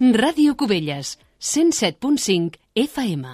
Ràdio 0.00 0.54
Cubelles, 0.54 1.18
107.5 1.42 2.54
FM. 2.72 3.26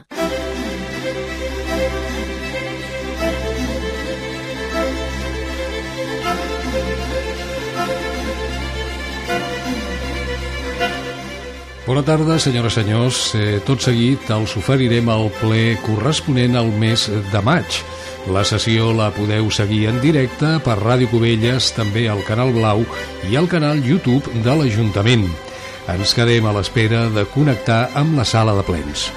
Bona 11.84 12.00
tarda, 12.00 12.38
senyores 12.40 12.72
i 12.72 12.80
senyors. 12.80 13.34
Eh, 13.36 13.60
tot 13.60 13.84
seguit 13.84 14.24
els 14.32 14.56
oferirem 14.56 15.12
el 15.12 15.28
ple 15.42 15.76
corresponent 15.84 16.56
al 16.56 16.72
mes 16.72 17.10
de 17.12 17.42
maig. 17.44 17.82
La 18.32 18.40
sessió 18.40 18.94
la 18.96 19.12
podeu 19.12 19.52
seguir 19.52 19.90
en 19.92 20.00
directe 20.00 20.56
per 20.64 20.80
Ràdio 20.80 21.12
Cubelles, 21.12 21.74
també 21.76 22.08
al 22.08 22.24
Canal 22.24 22.56
Blau 22.56 22.86
i 23.28 23.36
al 23.36 23.52
canal 23.52 23.84
YouTube 23.84 24.32
de 24.40 24.62
l'Ajuntament. 24.62 25.28
Ens 25.84 26.14
quedem 26.16 26.46
a 26.48 26.54
l'espera 26.56 27.04
de 27.12 27.26
connectar 27.28 27.90
amb 28.00 28.16
la 28.16 28.24
sala 28.24 28.56
de 28.56 28.64
plens. 28.64 29.10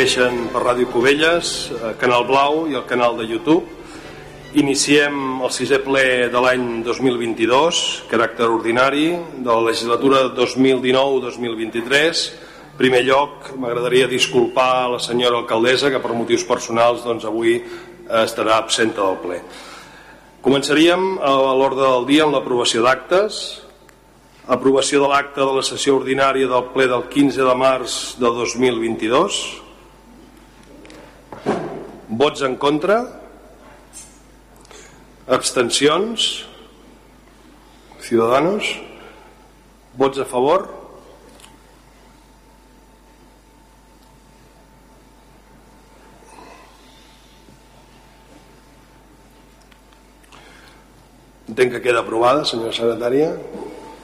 Segueixen 0.00 0.46
per 0.48 0.62
Ràdio 0.64 0.88
Cubelles, 0.88 1.68
eh, 1.76 1.92
Canal 2.00 2.24
Blau 2.24 2.64
i 2.70 2.74
el 2.74 2.86
canal 2.88 3.18
de 3.18 3.26
YouTube. 3.28 3.66
Iniciem 4.54 5.42
el 5.44 5.50
sisè 5.52 5.82
ple 5.84 6.30
de 6.32 6.40
l'any 6.40 6.82
2022, 6.82 8.04
caràcter 8.08 8.48
ordinari, 8.48 9.18
de 9.36 9.50
la 9.50 9.60
legislatura 9.60 10.32
2019-2023. 10.32 12.32
En 12.72 12.78
primer 12.78 13.04
lloc, 13.04 13.52
m'agradaria 13.58 14.08
disculpar 14.08 14.86
a 14.86 14.88
la 14.88 14.98
senyora 14.98 15.36
alcaldessa, 15.36 15.90
que 15.90 16.00
per 16.00 16.16
motius 16.16 16.48
personals 16.48 17.04
doncs, 17.04 17.26
avui 17.26 17.60
eh, 17.60 18.24
estarà 18.24 18.56
absenta 18.56 19.04
del 19.04 19.20
ple. 19.20 19.42
Començaríem 20.40 21.18
a 21.20 21.36
l'ordre 21.60 21.84
del 21.84 22.06
dia 22.06 22.24
amb 22.24 22.32
l'aprovació 22.32 22.80
d'actes, 22.88 23.60
aprovació 24.48 25.04
de 25.04 25.08
l'acte 25.12 25.44
de 25.44 25.52
la 25.52 25.62
sessió 25.62 26.00
ordinària 26.00 26.48
del 26.48 26.72
ple 26.72 26.88
del 26.88 27.04
15 27.12 27.44
de 27.44 27.54
març 27.54 28.16
de 28.16 28.32
2022 28.32 29.68
vots 32.20 32.42
en 32.44 32.56
contra 32.60 32.96
abstencions 35.36 36.26
ciudadanos 38.04 38.74
vots 40.02 40.20
a 40.20 40.26
favor 40.28 40.66
entenc 51.48 51.72
que 51.72 51.80
queda 51.88 52.04
aprovada 52.04 52.44
senyora 52.44 52.76
secretària 52.82 53.32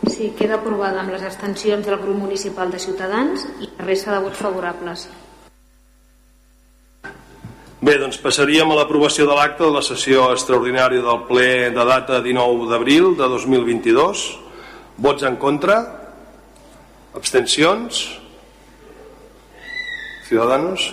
Sí, 0.06 0.30
queda 0.38 0.56
aprovada 0.56 1.00
amb 1.02 1.10
les 1.12 1.24
abstencions 1.26 1.84
del 1.84 1.98
grup 2.00 2.16
municipal 2.16 2.70
de 2.72 2.78
Ciutadans 2.78 3.42
i 3.60 3.66
resta 3.82 4.14
de 4.14 4.20
vots 4.24 4.38
favorables. 4.38 5.08
Bé, 7.76 7.98
doncs 8.00 8.16
passaríem 8.24 8.70
a 8.72 8.76
l'aprovació 8.78 9.26
de 9.28 9.34
l'acte 9.36 9.60
de 9.60 9.74
la 9.74 9.82
sessió 9.84 10.30
extraordinària 10.32 11.02
del 11.04 11.18
ple 11.28 11.68
de 11.76 11.84
data 11.84 12.22
19 12.24 12.70
d'abril 12.70 13.10
de 13.18 13.28
2022. 13.28 14.22
Vots 14.96 15.26
en 15.28 15.36
contra? 15.36 15.76
Abstencions? 17.12 18.00
Ciudadanos? 20.24 20.88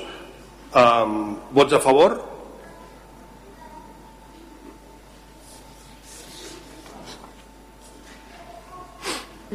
Um, 0.75 1.39
vots 1.55 1.71
a 1.71 1.79
favor? 1.79 2.19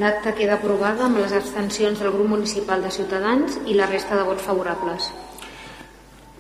L'acte 0.00 0.33
queda 0.33 0.56
aprovada 0.56 1.11
amb 1.12 1.21
les 1.21 1.37
abstencions 1.37 2.00
del 2.00 2.15
grup 2.17 2.33
municipal 2.38 2.81
de 2.81 2.91
Ciutadans 3.03 3.61
i 3.67 3.77
la 3.77 3.93
resta 3.93 4.17
de 4.17 4.25
vots 4.25 4.49
favorables. 4.49 5.12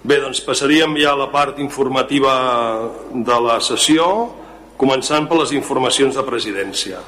Bé, 0.08 0.22
doncs 0.24 0.38
passaríem 0.40 0.94
ja 0.96 1.10
a 1.12 1.18
la 1.20 1.26
part 1.28 1.58
informativa 1.60 2.30
de 3.12 3.36
la 3.44 3.58
sessió, 3.60 4.06
començant 4.80 5.26
per 5.28 5.36
les 5.36 5.50
informacions 5.52 6.16
de 6.16 6.22
presidència. 6.24 7.02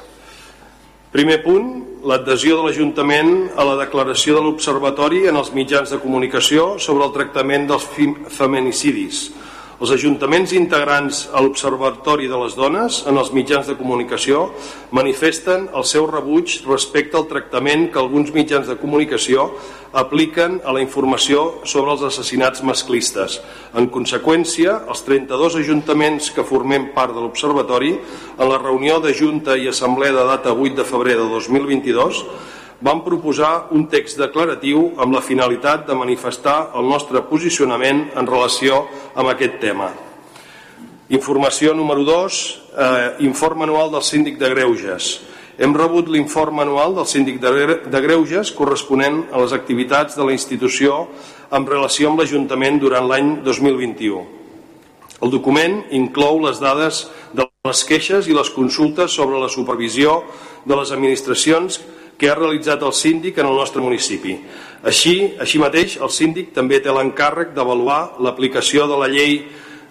Primer 1.09 1.39
punt, 1.41 1.71
l'adhesió 2.05 2.59
de 2.59 2.67
l'Ajuntament 2.67 3.31
a 3.57 3.65
la 3.65 3.79
declaració 3.79 4.35
de 4.37 4.43
l'Observatori 4.45 5.23
en 5.31 5.39
els 5.39 5.49
mitjans 5.55 5.89
de 5.89 5.97
comunicació 6.03 6.75
sobre 6.77 7.07
el 7.07 7.15
tractament 7.15 7.65
dels 7.71 7.89
feminicidis. 8.37 9.23
Els 9.81 9.89
ajuntaments 9.95 10.51
integrants 10.53 11.23
a 11.33 11.41
l'Observatori 11.41 12.27
de 12.29 12.37
les 12.37 12.53
Dones 12.53 12.99
en 13.09 13.17
els 13.17 13.31
mitjans 13.33 13.65
de 13.65 13.73
comunicació 13.79 14.43
manifesten 14.93 15.63
el 15.73 15.87
seu 15.89 16.05
rebuig 16.05 16.59
respecte 16.67 17.17
al 17.17 17.25
tractament 17.31 17.87
que 17.89 17.97
alguns 17.97 18.29
mitjans 18.35 18.69
de 18.69 18.75
comunicació 18.77 19.47
apliquen 19.97 20.59
a 20.61 20.75
la 20.77 20.83
informació 20.85 21.63
sobre 21.65 21.95
els 21.95 22.05
assassinats 22.11 22.61
masclistes. 22.61 23.39
En 23.73 23.89
conseqüència, 23.89 24.77
els 24.85 25.01
32 25.09 25.57
ajuntaments 25.63 26.29
que 26.29 26.45
formem 26.45 26.91
part 26.93 27.17
de 27.17 27.25
l'Observatori, 27.25 27.95
en 28.37 28.53
la 28.53 28.61
reunió 28.61 29.01
de 29.01 29.17
Junta 29.17 29.57
i 29.57 29.65
Assemblea 29.73 30.13
de 30.13 30.29
data 30.29 30.53
8 30.53 30.77
de 30.77 30.85
febrer 30.93 31.17
de 31.17 31.25
2022, 31.33 32.21
vam 32.81 33.03
proposar 33.05 33.69
un 33.71 33.85
text 33.87 34.17
declaratiu 34.17 34.91
amb 35.01 35.13
la 35.13 35.21
finalitat 35.21 35.85
de 35.87 35.97
manifestar 35.97 36.71
el 36.75 36.89
nostre 36.89 37.21
posicionament 37.29 38.07
en 38.17 38.27
relació 38.27 38.87
amb 39.13 39.29
aquest 39.29 39.59
tema. 39.61 39.91
Informació 41.11 41.75
número 41.75 42.03
2, 42.07 42.39
eh, 42.77 43.15
informe 43.27 43.63
anual 43.63 43.91
del 43.91 44.01
síndic 44.01 44.39
de 44.39 44.49
Greuges. 44.49 45.21
Hem 45.57 45.75
rebut 45.75 46.07
l'informe 46.07 46.61
anual 46.63 46.95
del 46.95 47.05
síndic 47.05 47.39
de 47.39 48.01
Greuges 48.01 48.51
corresponent 48.51 49.27
a 49.31 49.37
les 49.37 49.53
activitats 49.53 50.15
de 50.15 50.23
la 50.25 50.31
institució 50.31 51.07
en 51.51 51.67
relació 51.67 52.09
amb 52.09 52.19
l'Ajuntament 52.19 52.79
durant 52.79 53.07
l'any 53.07 53.43
2021. 53.43 54.25
El 55.21 55.29
document 55.29 55.83
inclou 55.91 56.39
les 56.41 56.59
dades 56.59 57.11
de 57.33 57.45
les 57.67 57.83
queixes 57.83 58.27
i 58.27 58.33
les 58.33 58.49
consultes 58.49 59.11
sobre 59.11 59.37
la 59.37 59.49
supervisió 59.49 60.23
de 60.65 60.75
les 60.75 60.91
administracions 60.91 61.77
que 61.77 62.00
ha 62.29 62.37
realitzat 62.37 62.83
el 62.83 62.93
síndic 62.93 63.39
en 63.41 63.47
el 63.49 63.57
nostre 63.57 63.81
municipi. 63.81 64.35
Així, 64.83 65.15
així 65.39 65.59
mateix, 65.61 65.97
el 66.01 66.09
síndic 66.13 66.53
també 66.53 66.81
té 66.81 66.93
l'encàrrec 66.93 67.55
d'avaluar 67.55 68.21
l'aplicació 68.21 68.87
de 68.89 68.99
la 69.01 69.09
llei 69.09 69.39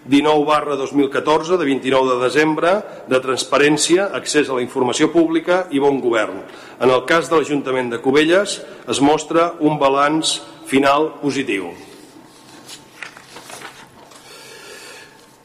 19 0.04 0.46
barra 0.46 0.76
2014 0.76 1.58
de 1.58 1.64
29 1.64 2.14
de 2.14 2.22
desembre 2.24 2.72
de 3.08 3.20
transparència, 3.20 4.08
accés 4.16 4.48
a 4.48 4.56
la 4.56 4.64
informació 4.64 5.10
pública 5.12 5.66
i 5.70 5.82
bon 5.82 6.00
govern. 6.00 6.40
En 6.80 6.90
el 6.90 7.04
cas 7.06 7.28
de 7.28 7.36
l'Ajuntament 7.36 7.92
de 7.92 8.00
Cubelles 8.00 8.60
es 8.88 9.00
mostra 9.00 9.52
un 9.60 9.78
balanç 9.78 10.40
final 10.66 11.20
positiu. 11.20 11.70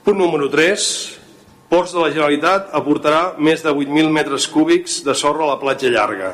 Punt 0.06 0.17
número 0.22 0.47
3. 0.53 0.88
Ports 1.66 1.91
de 1.91 2.00
la 2.00 2.12
Generalitat 2.13 2.67
aportarà 2.78 3.35
més 3.41 3.63
de 3.66 3.72
8.000 3.73 4.12
metres 4.13 4.46
cúbics 4.47 5.00
de 5.03 5.16
sorra 5.17 5.44
a 5.47 5.56
la 5.56 5.59
platja 5.59 5.90
llarga. 5.90 6.29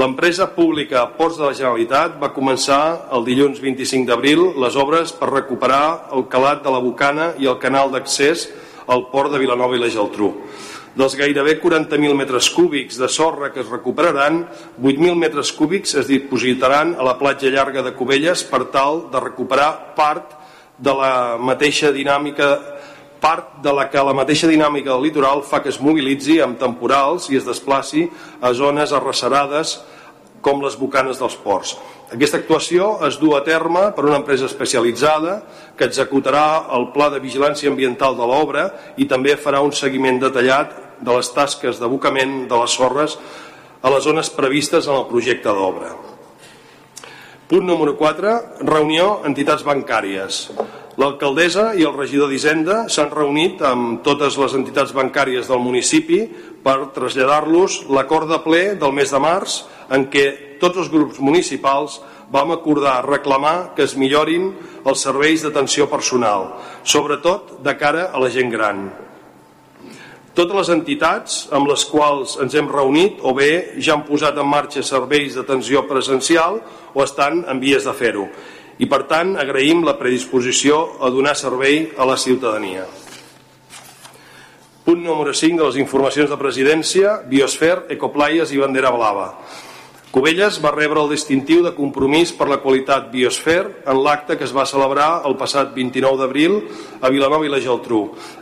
L'empresa 0.00 0.46
pública 0.54 1.02
Ports 1.12 1.36
de 1.36 1.42
la 1.44 1.52
Generalitat 1.52 2.14
va 2.22 2.30
començar 2.32 3.10
el 3.12 3.24
dilluns 3.26 3.58
25 3.60 4.08
d'abril 4.08 4.40
les 4.62 4.78
obres 4.80 5.10
per 5.12 5.28
recuperar 5.28 6.08
el 6.16 6.24
calat 6.32 6.62
de 6.64 6.72
la 6.72 6.80
Bocana 6.80 7.26
i 7.42 7.48
el 7.50 7.58
canal 7.60 7.90
d'accés 7.92 8.46
al 8.88 9.04
port 9.10 9.34
de 9.34 9.40
Vilanova 9.42 9.76
i 9.76 9.82
la 9.82 9.90
Geltrú. 9.92 10.30
Dels 10.96 11.18
gairebé 11.20 11.58
40.000 11.60 12.16
metres 12.16 12.48
cúbics 12.54 12.96
de 12.96 13.10
sorra 13.12 13.50
que 13.52 13.60
es 13.60 13.68
recuperaran, 13.68 14.46
8.000 14.80 15.20
metres 15.20 15.52
cúbics 15.52 15.92
es 16.00 16.08
dipositaran 16.08 16.94
a 16.96 17.04
la 17.04 17.18
platja 17.20 17.52
llarga 17.52 17.84
de 17.84 17.92
Cubelles 17.92 18.46
per 18.48 18.70
tal 18.72 19.10
de 19.12 19.20
recuperar 19.20 19.92
part 19.98 20.32
de 20.78 20.96
la 20.96 21.36
mateixa 21.36 21.92
dinàmica 21.92 22.54
part 23.20 23.60
de 23.62 23.72
la 23.76 23.86
que 23.92 24.02
la 24.02 24.16
mateixa 24.16 24.48
dinàmica 24.50 24.94
del 24.94 25.04
litoral 25.06 25.44
fa 25.46 25.60
que 25.62 25.70
es 25.70 25.80
mobilitzi 25.80 26.40
amb 26.40 26.58
temporals 26.58 27.28
i 27.30 27.38
es 27.38 27.46
desplaci 27.46 28.08
a 28.40 28.52
zones 28.56 28.92
arrecerades 28.96 29.78
com 30.40 30.62
les 30.64 30.76
bocanes 30.80 31.20
dels 31.20 31.36
ports. 31.36 31.76
Aquesta 32.10 32.40
actuació 32.40 32.96
es 33.06 33.20
du 33.20 33.34
a 33.36 33.42
terme 33.46 33.90
per 33.94 34.06
una 34.08 34.18
empresa 34.18 34.48
especialitzada 34.48 35.36
que 35.78 35.86
executarà 35.86 36.72
el 36.76 36.88
pla 36.94 37.10
de 37.12 37.20
vigilància 37.22 37.70
ambiental 37.70 38.16
de 38.18 38.26
l'obra 38.26 38.64
i 38.96 39.06
també 39.06 39.36
farà 39.36 39.60
un 39.62 39.72
seguiment 39.76 40.18
detallat 40.18 40.72
de 41.00 41.16
les 41.16 41.30
tasques 41.36 41.78
d'abocament 41.78 42.48
de 42.48 42.58
les 42.60 42.74
sorres 42.76 43.18
a 43.80 43.92
les 43.92 44.04
zones 44.04 44.32
previstes 44.34 44.88
en 44.88 44.96
el 44.96 45.06
projecte 45.12 45.52
d'obra. 45.54 45.92
Punt 47.50 47.64
número 47.66 47.96
4. 47.98 48.34
Reunió 48.62 49.20
entitats 49.26 49.64
bancàries. 49.66 50.44
L'alcaldessa 51.00 51.70
i 51.80 51.84
el 51.88 51.94
regidor 51.96 52.28
d'Hisenda 52.28 52.82
s'han 52.92 53.08
reunit 53.14 53.62
amb 53.64 54.02
totes 54.04 54.34
les 54.36 54.52
entitats 54.58 54.90
bancàries 54.92 55.46
del 55.48 55.62
municipi 55.64 56.18
per 56.60 56.90
traslladar-los 56.92 57.86
l'acord 57.88 58.28
de 58.28 58.36
ple 58.44 58.60
del 58.82 58.92
mes 58.92 59.14
de 59.14 59.20
març 59.22 59.62
en 59.96 60.10
què 60.12 60.26
tots 60.60 60.82
els 60.82 60.90
grups 60.92 61.22
municipals 61.24 62.02
vam 62.34 62.52
acordar 62.52 62.98
reclamar 63.06 63.72
que 63.78 63.86
es 63.88 63.96
millorin 63.96 64.50
els 64.84 65.06
serveis 65.06 65.40
d'atenció 65.40 65.88
personal, 65.88 66.50
sobretot 66.84 67.56
de 67.64 67.76
cara 67.80 68.10
a 68.12 68.20
la 68.20 68.28
gent 68.28 68.52
gran. 68.52 68.90
Totes 70.36 70.56
les 70.58 70.74
entitats 70.76 71.40
amb 71.56 71.72
les 71.72 71.88
quals 71.88 72.36
ens 72.44 72.52
hem 72.54 72.68
reunit 72.68 73.24
o 73.24 73.32
bé 73.32 73.80
ja 73.80 73.96
han 73.96 74.04
posat 74.04 74.36
en 74.36 74.52
marxa 74.52 74.84
serveis 74.84 75.32
d'atenció 75.32 75.88
presencial 75.88 76.60
o 76.92 77.02
estan 77.08 77.46
en 77.48 77.56
vies 77.62 77.88
de 77.88 77.96
fer-ho 77.96 78.28
i 78.80 78.88
per 78.88 79.04
tant 79.10 79.36
agraïm 79.40 79.84
la 79.84 79.98
predisposició 80.00 80.80
a 81.04 81.12
donar 81.12 81.36
servei 81.36 81.90
a 81.96 82.08
la 82.08 82.16
ciutadania. 82.16 82.86
Punt 84.84 85.02
número 85.04 85.34
5 85.36 85.60
de 85.60 85.66
les 85.68 85.76
informacions 85.78 86.30
de 86.32 86.38
presidència, 86.40 87.20
Biosfer, 87.28 87.84
Ecoplaies 87.92 88.50
i 88.50 88.58
Bandera 88.58 88.90
Blava. 88.90 89.28
Cubelles 90.10 90.56
va 90.58 90.72
rebre 90.74 90.98
el 90.98 91.12
distintiu 91.12 91.60
de 91.62 91.70
compromís 91.76 92.32
per 92.34 92.48
la 92.50 92.56
qualitat 92.58 93.12
Biosfer 93.12 93.60
en 93.86 94.00
l'acte 94.02 94.34
que 94.34 94.42
es 94.42 94.50
va 94.56 94.64
celebrar 94.66 95.20
el 95.28 95.36
passat 95.38 95.70
29 95.76 96.18
d'abril 96.18 96.56
a 96.98 97.12
Vilanova 97.14 97.46
i 97.46 97.52
la 97.52 97.60
Geltrú. 97.62 98.00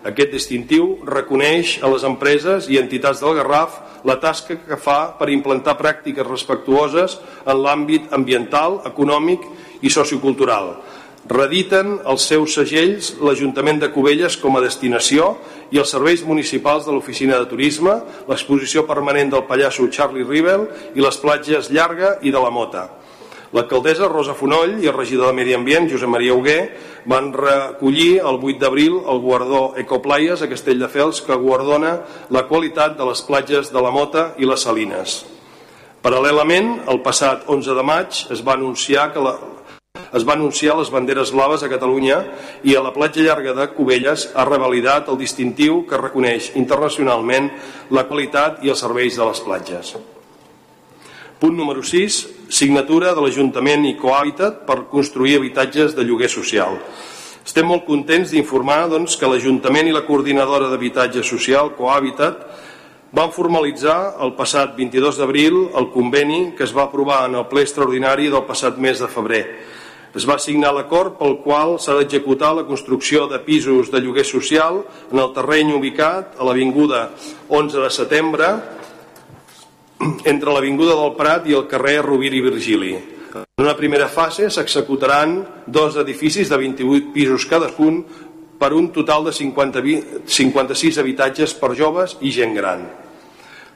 Aquest 0.09 0.33
distintiu 0.33 0.95
reconeix 1.05 1.75
a 1.85 1.93
les 1.93 2.09
empreses 2.09 2.71
i 2.73 2.81
entitats 2.81 3.21
del 3.21 3.37
Garraf 3.37 3.83
la 4.09 4.17
tasca 4.17 4.57
que 4.57 4.81
fa 4.81 5.13
per 5.19 5.29
implantar 5.29 5.77
pràctiques 5.77 6.25
respectuoses 6.25 7.19
en 7.45 7.61
l'àmbit 7.61 8.17
ambiental, 8.17 8.81
econòmic 8.89 9.45
i 9.45 9.68
sociocultural. 9.87 10.75
Rediten 11.29 11.99
els 12.09 12.25
seus 12.25 12.55
segells 12.57 13.13
l'Ajuntament 13.23 13.79
de 13.83 13.91
Cubelles 13.95 14.39
com 14.41 14.57
a 14.57 14.63
destinació 14.65 15.35
i 15.71 15.79
els 15.79 15.91
serveis 15.93 16.23
municipals 16.25 16.87
de 16.87 16.95
l'Oficina 16.95 17.39
de 17.39 17.49
Turisme, 17.51 17.99
l'exposició 18.31 18.87
permanent 18.89 19.35
del 19.35 19.45
pallasso 19.47 19.87
Charlie 19.93 20.25
Rivel 20.25 20.65
i 20.97 21.05
les 21.05 21.21
platges 21.21 21.69
Llarga 21.71 22.17
i 22.23 22.33
de 22.33 22.41
la 22.41 22.51
Mota. 22.51 22.87
L'alcaldessa 23.53 24.09
Rosa 24.09 24.35
Fonoll 24.37 24.79
i 24.81 24.89
el 24.89 24.97
regidor 24.97 25.31
de 25.31 25.37
Medi 25.37 25.55
Ambient, 25.57 25.89
Josep 25.89 26.09
Maria 26.09 26.35
Huguer, 26.37 26.63
van 27.09 27.31
recollir 27.33 28.19
el 28.21 28.41
8 28.41 28.59
d'abril 28.61 28.99
el 29.09 29.21
guardó 29.25 29.63
Ecoplaies 29.81 30.43
a 30.45 30.49
Castelldefels 30.49 31.23
que 31.25 31.37
guardona 31.37 31.95
la 32.29 32.45
qualitat 32.49 32.97
de 32.97 33.09
les 33.09 33.25
platges 33.25 33.73
de 33.73 33.85
la 33.85 33.93
Mota 33.93 34.33
i 34.37 34.49
les 34.49 34.65
Salines. 34.65 35.23
Paral·lelament, 36.05 36.75
el 36.93 37.01
passat 37.03 37.49
11 37.49 37.75
de 37.75 37.85
maig 37.85 38.21
es 38.33 38.45
va 38.45 38.55
anunciar 38.55 39.09
que 39.13 39.25
la, 39.25 39.33
es 40.13 40.25
va 40.25 40.35
anunciar 40.35 40.77
les 40.79 40.91
banderes 40.91 41.33
blaves 41.35 41.63
a 41.63 41.71
Catalunya 41.71 42.19
i 42.65 42.75
a 42.75 42.83
la 42.85 42.93
platja 42.95 43.25
llarga 43.25 43.55
de 43.57 43.69
Cubelles 43.75 44.29
ha 44.35 44.47
revalidat 44.49 45.09
el 45.13 45.19
distintiu 45.21 45.83
que 45.89 46.01
reconeix 46.01 46.53
internacionalment 46.57 47.51
la 47.91 48.07
qualitat 48.09 48.65
i 48.65 48.73
els 48.73 48.81
serveis 48.85 49.19
de 49.19 49.27
les 49.29 49.43
platges. 49.45 49.97
Punt 51.39 51.55
número 51.55 51.85
6. 51.87 52.17
Signatura 52.51 53.13
de 53.15 53.23
l'Ajuntament 53.23 53.85
i 53.87 53.95
Cohabitat 54.01 54.65
per 54.67 54.89
construir 54.91 55.37
habitatges 55.39 55.95
de 55.95 56.03
lloguer 56.03 56.31
social. 56.33 56.81
Estem 57.47 57.69
molt 57.69 57.87
contents 57.87 58.33
d'informar 58.35 58.89
doncs, 58.91 59.15
que 59.17 59.29
l'Ajuntament 59.31 59.89
i 59.89 59.95
la 59.95 60.03
Coordinadora 60.05 60.67
d'Habitatge 60.69 61.23
Social, 61.25 61.71
Cohabitat, 61.79 62.43
van 63.15 63.31
formalitzar 63.33 64.19
el 64.21 64.35
passat 64.37 64.75
22 64.77 65.17
d'abril 65.17 65.55
el 65.79 65.89
conveni 65.95 66.53
que 66.57 66.67
es 66.67 66.75
va 66.77 66.85
aprovar 66.85 67.23
en 67.29 67.39
el 67.39 67.47
ple 67.49 67.63
extraordinari 67.65 68.29
del 68.29 68.45
passat 68.45 68.77
mes 68.77 69.01
de 69.01 69.09
febrer 69.09 69.45
es 70.17 70.25
va 70.29 70.39
signar 70.41 70.73
l'acord 70.73 71.19
pel 71.19 71.39
qual 71.45 71.77
s'ha 71.81 71.97
d'executar 71.99 72.55
la 72.57 72.65
construcció 72.69 73.27
de 73.29 73.41
pisos 73.45 73.91
de 73.93 74.01
lloguer 74.01 74.25
social 74.25 74.83
en 75.13 75.21
el 75.21 75.33
terreny 75.37 75.75
ubicat 75.77 76.39
a 76.39 76.47
l'Avinguda 76.49 77.11
11 77.49 77.85
de 77.85 77.91
setembre 77.93 78.49
entre 80.25 80.53
l'Avinguda 80.55 80.97
del 80.97 81.15
Prat 81.19 81.49
i 81.49 81.57
el 81.59 81.67
carrer 81.69 82.01
Rovira 82.07 82.39
i 82.39 82.45
Virgili. 82.45 82.95
En 83.59 83.65
una 83.67 83.77
primera 83.77 84.09
fase 84.09 84.49
s'executaran 84.51 85.43
dos 85.67 85.99
edificis 86.01 86.49
de 86.49 86.57
28 86.57 87.13
pisos 87.13 87.45
cadascun 87.51 88.05
per 88.59 88.73
un 88.75 88.91
total 88.95 89.29
de 89.29 89.33
50, 89.33 89.83
56 90.27 90.99
habitatges 90.99 91.55
per 91.55 91.75
joves 91.79 92.17
i 92.21 92.33
gent 92.35 92.57
gran. 92.57 92.89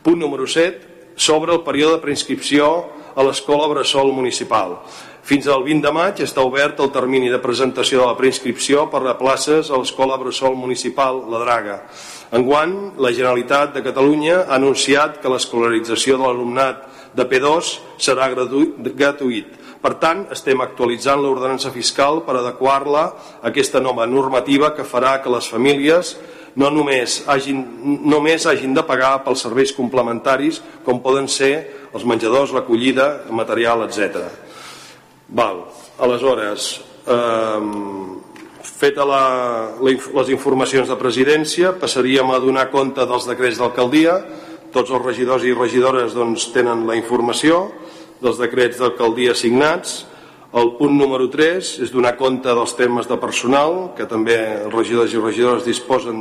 Punt 0.02 0.18
número 0.18 0.46
7. 0.46 0.90
Sobre 1.14 1.52
el 1.52 1.60
període 1.62 1.98
de 1.98 2.02
preinscripció 2.02 2.68
a 3.14 3.22
l'Escola 3.22 3.68
Bressol 3.68 4.10
Municipal. 4.16 4.78
Fins 5.22 5.46
al 5.46 5.62
20 5.62 5.84
de 5.86 5.90
maig 5.94 6.18
està 6.24 6.42
obert 6.42 6.80
el 6.82 6.90
termini 6.90 7.28
de 7.30 7.38
presentació 7.38 8.00
de 8.00 8.08
la 8.08 8.16
preinscripció 8.18 8.88
per 8.90 9.04
a 9.06 9.14
places 9.14 9.70
a 9.70 9.78
l'Escola 9.78 10.16
Bressol 10.18 10.56
Municipal 10.58 11.20
La 11.30 11.38
Draga. 11.44 11.76
Enguany, 12.34 12.72
la 12.98 13.12
Generalitat 13.14 13.70
de 13.76 13.84
Catalunya 13.86 14.40
ha 14.48 14.56
anunciat 14.58 15.20
que 15.22 15.30
l'escolarització 15.30 16.18
de 16.18 16.26
l'alumnat 16.26 16.82
de 17.14 17.28
P2 17.30 17.70
serà 18.02 18.26
gratuït. 18.34 19.54
Per 19.82 19.94
tant, 20.02 20.26
estem 20.34 20.58
actualitzant 20.64 21.22
l'ordenança 21.22 21.70
fiscal 21.70 22.24
per 22.26 22.40
adequar-la 22.40 23.06
a 23.06 23.50
aquesta 23.54 23.78
nova 23.78 24.08
normativa 24.10 24.74
que 24.74 24.86
farà 24.86 25.20
que 25.22 25.30
les 25.30 25.46
famílies 25.46 26.16
no 26.58 26.70
només 26.74 27.22
hagin, 27.30 27.62
només 28.10 28.46
hagin 28.50 28.74
de 28.74 28.82
pagar 28.82 29.20
pels 29.22 29.46
serveis 29.46 29.70
complementaris 29.76 30.58
com 30.82 30.98
poden 30.98 31.30
ser 31.30 31.54
els 31.94 32.02
menjadors, 32.08 32.50
l'acollida, 32.50 33.28
material, 33.30 33.86
etc. 33.86 34.26
Val. 35.32 35.64
Aleshores, 35.98 36.80
eh, 37.06 37.60
feta 38.62 39.04
la, 39.04 39.24
la, 39.80 39.92
les 40.20 40.28
informacions 40.28 40.88
de 40.88 40.96
presidència, 41.00 41.72
passaríem 41.80 42.30
a 42.30 42.40
donar 42.42 42.68
compte 42.70 43.06
dels 43.08 43.26
decrets 43.28 43.58
d'alcaldia. 43.60 44.18
Tots 44.72 44.90
els 44.92 45.04
regidors 45.04 45.44
i 45.44 45.54
regidores 45.56 46.12
doncs, 46.16 46.50
tenen 46.52 46.86
la 46.88 46.96
informació 47.00 47.70
dels 48.22 48.38
decrets 48.40 48.78
d'alcaldia 48.80 49.34
signats. 49.34 50.06
El 50.52 50.74
punt 50.76 50.92
número 51.00 51.30
3 51.32 51.80
és 51.80 51.92
donar 51.92 52.18
compte 52.20 52.52
dels 52.52 52.76
temes 52.76 53.08
de 53.08 53.16
personal, 53.16 53.94
que 53.96 54.04
també 54.04 54.36
els 54.66 54.74
regidors 54.74 55.14
i 55.14 55.20
regidores 55.20 55.64
disposen 55.64 56.20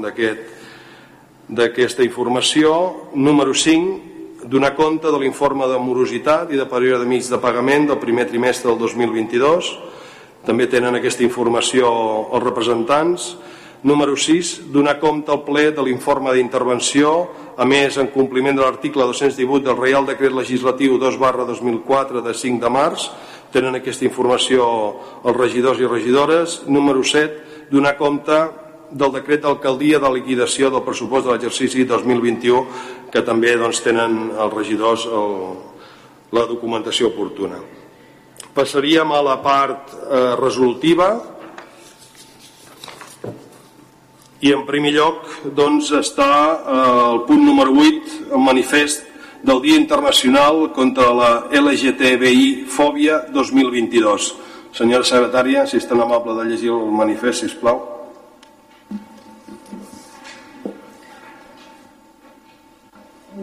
d'aquesta 1.52 2.04
informació. 2.08 3.12
Número 3.12 3.52
5, 3.52 4.12
donar 4.46 4.76
compte 4.76 5.12
de 5.12 5.20
l'informe 5.20 5.68
de 5.70 5.78
morositat 5.80 6.52
i 6.52 6.58
de 6.58 6.66
període 6.66 7.04
de 7.04 7.10
mig 7.10 7.28
de 7.28 7.38
pagament 7.38 7.88
del 7.88 8.00
primer 8.02 8.28
trimestre 8.30 8.72
del 8.72 8.80
2022. 8.80 9.72
També 10.46 10.68
tenen 10.68 10.98
aquesta 10.98 11.24
informació 11.24 11.90
els 12.34 12.44
representants. 12.44 13.36
Número 13.84 14.16
6. 14.18 14.72
Donar 14.74 15.00
compte 15.02 15.32
al 15.34 15.42
ple 15.46 15.72
de 15.74 15.84
l'informe 15.86 16.34
d'intervenció, 16.34 17.30
a 17.58 17.66
més, 17.66 17.98
en 17.98 18.12
compliment 18.14 18.58
de 18.58 18.62
l'article 18.62 19.08
218 19.10 19.66
del 19.66 19.78
Reial 19.78 20.06
Decret 20.06 20.34
Legislatiu 20.34 20.98
2 21.02 21.18
barra 21.22 21.46
2004 21.46 22.22
de 22.22 22.34
5 22.34 22.62
de 22.62 22.70
març, 22.70 23.10
tenen 23.52 23.76
aquesta 23.78 24.06
informació 24.06 24.66
els 25.26 25.38
regidors 25.38 25.82
i 25.82 25.90
regidores. 25.90 26.62
Número 26.68 27.04
7. 27.04 27.68
Donar 27.72 27.98
compte 27.98 28.38
del 28.92 29.12
decret 29.16 29.42
d'alcaldia 29.44 30.00
de 30.04 30.10
liquidació 30.12 30.70
del 30.70 30.84
pressupost 30.84 31.26
de 31.26 31.34
l'exercici 31.34 31.86
2021 31.88 33.10
que 33.12 33.24
també 33.24 33.56
doncs, 33.60 33.82
tenen 33.84 34.32
els 34.36 34.54
regidors 34.54 35.06
el, 35.08 35.36
la 36.36 36.46
documentació 36.48 37.12
oportuna. 37.12 37.60
Passaríem 38.56 39.12
a 39.16 39.22
la 39.24 39.38
part 39.44 39.94
eh, 39.96 40.34
resolutiva 40.40 41.14
i 44.42 44.52
en 44.52 44.66
primer 44.68 44.92
lloc 44.96 45.28
doncs, 45.56 45.92
està 45.96 46.32
eh, 46.52 46.82
el 47.14 47.24
punt 47.30 47.46
número 47.46 47.76
8, 47.78 48.20
el 48.36 48.44
manifest 48.44 49.08
del 49.44 49.62
Dia 49.64 49.80
Internacional 49.80 50.68
contra 50.76 51.14
la 51.16 51.32
LGTBI 51.50 52.68
Fòbia 52.70 53.24
2022. 53.34 54.32
Senyora 54.76 55.08
secretària, 55.08 55.66
si 55.68 55.80
és 55.82 55.88
tan 55.88 56.00
amable 56.00 56.36
de 56.38 56.46
llegir 56.52 56.72
el 56.72 56.92
manifest, 56.96 57.42
si 57.42 57.50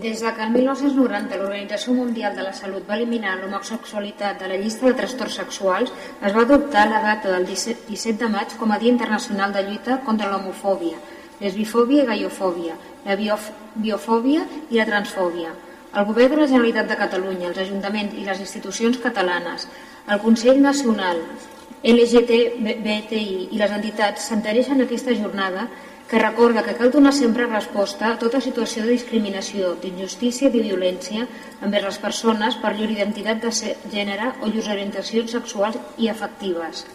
Des 0.02 0.20
de 0.20 0.30
que 0.34 0.44
el 0.46 0.52
1990 0.54 1.36
l'Organització 1.38 1.92
Mundial 1.96 2.36
de 2.36 2.42
la 2.46 2.52
Salut 2.54 2.84
va 2.86 2.94
eliminar 2.96 3.32
l'homosexualitat 3.38 4.36
de 4.38 4.50
la 4.50 4.58
llista 4.60 4.86
de 4.86 4.92
trastorns 5.00 5.38
sexuals, 5.40 5.90
es 6.28 6.36
va 6.36 6.44
adoptar 6.44 6.84
la 6.86 7.00
data 7.02 7.32
del 7.32 7.46
17 7.48 8.12
de 8.20 8.28
maig 8.30 8.54
com 8.60 8.70
a 8.70 8.78
Dia 8.78 8.92
Internacional 8.92 9.56
de 9.56 9.64
Lluita 9.66 9.96
contra 10.06 10.28
l'homofòbia, 10.30 11.00
lesbifòbia 11.40 12.04
i 12.04 12.06
gaiofòbia, 12.12 12.76
la 13.08 13.18
biofòbia 13.18 14.46
i 14.70 14.78
la 14.78 14.86
transfòbia. 14.92 15.50
El 15.90 16.06
Govern 16.12 16.36
de 16.36 16.40
la 16.44 16.50
Generalitat 16.52 16.92
de 16.92 17.00
Catalunya, 17.02 17.50
els 17.50 17.62
ajuntaments 17.66 18.14
i 18.14 18.28
les 18.28 18.46
institucions 18.46 19.02
catalanes, 19.02 19.66
el 20.06 20.22
Consell 20.22 20.62
Nacional, 20.62 21.24
LGTBTI 21.82 23.48
i 23.50 23.58
les 23.58 23.74
entitats 23.82 24.30
s'entereixen 24.30 24.86
aquesta 24.86 25.18
jornada 25.18 25.66
que 26.08 26.18
recorda 26.18 26.62
que 26.64 26.74
cal 26.74 26.90
donar 26.90 27.12
sempre 27.12 27.46
resposta 27.46 28.08
a 28.08 28.18
tota 28.20 28.40
situació 28.40 28.86
de 28.86 28.94
discriminació, 28.96 29.74
d'injustícia 29.82 30.48
i 30.48 30.54
de 30.54 30.62
violència 30.64 31.26
envers 31.60 31.84
les 31.84 31.98
persones 32.00 32.56
per 32.62 32.72
llur 32.78 32.88
identitat 32.94 33.44
de 33.44 33.52
gènere 33.92 34.30
o 34.40 34.48
llurs 34.48 34.70
orientacions 34.72 35.36
sexuals 35.36 35.76
i 35.98 36.08
afectives. 36.08 36.86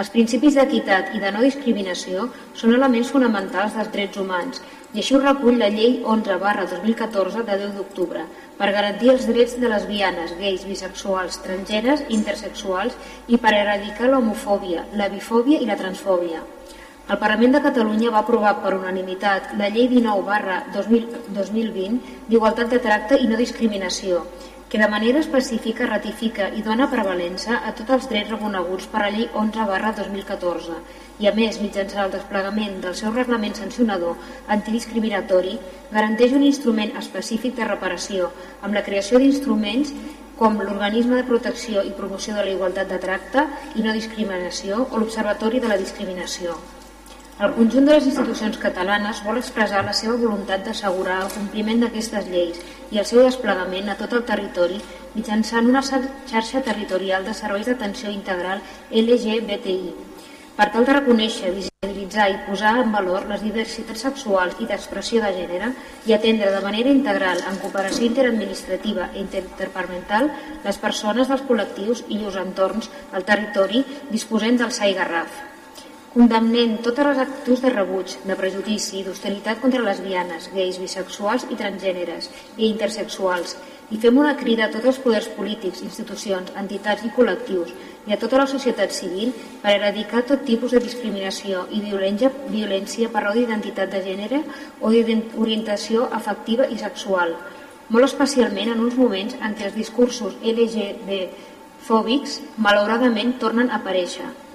Els 0.00 0.10
principis 0.12 0.56
d'equitat 0.56 1.12
i 1.16 1.20
de 1.20 1.30
no 1.32 1.44
discriminació 1.44 2.26
són 2.56 2.72
elements 2.78 3.12
fonamentals 3.12 3.76
dels 3.76 3.92
drets 3.92 4.24
humans 4.24 4.64
i 4.94 5.02
així 5.02 5.16
ho 5.16 5.20
recull 5.20 5.60
la 5.60 5.68
llei 5.76 6.00
11 6.16 6.40
barra 6.40 6.64
2014 6.72 7.44
de 7.44 7.60
10 7.60 7.76
d'octubre 7.76 8.24
per 8.56 8.72
garantir 8.72 9.12
els 9.12 9.28
drets 9.28 9.56
de 9.60 9.68
lesbianes, 9.68 10.32
gais, 10.40 10.64
bisexuals, 10.64 11.42
transgenes, 11.44 12.04
intersexuals 12.08 12.96
i 13.28 13.36
per 13.36 13.52
erradicar 13.52 14.12
l'homofòbia, 14.12 14.88
la 15.00 15.12
bifòbia 15.12 15.60
i 15.60 15.68
la 15.68 15.80
transfòbia. 15.80 16.44
El 17.14 17.18
Parlament 17.22 17.52
de 17.54 17.60
Catalunya 17.62 18.10
va 18.10 18.20
aprovar 18.24 18.52
per 18.62 18.72
unanimitat 18.74 19.52
la 19.58 19.68
Llei 19.74 19.84
19 19.92 20.24
barra 20.26 20.56
2020 20.74 21.98
d'Igualtat 22.30 22.72
de 22.72 22.80
Tracte 22.82 23.18
i 23.22 23.28
No 23.30 23.36
Discriminació, 23.38 24.24
que 24.66 24.80
de 24.80 24.88
manera 24.90 25.20
específica 25.22 25.86
ratifica 25.86 26.48
i 26.58 26.64
dona 26.66 26.88
prevalença 26.90 27.60
a 27.68 27.70
tots 27.78 27.94
els 27.96 28.08
drets 28.10 28.32
reconeguts 28.34 28.88
per 28.90 29.04
la 29.04 29.12
Llei 29.14 29.28
11 29.42 29.66
barra 29.68 29.92
2014 30.00 30.80
i 31.22 31.30
a 31.30 31.34
més, 31.36 31.60
mitjançant 31.62 32.08
el 32.08 32.16
desplegament 32.16 32.80
del 32.82 32.96
seu 32.98 33.14
reglament 33.14 33.54
sancionador 33.54 34.18
antidiscriminatori, 34.56 35.54
garanteix 35.94 36.34
un 36.34 36.42
instrument 36.48 36.90
específic 36.98 37.54
de 37.60 37.68
reparació 37.70 38.32
amb 38.66 38.74
la 38.74 38.82
creació 38.88 39.22
d'instruments 39.22 39.94
com 40.40 40.58
l'Organisme 40.58 41.20
de 41.20 41.28
Protecció 41.30 41.86
i 41.86 41.94
Promoció 42.00 42.34
de 42.34 42.48
la 42.48 42.56
Igualtat 42.58 42.90
de 42.90 42.98
Tracte 43.06 43.46
i 43.76 43.86
No 43.86 43.94
Discriminació 43.94 44.88
o 44.90 44.98
l'Observatori 44.98 45.62
de 45.62 45.70
la 45.70 45.78
Discriminació. 45.78 46.58
El 47.36 47.50
conjunt 47.52 47.84
de 47.84 47.92
les 47.92 48.06
institucions 48.08 48.54
catalanes 48.56 49.18
vol 49.20 49.36
expressar 49.36 49.82
la 49.84 49.92
seva 49.96 50.14
voluntat 50.20 50.62
d'assegurar 50.64 51.16
el 51.20 51.32
compliment 51.34 51.82
d'aquestes 51.82 52.28
lleis 52.32 52.60
i 52.94 53.00
el 53.02 53.04
seu 53.10 53.20
desplegament 53.20 53.90
a 53.92 53.96
tot 53.98 54.14
el 54.16 54.22
territori 54.30 54.78
mitjançant 55.16 55.66
una 55.68 55.82
xarxa 55.84 56.62
territorial 56.68 57.26
de 57.26 57.34
serveis 57.36 57.66
d'atenció 57.68 58.08
integral 58.14 58.62
LGBTI, 59.02 59.92
per 60.56 60.66
tal 60.72 60.88
de 60.88 60.94
reconèixer, 60.96 61.50
visibilitzar 61.58 62.30
i 62.32 62.38
posar 62.46 62.70
en 62.80 62.94
valor 62.94 63.26
les 63.28 63.44
diversitats 63.44 64.06
sexuals 64.06 64.56
i 64.64 64.68
d'expressió 64.70 65.20
de 65.20 65.34
gènere 65.36 65.68
i 66.08 66.14
atendre 66.16 66.54
de 66.54 66.62
manera 66.64 66.94
integral, 66.98 67.42
en 67.50 67.58
cooperació 67.60 68.08
interadministrativa 68.08 69.10
i 69.12 69.20
interdepartamental, 69.26 70.30
les 70.64 70.80
persones 70.86 71.28
dels 71.28 71.44
col·lectius 71.50 72.06
i 72.08 72.22
llurs 72.22 72.40
entorns 72.46 72.88
al 73.12 73.28
territori 73.28 73.84
disposent 74.08 74.56
del 74.64 74.72
SAI 74.72 74.96
Garraf 75.02 75.45
condemnem 76.16 76.78
totes 76.80 77.04
les 77.04 77.18
actituds 77.20 77.60
de 77.60 77.70
rebuig, 77.74 78.12
de 78.24 78.34
prejudici 78.40 78.94
i 78.96 79.02
d'hostilitat 79.04 79.58
contra 79.60 79.82
lesbianes, 79.84 80.46
gais, 80.54 80.78
bisexuals 80.80 81.42
i 81.52 81.58
transgèneres 81.60 82.30
i 82.56 82.70
intersexuals 82.70 83.52
i 83.92 83.98
fem 84.00 84.16
una 84.22 84.32
crida 84.38 84.64
a 84.64 84.70
tots 84.72 84.88
els 84.88 85.00
poders 85.04 85.26
polítics, 85.36 85.82
institucions, 85.84 86.54
entitats 86.62 87.04
i 87.04 87.10
col·lectius 87.18 87.74
i 88.08 88.16
a 88.16 88.18
tota 88.22 88.40
la 88.40 88.46
societat 88.48 88.96
civil 88.96 89.34
per 89.60 89.74
erradicar 89.74 90.24
tot 90.30 90.46
tipus 90.48 90.72
de 90.72 90.80
discriminació 90.86 91.66
i 91.76 91.82
violència, 91.84 92.32
violència 92.48 93.12
per 93.12 93.26
raó 93.26 93.36
d'identitat 93.36 93.92
de 93.92 94.02
gènere 94.08 94.40
o 94.80 94.94
d'orientació 94.96 96.08
afectiva 96.22 96.70
i 96.72 96.80
sexual, 96.80 97.36
molt 97.92 98.08
especialment 98.08 98.72
en 98.72 98.82
uns 98.88 98.96
moments 98.96 99.36
en 99.36 99.52
què 99.52 99.68
els 99.68 99.76
discursos 99.76 100.40
LGB 100.40 101.22
fòbics 101.84 102.40
malauradament 102.56 103.36
tornen 103.36 103.68
a 103.68 103.82
aparèixer. 103.84 104.45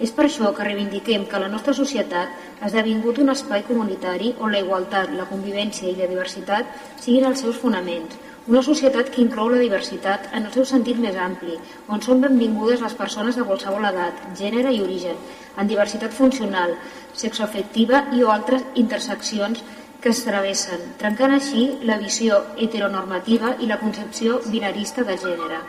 És 0.00 0.14
per 0.16 0.24
això 0.24 0.48
que 0.56 0.64
reivindiquem 0.64 1.26
que 1.28 1.38
la 1.42 1.48
nostra 1.52 1.74
societat 1.76 2.60
ha 2.60 2.68
esdevingut 2.70 3.18
un 3.20 3.32
espai 3.34 3.66
comunitari 3.68 4.30
on 4.40 4.54
la 4.54 4.62
igualtat, 4.64 5.12
la 5.12 5.26
convivència 5.28 5.90
i 5.90 5.96
la 5.98 6.08
diversitat 6.08 6.70
siguin 7.04 7.26
els 7.28 7.42
seus 7.44 7.58
fonaments. 7.60 8.16
Una 8.48 8.62
societat 8.64 9.10
que 9.12 9.20
inclou 9.20 9.50
la 9.52 9.60
diversitat 9.60 10.30
en 10.32 10.46
el 10.48 10.54
seu 10.54 10.64
sentit 10.64 10.96
més 10.98 11.18
ampli, 11.20 11.58
on 11.92 12.00
són 12.00 12.24
benvingudes 12.24 12.80
les 12.80 12.96
persones 12.96 13.36
de 13.36 13.44
qualsevol 13.44 13.84
edat, 13.90 14.24
gènere 14.38 14.72
i 14.72 14.80
origen, 14.80 15.20
en 15.60 15.68
diversitat 15.68 16.16
funcional, 16.16 16.72
sexoafectiva 17.12 18.06
i 18.16 18.24
o 18.24 18.32
altres 18.32 18.64
interseccions 18.80 19.60
que 20.00 20.14
es 20.14 20.24
travessen, 20.24 20.80
trencant 20.96 21.36
així 21.36 21.66
la 21.84 22.00
visió 22.00 22.40
heteronormativa 22.56 23.58
i 23.60 23.68
la 23.68 23.78
concepció 23.84 24.40
binarista 24.48 25.04
de 25.04 25.20
gènere. 25.20 25.60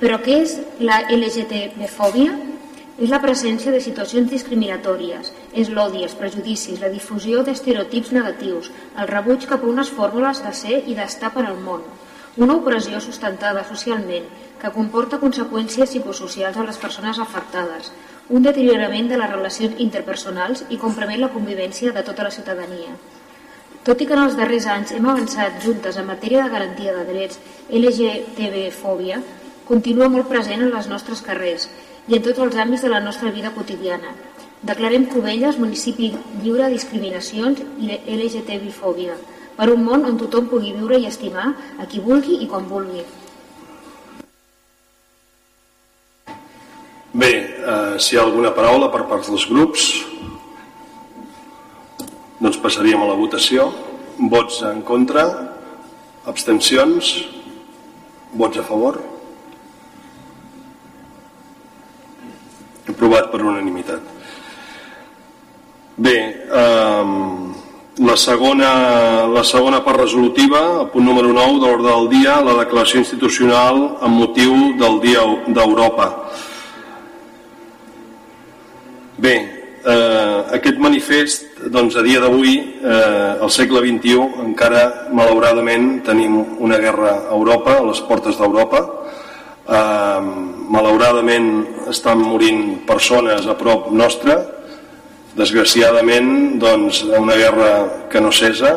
Però 0.00 0.18
què 0.24 0.40
és 0.48 0.56
la 0.80 1.02
LGTB-fòbia? 1.12 2.53
És 2.94 3.10
la 3.10 3.18
presència 3.18 3.72
de 3.74 3.80
situacions 3.82 4.30
discriminatòries, 4.30 5.32
és 5.58 5.70
l'odi, 5.74 6.04
els 6.06 6.14
prejudicis, 6.14 6.78
la 6.78 6.92
difusió 6.92 7.42
d'estereotips 7.42 8.12
negatius, 8.14 8.68
el 8.94 9.08
rebuig 9.10 9.46
cap 9.50 9.64
a 9.64 9.70
unes 9.70 9.90
fórmules 9.90 10.42
de 10.44 10.52
ser 10.54 10.76
i 10.86 10.94
d'estar 10.94 11.32
per 11.34 11.42
al 11.48 11.58
món. 11.58 11.82
Una 12.38 12.54
opressió 12.54 13.00
sustentada 13.02 13.64
socialment 13.66 14.28
que 14.60 14.70
comporta 14.76 15.18
conseqüències 15.18 15.90
psicosocials 15.90 16.56
a 16.56 16.66
les 16.68 16.78
persones 16.78 17.18
afectades, 17.18 17.90
un 18.28 18.46
deteriorament 18.46 19.10
de 19.10 19.18
les 19.18 19.30
relacions 19.32 19.82
interpersonals 19.82 20.62
i 20.70 20.78
compromet 20.84 21.18
la 21.18 21.32
convivència 21.34 21.92
de 21.96 22.04
tota 22.06 22.28
la 22.28 22.34
ciutadania. 22.36 22.94
Tot 23.84 24.00
i 24.00 24.06
que 24.06 24.14
en 24.16 24.22
els 24.22 24.36
darrers 24.38 24.68
anys 24.70 24.94
hem 24.94 25.08
avançat 25.10 25.58
juntes 25.66 25.98
en 25.98 26.06
matèria 26.08 26.46
de 26.46 26.54
garantia 26.54 26.94
de 26.94 27.02
drets, 27.10 27.42
LGTB-fòbia 27.68 29.18
continua 29.66 30.08
molt 30.14 30.30
present 30.30 30.62
en 30.62 30.70
les 30.72 30.88
nostres 30.88 31.20
carrers 31.26 31.66
i 32.08 32.16
en 32.16 32.22
tots 32.24 32.40
els 32.44 32.56
àmbits 32.60 32.84
de 32.84 32.92
la 32.92 33.00
nostra 33.00 33.30
vida 33.32 33.52
quotidiana. 33.54 34.12
Declarem 34.64 35.06
Cubelles 35.12 35.58
municipi 35.60 36.10
lliure 36.42 36.64
de 36.64 36.74
discriminacions 36.76 37.60
i 37.80 37.98
LGTB-fòbia, 38.16 39.16
per 39.56 39.68
un 39.72 39.84
món 39.84 40.06
on 40.08 40.16
tothom 40.20 40.48
pugui 40.50 40.72
viure 40.72 40.98
i 40.98 41.06
estimar 41.10 41.50
a 41.78 41.86
qui 41.86 42.00
vulgui 42.00 42.40
i 42.40 42.48
quan 42.48 42.66
vulgui. 42.68 43.04
Bé, 47.14 47.30
eh, 47.30 47.98
si 47.98 48.14
hi 48.14 48.18
ha 48.18 48.24
alguna 48.24 48.50
paraula 48.50 48.88
per 48.90 49.04
part 49.06 49.28
dels 49.28 49.46
grups, 49.46 49.84
doncs 52.40 52.58
passaríem 52.58 53.02
a 53.02 53.06
la 53.12 53.18
votació. 53.20 53.70
Vots 54.18 54.60
en 54.66 54.82
contra, 54.82 55.24
abstencions, 56.26 57.14
vots 58.32 58.58
a 58.58 58.64
favor. 58.66 58.98
Aprovat 62.88 63.30
per 63.32 63.42
unanimitat. 63.42 64.00
Bé, 65.96 66.16
eh, 66.50 67.04
la, 68.02 68.16
segona, 68.16 69.26
la 69.30 69.44
segona 69.44 69.84
part 69.84 70.00
resolutiva, 70.02 70.80
el 70.82 70.88
punt 70.90 71.06
número 71.06 71.30
9 71.32 71.60
de 71.60 71.66
l'ordre 71.66 71.90
del 71.90 72.08
dia, 72.10 72.40
la 72.42 72.58
declaració 72.64 72.98
institucional 72.98 73.98
amb 74.02 74.18
motiu 74.18 74.74
del 74.80 74.98
Dia 75.04 75.22
d'Europa. 75.46 76.08
Bé, 79.16 79.36
eh, 79.84 80.38
aquest 80.58 80.82
manifest, 80.82 81.62
doncs, 81.70 81.94
a 81.94 82.02
dia 82.02 82.18
d'avui, 82.20 82.56
eh, 82.82 83.38
al 83.40 83.50
segle 83.50 83.80
XXI, 83.84 84.42
encara, 84.42 85.08
malauradament, 85.12 86.02
tenim 86.02 86.58
una 86.58 86.78
guerra 86.78 87.28
a 87.28 87.34
Europa, 87.36 87.78
a 87.78 87.86
les 87.86 88.00
portes 88.00 88.36
d'Europa, 88.36 88.82
eh, 89.68 90.53
malauradament 90.70 91.88
estan 91.90 92.22
morint 92.22 92.84
persones 92.86 93.46
a 93.46 93.56
prop 93.58 93.90
nostra 93.92 94.38
desgraciadament 95.34 96.58
doncs 96.62 97.02
una 97.04 97.34
guerra 97.34 97.70
que 98.10 98.20
no 98.20 98.30
cessa 98.32 98.74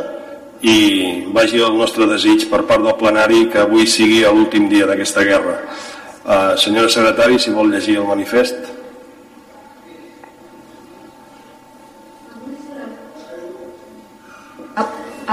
i 0.62 1.27
vagi 1.34 1.62
el 1.62 1.77
nostre 1.77 2.08
desig 2.10 2.48
per 2.50 2.63
part 2.65 2.82
del 2.82 2.98
plenari 2.98 3.46
que 3.51 3.62
avui 3.62 3.86
sigui 3.86 4.24
l'últim 4.25 4.65
dia 4.70 4.88
d'aquesta 4.89 5.24
guerra. 5.24 5.60
Eh, 6.27 6.58
senyora 6.58 6.89
secretari 6.89 7.38
si 7.39 7.53
vol 7.53 7.70
llegir 7.72 8.00
el 8.01 8.10
manifest 8.10 8.76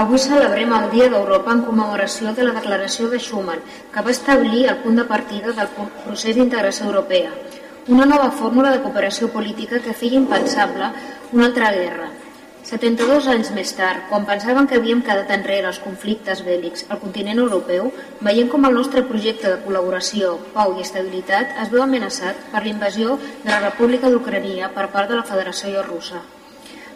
Avui 0.01 0.19
celebrem 0.19 0.73
el 0.75 0.89
Dia 0.91 1.05
d'Europa 1.07 1.53
en 1.55 1.61
commemoració 1.63 2.33
de 2.35 2.43
la 2.43 2.53
Declaració 2.57 3.05
de 3.07 3.19
Schuman, 3.23 3.61
que 3.93 4.01
va 4.03 4.11
establir 4.11 4.65
el 4.67 4.81
punt 4.81 4.99
de 4.99 5.05
partida 5.07 5.53
del 5.55 5.69
procés 6.01 6.35
d'integració 6.35 6.89
europea, 6.89 7.31
una 7.87 8.07
nova 8.09 8.27
fórmula 8.41 8.73
de 8.73 8.81
cooperació 8.83 9.31
política 9.31 9.79
que 9.79 9.95
feia 10.01 10.19
impensable 10.19 10.91
una 11.31 11.47
altra 11.47 11.71
guerra. 11.77 12.09
72 12.67 13.31
anys 13.37 13.55
més 13.55 13.71
tard, 13.79 14.03
quan 14.11 14.27
pensaven 14.27 14.67
que 14.67 14.81
havíem 14.81 15.07
quedat 15.07 15.31
enrere 15.31 15.71
els 15.71 15.79
conflictes 15.87 16.43
bèl·lics 16.43 16.89
al 16.89 16.99
continent 16.99 17.39
europeu, 17.47 17.87
veiem 18.19 18.51
com 18.51 18.67
el 18.67 18.75
nostre 18.75 19.07
projecte 19.07 19.47
de 19.47 19.61
col·laboració, 19.63 20.35
pau 20.59 20.75
i 20.75 20.83
estabilitat 20.83 21.55
es 21.63 21.71
veu 21.71 21.87
amenaçat 21.87 22.49
per 22.51 22.67
l'invasió 22.67 23.15
de 23.45 23.53
la 23.53 23.63
República 23.69 24.11
d'Ucrania 24.11 24.75
per 24.75 24.89
part 24.91 25.07
de 25.07 25.23
la 25.23 25.29
Federació 25.29 25.87
Russa. 25.87 26.25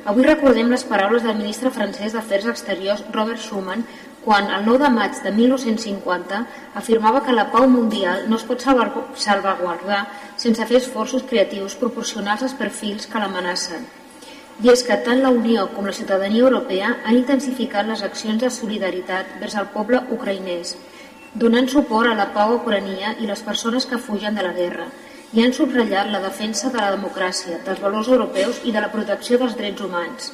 Avui 0.08 0.24
recordem 0.24 0.70
les 0.72 0.86
paraules 0.88 1.24
del 1.24 1.36
ministre 1.36 1.70
francès 1.76 2.14
d'Afers 2.16 2.46
Exteriors 2.54 3.02
Robert 3.12 3.42
Schuman 3.44 3.84
quan 4.24 4.48
el 4.56 4.64
9 4.66 4.86
de 4.86 4.90
maig 4.96 5.18
de 5.24 5.32
1950 5.36 6.40
afirmava 6.82 7.24
que 7.26 7.36
la 7.36 7.50
pau 7.52 7.68
mundial 7.68 8.24
no 8.32 8.38
es 8.40 8.46
pot 8.48 8.64
salvaguardar 8.64 10.00
sense 10.38 10.68
fer 10.70 10.80
esforços 10.80 11.26
creatius 11.28 11.76
proporcionals 11.76 12.44
als 12.48 12.56
perfils 12.62 13.08
que 13.12 13.20
l'amenacen. 13.20 13.84
I 14.64 14.72
és 14.72 14.84
que 14.84 14.98
tant 15.04 15.22
la 15.24 15.34
Unió 15.36 15.68
com 15.76 15.86
la 15.88 15.96
ciutadania 15.96 16.44
europea 16.48 16.96
han 17.04 17.20
intensificat 17.20 17.88
les 17.88 18.04
accions 18.04 18.40
de 18.44 18.50
solidaritat 18.52 19.36
vers 19.44 19.56
el 19.60 19.68
poble 19.76 20.02
ucraïnès, 20.16 20.76
donant 21.36 21.68
suport 21.68 22.12
a 22.12 22.16
la 22.16 22.32
pau 22.36 22.56
a 22.56 22.58
Ucrania 22.62 23.16
i 23.20 23.28
les 23.28 23.44
persones 23.44 23.86
que 23.86 24.00
fugen 24.00 24.36
de 24.36 24.44
la 24.44 24.56
guerra, 24.56 24.88
i 25.34 25.44
han 25.44 25.54
subratllat 25.54 26.10
la 26.10 26.22
defensa 26.24 26.72
de 26.74 26.80
la 26.82 26.92
democràcia, 26.96 27.60
dels 27.66 27.82
valors 27.84 28.08
europeus 28.10 28.62
i 28.66 28.72
de 28.74 28.82
la 28.82 28.92
protecció 28.94 29.38
dels 29.38 29.58
drets 29.58 29.82
humans. 29.86 30.32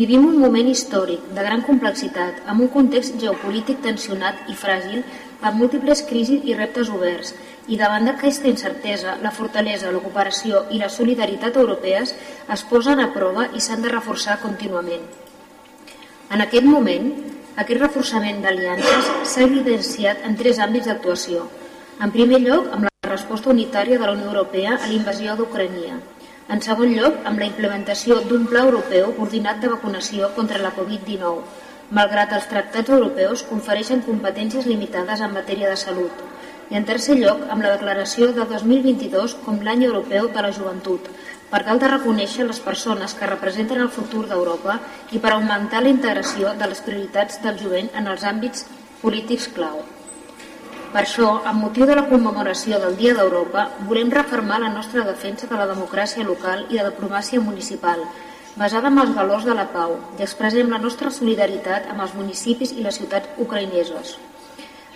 Vivim 0.00 0.22
un 0.28 0.36
moment 0.38 0.68
històric 0.70 1.24
de 1.34 1.42
gran 1.42 1.64
complexitat, 1.66 2.44
amb 2.46 2.62
un 2.62 2.68
context 2.70 3.16
geopolític 3.18 3.80
tensionat 3.82 4.44
i 4.46 4.54
fràgil, 4.54 5.00
amb 5.42 5.58
múltiples 5.58 6.04
crisis 6.06 6.44
i 6.46 6.54
reptes 6.54 6.92
oberts, 6.94 7.32
i 7.66 7.78
davant 7.80 8.06
d'aquesta 8.06 8.46
incertesa, 8.50 9.16
la 9.22 9.32
fortalesa, 9.34 9.90
la 9.90 10.02
cooperació 10.04 10.64
i 10.70 10.78
la 10.78 10.90
solidaritat 10.90 11.58
europees 11.58 12.14
es 12.54 12.62
posen 12.70 13.02
a 13.02 13.08
prova 13.14 13.48
i 13.54 13.62
s'han 13.62 13.82
de 13.82 13.90
reforçar 13.90 14.38
contínuament. 14.44 15.02
En 16.30 16.44
aquest 16.46 16.66
moment, 16.66 17.10
aquest 17.56 17.82
reforçament 17.82 18.38
d'aliances 18.44 19.10
s'ha 19.32 19.42
evidenciat 19.48 20.22
en 20.28 20.38
tres 20.38 20.62
àmbits 20.62 20.86
d'actuació. 20.86 21.48
En 22.00 22.14
primer 22.14 22.38
lloc, 22.46 22.70
amb 22.70 22.86
la 22.86 22.89
resposta 23.10 23.50
unitària 23.50 23.98
de 23.98 24.06
la 24.06 24.12
Unió 24.12 24.28
Europea 24.30 24.76
a 24.76 24.86
la 24.86 24.94
invasió 24.94 25.34
d'Ucrania. 25.36 25.96
En 26.54 26.60
segon 26.66 26.92
lloc, 26.96 27.16
amb 27.28 27.40
la 27.42 27.48
implementació 27.48 28.18
d'un 28.28 28.46
pla 28.50 28.62
europeu 28.66 29.12
coordinat 29.16 29.60
de 29.62 29.70
vacunació 29.72 30.28
contra 30.36 30.60
la 30.62 30.72
Covid-19, 30.76 31.40
malgrat 31.98 32.34
els 32.36 32.48
tractats 32.50 32.92
europeus 32.96 33.42
confereixen 33.48 34.02
competències 34.06 34.68
limitades 34.70 35.22
en 35.26 35.32
matèria 35.34 35.70
de 35.72 35.78
salut. 35.82 36.20
I 36.70 36.78
en 36.78 36.86
tercer 36.90 37.16
lloc, 37.18 37.46
amb 37.50 37.64
la 37.66 37.72
declaració 37.76 38.30
de 38.36 38.44
2022 38.50 39.36
com 39.46 39.62
l'any 39.68 39.86
europeu 39.88 40.28
de 40.34 40.44
la 40.46 40.52
joventut, 40.58 41.08
per 41.50 41.62
tal 41.66 41.80
de 41.82 41.90
reconèixer 41.90 42.46
les 42.46 42.60
persones 42.66 43.14
que 43.18 43.30
representen 43.32 43.80
el 43.86 43.94
futur 43.96 44.26
d'Europa 44.28 44.76
i 45.10 45.18
per 45.18 45.32
augmentar 45.34 45.82
la 45.82 45.94
integració 45.96 46.52
de 46.60 46.68
les 46.74 46.84
prioritats 46.84 47.40
del 47.42 47.58
jovent 47.64 47.90
en 47.94 48.12
els 48.12 48.28
àmbits 48.34 48.68
polítics 49.02 49.48
clau. 49.56 49.80
Per 50.90 51.04
això, 51.04 51.26
amb 51.46 51.62
motiu 51.62 51.86
de 51.86 51.94
la 51.94 52.02
commemoració 52.10 52.78
del 52.82 52.96
Dia 52.98 53.12
d'Europa, 53.14 53.62
volem 53.86 54.08
refermar 54.10 54.56
la 54.58 54.70
nostra 54.72 55.04
defensa 55.06 55.46
de 55.46 55.58
la 55.60 55.68
democràcia 55.70 56.24
local 56.26 56.64
i 56.66 56.80
de 56.80 56.82
la 56.82 56.90
diplomàcia 56.90 57.42
municipal, 57.44 58.02
basada 58.62 58.90
en 58.90 58.98
els 58.98 59.12
valors 59.14 59.46
de 59.46 59.54
la 59.54 59.68
pau, 59.70 59.94
i 60.18 60.24
expressem 60.26 60.72
la 60.74 60.80
nostra 60.82 61.12
solidaritat 61.18 61.86
amb 61.92 62.02
els 62.06 62.16
municipis 62.18 62.72
i 62.74 62.82
les 62.82 62.98
ciutats 62.98 63.38
ucraïneses. 63.44 64.16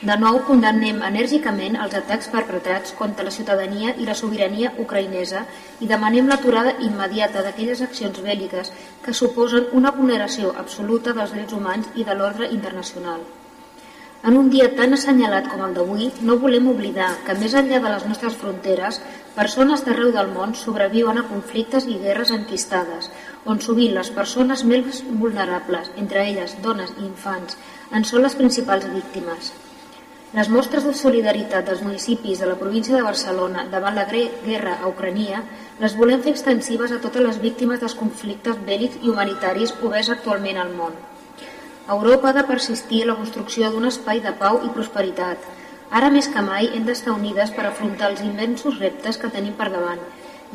De 0.02 0.16
nou, 0.24 0.40
condemnem 0.48 0.98
enèrgicament 1.10 1.78
els 1.86 1.94
atacs 2.00 2.26
perpetrats 2.34 2.98
contra 2.98 3.28
la 3.28 3.36
ciutadania 3.38 3.94
i 3.94 4.10
la 4.10 4.18
sobirania 4.18 4.74
ucraïnesa 4.82 5.44
i 5.78 5.92
demanem 5.94 6.26
l'aturada 6.26 6.74
immediata 6.88 7.46
d'aquelles 7.46 7.86
accions 7.86 8.18
bèl·liques 8.26 8.74
que 9.06 9.14
suposen 9.14 9.70
una 9.78 9.94
vulneració 9.94 10.52
absoluta 10.66 11.14
dels 11.14 11.38
drets 11.38 11.54
humans 11.54 11.94
i 11.94 12.10
de 12.10 12.18
l'ordre 12.18 12.50
internacional. 12.58 13.22
En 14.28 14.38
un 14.40 14.46
dia 14.48 14.70
tan 14.76 14.96
assenyalat 14.96 15.50
com 15.52 15.62
el 15.66 15.74
d'avui, 15.76 16.06
no 16.24 16.38
volem 16.42 16.70
oblidar 16.70 17.10
que 17.26 17.34
més 17.40 17.52
enllà 17.60 17.76
de 17.84 17.90
les 17.92 18.06
nostres 18.08 18.38
fronteres, 18.40 18.98
persones 19.34 19.84
d'arreu 19.84 20.14
del 20.14 20.30
món 20.36 20.54
sobreviuen 20.56 21.20
a 21.20 21.24
conflictes 21.32 21.84
i 21.92 21.98
guerres 22.06 22.32
enquistades, 22.32 23.10
on 23.44 23.60
sovint 23.66 23.92
les 23.98 24.10
persones 24.20 24.64
més 24.70 25.02
vulnerables, 25.10 25.92
entre 26.00 26.24
elles 26.24 26.56
dones 26.64 26.96
i 26.96 27.04
infants, 27.04 27.60
en 27.92 28.08
són 28.08 28.24
les 28.24 28.38
principals 28.40 28.88
víctimes. 28.96 29.52
Les 30.38 30.48
mostres 30.56 30.88
de 30.88 30.96
solidaritat 30.96 31.68
dels 31.68 31.84
municipis 31.84 32.40
de 32.40 32.48
la 32.48 32.56
província 32.62 32.96
de 32.96 33.04
Barcelona 33.04 33.68
davant 33.74 34.00
la 34.00 34.08
guerra 34.08 34.78
a 34.80 34.88
Ucrania 34.88 35.44
les 35.84 36.00
volem 36.00 36.24
fer 36.24 36.32
extensives 36.32 36.96
a 36.96 37.04
totes 37.04 37.28
les 37.28 37.44
víctimes 37.44 37.84
dels 37.84 38.00
conflictes 38.00 38.56
bèl·lics 38.70 39.04
i 39.04 39.12
humanitaris 39.12 39.76
oberts 39.82 40.16
actualment 40.16 40.64
al 40.64 40.72
món. 40.80 40.96
Europa 41.86 42.30
ha 42.30 42.32
de 42.32 42.44
persistir 42.48 43.02
en 43.02 43.10
la 43.10 43.14
construcció 43.16 43.68
d'un 43.70 43.84
espai 43.84 44.20
de 44.24 44.30
pau 44.40 44.54
i 44.64 44.70
prosperitat. 44.72 45.42
Ara 45.98 46.08
més 46.14 46.30
que 46.32 46.42
mai 46.44 46.70
hem 46.72 46.86
d'estar 46.86 47.12
unides 47.12 47.50
per 47.52 47.66
afrontar 47.68 48.08
els 48.08 48.22
immensos 48.24 48.78
reptes 48.80 49.18
que 49.20 49.28
tenim 49.34 49.52
per 49.58 49.66
davant. 49.74 50.00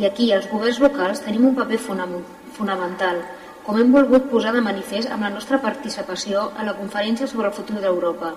I 0.02 0.08
aquí 0.08 0.32
els 0.34 0.48
governs 0.50 0.80
locals 0.82 1.22
tenim 1.22 1.46
un 1.46 1.54
paper 1.60 1.78
fonamental, 1.86 3.22
com 3.62 3.78
hem 3.78 3.94
volgut 3.94 4.26
posar 4.32 4.56
de 4.56 4.64
manifest 4.66 5.12
amb 5.14 5.28
la 5.28 5.30
nostra 5.30 5.60
participació 5.62 6.48
a 6.58 6.66
la 6.66 6.74
conferència 6.80 7.28
sobre 7.30 7.52
el 7.52 7.54
futur 7.54 7.78
d'Europa. 7.84 8.32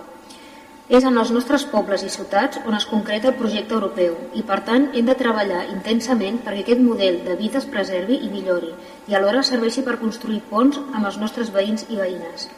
És 0.92 1.06
en 1.08 1.16
els 1.16 1.32
nostres 1.32 1.64
pobles 1.64 2.04
i 2.04 2.12
ciutats 2.12 2.60
on 2.66 2.76
es 2.76 2.84
concreta 2.90 3.30
el 3.30 3.38
projecte 3.40 3.72
europeu 3.72 4.18
i, 4.34 4.42
per 4.42 4.58
tant, 4.66 4.90
hem 4.92 5.08
de 5.08 5.16
treballar 5.16 5.62
intensament 5.72 6.42
perquè 6.44 6.66
aquest 6.66 6.84
model 6.84 7.22
de 7.24 7.38
vida 7.40 7.62
es 7.62 7.70
preservi 7.76 8.20
i 8.20 8.28
millori 8.34 8.74
i 9.08 9.16
alhora 9.16 9.46
serveixi 9.48 9.86
per 9.86 9.96
construir 10.02 10.42
ponts 10.52 10.82
amb 10.90 11.06
els 11.06 11.16
nostres 11.22 11.54
veïns 11.56 11.88
i 11.88 11.96
veïnes. 11.96 12.50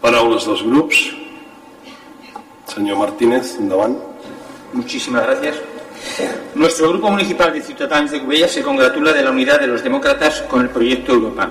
Paraules 0.00 0.46
dels 0.46 0.62
grups. 0.62 1.10
Señor 2.70 2.98
Martínez, 2.98 3.56
endavant. 3.58 3.98
Muchísimas 4.72 5.26
gracias. 5.26 5.56
Nuestro 6.54 6.90
Grupo 6.90 7.10
Municipal 7.10 7.52
de 7.52 7.62
Ciudadanos 7.62 8.12
de 8.12 8.20
Cubella 8.20 8.46
se 8.46 8.62
congratula 8.62 9.12
de 9.12 9.22
la 9.22 9.30
unidad 9.32 9.60
de 9.60 9.66
los 9.66 9.82
demócratas 9.82 10.42
con 10.42 10.60
el 10.62 10.70
proyecto 10.70 11.12
Europa. 11.12 11.50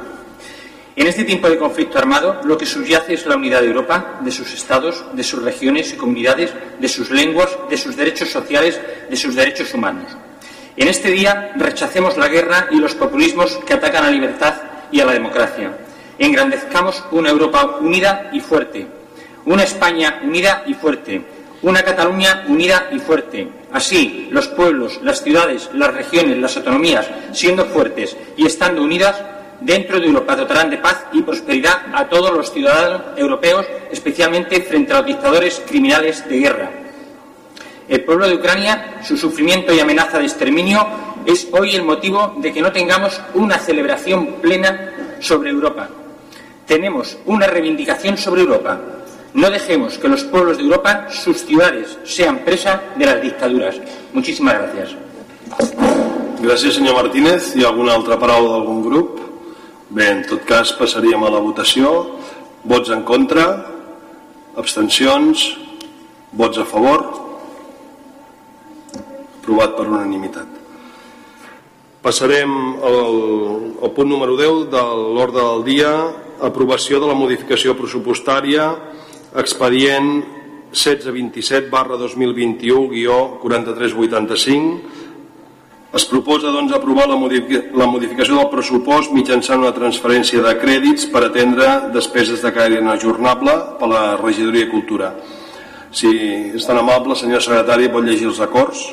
En 0.95 1.07
este 1.07 1.25
tiempo 1.25 1.49
de 1.49 1.57
conflicto 1.57 1.99
armado, 1.99 2.39
lo 2.45 2.57
que 2.57 2.65
subyace 2.65 3.15
es 3.15 3.25
la 3.25 3.35
unidad 3.35 3.61
de 3.61 3.67
Europa, 3.67 4.19
de 4.21 4.31
sus 4.31 4.53
estados, 4.53 5.03
de 5.13 5.23
sus 5.23 5.43
regiones 5.43 5.93
y 5.93 5.97
comunidades, 5.97 6.53
de 6.79 6.87
sus 6.87 7.11
lenguas, 7.11 7.49
de 7.69 7.77
sus 7.77 7.97
derechos 7.97 8.29
sociales, 8.29 8.79
de 9.09 9.15
sus 9.17 9.35
derechos 9.35 9.73
humanos. 9.73 10.15
En 10.77 10.87
este 10.87 11.11
día 11.11 11.51
rechacemos 11.57 12.17
la 12.17 12.29
guerra 12.29 12.67
y 12.71 12.77
los 12.77 12.95
populismos 12.95 13.59
que 13.65 13.73
atacan 13.73 14.05
a 14.05 14.07
la 14.07 14.13
libertad 14.13 14.55
y 14.89 15.01
a 15.01 15.05
la 15.05 15.13
democracia 15.13 15.77
engrandezcamos 16.19 17.03
una 17.11 17.29
Europa 17.29 17.77
unida 17.79 18.29
y 18.31 18.39
fuerte, 18.39 18.87
una 19.45 19.63
España 19.63 20.21
unida 20.23 20.63
y 20.67 20.73
fuerte, 20.73 21.21
una 21.61 21.83
Cataluña 21.83 22.45
unida 22.47 22.89
y 22.91 22.99
fuerte. 22.99 23.47
Así, 23.71 24.27
los 24.31 24.47
pueblos, 24.47 24.99
las 25.03 25.23
ciudades, 25.23 25.69
las 25.73 25.93
regiones, 25.93 26.37
las 26.37 26.57
autonomías, 26.57 27.07
siendo 27.33 27.65
fuertes 27.65 28.15
y 28.35 28.45
estando 28.45 28.81
unidas, 28.81 29.21
dentro 29.61 29.99
de 29.99 30.07
Europa 30.07 30.35
dotarán 30.35 30.69
de 30.69 30.77
paz 30.77 31.05
y 31.13 31.21
prosperidad 31.21 31.87
a 31.93 32.07
todos 32.07 32.31
los 32.31 32.51
ciudadanos 32.51 33.01
europeos, 33.17 33.65
especialmente 33.91 34.61
frente 34.61 34.93
a 34.93 34.97
los 34.97 35.05
dictadores 35.05 35.61
criminales 35.67 36.27
de 36.27 36.39
guerra. 36.39 36.71
El 37.87 38.03
pueblo 38.03 38.27
de 38.27 38.35
Ucrania, 38.35 38.99
su 39.03 39.17
sufrimiento 39.17 39.73
y 39.73 39.79
amenaza 39.79 40.19
de 40.19 40.25
exterminio 40.25 40.85
es 41.25 41.47
hoy 41.51 41.75
el 41.75 41.83
motivo 41.83 42.35
de 42.37 42.53
que 42.53 42.61
no 42.61 42.71
tengamos 42.71 43.19
una 43.33 43.57
celebración 43.57 44.35
plena 44.41 45.17
sobre 45.19 45.49
Europa, 45.51 45.89
tenemos 46.67 47.17
una 47.25 47.47
reivindicación 47.47 48.17
sobre 48.17 48.41
Europa. 48.41 48.79
No 49.33 49.49
dejemos 49.49 49.97
que 49.97 50.07
los 50.07 50.23
pueblos 50.25 50.57
de 50.57 50.63
Europa, 50.63 51.07
sus 51.09 51.45
ciudades, 51.45 51.97
sean 52.03 52.39
presa 52.39 52.81
de 52.95 53.05
las 53.05 53.21
dictaduras. 53.21 53.75
Muchísimas 54.13 54.55
gracias. 54.55 54.95
Gràcies, 56.37 56.75
senyor 56.75 56.93
Martínez. 56.93 57.55
Hi 57.55 57.63
ha 57.63 57.71
alguna 57.71 57.95
altra 57.97 58.19
paraula 58.19 58.57
d'algun 58.57 58.83
grup? 58.85 59.21
Bé, 59.89 60.05
en 60.11 60.19
tot 60.29 60.43
cas 60.45 60.69
passaríem 60.77 61.23
a 61.25 61.31
la 61.33 61.39
votació. 61.41 62.19
Vots 62.63 62.91
en 62.93 63.01
contra? 63.07 63.47
Abstencions? 64.57 65.47
Vots 66.37 66.59
a 66.61 66.65
favor? 66.67 67.07
Aprovat 69.39 69.73
per 69.79 69.87
unanimitat. 69.87 70.53
Passarem 72.05 72.53
al, 72.85 73.11
al 73.81 73.93
punt 73.95 74.11
número 74.11 74.37
10 74.37 74.67
de 74.71 74.83
l'ordre 75.17 75.41
del 75.41 75.65
dia 75.65 75.91
aprovació 76.45 76.99
de 77.01 77.07
la 77.09 77.17
modificació 77.17 77.73
pressupostària 77.77 78.69
expedient 79.37 80.23
1627 80.71 81.69
barra 81.71 81.97
2021 81.99 82.89
guió 82.91 83.17
4385 83.41 84.97
es 85.97 86.05
proposa 86.05 86.51
doncs 86.51 86.73
aprovar 86.75 87.07
la, 87.07 87.15
la 87.15 87.87
modificació 87.87 88.35
del 88.35 88.49
pressupost 88.51 89.13
mitjançant 89.15 89.63
una 89.63 89.73
transferència 89.73 90.43
de 90.43 90.53
crèdits 90.59 91.07
per 91.13 91.23
atendre 91.25 91.67
despeses 91.95 92.43
de 92.43 92.51
caire 92.53 92.81
inajornable 92.83 93.55
per 93.79 93.89
la 93.89 94.03
regidoria 94.19 94.65
de 94.67 94.71
Cultura. 94.71 95.13
Si 95.95 96.11
és 96.59 96.67
tan 96.67 96.81
amable, 96.81 97.15
senyor 97.15 97.41
secretari, 97.41 97.87
pot 97.89 98.03
llegir 98.03 98.27
els 98.27 98.41
acords? 98.43 98.83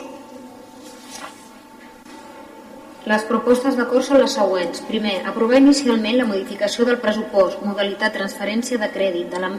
Les 3.05 3.25
propostes 3.29 3.75
d'acord 3.77 4.01
són 4.07 4.23
les 4.23 4.33
següents. 4.33 4.81
Primer, 4.89 5.19
aprovar 5.29 5.59
inicialment 5.61 6.17
la 6.17 6.25
modificació 6.25 6.87
del 6.89 7.03
pressupost, 7.03 7.61
modalitat 7.61 8.15
transferència 8.17 8.79
de 8.81 8.87
crèdit 8.95 9.27
de 9.29 9.41
la, 9.43 9.51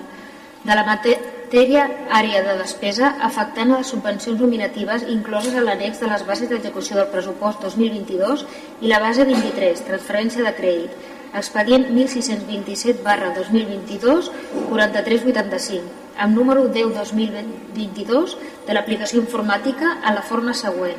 de 0.63 0.77
la 0.79 0.85
matèria 0.87 1.83
àrea 2.09 2.41
de 2.47 2.55
despesa 2.57 3.11
afectant 3.27 3.69
a 3.69 3.77
les 3.83 3.91
subvencions 3.93 4.41
nominatives 4.41 5.05
incloses 5.13 5.53
a 5.53 5.61
l'annex 5.67 6.01
de 6.01 6.09
les 6.09 6.23
bases 6.25 6.49
d'execució 6.49 6.97
del 6.97 7.11
pressupost 7.13 7.61
2022 7.67 8.47
i 8.81 8.89
la 8.89 9.03
base 9.03 9.27
23, 9.29 9.85
transferència 9.91 10.47
de 10.47 10.55
crèdit, 10.57 10.97
expedient 11.37 11.85
1627 11.93 13.05
barra 13.05 13.29
2022 13.37 14.31
4385, 14.71 15.85
amb 16.17 16.33
número 16.33 16.65
10 16.65 16.97
2022 16.97 18.35
de 18.65 18.73
l'aplicació 18.73 19.21
informàtica 19.21 19.99
a 20.01 20.17
la 20.17 20.25
forma 20.25 20.57
següent. 20.57 20.97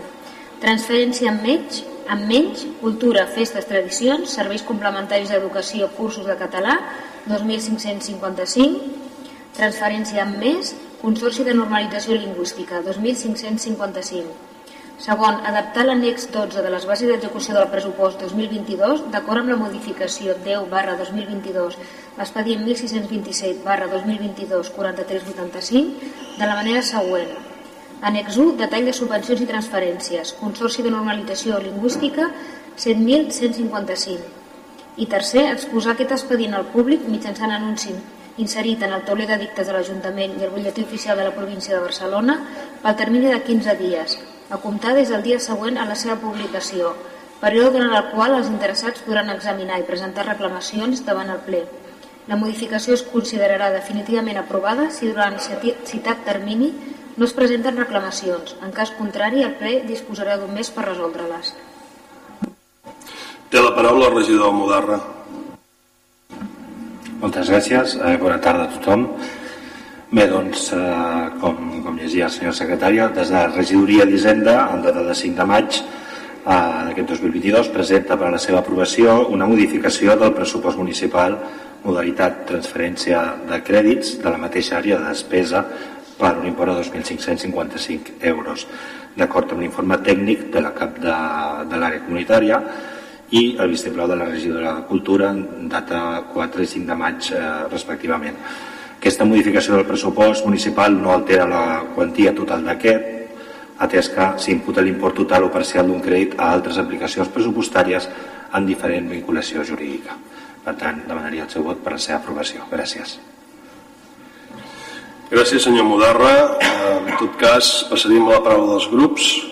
Transferència 0.63 1.35
en 1.35 1.43
menys 1.43 1.83
amb 2.13 2.27
menys, 2.31 2.65
cultura, 2.81 3.27
festes, 3.35 3.67
tradicions, 3.69 4.33
serveis 4.39 4.65
complementaris 4.67 5.31
d'educació, 5.33 5.89
cursos 5.97 6.27
de 6.27 6.37
català, 6.39 6.79
2.555, 7.29 8.81
transferència 9.57 10.23
amb 10.25 10.39
més, 10.43 10.75
Consorci 10.97 11.45
de 11.45 11.53
Normalització 11.55 12.17
Lingüística, 12.17 12.81
2.555. 12.83 14.47
Segon, 15.05 15.43
adaptar 15.45 15.85
l'annex 15.85 16.31
12 16.33 16.63
de 16.65 16.71
les 16.73 16.87
bases 16.89 17.11
d'execució 17.11 17.53
del 17.55 17.69
pressupost 17.69 18.23
2022 18.25 19.03
d'acord 19.13 19.43
amb 19.43 19.53
la 19.53 19.59
modificació 19.61 20.39
10 20.47 20.71
barra 20.73 20.95
2022 20.97 21.77
l'expedient 22.17 22.65
1627 22.65 23.61
barra 23.67 23.91
2022 23.93 24.73
4385 24.79 26.41
de 26.41 26.49
la 26.49 26.57
manera 26.63 26.81
següent. 26.81 27.46
Annex 28.03 28.37
1, 28.37 28.59
detall 28.61 28.85
de 28.85 28.93
subvencions 28.93 29.41
i 29.41 29.47
transferències, 29.49 30.35
Consorci 30.37 30.83
de 30.85 30.91
Normalització 30.93 31.57
Lingüística 31.63 32.29
7.155. 32.77 34.19
I 35.01 35.07
tercer, 35.09 35.47
exposar 35.49 35.95
aquest 35.95 36.13
expedient 36.13 36.55
al 36.59 36.69
públic 36.75 37.07
mitjançant 37.09 37.55
anunci 37.57 37.95
inserit 38.37 38.83
en 38.85 38.93
el 38.93 39.05
tauler 39.07 39.27
de 39.31 39.39
dictes 39.41 39.65
de 39.67 39.73
l'Ajuntament 39.73 40.35
i 40.37 40.45
el 40.45 40.53
butlletí 40.53 40.85
oficial 40.85 41.17
de 41.17 41.25
la 41.25 41.33
província 41.33 41.75
de 41.75 41.81
Barcelona 41.81 42.37
pel 42.83 42.99
termini 43.01 43.33
de 43.33 43.41
15 43.47 43.77
dies, 43.81 44.19
a 44.51 44.61
comptar 44.61 44.93
des 44.95 45.09
del 45.09 45.25
dia 45.25 45.41
següent 45.41 45.81
a 45.81 45.89
la 45.89 45.97
seva 45.97 46.19
publicació, 46.21 46.93
període 47.41 47.79
durant 47.79 47.97
el 47.97 48.11
qual 48.13 48.37
els 48.37 48.53
interessats 48.53 49.01
podran 49.09 49.33
examinar 49.33 49.81
i 49.81 49.89
presentar 49.89 50.29
reclamacions 50.29 51.01
davant 51.09 51.33
el 51.33 51.41
ple. 51.49 51.65
La 52.29 52.37
modificació 52.37 52.93
es 52.93 53.07
considerarà 53.09 53.71
definitivament 53.73 54.37
aprovada 54.37 54.91
si 54.91 55.09
durant 55.09 55.41
citat 55.41 56.25
termini 56.29 56.75
no 57.17 57.25
es 57.25 57.33
presenten 57.33 57.77
reclamacions. 57.77 58.57
En 58.65 58.73
cas 58.77 58.93
contrari, 58.97 59.43
el 59.43 59.57
ple 59.61 59.81
disposarà 59.89 60.37
d'un 60.41 60.53
mes 60.53 60.71
per 60.71 60.85
resoldre-les. 60.87 61.53
Té 63.51 63.63
la 63.63 63.73
paraula 63.77 64.11
el 64.11 64.19
regidor 64.19 64.53
Mudarra. 64.53 65.01
Moltes 67.21 67.49
gràcies. 67.49 67.97
Eh, 67.97 68.17
bona 68.21 68.41
tarda 68.43 68.67
a 68.67 68.73
tothom. 68.75 69.07
Bé, 70.11 70.27
doncs, 70.31 70.73
eh, 70.73 71.29
com, 71.41 71.57
com 71.83 71.97
llegia 71.99 72.27
el 72.27 72.35
senyor 72.35 72.55
secretari, 72.55 73.01
des 73.15 73.31
de 73.31 73.35
la 73.35 73.47
regidoria 73.49 74.05
d'Hisenda, 74.07 74.59
en 74.75 74.83
data 74.85 75.03
de 75.03 75.15
5 75.15 75.41
de 75.41 75.47
maig 75.49 75.81
eh, 75.81 76.83
d'aquest 76.89 77.09
2022, 77.15 77.73
presenta 77.75 78.19
per 78.21 78.29
a 78.29 78.35
la 78.37 78.43
seva 78.43 78.61
aprovació 78.61 79.27
una 79.35 79.49
modificació 79.49 80.15
del 80.21 80.35
pressupost 80.37 80.79
municipal 80.79 81.39
modalitat 81.87 82.45
transferència 82.49 83.21
de 83.49 83.61
crèdits 83.63 84.17
de 84.23 84.31
la 84.31 84.41
mateixa 84.43 84.79
àrea 84.79 84.99
de 85.01 85.13
despesa 85.15 85.65
per 86.19 86.37
un 86.39 86.47
import 86.49 86.73
de 86.73 86.85
2.555 86.85 88.21
euros, 88.33 88.67
d'acord 89.17 89.53
amb 89.53 89.65
l'informe 89.65 89.99
tècnic 90.05 90.49
de 90.53 90.63
la 90.65 90.73
cap 90.77 90.99
de, 91.01 91.17
de 91.71 91.81
l'àrea 91.81 92.05
comunitària 92.05 92.61
i 93.37 93.57
el 93.59 93.73
vistiplau 93.73 94.09
de 94.09 94.17
la 94.17 94.29
regidora 94.29 94.73
de 94.77 94.87
Cultura 94.89 95.33
data 95.71 96.01
4 96.33 96.63
i 96.63 96.71
5 96.73 96.87
de 96.87 96.97
maig 96.97 97.31
eh, 97.33 97.43
respectivament. 97.73 98.39
Aquesta 98.97 99.27
modificació 99.29 99.77
del 99.77 99.89
pressupost 99.89 100.47
municipal 100.47 100.95
no 100.95 101.13
altera 101.13 101.49
la 101.51 101.65
quantia 101.95 102.35
total 102.35 102.65
d'aquest, 102.65 103.13
atès 103.85 104.09
que 104.09 104.31
s'imputa 104.41 104.81
l'import 104.81 105.19
total 105.21 105.45
o 105.45 105.53
parcial 105.53 105.87
d'un 105.89 106.01
crèdit 106.01 106.39
a 106.39 106.53
altres 106.55 106.81
aplicacions 106.81 107.29
pressupostàries 107.29 108.09
en 108.57 108.67
diferent 108.67 109.11
vinculació 109.13 109.65
jurídica. 109.69 110.17
Per 110.65 110.75
tant, 110.81 111.05
demanaria 111.07 111.45
el 111.45 111.53
seu 111.53 111.67
vot 111.67 111.83
per 111.85 111.99
la 111.99 112.03
seva 112.03 112.23
aprovació. 112.23 112.65
Gràcies. 112.73 113.19
Gràcies, 115.27 115.65
senyor 115.65 115.85
Mudarra. 115.85 116.57
Eh, 116.63 117.11
en 117.11 117.17
tot 117.19 117.37
cas, 117.37 117.87
a 117.91 117.97
la 117.97 118.43
paraula 118.43 118.75
dels 118.75 118.89
grups. 118.91 119.43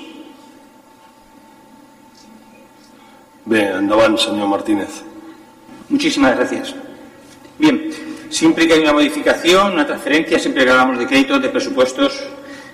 Bé, 3.45 3.73
endavant, 3.75 4.17
señor 4.17 4.49
Martínez. 4.49 5.03
Muchísimas 5.89 6.37
gracias. 6.37 6.75
Bien, 7.59 7.91
siempre 8.31 8.67
que 8.67 8.75
hay 8.75 8.81
una 8.81 8.93
modificación, 8.93 9.73
una 9.73 9.87
transferencia, 9.87 10.39
siempre 10.39 10.65
que 10.65 10.71
hablamos 10.71 10.99
de 10.99 11.07
créditos, 11.07 11.43
de 11.43 11.49
presupuestos, 11.49 12.23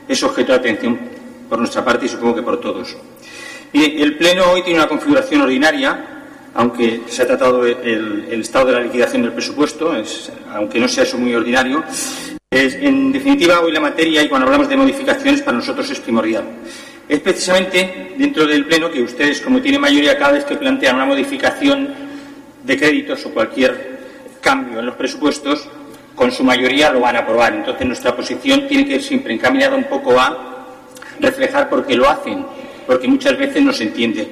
es 0.06 0.22
objeto 0.22 0.52
de 0.52 0.58
atención 0.58 1.00
por 1.48 1.58
nuestra 1.58 1.84
parte 1.84 2.04
y 2.04 2.08
supongo 2.08 2.34
que 2.36 2.42
por 2.42 2.60
todos. 2.60 2.96
Bien, 3.72 3.98
el 3.98 4.16
Pleno 4.16 4.44
hoy 4.52 4.62
tiene 4.62 4.78
una 4.78 4.88
configuración 4.88 5.40
ordinaria, 5.40 6.22
aunque 6.54 7.02
se 7.06 7.22
ha 7.22 7.26
tratado 7.26 7.64
el, 7.64 8.28
estado 8.40 8.66
de 8.66 8.72
la 8.72 8.80
liquidación 8.80 9.22
del 9.22 9.32
presupuesto, 9.32 9.92
aunque 10.52 10.78
no 10.78 10.86
sea 10.86 11.04
eso 11.04 11.16
muy 11.16 11.34
ordinario. 11.34 11.82
En 12.52 13.12
definitiva, 13.12 13.60
hoy 13.60 13.72
la 13.72 13.80
materia, 13.80 14.22
y 14.22 14.28
cuando 14.28 14.46
hablamos 14.46 14.68
de 14.68 14.76
modificaciones, 14.76 15.42
para 15.42 15.56
nosotros 15.56 15.88
es 15.90 16.00
primordial 16.00 16.44
es 17.10 17.18
precisamente 17.18 18.14
dentro 18.16 18.46
del 18.46 18.66
Pleno 18.66 18.88
que 18.88 19.02
ustedes, 19.02 19.40
como 19.40 19.60
tienen 19.60 19.80
mayoría, 19.80 20.16
cada 20.16 20.30
vez 20.30 20.44
que 20.44 20.54
plantean 20.54 20.94
una 20.94 21.06
modificación 21.06 21.92
de 22.62 22.78
créditos 22.78 23.26
o 23.26 23.30
cualquier 23.34 24.38
cambio 24.40 24.78
en 24.78 24.86
los 24.86 24.94
presupuestos, 24.94 25.68
con 26.14 26.30
su 26.30 26.44
mayoría 26.44 26.92
lo 26.92 27.00
van 27.00 27.16
a 27.16 27.20
aprobar. 27.20 27.52
Entonces 27.52 27.84
nuestra 27.84 28.14
posición 28.14 28.68
tiene 28.68 28.86
que 28.86 28.94
ir 28.94 29.02
siempre 29.02 29.34
encaminada 29.34 29.74
un 29.74 29.88
poco 29.88 30.20
a 30.20 30.66
reflejar 31.18 31.68
por 31.68 31.84
qué 31.84 31.96
lo 31.96 32.08
hacen, 32.08 32.46
porque 32.86 33.08
muchas 33.08 33.36
veces 33.36 33.60
no 33.60 33.72
se 33.72 33.84
entiende. 33.84 34.28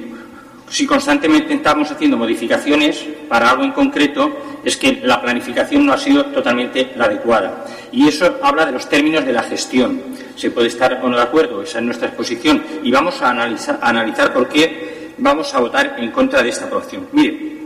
Si 0.71 0.87
constantemente 0.87 1.55
estamos 1.55 1.91
haciendo 1.91 2.17
modificaciones 2.17 3.05
para 3.29 3.51
algo 3.51 3.65
en 3.65 3.73
concreto, 3.73 4.61
es 4.65 4.77
que 4.77 5.01
la 5.03 5.21
planificación 5.21 5.87
no 5.87 5.93
ha 5.93 5.99
sido 5.99 6.27
totalmente 6.27 6.93
la 6.97 7.07
adecuada. 7.07 7.65
Y 7.91 8.07
eso 8.07 8.39
habla 8.43 8.67
de 8.67 8.73
los 8.73 8.89
términos 8.89 9.25
de 9.25 9.33
la 9.33 9.43
gestión 9.43 10.03
se 10.39 10.53
puede 10.53 10.69
estar 10.69 11.01
o 11.03 11.09
no 11.09 11.17
de 11.17 11.23
acuerdo, 11.23 11.63
esa 11.63 11.79
es 11.79 11.85
nuestra 11.85 12.09
exposición, 12.09 12.63
y 12.83 12.93
vamos 12.93 13.21
a 13.21 13.31
analizar, 13.31 14.33
por 14.33 14.49
qué 14.49 15.15
vamos 15.19 15.53
a 15.53 15.59
votar 15.59 15.97
en 15.99 16.13
contra 16.13 16.43
de 16.43 16.51
esta 16.51 16.67
aprobación. 16.67 17.09
Mire, 17.13 17.59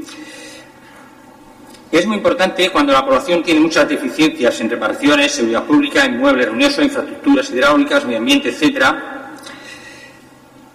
es 1.91 2.07
muy 2.07 2.17
importante 2.17 2.71
cuando 2.71 2.95
la 2.95 3.01
aprobación 3.01 3.43
tiene 3.43 3.61
muchas 3.61 3.87
deficiencias 3.87 4.59
en 4.63 4.71
reparaciones, 4.71 5.33
seguridad 5.33 5.65
pública, 5.65 6.07
inmuebles, 6.07 6.47
reuniones, 6.47 6.79
infraestructuras 6.79 7.51
hidráulicas, 7.51 8.07
medio 8.07 8.19
ambiente, 8.19 8.49
etcétera, 8.49 9.22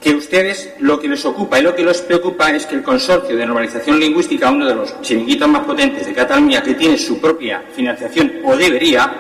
que 0.01 0.13
ustedes 0.13 0.73
lo 0.79 0.99
que 0.99 1.07
les 1.07 1.25
ocupa 1.25 1.59
y 1.59 1.63
lo 1.63 1.75
que 1.75 1.83
les 1.83 2.01
preocupa 2.01 2.51
es 2.51 2.65
que 2.65 2.75
el 2.75 2.83
consorcio 2.83 3.35
de 3.35 3.45
normalización 3.45 3.99
lingüística, 3.99 4.51
uno 4.51 4.67
de 4.67 4.75
los 4.75 5.01
chiringuitos 5.01 5.47
más 5.47 5.65
potentes 5.65 6.05
de 6.05 6.13
Cataluña, 6.13 6.61
que 6.61 6.75
tiene 6.75 6.97
su 6.97 7.19
propia 7.19 7.63
financiación 7.73 8.33
o 8.45 8.55
debería, 8.55 9.11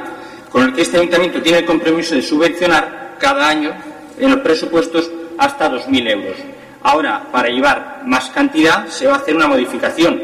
con 0.51 0.63
el 0.63 0.73
que 0.73 0.83
este 0.83 0.97
ayuntamiento 0.97 1.41
tiene 1.41 1.59
el 1.59 1.65
compromiso 1.65 2.15
de 2.15 2.21
subvencionar 2.21 3.15
cada 3.19 3.49
año 3.49 3.73
en 4.19 4.31
los 4.31 4.41
presupuestos 4.41 5.09
hasta 5.37 5.71
2.000 5.71 6.11
euros. 6.11 6.37
Ahora, 6.83 7.27
para 7.31 7.49
llevar 7.49 8.03
más 8.05 8.29
cantidad, 8.29 8.87
se 8.87 9.07
va 9.07 9.15
a 9.15 9.17
hacer 9.17 9.35
una 9.35 9.47
modificación. 9.47 10.21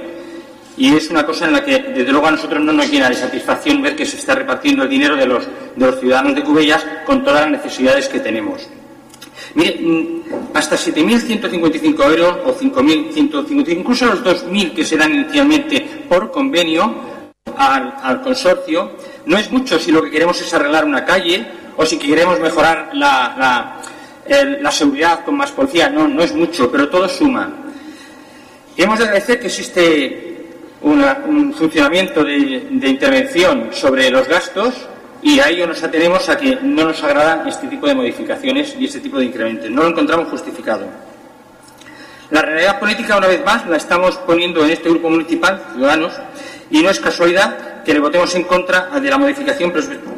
Y 0.78 0.96
es 0.96 1.10
una 1.10 1.26
cosa 1.26 1.46
en 1.46 1.54
la 1.54 1.64
que, 1.64 1.78
desde 1.80 2.12
luego, 2.12 2.28
a 2.28 2.32
nosotros 2.32 2.62
no 2.62 2.72
nos 2.72 2.90
llena 2.90 3.10
de 3.10 3.16
satisfacción 3.16 3.82
ver 3.82 3.96
que 3.96 4.06
se 4.06 4.18
está 4.18 4.34
repartiendo 4.34 4.84
el 4.84 4.90
dinero 4.90 5.16
de 5.16 5.26
los, 5.26 5.48
de 5.76 5.86
los 5.86 6.00
ciudadanos 6.00 6.36
de 6.36 6.44
Cubellas 6.44 6.86
con 7.06 7.24
todas 7.24 7.42
las 7.42 7.64
necesidades 7.64 8.08
que 8.08 8.20
tenemos. 8.20 8.68
Mm, 9.56 10.54
hasta 10.54 10.76
7.155 10.76 12.10
euros 12.10 12.38
o 12.46 12.56
5.155, 12.58 13.70
incluso 13.70 14.06
los 14.08 14.24
2.000 14.24 14.74
que 14.74 14.84
se 14.84 14.98
dan 14.98 15.14
inicialmente 15.14 16.06
por 16.10 16.32
convenio, 16.32 17.14
al, 17.58 18.22
consorcio 18.22 18.94
no 19.26 19.38
es 19.38 19.52
mucho 19.52 19.78
si 19.78 19.92
lo 19.92 20.02
que 20.02 20.10
queremos 20.10 20.42
es 20.42 20.54
arreglar 20.54 20.86
una 20.86 21.06
calle 21.06 21.46
o 21.78 21.86
si 21.86 21.98
queremos 21.98 22.40
mejorar 22.40 22.90
la, 22.94 23.80
seguridad 24.72 25.24
con 25.24 25.38
más 25.38 25.52
policía. 25.52 25.90
No, 25.90 26.08
no 26.08 26.24
es 26.24 26.34
mucho, 26.34 26.72
pero 26.72 26.90
todo 26.90 27.08
suma. 27.08 27.52
hemos 28.76 28.98
de 28.98 29.06
agradecer 29.06 29.40
que 29.40 29.48
existe 29.48 30.30
un 30.82 31.54
funcionamiento 31.54 32.24
de, 32.24 32.88
intervención 32.88 33.70
sobre 33.72 34.10
los 34.10 34.28
gastos 34.28 34.74
y 35.24 35.40
a 35.40 35.50
ello 35.50 35.66
nos 35.66 35.82
atenemos 35.82 36.28
a 36.28 36.38
que 36.38 36.58
no 36.62 36.84
nos 36.84 37.02
agradan 37.02 37.48
este 37.48 37.68
tipo 37.68 37.88
de 37.88 37.96
modificaciones 37.96 38.76
y 38.78 38.86
este 38.86 39.00
tipo 39.00 39.18
de 39.18 39.26
incrementos. 39.26 39.70
No 39.70 39.84
lo 39.84 39.90
encontramos 39.90 40.28
justificado. 40.28 40.86
La 42.30 42.42
realidad 42.42 42.80
política, 42.80 43.18
una 43.18 43.28
vez 43.28 43.44
más, 43.46 43.66
la 43.68 43.78
estamos 43.78 44.18
poniendo 44.18 44.64
en 44.66 44.72
este 44.72 44.90
grupo 44.90 45.10
municipal, 45.10 45.62
Ciudadanos, 45.74 46.14
y 46.70 46.82
no 46.82 46.90
es 46.90 47.00
casualidad 47.00 47.84
que 47.84 47.94
le 47.94 48.00
votemos 48.00 48.34
en 48.36 48.44
contra 48.44 48.90
de 49.00 49.10
la 49.10 49.18
modificación 49.18 49.72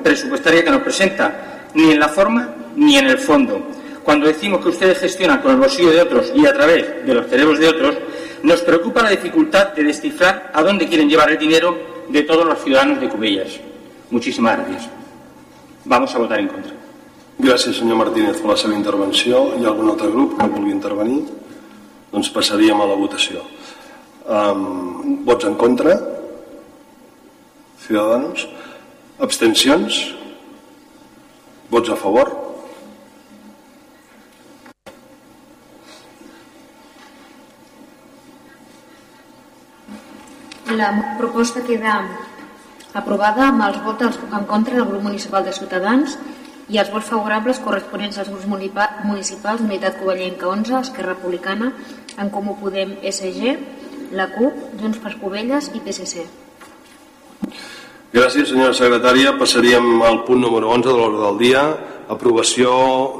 presupuestaria 0.04 0.63
que 0.63 0.72
nos 0.72 0.82
presenta, 0.82 1.68
ni 1.74 1.91
en 1.91 2.00
la 2.00 2.08
forma 2.08 2.56
ni 2.76 2.98
en 2.98 3.08
el 3.08 3.20
fondo. 3.20 3.68
Cuando 4.04 4.28
decimos 4.28 4.62
que 4.62 4.70
ustedes 4.70 5.00
gestionan 5.00 5.41
con 5.41 5.52
el 5.52 5.58
bolsillo 5.58 5.91
de 5.91 6.02
otros 6.02 6.32
y 6.34 6.46
a 6.46 6.54
través 6.54 7.06
de 7.06 7.13
los 7.13 7.28
cerebros 7.28 7.60
de 7.60 7.68
otros, 7.68 7.96
nos 8.44 8.62
preocupa 8.62 9.04
la 9.04 9.10
dificultad 9.10 9.74
de 9.74 9.84
descifrar 9.84 10.52
a 10.54 10.63
dónde 10.63 10.88
quieren 10.88 11.10
llevar 11.10 11.30
el 11.32 11.38
dinero 11.38 12.06
de 12.10 12.22
todos 12.24 12.46
los 12.46 12.63
ciudadanos 12.63 13.02
de 13.02 13.10
Cubellas. 13.10 13.60
Muchísimas 14.10 14.58
gracias. 14.58 14.89
Vamos 15.86 16.13
a 16.15 16.20
votar 16.20 16.39
en 16.39 16.48
contra. 16.48 16.74
Gràcies, 17.38 17.76
senyor 17.76 17.98
Martínez, 18.00 18.38
per 18.39 18.54
la 18.54 18.56
seva 18.58 18.78
intervenció. 18.78 19.41
Hi 19.58 19.65
ha 19.65 19.72
algun 19.74 19.89
altre 19.91 20.08
grup 20.08 20.38
que 20.39 20.48
vulgui 20.48 20.72
intervenir? 20.72 21.26
Doncs 22.13 22.30
passaríem 22.32 22.80
a 22.80 22.88
la 22.88 22.96
votació. 22.96 23.44
Um, 24.26 25.26
vots 25.28 25.46
en 25.46 25.58
contra? 25.60 25.98
Ciudadanos. 27.84 28.48
Abstencions. 29.20 30.00
Vots 31.70 31.91
a 31.91 32.00
favor. 32.00 32.32
La 40.72 40.89
proposta 41.20 41.62
queda 41.63 42.00
aprovada 42.95 43.49
amb 43.49 43.65
els 43.67 43.81
vots 43.84 44.17
en 44.31 44.47
contra 44.49 44.79
del 44.79 44.88
grup 44.89 45.03
municipal 45.03 45.45
de 45.45 45.53
Ciutadans 45.53 46.17
i 46.71 46.79
els 46.81 46.89
vots 46.93 47.12
favorables 47.12 47.60
corresponents 47.62 48.17
als 48.17 48.31
grups 48.31 48.47
municipals 48.47 49.62
Unitat 49.62 49.99
Covellenca 49.99 50.47
11, 50.49 50.79
Esquerra 50.81 51.13
Republicana, 51.13 51.73
En 52.17 52.31
Comú 52.31 52.55
Podem, 52.58 52.95
SG, 53.03 53.58
la 54.15 54.29
CUP, 54.34 54.53
Junts 54.79 55.01
per 55.03 55.17
Covelles 55.19 55.69
i 55.75 55.84
PSC. 55.84 56.23
Gràcies, 58.15 58.47
senyora 58.47 58.73
secretària. 58.73 59.36
Passaríem 59.36 59.99
al 60.08 60.21
punt 60.23 60.39
número 60.39 60.69
11 60.71 60.88
de 60.88 60.93
l'ordre 60.95 61.19
del 61.25 61.38
dia, 61.41 61.63
aprovació 62.08 62.69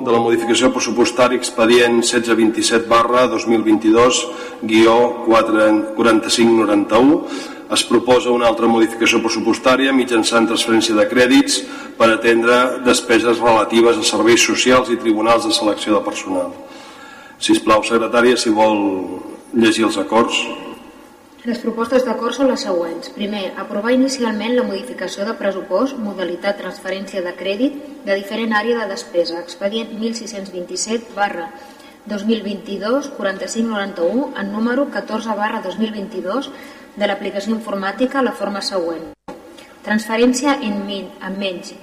de 0.06 0.14
la 0.14 0.22
modificació 0.22 0.70
pressupostària 0.72 1.38
expedient 1.42 1.98
1627 2.00 2.88
barra 2.88 3.26
2022 3.32 4.28
guió 4.64 5.26
4591 5.26 7.55
es 7.74 7.84
proposa 7.88 8.34
una 8.34 8.48
altra 8.48 8.68
modificació 8.70 9.22
pressupostària 9.24 9.94
mitjançant 9.96 10.48
transferència 10.50 10.96
de 10.98 11.06
crèdits 11.10 11.62
per 11.98 12.12
atendre 12.14 12.82
despeses 12.86 13.42
relatives 13.42 13.98
a 13.98 14.06
serveis 14.06 14.44
socials 14.46 14.92
i 14.94 15.00
tribunals 15.02 15.48
de 15.48 15.54
selecció 15.56 15.96
de 15.98 16.04
personal. 16.06 16.54
Si 17.40 17.56
us 17.56 17.64
plau, 17.64 17.84
secretària, 17.84 18.38
si 18.38 18.54
vol 18.54 18.78
llegir 19.54 19.88
els 19.90 19.98
acords. 19.98 20.38
Les 21.46 21.60
propostes 21.62 22.06
d'acord 22.06 22.34
són 22.34 22.50
les 22.50 22.64
següents. 22.66 23.12
Primer, 23.14 23.52
aprovar 23.62 23.94
inicialment 23.94 24.56
la 24.56 24.66
modificació 24.66 25.28
de 25.28 25.36
pressupost, 25.38 25.98
modalitat 26.02 26.58
transferència 26.62 27.22
de 27.22 27.36
crèdit 27.38 27.76
de 28.06 28.18
diferent 28.18 28.56
àrea 28.58 28.82
de 28.82 28.94
despesa, 28.96 29.42
expedient 29.44 29.94
1627 30.00 31.14
barra 31.18 31.52
2022 32.06 33.10
4591 33.18 34.34
en 34.38 34.52
número 34.54 34.90
14 34.94 35.38
barra 35.38 35.62
2022 35.62 36.50
de 36.96 37.08
l'aplicació 37.08 37.54
informàtica 37.56 38.20
a 38.20 38.26
la 38.26 38.34
forma 38.40 38.62
següent. 38.64 39.12
Transferència 39.86 40.56
en, 40.66 40.80
min, 40.88 41.12
en 41.22 41.38
menys. 41.38 41.76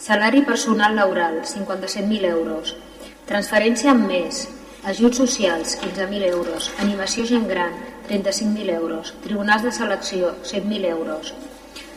Salari 0.00 0.40
personal 0.48 0.96
laboral, 0.96 1.42
57.000 1.44 2.30
euros. 2.30 2.74
Transferència 3.28 3.92
en 3.92 4.06
més. 4.06 4.46
Ajuts 4.88 5.20
socials, 5.20 5.76
15.000 5.82 6.30
euros. 6.30 6.70
Animació 6.80 7.26
gent 7.28 7.44
gran, 7.50 7.76
35.000 8.08 8.72
euros. 8.78 9.12
Tribunals 9.26 9.66
de 9.66 9.72
selecció, 9.76 10.34
7.000 10.40 10.88
euros. 10.94 11.34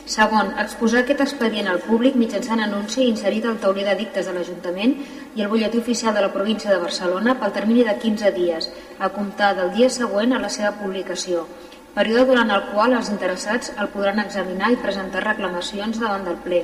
Segon, 0.04 0.50
exposar 0.60 1.06
aquest 1.06 1.22
expedient 1.24 1.70
al 1.72 1.80
públic 1.80 2.18
mitjançant 2.20 2.60
anunci 2.60 3.06
inserit 3.08 3.46
al 3.48 3.62
tauler 3.64 3.86
de 3.88 3.94
dictes 4.02 4.28
de 4.28 4.34
l'Ajuntament 4.36 4.98
i 5.38 5.46
el 5.46 5.48
butlletí 5.48 5.80
oficial 5.80 6.12
de 6.14 6.26
la 6.26 6.34
província 6.34 6.74
de 6.74 6.82
Barcelona 6.82 7.38
pel 7.40 7.56
termini 7.56 7.86
de 7.88 7.96
15 8.02 8.34
dies, 8.36 8.68
a 9.00 9.08
comptar 9.16 9.54
del 9.56 9.72
dia 9.78 9.88
següent 9.90 10.36
a 10.36 10.42
la 10.44 10.52
seva 10.52 10.74
publicació, 10.82 11.46
període 11.94 12.26
durant 12.30 12.52
el 12.54 12.66
qual 12.72 12.96
els 12.98 13.12
interessats 13.14 13.74
el 13.80 13.90
podran 13.94 14.22
examinar 14.24 14.72
i 14.74 14.80
presentar 14.82 15.24
reclamacions 15.26 16.00
davant 16.02 16.26
del 16.28 16.40
ple. 16.46 16.64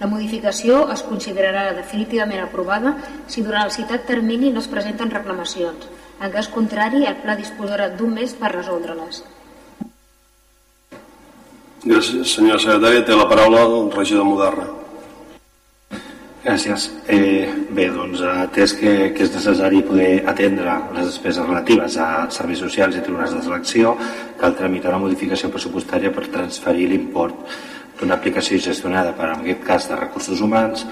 La 0.00 0.08
modificació 0.10 0.84
es 0.92 1.04
considerarà 1.06 1.68
definitivament 1.76 2.42
aprovada 2.42 2.96
si 3.30 3.44
durant 3.46 3.68
el 3.68 3.74
citat 3.74 4.06
termini 4.08 4.50
no 4.50 4.64
es 4.64 4.70
presenten 4.70 5.12
reclamacions. 5.12 5.86
En 6.20 6.32
cas 6.34 6.48
contrari, 6.48 7.04
el 7.06 7.20
pla 7.22 7.36
disposarà 7.38 7.90
d'un 7.94 8.14
mes 8.18 8.34
per 8.38 8.52
resoldre-les. 8.54 9.22
Gràcies, 11.84 12.30
senyora 12.32 12.62
secretària. 12.62 13.04
Té 13.04 13.16
la 13.16 13.28
paraula 13.28 13.66
el 13.66 13.92
regidor 13.92 14.24
Mudarra. 14.24 14.83
Gràcies. 16.44 16.90
Eh, 17.08 17.48
bé, 17.72 17.86
doncs, 17.88 18.20
atès 18.20 18.74
que, 18.76 18.90
que 19.16 19.24
és 19.24 19.30
necessari 19.32 19.78
poder 19.80 20.26
atendre 20.28 20.74
les 20.92 21.06
despeses 21.08 21.46
relatives 21.46 21.96
a 21.96 22.08
serveis 22.36 22.60
socials 22.60 22.98
i 22.98 23.04
tribunals 23.06 23.32
de 23.32 23.40
selecció, 23.46 23.94
cal 24.36 24.52
tramitar 24.58 24.92
una 24.92 25.00
modificació 25.06 25.48
pressupostària 25.54 26.12
per 26.12 26.26
transferir 26.34 26.90
l'import 26.90 27.56
d'una 27.96 28.18
aplicació 28.20 28.60
gestionada 28.60 29.16
per, 29.16 29.30
en 29.30 29.40
aquest 29.40 29.64
cas, 29.64 29.88
de 29.88 29.96
recursos 30.02 30.44
humans 30.44 30.84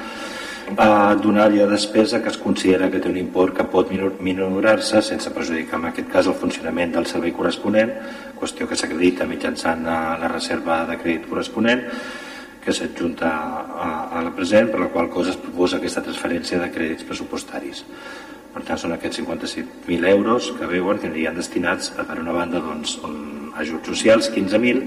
a 0.80 1.12
d'una 1.20 1.44
àrea 1.44 1.66
de 1.66 1.76
despesa 1.76 2.22
que 2.24 2.32
es 2.32 2.40
considera 2.40 2.88
que 2.88 3.02
té 3.02 3.12
un 3.12 3.20
import 3.20 3.52
que 3.58 3.68
pot 3.68 3.92
minorar-se 3.92 5.04
sense 5.04 5.36
perjudicar 5.36 5.82
en 5.82 5.90
aquest 5.90 6.08
cas 6.08 6.32
el 6.32 6.38
funcionament 6.40 6.96
del 6.96 7.10
servei 7.10 7.36
corresponent, 7.36 7.92
qüestió 8.40 8.64
que 8.70 8.78
s'acredita 8.78 9.28
mitjançant 9.28 9.84
la 9.84 10.32
reserva 10.32 10.86
de 10.88 10.96
crèdit 10.96 11.28
corresponent 11.28 11.90
que 12.62 12.74
s'adjunta 12.74 13.28
a, 13.28 13.88
a 14.18 14.22
la 14.22 14.32
present, 14.34 14.70
per 14.70 14.80
la 14.80 14.90
qual 14.94 15.08
cosa 15.10 15.32
es 15.32 15.40
proposa 15.40 15.80
aquesta 15.80 16.04
transferència 16.04 16.60
de 16.62 16.68
crèdits 16.74 17.06
pressupostaris. 17.08 17.82
Per 18.52 18.62
tant, 18.68 18.78
són 18.78 18.94
aquests 18.94 19.22
57.000 19.22 20.08
euros 20.12 20.52
que 20.58 20.68
veuen 20.70 21.00
que 21.02 21.08
anirien 21.10 21.38
destinats 21.38 21.90
a, 21.96 22.06
per 22.06 22.20
una 22.22 22.36
banda, 22.36 22.60
doncs, 22.62 22.98
ajuts 23.58 23.94
socials, 23.94 24.30
15.000, 24.34 24.86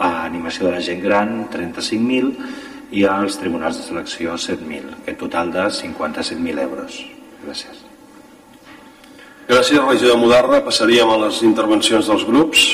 a 0.00 0.10
animació 0.24 0.68
de 0.68 0.74
la 0.78 0.82
gent 0.84 1.02
gran, 1.04 1.36
35.000, 1.52 2.32
i 2.96 3.04
als 3.06 3.36
tribunals 3.38 3.78
de 3.78 3.86
selecció, 3.86 4.34
7.000, 4.34 5.04
que 5.04 5.14
total 5.18 5.52
de 5.54 5.68
57.000 5.76 6.64
euros. 6.64 7.02
Gràcies. 7.44 7.84
Gràcies, 9.50 9.82
regidor 9.82 10.18
Mudarra. 10.18 10.60
Passaríem 10.62 11.10
a 11.10 11.18
les 11.26 11.42
intervencions 11.42 12.06
dels 12.06 12.22
grups. 12.26 12.66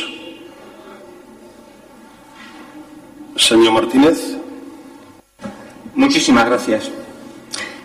Señor 3.41 3.73
Martínez. 3.73 4.36
Muchísimas 5.97 6.45
gracias. 6.45 6.91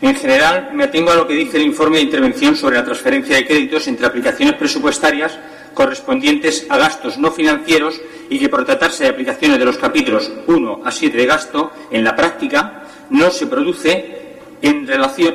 En 0.02 0.16
general, 0.16 0.72
me 0.74 0.84
atengo 0.84 1.12
a 1.12 1.16
lo 1.16 1.26
que 1.26 1.34
dice 1.34 1.58
el 1.58 1.64
informe 1.64 1.98
de 1.98 2.04
intervención 2.04 2.58
sobre 2.58 2.76
la 2.76 2.84
transferencia 2.84 3.38
de 3.38 3.48
créditos 3.48 3.88
entre 3.88 4.06
aplicaciones 4.06 4.56
presupuestarias 4.56 5.40
correspondientes 5.74 6.66
a 6.70 6.78
gastos 6.78 7.18
no 7.18 7.32
financieros 7.32 8.02
y 8.30 8.38
que 8.38 8.50
por 8.50 8.66
tratarse 8.66 9.06
de 9.06 9.12
aplicaciones 9.12 9.60
de 9.60 9.66
los 9.66 9.78
capítulos 9.78 10.30
1 10.46 10.82
a 10.84 10.92
7 10.92 11.18
de 11.18 11.26
gasto, 11.26 11.72
en 11.90 12.04
la 12.04 12.14
práctica 12.14 12.84
no 13.12 13.32
se 13.32 13.48
produce 13.48 14.18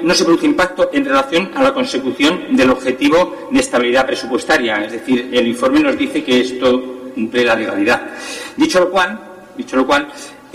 no 0.02 0.14
se 0.14 0.24
produce 0.24 0.46
impacto 0.46 0.90
en 0.92 1.04
relación 1.04 1.50
a 1.54 1.62
la 1.62 1.72
consecución 1.72 2.54
del 2.54 2.70
objetivo 2.70 3.48
de 3.50 3.58
estabilidad 3.58 4.06
presupuestaria. 4.06 4.84
Es 4.84 4.92
decir, 4.92 5.30
el 5.32 5.48
informe 5.48 5.80
nos 5.80 5.98
dice 5.98 6.22
que 6.22 6.42
esto 6.42 7.10
cumple 7.14 7.44
la 7.44 7.56
legalidad. 7.56 8.02
Dicho 8.56 8.78
lo 8.78 8.90
cual, 8.90 9.18
Dicho 9.56 9.76
lo 9.76 9.86
cual, 9.86 10.08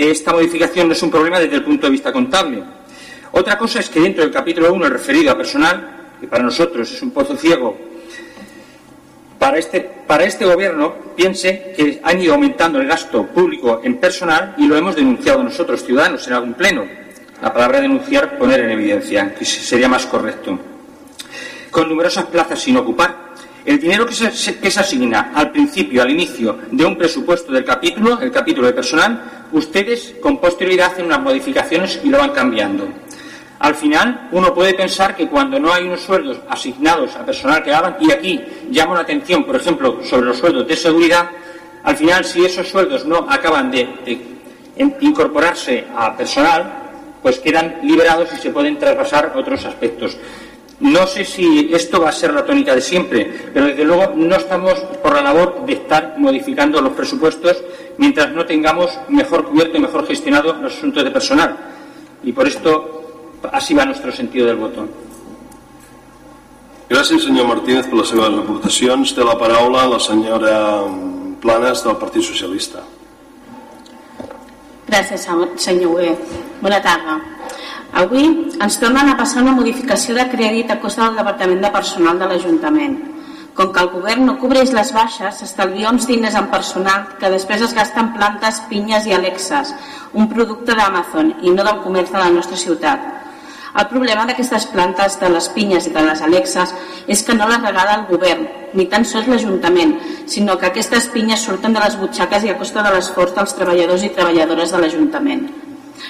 esta 0.10 0.32
modificación 0.32 0.88
no 0.88 0.94
es 0.94 1.04
un 1.04 1.12
problema 1.12 1.40
desde 1.40 1.58
el 1.58 1.64
punto 1.64 1.86
de 1.86 1.92
vista 1.92 2.12
contable. 2.12 2.64
Otra 3.34 3.58
cosa 3.58 3.80
es 3.80 3.90
que 3.90 4.00
dentro 4.00 4.24
del 4.24 4.34
capítulo 4.34 4.74
1, 4.74 4.90
referido 4.90 5.32
a 5.32 5.38
personal, 5.38 6.14
que 6.20 6.28
para 6.28 6.44
nosotros 6.44 6.92
es 6.92 7.02
un 7.02 7.12
pozo 7.12 7.36
ciego, 7.38 7.78
para 9.38 9.58
este, 9.58 9.82
para 9.82 10.24
este 10.24 10.46
gobierno 10.46 10.94
piense 11.16 11.74
que 11.76 12.00
han 12.04 12.22
ido 12.22 12.34
aumentando 12.34 12.80
el 12.80 12.88
gasto 12.88 13.26
público 13.28 13.82
en 13.84 13.98
personal 13.98 14.56
y 14.58 14.68
lo 14.68 14.78
hemos 14.78 14.96
denunciado 14.96 15.44
nosotros, 15.44 15.84
ciudadanos, 15.84 16.28
en 16.28 16.34
algún 16.34 16.54
pleno. 16.54 16.86
La 17.42 17.52
palabra 17.52 17.82
denunciar, 17.82 18.38
poner 18.38 18.60
en 18.62 18.72
evidencia, 18.72 19.34
que 19.34 19.44
sería 19.44 19.88
más 19.88 20.06
correcto. 20.06 20.60
Con 21.72 21.90
numerosas 21.90 22.26
plazas 22.26 22.60
sin 22.60 22.78
ocupar, 22.78 23.21
el 23.66 23.80
dinero 23.80 24.06
que 24.06 24.14
se, 24.14 24.80
asigna 24.80 25.32
al 25.36 25.52
principio, 25.52 26.02
al 26.02 26.10
inicio 26.10 26.58
de 26.72 26.86
un 26.86 26.98
presupuesto 26.98 27.52
del 27.52 27.64
capítulo, 27.64 28.20
el 28.20 28.32
capítulo 28.32 28.68
de 28.68 28.74
personal, 28.74 29.48
ustedes 29.52 30.16
con 30.22 30.40
posterioridad 30.40 30.94
hacen 30.94 31.06
unas 31.06 31.22
modificaciones 31.22 32.00
y 32.04 32.10
lo 32.10 32.18
van 32.18 32.32
cambiando. 32.32 32.88
Al 33.60 33.76
final, 33.76 34.30
uno 34.32 34.54
puede 34.56 34.74
pensar 34.74 35.16
que 35.16 35.28
cuando 35.28 35.60
no 35.60 35.72
hay 35.72 35.86
unos 35.86 36.02
sueldos 36.02 36.40
asignados 36.50 37.16
a 37.16 37.24
personal 37.24 37.64
que 37.64 37.72
hagan, 37.72 37.98
y 38.00 38.12
aquí 38.12 38.42
llamo 38.72 38.96
la 38.96 39.02
atención, 39.02 39.44
por 39.44 39.56
ejemplo, 39.56 40.00
sobre 40.04 40.26
los 40.26 40.38
sueldos 40.40 40.68
de 40.68 40.76
seguridad, 40.76 41.30
al 41.84 41.96
final, 41.96 42.26
si 42.26 42.44
esos 42.44 42.68
sueldos 42.68 43.06
no 43.06 43.28
acaban 43.30 43.70
de, 43.70 43.88
de 44.04 44.96
incorporarse 45.02 45.86
a 45.96 46.18
personal, 46.18 46.82
pues 47.22 47.40
quedan 47.40 47.80
liberados 47.84 48.30
y 48.34 48.38
se 48.38 48.50
pueden 48.50 48.80
traspasar 48.80 49.34
otros 49.36 49.64
aspectos. 49.66 50.18
No 50.82 51.06
sé 51.06 51.26
si 51.26 51.70
esto 51.72 52.02
va 52.02 52.10
a 52.10 52.12
ser 52.12 52.34
la 52.34 52.44
tónica 52.44 52.74
de 52.74 52.82
siempre, 52.82 53.50
pero 53.54 53.68
desde 53.68 53.84
luego 53.84 54.14
no 54.16 54.36
estamos 54.36 54.74
por 55.02 55.14
la 55.14 55.22
labor 55.22 55.64
de 55.66 55.74
estar 55.74 56.16
modificando 56.18 56.82
los 56.82 56.94
presupuestos 56.94 57.64
mientras 57.98 58.32
no 58.32 58.46
tengamos 58.46 58.90
mejor 59.08 59.46
cubierto 59.46 59.78
y 59.78 59.82
mejor 59.82 60.08
gestionado 60.08 60.54
los 60.54 60.74
asuntos 60.74 61.04
de 61.04 61.12
personal. 61.12 61.56
Y 62.24 62.32
por 62.32 62.48
esto 62.48 63.38
así 63.52 63.74
va 63.74 63.86
nuestro 63.86 64.12
sentido 64.12 64.48
del 64.48 64.58
voto. 64.58 64.88
Gràcies, 66.92 67.24
senyor 67.24 67.48
Martínez, 67.48 67.86
per 67.88 68.02
les 68.02 68.10
seves 68.12 68.34
aportacions. 68.36 69.14
Té 69.16 69.24
la 69.24 69.38
paraula 69.40 69.86
la 69.88 70.00
senyora 70.04 70.56
Planes 71.40 71.86
del 71.86 71.96
Partit 72.02 72.26
Socialista. 72.28 72.84
Gràcies, 74.90 75.24
senyor 75.56 75.94
Hugué. 75.94 76.18
Bona 76.60 76.82
tarda. 76.84 77.16
Avui 77.92 78.28
ens 78.64 78.78
tornen 78.80 79.10
a 79.12 79.18
passar 79.20 79.42
una 79.44 79.52
modificació 79.52 80.16
de 80.16 80.24
crèdit 80.32 80.70
a 80.72 80.78
costa 80.80 81.10
del 81.10 81.18
Departament 81.20 81.60
de 81.60 81.72
Personal 81.74 82.20
de 82.20 82.28
l'Ajuntament. 82.30 82.94
Com 83.54 83.74
que 83.76 83.82
el 83.84 83.90
govern 83.92 84.24
no 84.30 84.38
cobreix 84.40 84.70
les 84.72 84.94
baixes, 84.96 85.42
s'estalvia 85.42 85.90
uns 85.92 86.08
diners 86.08 86.38
en 86.40 86.48
personal 86.54 87.10
que 87.20 87.32
després 87.34 87.66
es 87.66 87.74
gasten 87.76 88.14
plantes, 88.16 88.62
pinyes 88.70 89.10
i 89.10 89.16
alexes, 89.18 89.74
un 90.14 90.30
producte 90.32 90.78
d'Amazon 90.78 91.34
i 91.44 91.52
no 91.52 91.66
del 91.68 91.82
comerç 91.84 92.14
de 92.14 92.22
la 92.22 92.30
nostra 92.32 92.60
ciutat. 92.62 93.04
El 93.76 93.88
problema 93.92 94.24
d'aquestes 94.28 94.70
plantes 94.72 95.18
de 95.20 95.28
les 95.32 95.50
pinyes 95.52 95.88
i 95.88 95.92
de 95.92 96.04
les 96.06 96.24
alexes 96.24 96.72
és 97.12 97.24
que 97.28 97.36
no 97.36 97.48
les 97.52 97.60
regala 97.60 97.98
el 98.00 98.06
govern, 98.08 98.48
ni 98.74 98.88
tan 98.88 99.04
sols 99.04 99.28
l'Ajuntament, 99.28 99.98
sinó 100.32 100.56
que 100.58 100.72
aquestes 100.72 101.12
pinyes 101.12 101.44
surten 101.44 101.76
de 101.76 101.84
les 101.84 102.00
butxaques 102.00 102.48
i 102.48 102.56
a 102.56 102.58
costa 102.60 102.88
de 102.88 102.96
l'esforç 102.96 103.36
dels 103.36 103.60
treballadors 103.60 104.08
i 104.08 104.16
treballadores 104.16 104.72
de 104.72 104.80
l'Ajuntament. 104.80 105.52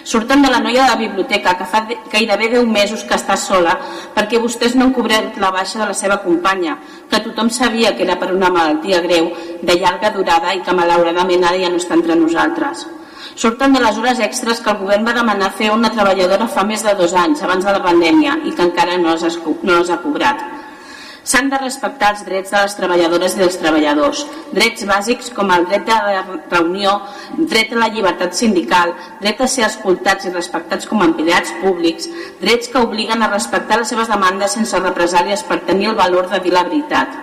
Surten 0.04 0.42
de 0.42 0.50
la 0.50 0.60
noia 0.60 0.84
de 0.84 0.90
la 0.90 1.00
biblioteca, 1.00 1.56
que 1.58 1.68
fa 1.70 1.84
gairebé 2.12 2.50
10 2.56 2.66
mesos 2.68 3.04
que 3.04 3.18
està 3.18 3.38
sola, 3.38 3.78
perquè 4.16 4.40
vostès 4.42 4.76
no 4.76 4.88
han 4.88 4.96
cobrat 4.96 5.38
la 5.42 5.52
baixa 5.52 5.80
de 5.80 5.90
la 5.92 5.98
seva 5.98 6.22
companya, 6.24 6.78
que 7.10 7.22
tothom 7.26 7.50
sabia 7.50 7.96
que 7.96 8.04
era 8.08 8.18
per 8.20 8.32
una 8.34 8.50
malaltia 8.50 9.02
greu, 9.02 9.32
de 9.62 9.78
llarga 9.78 10.12
durada 10.16 10.56
i 10.56 10.64
que 10.66 10.76
malauradament 10.76 11.46
ara 11.46 11.60
ja 11.62 11.70
no 11.70 11.80
està 11.82 12.00
entre 12.00 12.16
nosaltres. 12.16 12.88
Surten 13.36 13.74
de 13.74 13.80
les 13.80 13.98
hores 13.98 14.20
extres 14.20 14.60
que 14.60 14.72
el 14.72 14.82
govern 14.82 15.06
va 15.08 15.14
demanar 15.16 15.52
fer 15.58 15.70
una 15.72 15.92
treballadora 15.94 16.50
fa 16.52 16.66
més 16.68 16.84
de 16.84 16.96
dos 17.00 17.14
anys, 17.14 17.44
abans 17.44 17.66
de 17.66 17.72
la 17.72 17.84
pandèmia, 17.84 18.40
i 18.44 18.52
que 18.52 18.66
encara 18.68 18.98
no 18.98 19.16
les, 19.16 19.40
no 19.64 19.78
les 19.78 19.90
ha 19.90 20.02
cobrat. 20.04 20.44
S'han 21.24 21.52
de 21.52 21.58
respectar 21.62 22.08
els 22.16 22.24
drets 22.26 22.50
de 22.50 22.60
les 22.64 22.74
treballadores 22.74 23.36
i 23.36 23.42
dels 23.44 23.58
treballadors, 23.62 24.24
drets 24.58 24.86
bàsics 24.90 25.30
com 25.36 25.52
el 25.54 25.68
dret 25.70 25.86
de 25.86 25.98
reunió, 26.50 26.96
dret 27.52 27.76
a 27.76 27.82
la 27.84 27.90
llibertat 27.94 28.34
sindical, 28.34 28.96
dret 29.22 29.42
a 29.42 29.48
ser 29.48 29.68
escoltats 29.68 30.26
i 30.26 30.34
respectats 30.34 30.90
com 30.90 31.02
a 31.02 31.10
empleats 31.12 31.54
públics, 31.62 32.10
drets 32.42 32.72
que 32.74 32.82
obliguen 32.82 33.22
a 33.22 33.30
respectar 33.30 33.78
les 33.78 33.94
seves 33.94 34.10
demandes 34.10 34.58
sense 34.58 34.82
represàlies 34.82 35.46
per 35.46 35.62
tenir 35.70 35.92
el 35.92 36.00
valor 36.00 36.32
de 36.32 36.42
dir 36.42 36.56
la 36.56 36.66
veritat. 36.66 37.14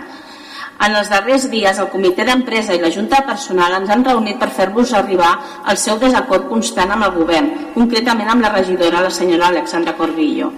En 0.87 0.95
els 0.95 1.11
darrers 1.11 1.49
dies, 1.51 1.79
el 1.83 1.91
comitè 1.91 2.23
d'empresa 2.23 2.77
i 2.77 2.79
la 2.79 2.93
Junta 2.95 3.25
Personal 3.27 3.81
ens 3.81 3.91
han 3.91 4.07
reunit 4.07 4.39
per 4.39 4.53
fer-vos 4.55 4.95
arribar 4.95 5.33
el 5.67 5.83
seu 5.89 5.99
desacord 5.99 6.47
constant 6.47 6.95
amb 6.95 7.09
el 7.09 7.17
govern, 7.19 7.51
concretament 7.75 8.31
amb 8.31 8.47
la 8.47 8.55
regidora, 8.55 9.03
la 9.03 9.11
senyora 9.11 9.51
Alexandra 9.51 9.99
Corbillo. 9.99 10.53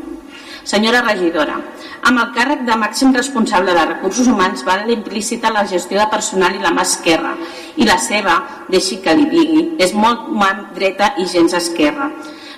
Senyora 0.65 1.01
regidora, 1.03 1.57
amb 2.05 2.21
el 2.21 2.33
càrrec 2.37 2.67
de 2.67 2.75
màxim 2.77 3.15
responsable 3.17 3.73
de 3.77 3.85
recursos 3.87 4.29
humans 4.29 4.65
va 4.67 4.77
implícita 4.93 5.51
la 5.51 5.67
gestió 5.67 5.99
de 5.99 6.07
personal 6.13 6.55
i 6.55 6.61
la 6.61 6.73
mà 6.73 6.83
esquerra, 6.83 7.35
i 7.77 7.87
la 7.89 7.97
seva, 7.99 8.37
deixi 8.69 9.01
que 9.01 9.15
li 9.15 9.27
digui, 9.31 9.63
és 9.79 9.95
molt 9.95 10.29
mà 10.29 10.51
dreta 10.75 11.15
i 11.19 11.27
gens 11.27 11.55
esquerra. 11.55 12.11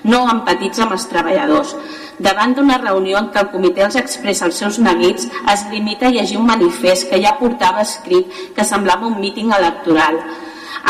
No 0.05 0.25
empatitza 0.29 0.83
amb 0.83 0.97
els 0.97 1.07
treballadors. 1.07 1.77
Davant 2.19 2.55
d'una 2.55 2.79
reunió 2.79 3.19
en 3.19 3.29
què 3.31 3.39
el 3.41 3.51
comitè 3.53 3.85
els 3.87 3.97
expressa 3.97 4.47
els 4.47 4.59
seus 4.59 4.79
neguits, 4.83 5.29
es 5.53 5.65
limita 5.71 6.09
a 6.09 6.11
llegir 6.11 6.39
un 6.39 6.47
manifest 6.47 7.09
que 7.11 7.23
ja 7.23 7.37
portava 7.39 7.87
escrit 7.87 8.27
que 8.57 8.67
semblava 8.67 9.07
un 9.07 9.21
míting 9.21 9.55
electoral. 9.55 10.19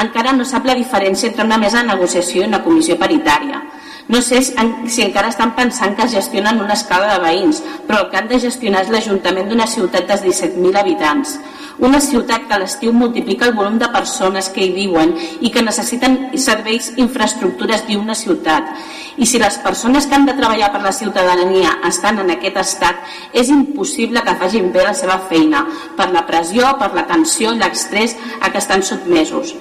Encara 0.00 0.32
no 0.32 0.44
sap 0.48 0.64
la 0.64 0.74
diferència 0.74 1.28
entre 1.28 1.44
una 1.44 1.60
mesa 1.60 1.82
de 1.82 1.92
negociació 1.92 2.42
i 2.42 2.48
una 2.48 2.62
comissió 2.64 2.96
paritària. 2.96 3.60
No 4.08 4.20
sé 4.20 4.42
si 4.42 5.02
encara 5.02 5.30
estan 5.30 5.54
pensant 5.54 5.94
que 5.96 6.04
es 6.04 6.14
gestionen 6.14 6.60
una 6.60 6.74
escala 6.74 7.12
de 7.14 7.20
veïns, 7.22 7.62
però 7.86 8.02
el 8.02 8.10
que 8.10 8.18
han 8.18 8.28
de 8.28 8.40
gestionar 8.42 8.82
és 8.82 8.90
l'Ajuntament 8.90 9.48
d'una 9.48 9.68
ciutat 9.70 10.08
de 10.08 10.16
17.000 10.24 10.80
habitants. 10.80 11.36
Una 11.78 12.00
ciutat 12.02 12.48
que 12.48 12.54
a 12.54 12.58
l'estiu 12.60 12.92
multiplica 12.92 13.46
el 13.46 13.54
volum 13.56 13.78
de 13.78 13.88
persones 13.94 14.50
que 14.52 14.66
hi 14.66 14.72
viuen 14.74 15.14
i 15.40 15.50
que 15.54 15.62
necessiten 15.64 16.18
serveis 16.36 16.90
i 16.92 17.00
infraestructures 17.06 17.86
d'una 17.88 18.14
ciutat. 18.18 18.68
I 19.16 19.26
si 19.26 19.38
les 19.40 19.56
persones 19.64 20.06
que 20.06 20.18
han 20.18 20.26
de 20.26 20.36
treballar 20.36 20.72
per 20.72 20.82
la 20.82 20.92
ciutadania 20.92 21.78
estan 21.88 22.18
en 22.18 22.34
aquest 22.34 22.58
estat, 22.60 23.02
és 23.32 23.48
impossible 23.54 24.22
que 24.22 24.38
facin 24.44 24.72
bé 24.72 24.84
la 24.84 24.94
seva 24.94 25.18
feina 25.30 25.64
per 25.96 26.10
la 26.12 26.26
pressió, 26.26 26.74
per 26.78 26.92
la 26.94 27.06
tensió 27.06 27.54
i 27.54 27.60
l'estrès 27.60 28.16
a 28.40 28.50
què 28.50 28.60
estan 28.60 28.82
sotmesos. 28.82 29.54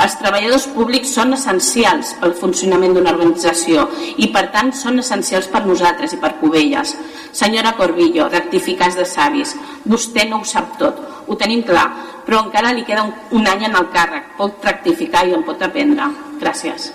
Els 0.00 0.14
treballadors 0.20 0.66
públics 0.72 1.12
són 1.16 1.34
essencials 1.36 2.14
pel 2.20 2.32
funcionament 2.38 2.94
d'una 2.96 3.12
organització 3.12 3.84
i 4.16 4.30
per 4.32 4.46
tant 4.54 4.72
són 4.76 5.02
essencials 5.02 5.50
per 5.52 5.64
nosaltres 5.66 6.14
i 6.16 6.20
per 6.22 6.34
Cubelles. 6.40 6.94
Senyora 7.32 7.74
Corbillo, 7.76 8.28
rectificats 8.32 8.96
de 8.96 9.04
savis, 9.08 9.54
vostè 9.84 10.28
no 10.28 10.40
ho 10.40 10.48
sap 10.48 10.78
tot, 10.80 10.98
ho 11.26 11.36
tenim 11.36 11.62
clar, 11.68 11.86
però 12.26 12.42
encara 12.46 12.72
li 12.72 12.86
queda 12.88 13.04
un, 13.04 13.12
un 13.38 13.46
any 13.48 13.66
en 13.68 13.76
el 13.76 13.88
càrrec, 13.92 14.34
pot 14.38 14.64
rectificar 14.64 15.26
i 15.28 15.36
en 15.36 15.44
pot 15.46 15.62
aprendre. 15.62 16.08
Gràcies. 16.40 16.92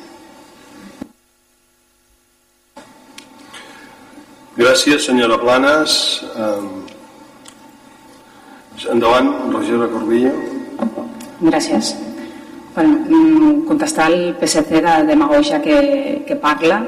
Gràcies, 4.57 5.05
senyora 5.05 5.37
Planes. 5.37 5.93
Endavant, 8.89 9.29
regidora 9.53 9.89
Corbillo. 9.93 10.33
Gràcies. 11.41 11.93
Bueno, 12.77 12.99
mm, 13.09 13.65
contestar 13.65 14.11
el 14.11 14.35
PSC 14.39 14.79
de 14.79 15.03
demagogia 15.07 15.59
que, 15.59 16.23
que 16.27 16.35
parla. 16.35 16.85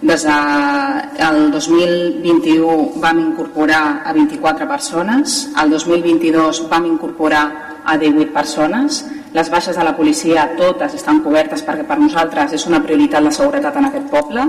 Des 0.00 0.22
del 0.24 1.50
2021 1.50 2.92
vam 2.96 3.20
incorporar 3.20 4.00
a 4.06 4.14
24 4.14 4.66
persones, 4.66 5.50
al 5.54 5.68
2022 5.68 6.62
vam 6.70 6.86
incorporar 6.86 7.82
a 7.84 7.98
18 7.98 8.32
persones, 8.32 9.04
les 9.34 9.50
baixes 9.50 9.76
de 9.76 9.84
la 9.84 9.94
policia 9.94 10.48
totes 10.56 10.94
estan 10.94 11.20
cobertes 11.20 11.60
perquè 11.68 11.84
per 11.84 12.00
nosaltres 12.00 12.56
és 12.56 12.66
una 12.66 12.80
prioritat 12.80 13.20
la 13.20 13.30
seguretat 13.30 13.76
en 13.76 13.90
aquest 13.90 14.08
poble 14.08 14.48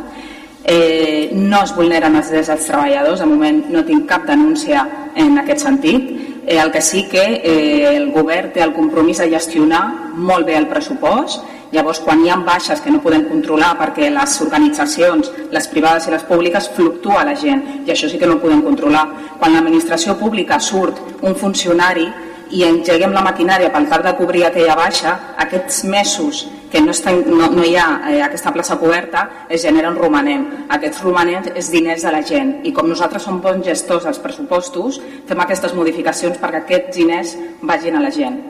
eh, 0.63 1.31
no 1.33 1.63
es 1.63 1.75
vulneren 1.75 2.15
els 2.15 2.31
drets 2.31 2.47
dels 2.51 2.67
treballadors, 2.67 3.19
de 3.19 3.27
moment 3.27 3.63
no 3.75 3.83
tinc 3.83 4.07
cap 4.07 4.23
denúncia 4.27 4.87
en 5.15 5.37
aquest 5.43 5.67
sentit 5.67 6.26
Eh, 6.47 6.57
el 6.57 6.71
que 6.71 6.81
sí 6.81 7.03
que 7.11 7.25
eh, 7.43 7.95
el 7.97 8.09
govern 8.15 8.53
té 8.55 8.63
el 8.63 8.73
compromís 8.73 9.19
de 9.19 9.29
gestionar 9.29 9.83
molt 10.15 10.47
bé 10.47 10.55
el 10.57 10.71
pressupost 10.71 11.43
Llavors, 11.71 11.99
quan 11.99 12.21
hi 12.23 12.29
ha 12.31 12.37
baixes 12.47 12.79
que 12.79 12.91
no 12.93 13.01
podem 13.03 13.25
controlar 13.27 13.73
perquè 13.79 14.07
les 14.13 14.35
organitzacions, 14.43 15.31
les 15.51 15.65
privades 15.67 16.07
i 16.07 16.13
les 16.13 16.23
públiques, 16.23 16.69
fluctua 16.77 17.25
la 17.27 17.33
gent 17.35 17.63
i 17.83 17.91
això 17.91 18.07
sí 18.07 18.19
que 18.21 18.29
no 18.29 18.37
ho 18.37 18.43
podem 18.43 18.61
controlar. 18.63 19.03
Quan 19.39 19.51
l'administració 19.51 20.15
pública 20.15 20.61
surt 20.63 21.01
un 21.27 21.35
funcionari 21.35 22.07
i 22.55 22.63
engeguem 22.63 23.11
la 23.11 23.25
maquinària 23.25 23.71
pel 23.73 23.89
tal 23.91 24.05
de 24.05 24.15
cobrir 24.15 24.45
aquella 24.47 24.77
baixa, 24.79 25.17
aquests 25.43 25.83
mesos 25.91 26.45
que 26.71 26.81
no, 26.83 26.91
està, 26.91 27.13
no, 27.15 27.47
no 27.53 27.63
hi 27.63 27.75
ha 27.79 27.87
eh, 28.11 28.21
aquesta 28.25 28.51
plaça 28.55 28.77
coberta 28.81 29.23
es 29.49 29.63
genera 29.63 29.91
un 29.93 29.99
romanent. 29.99 30.47
Aquests 30.77 31.03
romanents 31.05 31.51
és 31.55 31.71
diners 31.71 32.03
de 32.03 32.13
la 32.13 32.23
gent 32.27 32.57
i 32.67 32.73
com 32.75 32.89
nosaltres 32.89 33.23
som 33.27 33.39
bons 33.43 33.65
gestors 33.65 34.07
dels 34.07 34.19
pressupostos, 34.23 34.99
fem 35.27 35.43
aquestes 35.43 35.75
modificacions 35.77 36.39
perquè 36.41 36.63
aquests 36.63 36.97
diners 36.97 37.37
vagin 37.61 37.95
a 37.95 38.03
la 38.03 38.11
gent. 38.11 38.41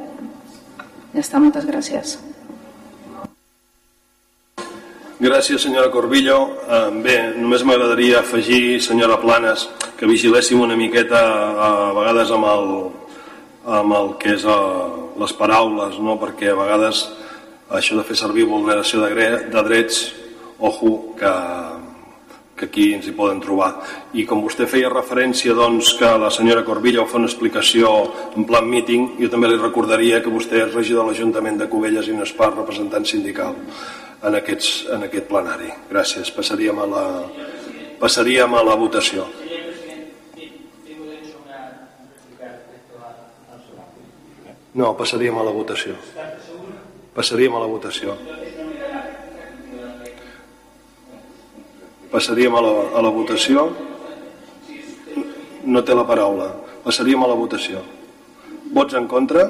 Ja 1.13 1.23
està, 1.23 1.39
moltes 1.41 1.67
gràcies. 1.69 2.17
Gràcies, 5.17 5.63
senyora 5.63 5.89
Corbillo. 5.89 6.37
Eh, 6.69 6.89
bé, 7.01 7.15
només 7.37 7.63
m'agradaria 7.65 8.19
afegir, 8.19 8.77
senyora 8.85 9.17
Planes, 9.17 9.65
que 9.97 10.05
vigiléssim 10.05 10.61
una 10.61 10.77
miqueta 10.77 11.21
a 11.57 11.69
vegades 11.97 12.33
amb 12.35 12.45
el, 12.45 12.67
amb 13.79 13.95
el 13.97 14.11
que 14.21 14.35
és 14.35 14.45
eh, 14.45 14.59
les 15.17 15.33
paraules, 15.33 15.97
no? 16.05 16.19
perquè 16.21 16.51
a 16.51 16.59
vegades 16.59 17.07
això 17.69 17.97
de 17.97 18.05
fer 18.07 18.15
servir 18.15 18.47
vulneració 18.47 19.03
de, 19.03 19.29
de 19.51 19.63
drets, 19.67 20.01
ojo, 20.59 21.15
que, 21.19 21.31
que 22.57 22.65
aquí 22.65 22.87
ens 22.95 23.07
hi 23.07 23.13
poden 23.15 23.39
trobar. 23.43 23.69
I 24.17 24.25
com 24.29 24.41
vostè 24.43 24.65
feia 24.69 24.89
referència 24.93 25.55
doncs, 25.57 25.93
que 25.99 26.09
la 26.19 26.31
senyora 26.33 26.65
Corbilla 26.67 27.05
fa 27.05 27.19
una 27.19 27.29
explicació 27.29 27.93
en 28.35 28.47
plan 28.49 28.67
meeting, 28.67 29.13
jo 29.21 29.29
també 29.33 29.51
li 29.51 29.59
recordaria 29.61 30.23
que 30.23 30.33
vostè 30.33 30.63
és 30.65 30.73
regidor 30.73 31.05
de 31.05 31.13
l'Ajuntament 31.13 31.61
de 31.61 31.69
Cubelles 31.71 32.07
i 32.09 32.17
part 32.37 32.57
representant 32.57 33.05
sindical 33.05 33.55
en, 34.23 34.35
aquests, 34.35 34.87
en 34.93 35.05
aquest 35.05 35.27
plenari. 35.29 35.69
Gràcies. 35.91 36.31
Passaríem 36.33 36.79
a 36.79 36.87
la, 36.89 37.03
passaríem 38.01 38.53
a 38.53 38.63
la 38.63 38.75
votació. 38.75 39.27
No, 44.77 44.91
passaríem 44.93 45.37
a 45.37 45.43
la 45.43 45.51
votació. 45.51 45.95
Passaríem 47.17 47.55
a 47.57 47.59
la 47.63 47.65
votació. 47.65 48.13
Passaríem 52.11 52.53
a 52.53 52.61
la, 52.61 52.73
a 52.93 53.01
la 53.01 53.09
votació. 53.15 53.63
No 55.65 55.81
té 55.81 55.97
la 55.97 56.05
paraula. 56.05 56.51
Passaríem 56.85 57.25
a 57.25 57.31
la 57.31 57.39
votació. 57.39 57.81
Vots 58.69 58.93
en 59.01 59.09
contra? 59.09 59.47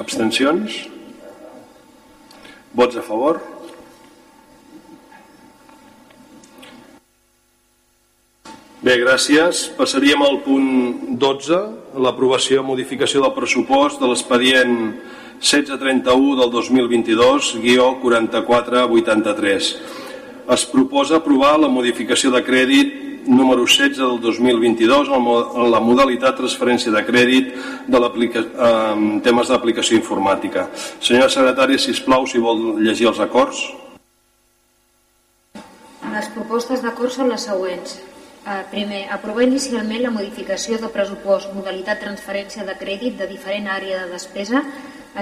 Abstencions? 0.00 0.80
Vots 2.72 2.96
a 2.96 3.04
favor? 3.04 3.44
Bé, 8.80 8.96
gràcies. 9.04 9.68
Passaríem 9.76 10.24
al 10.24 10.40
punt 10.48 11.18
12, 11.20 11.83
l'aprovació 11.96 12.62
i 12.62 12.66
modificació 12.66 13.22
del 13.22 13.34
pressupost 13.36 14.00
de 14.00 14.10
l'expedient 14.10 14.74
1631 15.40 16.36
del 16.40 16.50
2022, 16.50 17.54
guió 17.62 17.94
4483. 18.02 19.70
Es 20.54 20.66
proposa 20.68 21.18
aprovar 21.20 21.56
la 21.60 21.68
modificació 21.72 22.30
de 22.34 22.42
crèdit 22.44 23.00
número 23.26 23.64
16 23.64 23.96
del 23.96 24.20
2022 24.20 25.08
en 25.08 25.70
la 25.72 25.80
modalitat 25.80 26.36
transferència 26.36 26.92
de 26.92 27.04
crèdit 27.06 27.54
de 27.88 28.00
en 28.00 29.20
temes 29.24 29.48
d'aplicació 29.48 29.96
informàtica. 29.96 30.68
Senyora 31.00 31.32
secretària, 31.32 31.78
si 31.78 31.96
plau, 32.04 32.26
si 32.26 32.38
vol 32.38 32.82
llegir 32.84 33.08
els 33.08 33.20
acords. 33.20 33.64
les 36.14 36.28
propostes 36.30 36.82
d'acord 36.84 37.10
són 37.10 37.28
les 37.32 37.42
següents. 37.42 37.96
Eh, 38.44 38.64
primer, 38.68 39.06
aprovar 39.08 39.46
inicialment 39.48 40.02
la 40.04 40.10
modificació 40.12 40.76
de 40.76 40.90
pressupost 40.92 41.54
modalitat 41.56 42.02
transferència 42.02 42.66
de 42.68 42.74
crèdit 42.76 43.16
de 43.16 43.28
diferent 43.30 43.70
àrea 43.72 44.02
de 44.02 44.10
despesa 44.12 44.60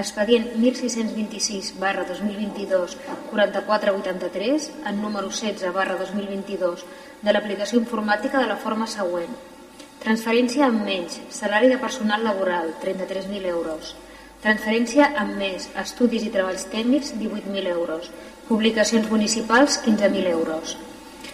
expedient 0.01 0.49
1626 0.59 1.69
barra 1.79 2.03
2022 2.09 2.97
4483 3.31 4.67
en 4.91 5.01
número 5.05 5.31
16 5.31 5.71
barra 5.71 5.95
2022 6.01 6.83
de 7.23 7.31
l'aplicació 7.31 7.79
informàtica 7.79 8.43
de 8.43 8.51
la 8.51 8.59
forma 8.59 8.91
següent. 8.91 9.31
Transferència 10.03 10.67
amb 10.67 10.83
menys, 10.83 11.21
salari 11.31 11.71
de 11.71 11.79
personal 11.79 12.27
laboral, 12.27 12.73
33.000 12.83 13.53
euros. 13.55 13.95
Transferència 14.43 15.13
amb 15.15 15.37
més, 15.39 15.69
estudis 15.79 16.27
i 16.27 16.33
treballs 16.33 16.67
tècnics, 16.73 17.15
18.000 17.15 17.71
euros. 17.71 18.11
Publicacions 18.49 19.07
municipals, 19.07 19.79
15.000 19.85 20.33
euros. 20.33 20.75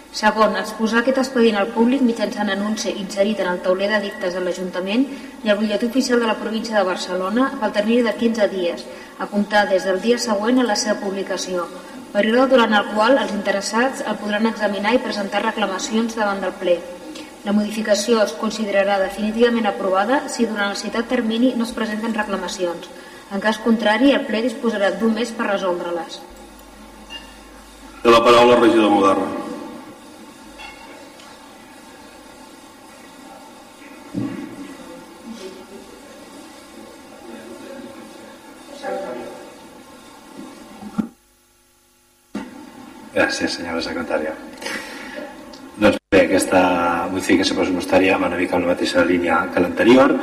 Segon, 0.10 0.56
exposar 0.58 1.04
aquest 1.04 1.20
expedient 1.22 1.60
al 1.60 1.68
públic 1.70 2.02
mitjançant 2.02 2.50
anunci 2.50 2.90
inserit 2.98 3.44
en 3.44 3.52
el 3.52 3.60
tauler 3.62 3.92
de 3.92 4.00
dictes 4.08 4.34
de 4.34 4.42
l'Ajuntament 4.42 5.04
i 5.46 5.52
al 5.52 5.58
butlletí 5.60 5.86
oficial 5.86 6.20
de 6.20 6.26
la 6.26 6.38
província 6.40 6.80
de 6.80 6.88
Barcelona 6.88 7.52
pel 7.62 7.76
termini 7.76 8.02
de 8.02 8.16
15 8.18 8.48
dies, 8.50 8.86
a 9.20 9.28
comptar 9.30 9.68
des 9.70 9.86
del 9.86 10.00
dia 10.02 10.18
següent 10.18 10.58
a 10.60 10.66
la 10.66 10.78
seva 10.82 10.98
publicació, 11.04 11.68
període 12.14 12.48
durant 12.56 12.74
el 12.74 12.90
qual 12.96 13.20
els 13.22 13.36
interessats 13.36 14.02
el 14.02 14.18
podran 14.18 14.50
examinar 14.50 14.96
i 14.96 15.02
presentar 15.04 15.44
reclamacions 15.44 16.18
davant 16.18 16.42
del 16.42 16.56
ple. 16.58 16.80
La 17.46 17.54
modificació 17.54 18.24
es 18.24 18.34
considerarà 18.40 18.98
definitivament 19.04 19.70
aprovada 19.70 20.24
si 20.28 20.48
durant 20.50 20.72
el 20.72 20.80
citat 20.80 21.06
termini 21.08 21.54
no 21.56 21.68
es 21.70 21.76
presenten 21.78 22.18
reclamacions. 22.18 22.90
En 23.30 23.46
cas 23.46 23.62
contrari, 23.62 24.10
el 24.18 24.26
ple 24.26 24.42
disposarà 24.48 24.90
d'un 24.98 25.14
mes 25.14 25.30
per 25.38 25.52
resoldre-les. 25.52 26.18
De 28.02 28.10
la 28.10 28.24
paraula 28.26 28.58
regidor 28.58 28.90
Moderna. 28.90 29.49
Gràcies, 43.14 43.56
senyora 43.58 43.82
secretària. 43.82 44.36
Doncs 45.80 45.98
bé, 46.14 46.22
aquesta 46.26 46.62
modificació 47.10 47.58
pressupostària 47.58 48.20
va 48.22 48.30
una 48.30 48.38
mica 48.38 48.58
en 48.58 48.68
la 48.68 48.76
mateixa 48.76 49.06
línia 49.08 49.40
que 49.54 49.64
l'anterior, 49.64 50.14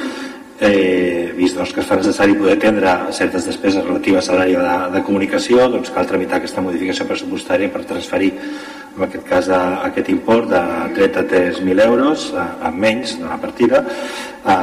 eh, 0.61 1.32
vist 1.34 1.59
doncs, 1.59 1.72
que 1.74 1.82
es 1.82 1.89
fa 1.89 1.99
necessari 1.99 2.37
poder 2.39 2.55
atendre 2.57 2.95
certes 3.12 3.49
despeses 3.51 3.84
relatives 3.84 4.30
a 4.30 4.39
l'àrea 4.39 4.62
de, 4.62 4.76
de 4.95 5.03
comunicació, 5.09 5.66
doncs 5.72 5.91
cal 5.91 6.07
tramitar 6.07 6.39
aquesta 6.39 6.62
modificació 6.62 7.09
pressupostària 7.11 7.72
per 7.74 7.84
transferir 7.91 8.32
en 8.97 9.05
aquest 9.05 9.26
cas 9.28 9.51
a, 9.51 9.61
aquest 9.91 10.09
import 10.14 10.49
de 10.55 10.62
33.000 10.97 11.84
euros 11.91 12.30
a, 12.39 12.47
a 12.68 12.70
menys 12.70 13.18
d'una 13.18 13.41
partida 13.43 13.82
a, 14.45 14.57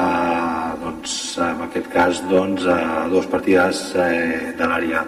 doncs, 0.81 1.37
en 1.43 1.67
aquest 1.67 1.91
cas 1.91 2.23
doncs, 2.31 2.65
a 2.65 3.05
dues 3.11 3.27
partides 3.27 3.89
eh, 3.99 4.53
de 4.57 4.69
l'àrea 4.69 5.03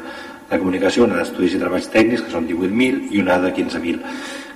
de 0.50 0.60
comunicació, 0.60 1.06
una 1.06 1.20
d'estudis 1.20 1.56
i 1.56 1.62
treballs 1.62 1.90
tècnics, 1.94 2.26
que 2.26 2.34
són 2.34 2.48
18.000, 2.50 3.08
i 3.16 3.22
una 3.24 3.40
de 3.42 3.54
15.000. 3.56 4.02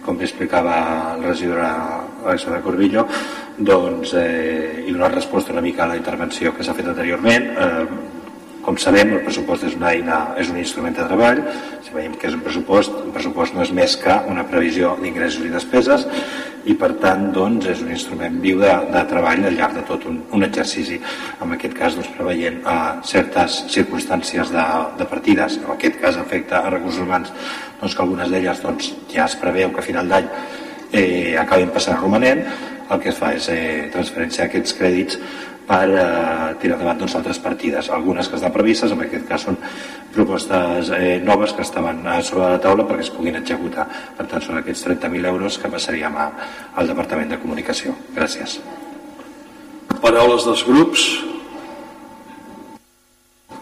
Com 0.05 0.19
explicava 0.25 0.75
el 1.15 1.25
regidor 1.25 1.59
Alexandre 1.63 2.61
Corbillo, 2.65 3.05
doncs, 3.57 4.13
eh, 4.17 4.85
i 4.87 4.93
donar 4.93 5.11
resposta 5.13 5.53
una 5.53 5.65
mica 5.65 5.83
a 5.83 5.91
la 5.91 5.97
intervenció 5.99 6.53
que 6.55 6.63
s'ha 6.63 6.77
fet 6.77 6.87
anteriorment. 6.87 7.49
Eh, 7.51 8.18
com 8.65 8.77
sabem, 8.77 9.13
el 9.15 9.23
pressupost 9.25 9.65
és 9.67 9.75
una 9.77 9.93
eina, 9.93 10.19
és 10.41 10.49
un 10.51 10.59
instrument 10.59 10.95
de 10.97 11.05
treball. 11.07 11.41
Si 11.85 11.93
veiem 11.95 12.15
que 12.19 12.27
és 12.29 12.35
un 12.37 12.43
pressupost, 12.45 12.93
un 13.05 13.13
pressupost 13.15 13.55
no 13.55 13.63
és 13.63 13.71
més 13.75 13.95
que 14.01 14.15
una 14.29 14.45
previsió 14.49 14.95
d'ingressos 14.99 15.47
i 15.47 15.51
despeses 15.53 16.05
i 16.69 16.75
per 16.77 16.91
tant 17.01 17.29
doncs, 17.33 17.69
és 17.71 17.81
un 17.81 17.91
instrument 17.93 18.35
viu 18.43 18.59
de, 18.61 18.71
de 18.91 19.03
treball 19.09 19.45
al 19.47 19.55
llarg 19.57 19.77
de 19.79 19.83
tot 19.87 20.05
un, 20.09 20.19
un 20.35 20.45
exercici. 20.45 20.99
En 21.41 21.55
aquest 21.55 21.75
cas 21.77 21.97
doncs, 21.97 22.11
preveient 22.17 22.59
a 22.67 22.77
eh, 22.77 23.03
certes 23.09 23.61
circumstàncies 23.73 24.51
de, 24.53 24.65
de 24.99 25.07
partides, 25.09 25.59
en 25.63 25.69
aquest 25.75 25.99
cas 26.01 26.19
afecta 26.19 26.63
a 26.63 26.73
recursos 26.73 27.05
humans, 27.05 27.31
doncs, 27.79 27.95
que 27.95 28.03
algunes 28.05 28.33
d'elles 28.33 28.65
doncs, 28.65 28.91
ja 29.13 29.29
es 29.29 29.37
preveu 29.39 29.71
que 29.73 29.83
a 29.83 29.87
final 29.87 30.11
d'any 30.11 30.27
eh, 30.91 31.37
acabin 31.39 31.71
passant 31.73 31.97
a 31.97 32.01
romanent, 32.01 32.43
el 32.89 32.99
que 32.99 33.11
es 33.11 33.17
fa 33.21 33.31
és 33.37 33.47
eh, 33.53 33.87
transferència 33.93 34.45
d'aquests 34.45 34.75
crèdits 34.77 35.19
per 35.69 35.85
eh, 35.93 36.55
tirar 36.57 36.79
endavant 36.79 37.03
doncs, 37.03 37.13
altres 37.19 37.37
partides, 37.43 37.91
algunes 37.93 38.27
que 38.27 38.39
estan 38.39 38.53
previstes, 38.53 38.89
en 38.95 39.03
aquest 39.05 39.27
cas 39.29 39.43
són 39.45 39.57
propostes 40.15 40.89
eh, 40.97 41.19
noves 41.21 41.53
que 41.53 41.61
estaven 41.61 42.01
a 42.09 42.17
sobre 42.25 42.47
la 42.55 42.61
taula 42.63 42.87
perquè 42.89 43.05
es 43.05 43.11
puguin 43.13 43.37
executar. 43.37 43.85
Per 44.17 44.25
tant, 44.31 44.41
són 44.41 44.57
aquests 44.57 44.87
30.000 44.87 45.29
euros 45.29 45.59
que 45.61 45.69
passaríem 45.69 46.17
a, 46.17 46.29
al 46.73 46.89
Departament 46.89 47.35
de 47.35 47.37
Comunicació. 47.43 47.93
Gràcies. 48.17 48.57
Paraules 50.01 50.47
dels 50.49 50.65
grups. 50.65 51.05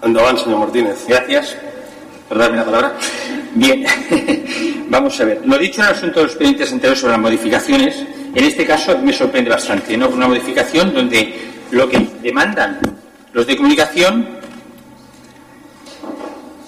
Endavant, 0.07 0.39
senyor 0.39 0.63
Martínez. 0.63 1.03
Gracias. 1.09 1.57
Perdóname 2.29 2.57
la 2.57 2.65
palabra. 2.65 2.93
Bien, 3.55 3.83
vamos 4.89 5.19
a 5.19 5.25
ver. 5.25 5.41
Lo 5.43 5.57
dicho 5.57 5.81
en 5.81 5.87
el 5.89 5.93
asunto 5.93 6.21
de 6.21 6.27
los 6.27 6.33
expedientes 6.35 6.71
anteriores 6.71 6.99
sobre 7.01 7.13
las 7.13 7.21
modificaciones, 7.21 8.03
en 8.33 8.43
este 8.45 8.65
caso 8.65 8.97
me 8.99 9.11
sorprende 9.11 9.49
bastante, 9.49 9.97
¿no? 9.97 10.07
Una 10.07 10.27
modificación 10.27 10.93
donde 10.93 11.56
lo 11.71 11.89
que 11.89 11.99
demandan 12.21 12.79
los 13.33 13.45
de 13.45 13.57
comunicación 13.57 14.37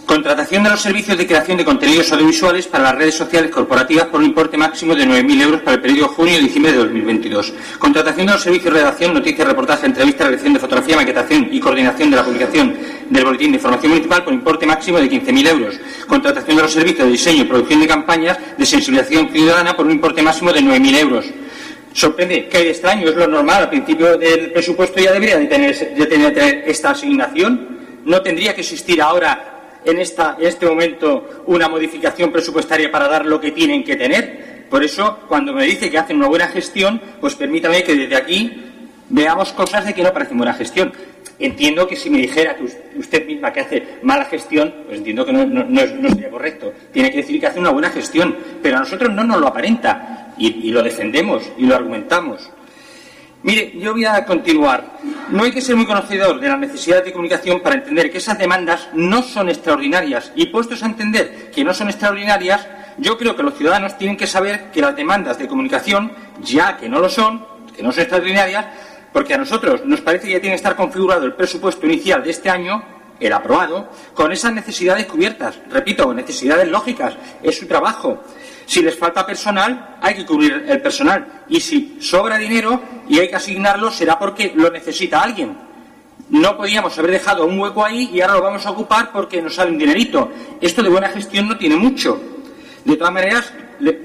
Contratación 0.09 0.63
de 0.63 0.71
los 0.71 0.81
servicios 0.81 1.15
de 1.19 1.27
creación 1.27 1.55
de 1.55 1.63
contenidos 1.63 2.11
audiovisuales 2.11 2.65
para 2.65 2.85
las 2.85 2.95
redes 2.95 3.13
sociales 3.13 3.51
corporativas 3.51 4.05
por 4.05 4.19
un 4.19 4.25
importe 4.25 4.57
máximo 4.57 4.95
de 4.95 5.05
9.000 5.05 5.41
euros 5.43 5.61
para 5.61 5.75
el 5.75 5.81
periodo 5.83 6.07
junio-diciembre 6.07 6.71
de 6.71 6.79
2022. 6.79 7.53
Contratación 7.77 8.25
de 8.25 8.33
los 8.33 8.41
servicios 8.41 8.73
de 8.73 8.79
redacción, 8.79 9.13
noticias, 9.13 9.47
reportaje, 9.47 9.85
entrevista, 9.85 10.25
redacción 10.25 10.53
de 10.53 10.59
fotografía, 10.59 10.95
maquetación 10.95 11.49
y 11.51 11.59
coordinación 11.59 12.09
de 12.09 12.15
la 12.15 12.25
publicación 12.25 12.75
del 13.07 13.23
Boletín 13.23 13.51
de 13.51 13.57
Información 13.57 13.91
Municipal 13.91 14.23
por 14.23 14.33
importe 14.33 14.65
máximo 14.65 14.97
de 14.97 15.11
15.000 15.11 15.47
euros. 15.47 15.79
Contratación 16.07 16.57
de 16.57 16.63
los 16.63 16.73
servicios 16.73 17.05
de 17.05 17.11
diseño 17.11 17.43
y 17.43 17.45
producción 17.45 17.79
de 17.79 17.87
campañas 17.87 18.39
de 18.57 18.65
sensibilización 18.65 19.29
ciudadana 19.29 19.77
por 19.77 19.85
un 19.85 19.91
importe 19.91 20.23
máximo 20.23 20.51
de 20.51 20.61
9.000 20.61 20.97
euros. 20.97 21.25
Sorprende 21.93 22.47
de 22.51 22.69
extraño, 22.69 23.09
es 23.09 23.15
lo 23.15 23.27
normal. 23.27 23.63
Al 23.63 23.69
principio 23.69 24.17
del 24.17 24.51
presupuesto 24.51 24.99
ya 24.99 25.11
debería 25.11 25.37
de 25.37 25.47
tener, 25.47 25.95
de 25.95 26.05
tener 26.05 26.63
esta 26.65 26.91
asignación. 26.91 27.79
No 28.05 28.21
tendría 28.21 28.53
que 28.53 28.61
existir 28.61 29.01
ahora 29.01 29.79
en, 29.83 29.99
esta, 29.99 30.37
en 30.39 30.47
este 30.47 30.65
momento 30.65 31.43
una 31.47 31.67
modificación 31.67 32.31
presupuestaria 32.31 32.91
para 32.91 33.07
dar 33.07 33.25
lo 33.25 33.39
que 33.39 33.51
tienen 33.51 33.83
que 33.83 33.95
tener. 33.95 34.67
Por 34.69 34.83
eso, 34.83 35.19
cuando 35.27 35.51
me 35.51 35.65
dice 35.65 35.89
que 35.89 35.97
hacen 35.97 36.17
una 36.17 36.27
buena 36.27 36.47
gestión, 36.47 37.01
pues 37.19 37.35
permítame 37.35 37.83
que 37.83 37.95
desde 37.95 38.15
aquí 38.15 38.63
veamos 39.09 39.51
cosas 39.53 39.85
de 39.85 39.93
que 39.93 40.03
no 40.03 40.13
parecen 40.13 40.37
buena 40.37 40.53
gestión. 40.53 40.93
Entiendo 41.39 41.87
que 41.87 41.95
si 41.95 42.09
me 42.09 42.17
dijera 42.17 42.55
que 42.55 42.65
usted 42.99 43.25
misma 43.25 43.51
que 43.51 43.61
hace 43.61 43.83
mala 44.03 44.25
gestión, 44.25 44.73
pues 44.85 44.97
entiendo 44.97 45.25
que 45.25 45.31
no, 45.31 45.45
no, 45.45 46.09
sería 46.09 46.29
correcto. 46.29 46.73
Tiene 46.91 47.09
que 47.09 47.17
decir 47.17 47.39
que 47.39 47.47
hace 47.47 47.59
una 47.59 47.71
buena 47.71 47.89
gestión, 47.89 48.35
pero 48.61 48.77
a 48.77 48.79
nosotros 48.81 49.11
no 49.11 49.23
nos 49.23 49.39
lo 49.39 49.47
aparenta 49.47 50.28
y, 50.39 50.71
lo 50.71 50.81
defendemos 50.81 51.43
y 51.57 51.65
lo 51.65 51.75
argumentamos. 51.75 52.49
Mire, 53.43 53.73
yo 53.79 53.93
voy 53.93 54.05
a 54.05 54.25
continuar. 54.25 54.99
No 55.29 55.43
hay 55.43 55.51
que 55.51 55.61
ser 55.61 55.75
muy 55.75 55.85
conocedor 55.85 56.39
de 56.39 56.47
la 56.47 56.57
necesidad 56.57 57.03
de 57.03 57.13
comunicación 57.13 57.61
para 57.61 57.75
entender 57.75 58.11
que 58.11 58.17
esas 58.17 58.37
demandas 58.37 58.89
no 58.93 59.21
son 59.21 59.49
extraordinarias. 59.49 60.31
Y 60.35 60.47
puestos 60.47 60.83
a 60.83 60.87
entender 60.87 61.51
que 61.51 61.63
no 61.63 61.73
son 61.73 61.89
extraordinarias, 61.89 62.67
yo 62.97 63.17
creo 63.17 63.35
que 63.35 63.43
los 63.43 63.55
ciudadanos 63.55 63.97
tienen 63.97 64.17
que 64.17 64.27
saber 64.27 64.71
que 64.71 64.81
las 64.81 64.95
demandas 64.95 65.37
de 65.37 65.47
comunicación, 65.47 66.11
ya 66.41 66.75
que 66.75 66.89
no 66.89 66.99
lo 66.99 67.09
son, 67.09 67.45
que 67.75 67.81
no 67.81 67.91
son 67.91 68.01
extraordinarias, 68.01 68.65
porque 69.13 69.33
a 69.33 69.37
nosotros 69.37 69.85
nos 69.85 70.01
parece 70.01 70.27
que 70.27 70.33
ya 70.33 70.41
tiene 70.41 70.53
que 70.55 70.57
estar 70.57 70.75
configurado 70.75 71.25
el 71.25 71.33
presupuesto 71.33 71.85
inicial 71.85 72.23
de 72.23 72.31
este 72.31 72.49
año, 72.49 72.83
el 73.19 73.33
aprobado, 73.33 73.89
con 74.13 74.31
esas 74.31 74.53
necesidades 74.53 75.05
cubiertas. 75.05 75.59
Repito, 75.69 76.13
necesidades 76.13 76.67
lógicas, 76.67 77.15
es 77.41 77.57
su 77.57 77.67
trabajo. 77.67 78.21
Si 78.69 78.83
les 78.83 78.95
falta 78.95 79.25
personal, 79.25 79.97
hay 79.99 80.13
que 80.13 80.25
cubrir 80.27 80.63
el 80.67 80.79
personal. 80.79 81.41
Y 81.49 81.59
si 81.59 81.97
sobra 81.99 82.37
dinero 82.37 82.79
y 83.09 83.17
hay 83.17 83.27
que 83.27 83.35
asignarlo, 83.35 83.89
será 83.89 84.19
porque 84.19 84.53
lo 84.55 84.69
necesita 84.69 85.23
alguien. 85.23 85.57
No 86.29 86.55
podíamos 86.55 86.95
haber 86.99 87.09
dejado 87.09 87.47
un 87.47 87.59
hueco 87.59 87.83
ahí 87.83 88.11
y 88.13 88.21
ahora 88.21 88.35
lo 88.35 88.43
vamos 88.43 88.63
a 88.67 88.69
ocupar 88.69 89.11
porque 89.11 89.41
nos 89.41 89.55
sale 89.55 89.71
un 89.71 89.79
dinerito. 89.79 90.29
Esto 90.61 90.83
de 90.83 90.89
buena 90.89 91.09
gestión 91.09 91.47
no 91.47 91.57
tiene 91.57 91.77
mucho. 91.77 92.21
De 92.85 92.95
todas 92.95 93.11
maneras, 93.11 93.51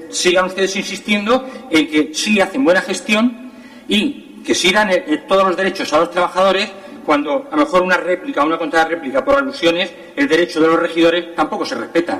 sigan 0.09 0.45
ustedes 0.45 0.75
insistiendo 0.77 1.47
en 1.69 1.87
que 1.87 2.11
sí 2.15 2.41
hacen 2.41 2.63
buena 2.63 2.81
gestión 2.81 3.51
y 3.87 4.41
que 4.43 4.55
sí 4.55 4.71
dan 4.71 4.89
todos 5.27 5.45
los 5.45 5.55
derechos 5.55 5.93
a 5.93 5.99
los 5.99 6.09
trabajadores 6.09 6.71
cuando 7.05 7.47
a 7.51 7.55
lo 7.55 7.65
mejor 7.65 7.83
una 7.83 7.97
réplica 7.97 8.41
o 8.43 8.47
una 8.47 8.85
réplica 8.85 9.23
por 9.23 9.35
alusiones, 9.35 9.91
el 10.15 10.27
derecho 10.27 10.59
de 10.59 10.69
los 10.69 10.79
regidores 10.79 11.35
tampoco 11.35 11.63
se 11.67 11.75
respeta. 11.75 12.19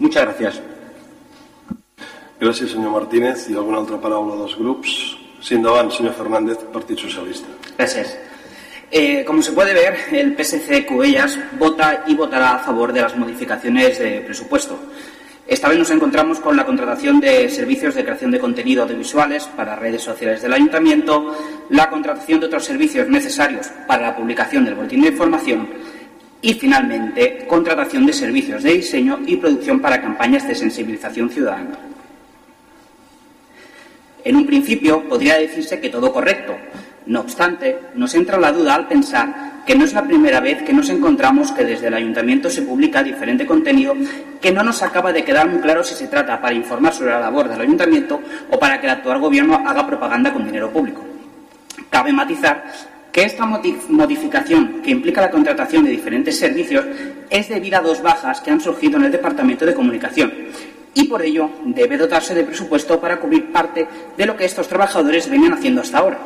Muchas 0.00 0.24
gracias. 0.24 0.60
Gràcies, 2.40 2.70
senyor 2.72 2.92
Martínez. 2.92 3.50
I 3.50 3.54
alguna 3.60 3.82
altra 3.82 3.98
paraula 4.00 4.38
dels 4.40 4.56
grups? 4.56 4.92
Sí, 5.44 5.54
endavant, 5.58 5.90
senyor 5.92 6.14
Fernández, 6.16 6.56
Partit 6.72 6.98
Socialista. 6.98 7.48
Gracias. 7.76 8.16
Eh, 8.90 9.24
como 9.26 9.42
se 9.42 9.52
puede 9.52 9.74
ver, 9.74 9.94
el 10.10 10.34
PSC 10.34 10.86
Cubellas 10.86 11.38
vota 11.58 12.04
y 12.06 12.14
votará 12.14 12.54
a 12.54 12.58
favor 12.58 12.94
de 12.94 13.02
las 13.02 13.14
modificaciones 13.14 13.98
de 13.98 14.22
presupuesto. 14.22 14.78
Esta 15.46 15.68
vez 15.68 15.78
nos 15.78 15.90
encontramos 15.90 16.40
con 16.40 16.56
la 16.56 16.64
contratación 16.64 17.20
de 17.20 17.48
servicios 17.50 17.94
de 17.94 18.04
creación 18.04 18.30
de 18.30 18.38
contenido 18.38 18.84
audiovisuales 18.84 19.44
para 19.44 19.76
redes 19.76 20.02
sociales 20.02 20.40
del 20.40 20.54
Ayuntamiento, 20.54 21.36
la 21.68 21.90
contratación 21.90 22.40
de 22.40 22.46
otros 22.46 22.64
servicios 22.64 23.06
necesarios 23.08 23.68
para 23.86 24.02
la 24.02 24.16
publicación 24.16 24.64
del 24.64 24.76
boletín 24.76 25.02
de 25.02 25.08
información 25.08 25.68
y, 26.40 26.54
finalmente, 26.54 27.44
contratación 27.46 28.06
de 28.06 28.14
servicios 28.14 28.62
de 28.62 28.72
diseño 28.72 29.18
y 29.26 29.36
producción 29.36 29.80
para 29.80 30.00
campañas 30.00 30.48
de 30.48 30.54
sensibilización 30.54 31.28
ciudadana. 31.28 31.89
En 34.24 34.36
un 34.36 34.46
principio 34.46 35.08
podría 35.08 35.36
decirse 35.36 35.80
que 35.80 35.88
todo 35.88 36.12
correcto. 36.12 36.56
No 37.06 37.20
obstante, 37.20 37.78
nos 37.94 38.14
entra 38.14 38.38
la 38.38 38.52
duda 38.52 38.74
al 38.74 38.86
pensar 38.86 39.62
que 39.66 39.74
no 39.74 39.84
es 39.84 39.92
la 39.94 40.04
primera 40.04 40.40
vez 40.40 40.62
que 40.62 40.72
nos 40.72 40.90
encontramos 40.90 41.52
que 41.52 41.64
desde 41.64 41.88
el 41.88 41.94
ayuntamiento 41.94 42.50
se 42.50 42.62
publica 42.62 43.02
diferente 43.02 43.46
contenido 43.46 43.94
que 44.40 44.52
no 44.52 44.62
nos 44.62 44.82
acaba 44.82 45.12
de 45.12 45.24
quedar 45.24 45.48
muy 45.48 45.60
claro 45.60 45.82
si 45.82 45.94
se 45.94 46.08
trata 46.08 46.40
para 46.40 46.54
informar 46.54 46.92
sobre 46.92 47.12
la 47.12 47.20
labor 47.20 47.48
del 47.48 47.60
ayuntamiento 47.60 48.20
o 48.50 48.58
para 48.58 48.80
que 48.80 48.86
el 48.86 48.92
actual 48.92 49.18
gobierno 49.18 49.62
haga 49.66 49.86
propaganda 49.86 50.32
con 50.32 50.44
dinero 50.44 50.70
público. 50.70 51.04
Cabe 51.88 52.12
matizar 52.12 52.64
que 53.10 53.24
esta 53.24 53.44
modificación, 53.44 54.80
que 54.82 54.90
implica 54.90 55.20
la 55.20 55.30
contratación 55.30 55.84
de 55.84 55.90
diferentes 55.90 56.38
servicios, 56.38 56.84
es 57.28 57.48
debido 57.48 57.78
a 57.78 57.82
dos 57.82 58.02
bajas 58.02 58.40
que 58.40 58.50
han 58.50 58.60
surgido 58.60 58.98
en 58.98 59.06
el 59.06 59.12
Departamento 59.12 59.66
de 59.66 59.74
Comunicación 59.74 60.32
y 60.94 61.04
por 61.04 61.22
ello 61.22 61.50
debe 61.64 61.96
dotarse 61.96 62.34
de 62.34 62.44
presupuesto 62.44 63.00
para 63.00 63.18
cubrir 63.18 63.52
parte 63.52 63.86
de 64.16 64.26
lo 64.26 64.36
que 64.36 64.44
estos 64.44 64.68
trabajadores 64.68 65.28
venían 65.30 65.54
haciendo 65.54 65.80
hasta 65.80 65.98
ahora. 65.98 66.18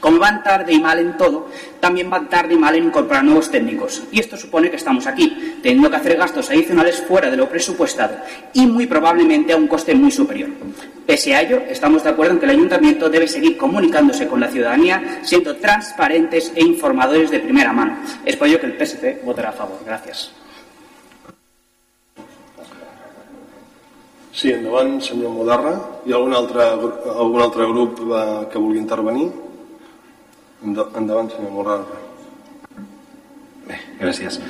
Como 0.00 0.18
van 0.18 0.42
tarde 0.42 0.72
y 0.72 0.80
mal 0.80 0.98
en 0.98 1.16
todo, 1.16 1.48
también 1.78 2.08
van 2.08 2.28
tarde 2.28 2.54
y 2.54 2.56
mal 2.56 2.74
en 2.74 2.84
incorporar 2.84 3.22
nuevos 3.22 3.50
técnicos. 3.50 4.02
Y 4.10 4.20
esto 4.20 4.36
supone 4.36 4.70
que 4.70 4.76
estamos 4.76 5.06
aquí, 5.06 5.58
teniendo 5.62 5.90
que 5.90 5.96
hacer 5.96 6.16
gastos 6.16 6.50
adicionales 6.50 7.02
fuera 7.06 7.30
de 7.30 7.36
lo 7.36 7.48
presupuestado 7.48 8.16
y 8.52 8.66
muy 8.66 8.86
probablemente 8.86 9.52
a 9.52 9.56
un 9.56 9.68
coste 9.68 9.94
muy 9.94 10.10
superior. 10.10 10.50
Pese 11.06 11.34
a 11.34 11.42
ello, 11.42 11.62
estamos 11.68 12.02
de 12.02 12.10
acuerdo 12.10 12.32
en 12.32 12.38
que 12.38 12.46
el 12.46 12.52
Ayuntamiento 12.52 13.08
debe 13.08 13.28
seguir 13.28 13.56
comunicándose 13.56 14.26
con 14.26 14.40
la 14.40 14.48
ciudadanía, 14.48 15.20
siendo 15.22 15.56
transparentes 15.56 16.52
e 16.54 16.62
informadores 16.62 17.30
de 17.30 17.40
primera 17.40 17.72
mano. 17.72 17.98
Es 18.24 18.36
por 18.36 18.48
ello 18.48 18.60
que 18.60 18.66
el 18.66 18.76
PSC 18.78 19.20
votará 19.24 19.50
a 19.50 19.52
favor. 19.52 19.80
Gracias. 19.84 20.32
Sí, 24.32 24.48
endavant, 24.48 24.94
senyor 25.04 25.28
Modarra. 25.34 25.74
Hi 26.06 26.12
ha 26.14 26.16
algun 26.16 26.32
altre, 26.32 26.64
algun 27.12 27.42
altre 27.44 27.66
grup 27.68 27.98
eh, 28.00 28.20
que 28.48 28.60
vulgui 28.60 28.80
intervenir? 28.80 29.26
Endavant, 30.64 31.28
senyor 31.34 31.52
Modarra. 31.52 31.98
Bé, 33.66 33.76
gràcies. 34.00 34.40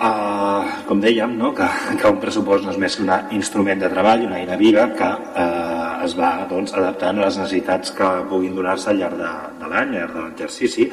Uh, 0.00 0.64
com 0.88 1.02
dèiem, 1.04 1.34
no? 1.36 1.50
que, 1.52 1.66
que 2.00 2.08
un 2.08 2.22
pressupost 2.22 2.64
no 2.64 2.72
és 2.72 2.78
més 2.80 2.96
que 2.96 3.04
un 3.04 3.12
instrument 3.36 3.82
de 3.82 3.90
treball, 3.92 4.24
una 4.24 4.38
eina 4.40 4.56
viva 4.56 4.86
que 4.96 5.10
uh, 5.12 6.00
es 6.06 6.14
va 6.16 6.30
doncs, 6.48 6.72
adaptant 6.72 7.20
a 7.20 7.26
les 7.26 7.36
necessitats 7.36 7.92
que 7.92 8.08
puguin 8.30 8.56
donar-se 8.56 8.88
al 8.88 9.02
llarg 9.02 9.20
de, 9.20 9.34
de 9.60 9.68
l'any, 9.68 9.92
al 9.92 9.98
llarg 9.98 10.16
de 10.16 10.24
l'exercici, 10.30 10.88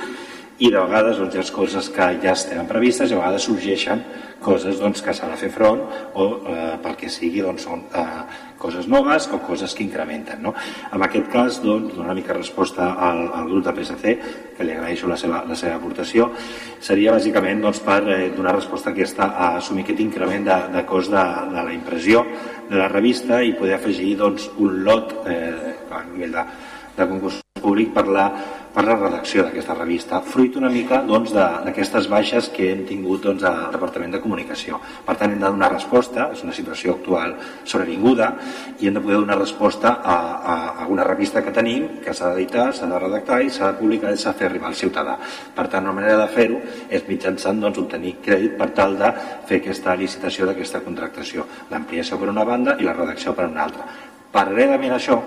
i 0.59 0.67
de 0.67 0.81
vegades 0.81 1.23
doncs, 1.23 1.37
hi 1.37 1.45
ha 1.45 1.55
coses 1.55 1.87
que 1.95 2.09
ja 2.19 2.35
estan 2.35 2.67
previstes 2.67 3.07
i 3.07 3.15
a 3.15 3.21
vegades 3.21 3.47
sorgeixen 3.47 4.03
coses 4.47 4.79
doncs, 4.79 5.03
que 5.03 5.13
s'ha 5.15 5.29
de 5.31 5.37
fer 5.39 5.51
front 5.53 5.81
o 6.15 6.27
eh, 6.47 6.75
pel 6.83 6.95
que 6.99 7.11
sigui 7.11 7.43
doncs, 7.43 7.67
són 7.67 7.83
eh, 7.91 8.05
coses 8.57 8.87
noves 8.89 9.27
o 9.35 9.39
coses 9.43 9.75
que 9.75 9.83
incrementen. 9.85 10.41
No? 10.41 10.53
En 10.93 11.03
aquest 11.05 11.29
cas, 11.33 11.59
doncs, 11.63 11.93
donar 11.93 12.11
una 12.11 12.17
mica 12.17 12.35
resposta 12.37 12.93
al, 13.09 13.25
al 13.35 13.49
grup 13.51 13.65
de 13.67 13.73
PSC, 13.77 14.13
que 14.57 14.65
li 14.65 14.75
agraeixo 14.75 15.09
la 15.11 15.17
seva, 15.19 15.43
la 15.47 15.57
seva 15.59 15.77
aportació, 15.77 16.29
seria 16.83 17.15
bàsicament 17.15 17.61
doncs, 17.63 17.83
per 17.85 18.01
eh, 18.05 18.21
donar 18.35 18.55
resposta 18.57 18.91
a, 18.91 18.95
aquesta, 18.95 19.31
a 19.33 19.49
assumir 19.61 19.85
aquest 19.85 20.05
increment 20.05 20.47
de, 20.47 20.61
de 20.77 20.85
cost 20.89 21.13
de, 21.13 21.25
de 21.53 21.67
la 21.69 21.75
impressió 21.75 22.23
de 22.69 22.79
la 22.79 22.87
revista 22.91 23.41
i 23.43 23.55
poder 23.57 23.77
afegir 23.77 24.15
doncs, 24.19 24.49
un 24.63 24.81
lot 24.87 25.19
eh, 25.27 25.75
a 25.91 26.05
nivell 26.07 26.39
de, 26.39 26.47
de 26.97 27.11
concurs 27.11 27.43
públic 27.61 27.93
per 27.93 28.05
la 28.07 28.27
per 28.77 28.83
la 28.85 28.93
redacció 28.93 29.41
d'aquesta 29.41 29.73
revista, 29.73 30.19
fruit 30.21 30.53
una 30.59 30.69
mica 30.69 30.99
doncs, 31.01 31.31
d'aquestes 31.33 32.05
doncs, 32.05 32.09
baixes 32.11 32.49
que 32.53 32.67
hem 32.69 32.83
tingut 32.85 33.23
doncs, 33.25 33.41
al 33.49 33.71
Departament 33.73 34.13
de 34.13 34.19
Comunicació. 34.21 34.77
Per 35.07 35.15
tant, 35.17 35.33
hem 35.33 35.41
de 35.41 35.49
donar 35.49 35.71
resposta, 35.71 36.27
és 36.35 36.43
una 36.45 36.53
situació 36.53 36.93
actual 36.93 37.33
sobrevinguda, 37.63 38.27
i 38.77 38.91
hem 38.91 38.99
de 38.99 39.01
poder 39.01 39.17
donar 39.23 39.39
resposta 39.39 39.95
a, 39.97 40.19
a, 40.53 40.57
a 40.83 40.87
una 40.93 41.07
revista 41.09 41.41
que 41.41 41.55
tenim, 41.55 41.89
que 42.05 42.13
s'ha 42.13 42.29
d'editar, 42.35 42.67
s'ha 42.77 42.91
de 42.93 43.01
redactar 43.01 43.41
i 43.41 43.49
s'ha 43.49 43.71
de 43.71 43.79
publicar 43.81 44.13
i 44.13 44.21
s'ha 44.21 44.35
de 44.35 44.43
fer 44.43 44.51
arribar 44.51 44.69
al 44.69 44.77
ciutadà. 44.77 45.17
Per 45.57 45.67
tant, 45.73 45.89
una 45.89 45.97
manera 45.97 46.21
de 46.21 46.29
fer-ho 46.37 46.61
és 46.85 47.09
mitjançant 47.09 47.65
doncs, 47.65 47.81
obtenir 47.81 48.19
crèdit 48.21 48.61
per 48.61 48.69
tal 48.77 48.93
de 49.01 49.09
fer 49.49 49.63
aquesta 49.63 49.97
licitació 49.97 50.45
d'aquesta 50.45 50.85
contractació. 50.85 51.49
L'ampliació 51.73 52.21
per 52.21 52.29
una 52.29 52.45
banda 52.45 52.77
i 52.77 52.85
la 52.85 52.93
redacció 52.93 53.33
per 53.33 53.49
una 53.49 53.65
altra. 53.65 53.89
Paral·lelament 54.37 54.93
a 54.93 55.01
això, 55.01 55.23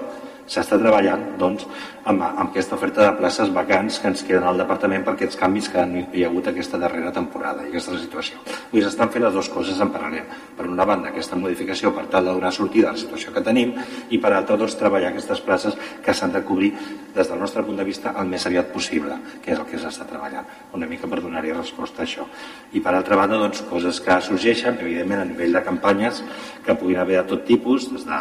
s'està 0.51 0.78
treballant 0.80 1.22
doncs, 1.38 1.66
amb, 2.11 2.22
amb 2.24 2.48
aquesta 2.48 2.74
oferta 2.74 3.05
de 3.05 3.12
places 3.18 3.53
vacants 3.55 4.01
que 4.01 4.11
ens 4.11 4.22
queden 4.26 4.46
al 4.48 4.59
departament 4.59 5.05
per 5.07 5.14
aquests 5.14 5.38
canvis 5.38 5.68
que 5.70 5.84
hi 5.86 6.24
ha 6.24 6.30
hagut 6.30 6.48
aquesta 6.51 6.80
darrera 6.80 7.12
temporada 7.14 7.62
i 7.64 7.70
aquesta 7.70 7.94
situació. 7.98 8.40
Vull 8.72 8.82
s'estan 8.82 9.12
fent 9.14 9.24
les 9.24 9.36
dues 9.36 9.51
coses 9.53 9.78
en 9.80 9.92
paral·lel. 9.94 10.26
Per 10.59 10.66
una 10.66 10.86
banda, 10.88 11.12
aquesta 11.12 11.38
modificació 11.38 11.92
per 11.94 12.09
tal 12.11 12.26
de 12.26 12.34
donar 12.34 12.53
sortida 12.57 12.90
a 12.90 12.96
la 12.96 13.03
situació 13.03 13.34
que 13.34 13.44
tenim 13.46 13.76
i 14.11 14.18
per 14.18 14.32
altra, 14.34 14.59
doncs, 14.61 14.74
treballar 14.80 15.12
aquestes 15.12 15.42
places 15.46 15.76
que 16.05 16.14
s'han 16.14 16.34
de 16.34 16.42
cobrir 16.46 16.72
des 17.14 17.28
del 17.28 17.38
nostre 17.38 17.62
punt 17.66 17.78
de 17.78 17.86
vista 17.86 18.14
el 18.18 18.26
més 18.30 18.46
aviat 18.46 18.72
possible, 18.74 19.18
que 19.44 19.55
és 19.55 19.59
el 19.59 19.68
que 19.70 19.78
s'està 19.78 20.09
treballant, 20.09 20.48
una 20.74 20.88
mica 20.90 21.11
per 21.11 21.20
donar-hi 21.22 21.55
resposta 21.55 22.03
a 22.03 22.09
això. 22.09 22.26
I 22.74 22.82
per 22.82 22.96
altra 22.96 23.18
banda, 23.20 23.38
doncs, 23.38 23.62
coses 23.70 24.03
que 24.03 24.18
sorgeixen, 24.24 24.80
evidentment, 24.82 25.22
a 25.22 25.30
nivell 25.30 25.55
de 25.55 25.62
campanyes 25.66 26.24
que 26.66 26.74
puguin 26.74 26.98
haver 27.03 27.22
de 27.22 27.28
tot 27.34 27.46
tipus, 27.46 27.90
des 27.92 28.07
de 28.09 28.20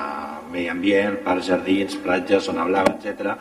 medi 0.49 0.69
ambient, 0.69 1.19
parcs, 1.25 1.47
jardins, 1.51 1.97
platges, 2.03 2.45
zona 2.49 2.65
blava, 2.67 2.95
etc. 2.97 3.35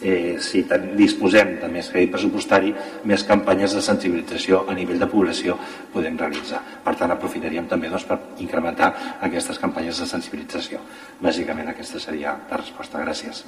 Eh, 0.00 0.38
si 0.40 0.62
disposem 0.96 1.58
de 1.60 1.68
més 1.68 1.90
crèdit 1.92 2.12
pressupostari, 2.14 2.70
més 3.04 3.24
campanyes 3.28 3.74
de 3.76 3.82
sensibilització 3.84 4.62
a 4.68 4.76
nivell 4.76 5.00
de 5.00 5.08
població 5.10 5.58
podem 5.92 6.16
realitzar. 6.16 6.62
Per 6.84 6.94
tant, 6.96 7.12
aprofitaríem 7.12 7.68
també 7.68 7.90
doncs, 7.92 8.06
per 8.08 8.18
incrementar 8.40 9.18
aquestes 9.20 9.60
campanyes 9.60 10.00
de 10.00 10.08
sensibilització. 10.08 10.80
Bàsicament 11.20 11.68
aquesta 11.68 12.00
seria 12.00 12.38
la 12.50 12.62
resposta. 12.62 13.02
Gràcies. 13.04 13.44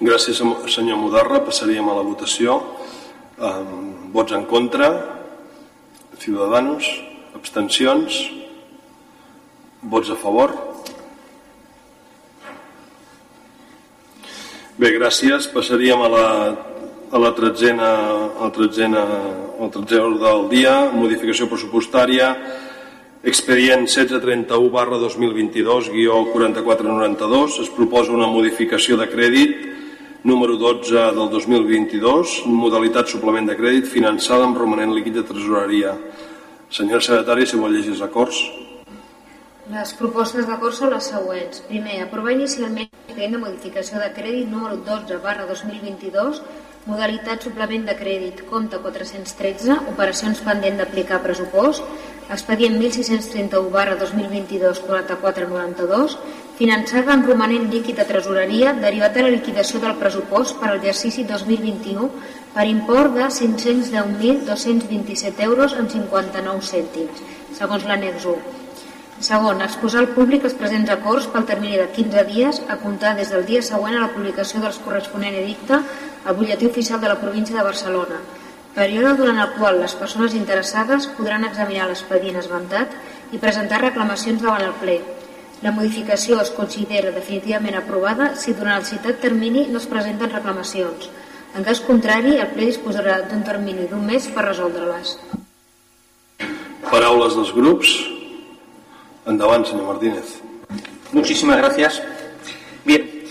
Gràcies, 0.00 0.42
senyor 0.72 0.98
Mudarra. 0.98 1.42
Passaríem 1.44 1.88
a 1.92 1.94
la 1.94 2.02
votació. 2.02 2.58
Um, 3.38 4.10
vots 4.12 4.32
en 4.32 4.46
contra? 4.48 4.90
Ciudadanos? 6.18 6.88
Abstencions? 7.36 8.18
Vots 9.82 10.10
a 10.10 10.16
favor? 10.16 10.69
Bé, 14.80 14.94
gràcies. 14.96 15.44
Passaríem 15.52 16.00
a 16.00 16.08
la, 16.08 16.26
a 17.12 17.18
la 17.20 17.30
tretzena, 17.36 17.88
a 18.32 18.46
la 18.46 18.48
tretzena, 18.48 19.02
a 19.58 19.58
la 19.60 19.68
tretzena 19.74 20.06
ordre 20.06 20.22
del 20.22 20.46
dia, 20.48 20.72
modificació 20.94 21.50
pressupostària, 21.50 22.30
expedient 23.20 23.84
1631 23.84 24.70
barra 24.72 24.96
2022, 25.02 25.90
guió 25.92 26.22
4492, 26.32 27.58
es 27.66 27.68
proposa 27.76 28.16
una 28.16 28.30
modificació 28.32 28.96
de 28.96 29.10
crèdit 29.12 29.68
número 30.24 30.56
12 30.56 31.04
del 31.12 31.28
2022, 31.28 32.38
modalitat 32.48 33.12
suplement 33.12 33.52
de 33.52 33.60
crèdit 33.60 33.84
finançada 33.84 34.48
amb 34.48 34.56
romanent 34.56 34.96
líquid 34.96 35.20
de 35.20 35.28
tresoreria. 35.28 35.92
Senyora 36.72 37.04
secretària, 37.04 37.44
si 37.44 37.60
vol 37.60 37.76
llegir 37.76 37.98
els 37.98 38.06
acords. 38.08 38.40
Les 39.70 39.92
propostes 39.94 40.42
d'acord 40.48 40.74
són 40.74 40.90
les 40.90 41.06
següents. 41.12 41.60
Primer, 41.68 42.00
aprovar 42.02 42.32
inicialment 42.34 42.88
l'expedient 42.88 43.36
de 43.36 43.38
modificació 43.38 44.00
de 44.02 44.08
crèdit 44.16 44.48
número 44.50 44.74
12 44.88 45.18
barra 45.22 45.44
2022, 45.46 46.40
modalitat 46.90 47.46
suplement 47.46 47.86
de 47.86 47.94
crèdit, 47.94 48.42
compte 48.50 48.74
413, 48.82 49.70
operacions 49.92 50.42
pendent 50.42 50.74
d'aplicar 50.80 51.20
pressupost, 51.22 51.86
expedient 52.34 52.74
1631 52.82 53.70
barra 53.76 53.94
2022 54.00 54.80
4492, 54.88 56.18
finançada 56.58 57.14
en 57.14 57.22
romanent 57.30 57.70
líquid 57.70 57.94
de 58.02 58.10
tresoreria 58.10 58.74
derivat 58.86 59.14
de 59.14 59.22
la 59.28 59.34
liquidació 59.36 59.76
del 59.84 59.94
pressupost 60.02 60.58
per 60.58 60.68
a 60.72 60.74
l'exercici 60.74 61.22
2021 61.30 62.10
per 62.56 62.66
import 62.72 63.10
de 63.14 63.26
510.227 63.38 65.46
euros 65.46 65.78
amb 65.78 65.86
59 65.94 66.58
cèntims, 66.74 67.22
segons 67.60 67.86
l'annex 67.86 68.26
1 68.34 68.59
Segon, 69.20 69.58
exposar 69.60 70.00
al 70.00 70.14
públic 70.16 70.46
els 70.48 70.54
presents 70.56 70.88
acords 70.94 71.26
pel 71.28 71.44
termini 71.44 71.76
de 71.76 71.90
15 71.92 72.22
dies 72.24 72.60
a 72.72 72.78
comptar 72.80 73.12
des 73.18 73.28
del 73.28 73.44
dia 73.44 73.60
següent 73.60 73.98
a 73.98 74.04
la 74.06 74.12
publicació 74.14 74.62
dels 74.62 74.78
corresponent 74.80 75.34
edicte 75.36 75.76
al 75.76 76.36
butlletí 76.38 76.64
oficial 76.70 77.02
de 77.02 77.10
la 77.10 77.18
província 77.20 77.58
de 77.58 77.64
Barcelona, 77.66 78.16
període 78.72 79.12
durant 79.18 79.36
el 79.42 79.50
qual 79.58 79.76
les 79.82 79.94
persones 80.00 80.32
interessades 80.38 81.08
podran 81.18 81.44
examinar 81.44 81.88
l'expedient 81.90 82.38
esmentat 82.40 82.94
i 83.36 83.40
presentar 83.42 83.82
reclamacions 83.82 84.40
davant 84.40 84.64
el 84.64 84.72
ple. 84.80 84.94
La 85.60 85.74
modificació 85.76 86.38
es 86.40 86.52
considera 86.56 87.12
definitivament 87.12 87.76
aprovada 87.76 88.30
si 88.40 88.54
durant 88.56 88.78
el 88.78 88.86
citat 88.88 89.20
termini 89.20 89.66
no 89.68 89.82
es 89.82 89.88
presenten 89.90 90.32
reclamacions. 90.32 91.10
En 91.52 91.66
cas 91.66 91.82
contrari, 91.84 92.38
el 92.38 92.54
ple 92.54 92.70
disposarà 92.70 93.18
d'un 93.28 93.44
termini 93.44 93.84
d'un 93.90 94.00
mes 94.06 94.30
per 94.32 94.46
resoldre-les. 94.48 95.12
Paraules 96.88 97.36
dels 97.36 97.52
grups. 97.52 98.19
Endavant, 99.26 99.66
senyor 99.66 99.86
Martínez. 99.86 100.40
Muchísimas 101.12 101.58
gracias. 101.58 102.02
Bien, 102.84 103.22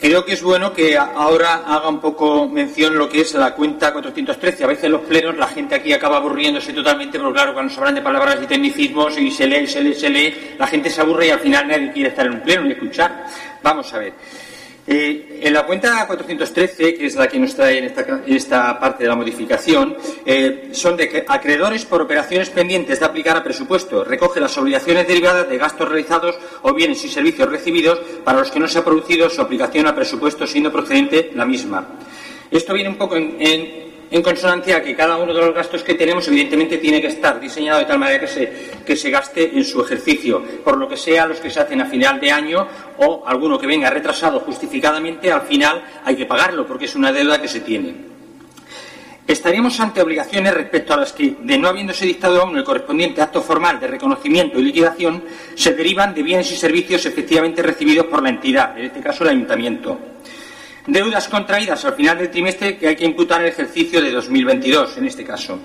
creo 0.00 0.24
que 0.24 0.32
es 0.32 0.42
bueno 0.42 0.72
que 0.72 0.96
ahora 0.96 1.64
haga 1.66 1.88
un 1.88 2.00
poco 2.00 2.48
mención 2.48 2.96
lo 2.96 3.08
que 3.08 3.20
es 3.20 3.34
la 3.34 3.54
cuenta 3.54 3.92
413. 3.92 4.64
A 4.64 4.66
veces 4.68 4.84
en 4.84 4.92
los 4.92 5.02
plenos 5.02 5.36
la 5.36 5.48
gente 5.48 5.74
aquí 5.74 5.92
acaba 5.92 6.16
aburriéndose 6.16 6.72
totalmente, 6.72 7.18
pero 7.18 7.32
claro, 7.32 7.52
cuando 7.52 7.72
se 7.72 7.78
hablan 7.78 7.96
de 7.96 8.02
palabras 8.02 8.38
y 8.42 8.46
tecnicismos 8.46 9.18
y 9.18 9.30
se 9.30 9.46
lee, 9.46 9.66
se 9.66 9.82
lee, 9.82 9.94
se 9.94 10.08
lee, 10.08 10.54
la 10.58 10.66
gente 10.66 10.88
se 10.88 11.00
aburre 11.00 11.26
y 11.26 11.30
al 11.30 11.40
final 11.40 11.68
nadie 11.68 11.92
quiere 11.92 12.08
estar 12.10 12.26
en 12.26 12.32
un 12.34 12.40
pleno 12.40 12.62
ni 12.62 12.72
escuchar. 12.72 13.26
Vamos 13.62 13.92
a 13.92 13.98
ver. 13.98 14.14
Eh, 14.90 15.40
en 15.42 15.52
la 15.52 15.66
cuenta 15.66 16.06
413, 16.06 16.94
que 16.94 17.04
es 17.04 17.14
la 17.14 17.28
que 17.28 17.38
nos 17.38 17.54
trae 17.54 17.76
en 17.76 17.84
esta, 18.26 18.80
parte 18.80 19.04
de 19.04 19.08
la 19.10 19.16
modificación, 19.16 19.94
eh, 20.24 20.70
son 20.72 20.96
de 20.96 21.26
acreedores 21.28 21.84
por 21.84 22.00
operaciones 22.00 22.48
pendientes 22.48 22.98
de 22.98 23.04
aplicar 23.04 23.36
a 23.36 23.44
presupuesto. 23.44 24.02
Recoge 24.02 24.40
las 24.40 24.56
obligaciones 24.56 25.06
derivadas 25.06 25.46
de 25.46 25.58
gastos 25.58 25.90
realizados 25.90 26.38
o 26.62 26.72
bienes 26.72 27.04
y 27.04 27.08
servicios 27.10 27.50
recibidos 27.50 27.98
para 28.24 28.38
los 28.38 28.50
que 28.50 28.60
no 28.60 28.66
se 28.66 28.78
ha 28.78 28.84
producido 28.84 29.28
su 29.28 29.42
aplicación 29.42 29.86
a 29.86 29.94
presupuesto 29.94 30.46
siendo 30.46 30.72
procedente 30.72 31.32
la 31.34 31.44
misma. 31.44 31.86
Esto 32.50 32.72
viene 32.72 32.88
un 32.88 32.96
poco 32.96 33.16
en 33.16 33.36
en 33.38 33.87
consonancia 34.22 34.78
a 34.78 34.82
que 34.82 34.96
cada 34.96 35.16
uno 35.16 35.34
de 35.34 35.40
los 35.40 35.54
gastos 35.54 35.82
que 35.82 35.94
tenemos 35.94 36.26
evidentemente 36.28 36.78
tiene 36.78 37.00
que 37.00 37.08
estar 37.08 37.38
diseñado 37.38 37.80
de 37.80 37.84
tal 37.84 37.98
manera 37.98 38.20
que 38.20 38.26
se, 38.26 38.52
que 38.84 38.96
se 38.96 39.10
gaste 39.10 39.56
en 39.56 39.64
su 39.64 39.82
ejercicio, 39.82 40.42
por 40.64 40.78
lo 40.78 40.88
que 40.88 40.96
sea 40.96 41.26
los 41.26 41.40
que 41.40 41.50
se 41.50 41.60
hacen 41.60 41.80
a 41.80 41.86
final 41.86 42.18
de 42.18 42.30
año 42.30 42.66
o 42.98 43.24
alguno 43.26 43.58
que 43.58 43.66
venga 43.66 43.90
retrasado 43.90 44.40
justificadamente, 44.40 45.30
al 45.30 45.42
final 45.42 45.82
hay 46.04 46.16
que 46.16 46.26
pagarlo 46.26 46.66
porque 46.66 46.86
es 46.86 46.94
una 46.94 47.12
deuda 47.12 47.40
que 47.40 47.48
se 47.48 47.60
tiene. 47.60 48.08
Estaríamos 49.26 49.78
ante 49.78 50.00
obligaciones 50.00 50.54
respecto 50.54 50.94
a 50.94 50.96
las 50.96 51.12
que, 51.12 51.36
de 51.42 51.58
no 51.58 51.68
habiéndose 51.68 52.06
dictado 52.06 52.40
aún 52.40 52.56
el 52.56 52.64
correspondiente 52.64 53.20
acto 53.20 53.42
formal 53.42 53.78
de 53.78 53.88
reconocimiento 53.88 54.58
y 54.58 54.64
liquidación, 54.64 55.22
se 55.54 55.74
derivan 55.74 56.14
de 56.14 56.22
bienes 56.22 56.50
y 56.50 56.56
servicios 56.56 57.04
efectivamente 57.04 57.62
recibidos 57.62 58.06
por 58.06 58.22
la 58.22 58.30
entidad, 58.30 58.78
en 58.78 58.86
este 58.86 59.00
caso 59.00 59.24
el 59.24 59.30
ayuntamiento 59.30 59.98
deudas 60.88 61.28
contraídas 61.28 61.84
al 61.84 61.94
final 61.94 62.18
del 62.18 62.30
trimestre 62.30 62.76
que 62.76 62.88
hay 62.88 62.96
que 62.96 63.04
imputar 63.04 63.42
el 63.42 63.48
ejercicio 63.48 64.02
de 64.02 64.10
2022, 64.10 64.98
en 64.98 65.06
este 65.06 65.24
caso. 65.24 65.60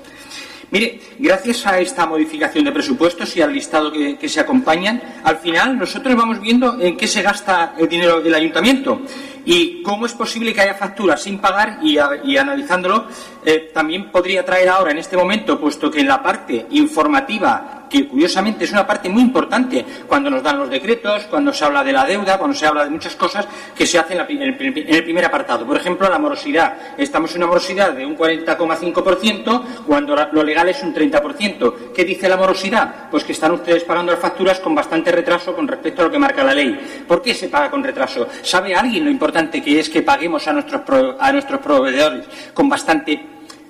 Mire, 0.70 1.00
gracias 1.20 1.68
a 1.68 1.80
esta 1.80 2.06
modificación 2.08 2.66
de 2.66 2.72
presupuestos 2.72 3.38
y 3.38 3.42
al 3.42 3.54
listado 3.54 3.92
que, 3.92 4.28
se 4.28 4.40
acompañan, 4.40 5.02
al 5.24 5.38
final 5.38 5.78
nosotros 5.78 6.16
vamos 6.16 6.42
viendo 6.42 6.80
en 6.82 6.98
qué 6.98 7.08
se 7.08 7.22
gasta 7.22 7.76
el 7.78 7.88
dinero 7.88 8.22
del 8.22 8.34
ayuntamiento 8.34 9.02
y 9.46 9.82
cómo 9.82 10.06
es 10.06 10.14
posible 10.14 10.54
que 10.54 10.62
haya 10.62 10.76
facturas 10.76 11.22
sin 11.22 11.40
pagar 11.40 11.80
y, 11.82 11.98
analizándolo 12.38 13.08
eh, 13.46 13.72
también 13.74 14.10
podría 14.10 14.46
traer 14.46 14.70
ahora 14.70 14.92
en 14.92 15.00
este 15.00 15.18
momento, 15.18 15.60
puesto 15.60 15.92
que 15.92 16.00
en 16.00 16.08
la 16.08 16.24
parte 16.24 16.68
informativa 16.72 17.80
que 17.90 18.08
curiosamente 18.08 18.64
es 18.64 18.72
una 18.72 18.88
parte 18.88 19.08
muy 19.08 19.22
importante 19.22 19.86
cuando 20.08 20.30
nos 20.32 20.42
dan 20.42 20.58
los 20.58 20.70
decretos, 20.70 21.26
cuando 21.30 21.54
se 21.54 21.64
habla 21.64 21.84
de 21.84 21.94
la 21.94 22.06
deuda, 22.06 22.40
cuando 22.40 22.58
se 22.58 22.66
habla 22.66 22.86
de 22.86 22.90
muchas 22.90 23.16
cosas 23.16 23.48
que 23.76 23.86
se 23.86 24.00
hacen 24.00 24.20
en 24.20 24.42
el 24.42 25.04
primer 25.04 25.26
apartado. 25.26 25.64
Por 25.68 25.78
ejemplo, 25.78 26.10
la 26.10 26.18
morosidad. 26.18 26.76
Estamos 26.98 27.32
en 27.32 27.38
una 27.38 27.48
morosidad 27.48 27.92
de 27.92 28.04
un 28.04 28.18
40,5% 28.18 29.64
cuando 29.86 30.16
lo 30.16 30.44
legal 30.44 30.70
es 30.70 30.82
un 30.82 30.92
30%. 30.92 31.94
¿Qué 31.94 32.04
dice 32.04 32.28
la 32.28 32.38
morosidad? 32.38 33.12
Pues 33.12 33.24
que 33.24 33.34
están 33.34 33.52
ustedes 33.52 33.84
pagando 33.84 34.12
las 34.12 34.22
facturas 34.22 34.60
con 34.60 34.74
bastante 34.74 35.12
retraso 35.12 35.56
con 35.56 35.68
respecto 35.68 36.02
a 36.02 36.06
lo 36.06 36.12
que 36.12 36.18
marca 36.18 36.44
la 36.44 36.56
ley. 36.56 37.04
¿Por 37.08 37.22
qué 37.22 37.36
se 37.36 37.48
paga 37.48 37.70
con 37.70 37.84
retraso? 37.84 38.28
¿Sabe 38.42 38.74
alguien 38.74 39.06
lo 39.06 39.12
importante 39.12 39.33
que 39.34 39.80
es 39.80 39.90
que 39.90 40.02
paguemos 40.02 40.48
a 40.48 40.54
nuestros, 40.54 40.82
a 41.20 41.32
nuestros 41.32 41.60
proveedores 41.60 42.26
con 42.54 42.70
bastante 42.70 43.20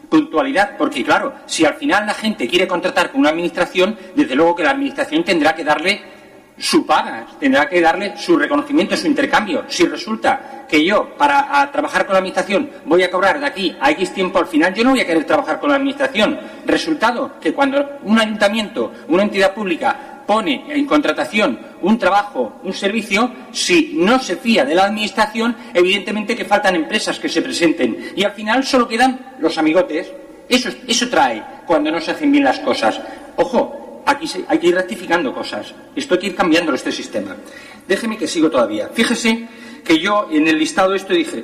puntualidad, 0.09 0.77
porque 0.77 1.03
claro, 1.03 1.33
si 1.45 1.65
al 1.65 1.73
final 1.75 2.05
la 2.05 2.13
gente 2.13 2.47
quiere 2.47 2.67
contratar 2.67 3.11
con 3.11 3.21
una 3.21 3.29
administración, 3.29 3.97
desde 4.15 4.35
luego 4.35 4.55
que 4.55 4.63
la 4.63 4.71
administración 4.71 5.23
tendrá 5.23 5.55
que 5.55 5.63
darle 5.63 6.01
su 6.57 6.85
paga, 6.85 7.25
tendrá 7.39 7.67
que 7.67 7.81
darle 7.81 8.15
su 8.17 8.37
reconocimiento, 8.37 8.95
su 8.95 9.07
intercambio. 9.07 9.63
Si 9.67 9.87
resulta 9.87 10.65
que 10.69 10.85
yo, 10.85 11.15
para 11.17 11.69
trabajar 11.71 12.05
con 12.05 12.13
la 12.13 12.19
administración, 12.19 12.69
voy 12.85 13.01
a 13.03 13.09
cobrar 13.09 13.39
de 13.39 13.45
aquí 13.45 13.75
a 13.79 13.89
X 13.91 14.13
tiempo, 14.13 14.37
al 14.37 14.47
final 14.47 14.73
yo 14.73 14.83
no 14.83 14.91
voy 14.91 15.01
a 15.01 15.07
querer 15.07 15.25
trabajar 15.25 15.59
con 15.59 15.71
la 15.71 15.77
administración. 15.77 16.39
Resultado, 16.65 17.39
que 17.41 17.53
cuando 17.53 17.99
un 18.03 18.19
ayuntamiento, 18.19 18.91
una 19.07 19.23
entidad 19.23 19.53
pública, 19.53 20.12
pone 20.25 20.65
en 20.69 20.85
contratación 20.85 21.59
un 21.81 21.97
trabajo, 21.99 22.59
un 22.63 22.73
servicio, 22.73 23.31
si 23.51 23.93
no 23.95 24.19
se 24.19 24.37
fía 24.37 24.65
de 24.65 24.75
la 24.75 24.85
Administración, 24.85 25.55
evidentemente 25.73 26.35
que 26.35 26.45
faltan 26.45 26.75
empresas 26.75 27.19
que 27.19 27.29
se 27.29 27.41
presenten. 27.41 28.13
Y 28.15 28.23
al 28.23 28.31
final 28.33 28.63
solo 28.63 28.87
quedan 28.87 29.35
los 29.39 29.57
amigotes. 29.57 30.11
Eso, 30.47 30.69
eso 30.87 31.09
trae 31.09 31.43
cuando 31.65 31.91
no 31.91 31.99
se 31.99 32.11
hacen 32.11 32.31
bien 32.31 32.43
las 32.43 32.59
cosas. 32.59 32.99
Ojo, 33.35 34.03
aquí 34.05 34.29
hay 34.47 34.59
que 34.59 34.67
ir 34.67 34.75
rectificando 34.75 35.33
cosas. 35.33 35.73
Esto 35.95 36.15
hay 36.15 36.19
que 36.19 36.27
ir 36.27 36.35
cambiando 36.35 36.73
este 36.73 36.91
sistema. 36.91 37.35
Déjeme 37.87 38.17
que 38.17 38.27
sigo 38.27 38.49
todavía. 38.49 38.89
Fíjese 38.93 39.47
que 39.83 39.99
yo 39.99 40.29
en 40.31 40.47
el 40.47 40.57
listado 40.57 40.93
esto 40.93 41.13
dije, 41.13 41.43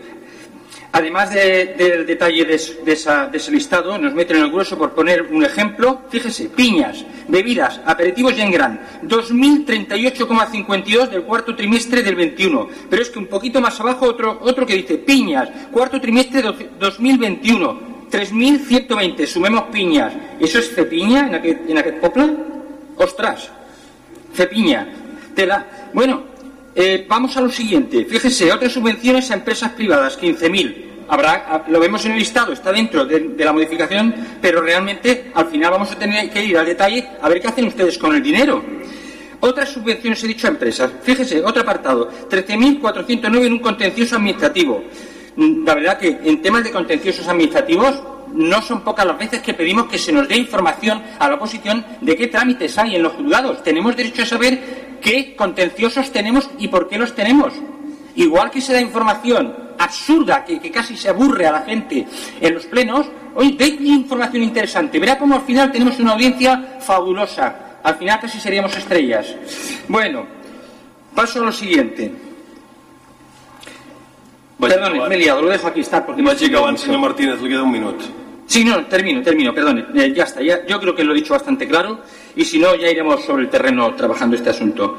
Además 0.92 1.32
del 1.32 2.06
detalle 2.06 2.44
de, 2.46 2.56
ese 2.56 3.52
listado, 3.52 3.98
nos 3.98 4.14
meten 4.14 4.38
en 4.38 4.44
el 4.44 4.52
grueso 4.52 4.78
por 4.78 4.94
poner 4.94 5.22
un 5.22 5.46
ejemplo. 5.46 6.02
Fíjese, 6.10 6.50
piñas, 6.50 7.06
bebidas, 7.28 7.80
aperitivos 7.86 8.36
y 8.38 8.42
en 8.42 8.52
gran. 8.52 8.82
2.038,52 9.04 11.10
del 11.10 11.24
cuarto 11.24 11.56
trimestre 11.56 12.02
del 12.02 12.16
21. 12.16 12.70
Pero 12.90 13.04
es 13.04 13.12
que 13.12 13.20
un 13.20 13.28
poquito 13.28 13.62
más 13.62 13.80
abajo 13.80 14.08
otro, 14.08 14.40
otro 14.42 14.66
que 14.66 14.78
dice 14.78 14.98
piñas, 14.98 15.50
cuarto 15.72 16.02
trimestre 16.02 16.42
2021. 16.80 18.00
3.120, 18.10 19.28
sumemos 19.28 19.66
piñas. 19.72 20.12
¿Eso 20.40 20.58
es 20.58 20.74
cepiña 20.74 21.28
en 21.28 21.36
aquel, 21.36 21.62
en 21.68 21.78
aquel 21.78 21.96
popla? 21.96 22.28
¡Ostras! 22.98 23.52
Cepiña. 24.34 24.88
Tela. 25.36 25.92
Bueno, 25.94 26.28
eh, 26.82 27.05
vamos 27.09 27.36
a 27.36 27.41
lo 27.41 27.49
siguiente. 27.49 28.05
Fíjese, 28.05 28.53
otras 28.53 28.71
subvenciones 28.71 29.30
a 29.32 29.34
empresas 29.34 29.73
privadas, 29.73 30.17
15.000. 30.17 30.86
Habrá, 31.09 31.45
ah, 31.49 31.65
lo 31.67 31.77
vemos 31.77 32.05
en 32.05 32.13
el 32.13 32.19
listado, 32.19 32.53
está 32.53 32.71
dentro 32.71 33.05
de, 33.05 33.36
la 33.38 33.51
modificación, 33.51 34.15
pero 34.41 34.61
realmente 34.61 35.30
al 35.36 35.47
final 35.47 35.71
vamos 35.71 35.91
a 35.91 35.99
tener 35.99 36.30
que 36.30 36.41
ir 36.41 36.57
al 36.57 36.65
detalle 36.65 37.05
a 37.21 37.27
ver 37.27 37.41
qué 37.41 37.49
hacen 37.49 37.65
ustedes 37.65 37.97
con 37.97 38.15
el 38.15 38.23
dinero. 38.23 38.63
Otras 39.41 39.67
subvenciones 39.67 40.23
he 40.23 40.27
dicho 40.27 40.47
a 40.47 40.51
empresas. 40.51 40.89
Fíjese, 41.03 41.43
otro 41.43 41.63
apartado, 41.63 42.09
13.409 42.30 43.45
en 43.45 43.53
un 43.53 43.59
contencioso 43.59 44.15
administrativo. 44.15 44.82
Mm, 45.36 45.65
la 45.65 45.75
verdad 45.75 45.99
que 45.99 46.17
en 46.23 46.41
temas 46.41 46.63
de 46.63 46.71
contenciosos 46.71 47.27
administrativos 47.27 48.01
no 48.34 48.61
son 48.61 48.82
pocas 48.82 49.05
las 49.05 49.17
veces 49.17 49.41
que 49.41 49.53
pedimos 49.53 49.88
que 49.88 49.97
se 49.97 50.11
nos 50.11 50.27
dé 50.27 50.38
información 50.38 51.01
a 51.17 51.27
la 51.27 51.36
oposición 51.36 51.86
de 52.01 52.15
qué 52.15 52.27
trámites 52.27 52.77
hay 52.77 52.95
en 52.95 53.03
los 53.03 53.13
juzgados. 53.13 53.63
Tenemos 53.63 53.95
derecho 53.95 54.23
a 54.23 54.25
saber 54.25 54.97
qué 55.01 55.36
contenciosos 55.36 56.11
tenemos 56.11 56.49
y 56.57 56.67
por 56.67 56.88
qué 56.88 56.97
los 56.97 57.15
tenemos. 57.15 57.53
Igual 58.15 58.51
que 58.51 58.61
se 58.61 58.73
da 58.73 58.82
información 58.82 59.69
absurda, 59.77 60.43
que, 60.43 60.59
casi 60.71 60.97
se 60.97 61.09
aburre 61.09 61.47
a 61.47 61.51
la 61.53 61.61
gente 61.61 62.05
en 62.39 62.53
los 62.53 62.65
plenos, 62.65 63.07
hoy 63.36 63.53
de 63.53 63.67
información 63.67 64.43
interesante. 64.43 64.99
Verá 64.99 65.17
cómo 65.17 65.36
al 65.36 65.41
final 65.41 65.71
tenemos 65.71 65.99
una 65.99 66.13
audiencia 66.13 66.77
fabulosa. 66.82 67.80
Al 67.82 67.95
final 67.95 68.19
casi 68.19 68.39
seríamos 68.39 68.75
estrellas. 68.75 69.36
Bueno, 69.88 70.25
paso 71.15 71.41
a 71.41 71.45
lo 71.45 71.51
siguiente. 71.51 72.28
Perdón, 74.60 75.07
me 75.07 75.16
he 75.16 75.18
liado, 75.18 75.41
lo 75.41 75.49
dejo 75.49 75.68
aquí 75.68 75.80
estar 75.82 76.05
porque 76.05 76.22
me 76.22 76.32
acabant, 76.32 76.78
señor 76.78 76.99
Martínez, 76.99 77.41
le 77.41 77.49
queda 77.49 77.64
un 77.64 77.72
minuto. 77.72 78.03
Sí, 78.45 78.66
no, 78.66 78.86
termino, 78.88 79.22
termino, 79.22 79.53
perdón, 79.53 79.88
eh, 79.95 80.12
ya 80.14 80.24
está, 80.24 80.41
ya, 80.41 80.66
yo 80.66 80.80
creo 80.80 80.95
que 80.95 81.03
lo 81.03 81.14
he 81.14 81.16
dicho 81.16 81.34
bastante 81.34 81.68
claro 81.68 81.99
y 82.36 82.43
si 82.43 82.60
no, 82.60 82.76
ya 82.76 82.89
iremos 82.89 83.24
sobre 83.24 83.43
el 83.43 83.49
terreno 83.49 83.93
trabajando 83.95 84.36
este 84.36 84.49
asunto. 84.49 84.97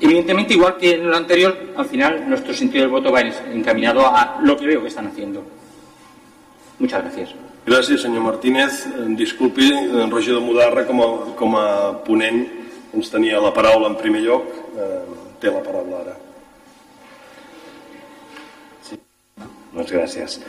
Evidentemente, 0.00 0.54
igual 0.54 0.76
que 0.76 0.94
en 0.94 1.10
lo 1.10 1.16
anterior, 1.16 1.56
al 1.76 1.86
final 1.86 2.28
nuestro 2.28 2.52
sentido 2.52 2.82
del 2.82 2.90
voto 2.90 3.10
va 3.10 3.20
encaminado 3.20 4.06
a 4.06 4.38
lo 4.42 4.56
que 4.56 4.66
veo 4.66 4.82
que 4.82 4.88
están 4.88 5.06
haciendo. 5.06 5.42
Muchas 6.78 7.02
gracias. 7.02 7.34
Gràcies, 7.66 7.98
senyor 7.98 8.22
Martínez. 8.22 8.86
Disculpi, 9.18 9.72
en 9.72 10.10
regidor 10.10 10.40
Mudarra, 10.40 10.84
com 10.86 11.00
a, 11.02 11.08
com 11.34 11.56
a 11.58 11.64
ponent, 12.06 12.44
ens 12.94 13.10
tenia 13.10 13.40
la 13.42 13.50
paraula 13.50 13.90
en 13.90 13.96
primer 13.98 14.22
lloc. 14.22 14.52
Eh, 14.78 15.00
té 15.42 15.50
la 15.50 15.64
paraula 15.64 16.04
ara. 16.04 16.14
Doncs 19.76 19.92
gràcies. 19.92 20.40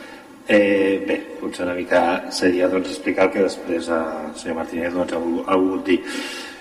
Eh, 0.48 1.04
bé, 1.04 1.18
potser 1.36 1.66
una 1.66 1.76
mica 1.76 2.02
seria 2.32 2.70
doncs, 2.72 2.88
explicar 2.94 3.26
el 3.28 3.32
que 3.34 3.42
després 3.44 3.90
el 3.92 4.30
senyor 4.40 4.62
Martínez 4.62 4.94
doncs, 4.94 5.12
ha, 5.12 5.20
volgut, 5.20 5.44
ha 5.44 5.58
volgut 5.60 5.84
dir. 5.84 5.98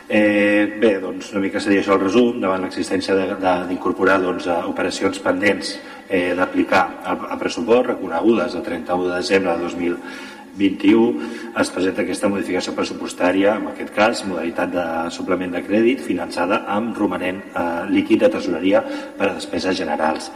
Eh, 0.08 0.76
bé, 0.80 0.98
doncs 1.04 1.32
una 1.32 1.44
mica 1.46 1.62
seria 1.64 1.80
això 1.84 1.96
el 1.96 2.04
resum 2.04 2.42
davant 2.44 2.64
l'existència 2.64 3.16
d'incorporar 3.40 4.20
doncs, 4.24 4.48
operacions 4.68 5.20
pendents 5.24 5.74
eh, 6.10 6.34
d'aplicar 6.36 6.84
a, 7.04 7.16
a 7.36 7.40
pressupost 7.40 7.94
reconegudes 7.94 8.56
el 8.56 8.64
31 8.64 9.10
de 9.10 9.16
desembre 9.16 9.56
de 9.56 9.68
2021 9.68 11.28
es 11.60 11.72
presenta 11.72 12.04
aquesta 12.04 12.32
modificació 12.32 12.76
pressupostària, 12.76 13.58
en 13.60 13.68
aquest 13.72 13.92
cas, 13.96 14.24
modalitat 14.28 14.72
de 14.76 14.88
suplement 15.16 15.56
de 15.56 15.64
crèdit 15.64 16.04
finançada 16.04 16.66
amb 16.76 16.96
romanent 17.00 17.44
eh, 17.52 17.68
líquid 17.92 18.24
de 18.24 18.32
tresoreria 18.36 18.84
per 19.16 19.32
a 19.32 19.36
despeses 19.36 19.80
generals. 19.80 20.32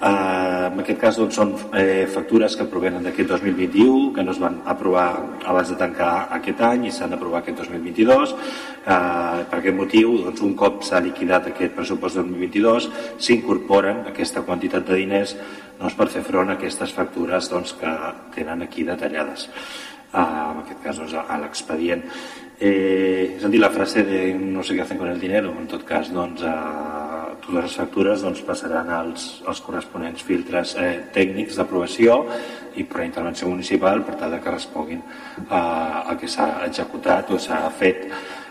Eh, 0.00 0.68
en 0.72 0.80
aquest 0.80 0.96
cas 0.96 1.16
doncs, 1.20 1.34
són 1.36 1.50
eh, 1.76 2.06
factures 2.08 2.54
que 2.56 2.64
provenen 2.72 3.04
d'aquest 3.04 3.34
2021, 3.34 4.14
que 4.16 4.22
no 4.24 4.32
es 4.32 4.38
van 4.40 4.56
aprovar 4.72 5.08
abans 5.44 5.68
de 5.68 5.76
tancar 5.76 6.12
aquest 6.38 6.62
any 6.64 6.86
i 6.88 6.92
s'han 6.94 7.12
d'aprovar 7.12 7.42
aquest 7.42 7.60
2022. 7.60 8.32
Eh, 8.32 9.42
per 9.50 9.58
aquest 9.58 9.76
motiu, 9.76 10.14
doncs, 10.24 10.40
un 10.46 10.54
cop 10.56 10.80
s'ha 10.88 11.02
liquidat 11.04 11.50
aquest 11.50 11.76
pressupost 11.76 12.16
2022, 12.16 12.88
s'incorporen 13.20 14.06
aquesta 14.08 14.40
quantitat 14.48 14.88
de 14.88 15.02
diners 15.02 15.36
doncs, 15.76 15.98
per 16.00 16.08
fer 16.08 16.24
front 16.24 16.48
a 16.48 16.56
aquestes 16.56 16.96
factures 16.96 17.52
doncs, 17.52 17.76
que 17.76 17.92
tenen 18.38 18.64
aquí 18.64 18.88
detallades. 18.88 19.50
Eh, 19.50 20.16
en 20.16 20.64
aquest 20.64 20.80
cas 20.86 21.04
doncs, 21.04 21.18
a 21.20 21.42
l'expedient. 21.44 22.08
Eh, 22.56 23.36
és 23.36 23.44
a 23.44 23.52
dir, 23.52 23.60
la 23.60 23.72
frase 23.72 24.02
de 24.08 24.32
no 24.32 24.64
sé 24.64 24.74
què 24.76 24.82
hacen 24.84 24.98
con 25.00 25.12
el 25.12 25.20
dinero, 25.20 25.52
en 25.60 25.68
tot 25.68 25.84
cas, 25.84 26.08
doncs, 26.12 26.40
eh, 26.40 27.29
totes 27.44 27.62
les 27.64 27.76
factures 27.80 28.24
doncs, 28.24 28.42
passaran 28.46 28.90
als, 28.94 29.28
als 29.48 29.62
corresponents 29.64 30.24
filtres 30.26 30.76
eh, 30.78 30.92
tècnics 31.14 31.58
d'aprovació 31.58 32.20
i 32.78 32.84
per 32.86 33.04
intervenció 33.06 33.48
municipal 33.50 34.04
per 34.06 34.16
tal 34.20 34.36
que 34.40 34.54
responguin 34.54 35.00
eh, 35.00 35.54
a 35.54 36.16
que 36.20 36.28
s'ha 36.30 36.52
executat 36.68 37.32
o 37.34 37.40
s'ha 37.40 37.64
fet 37.76 38.06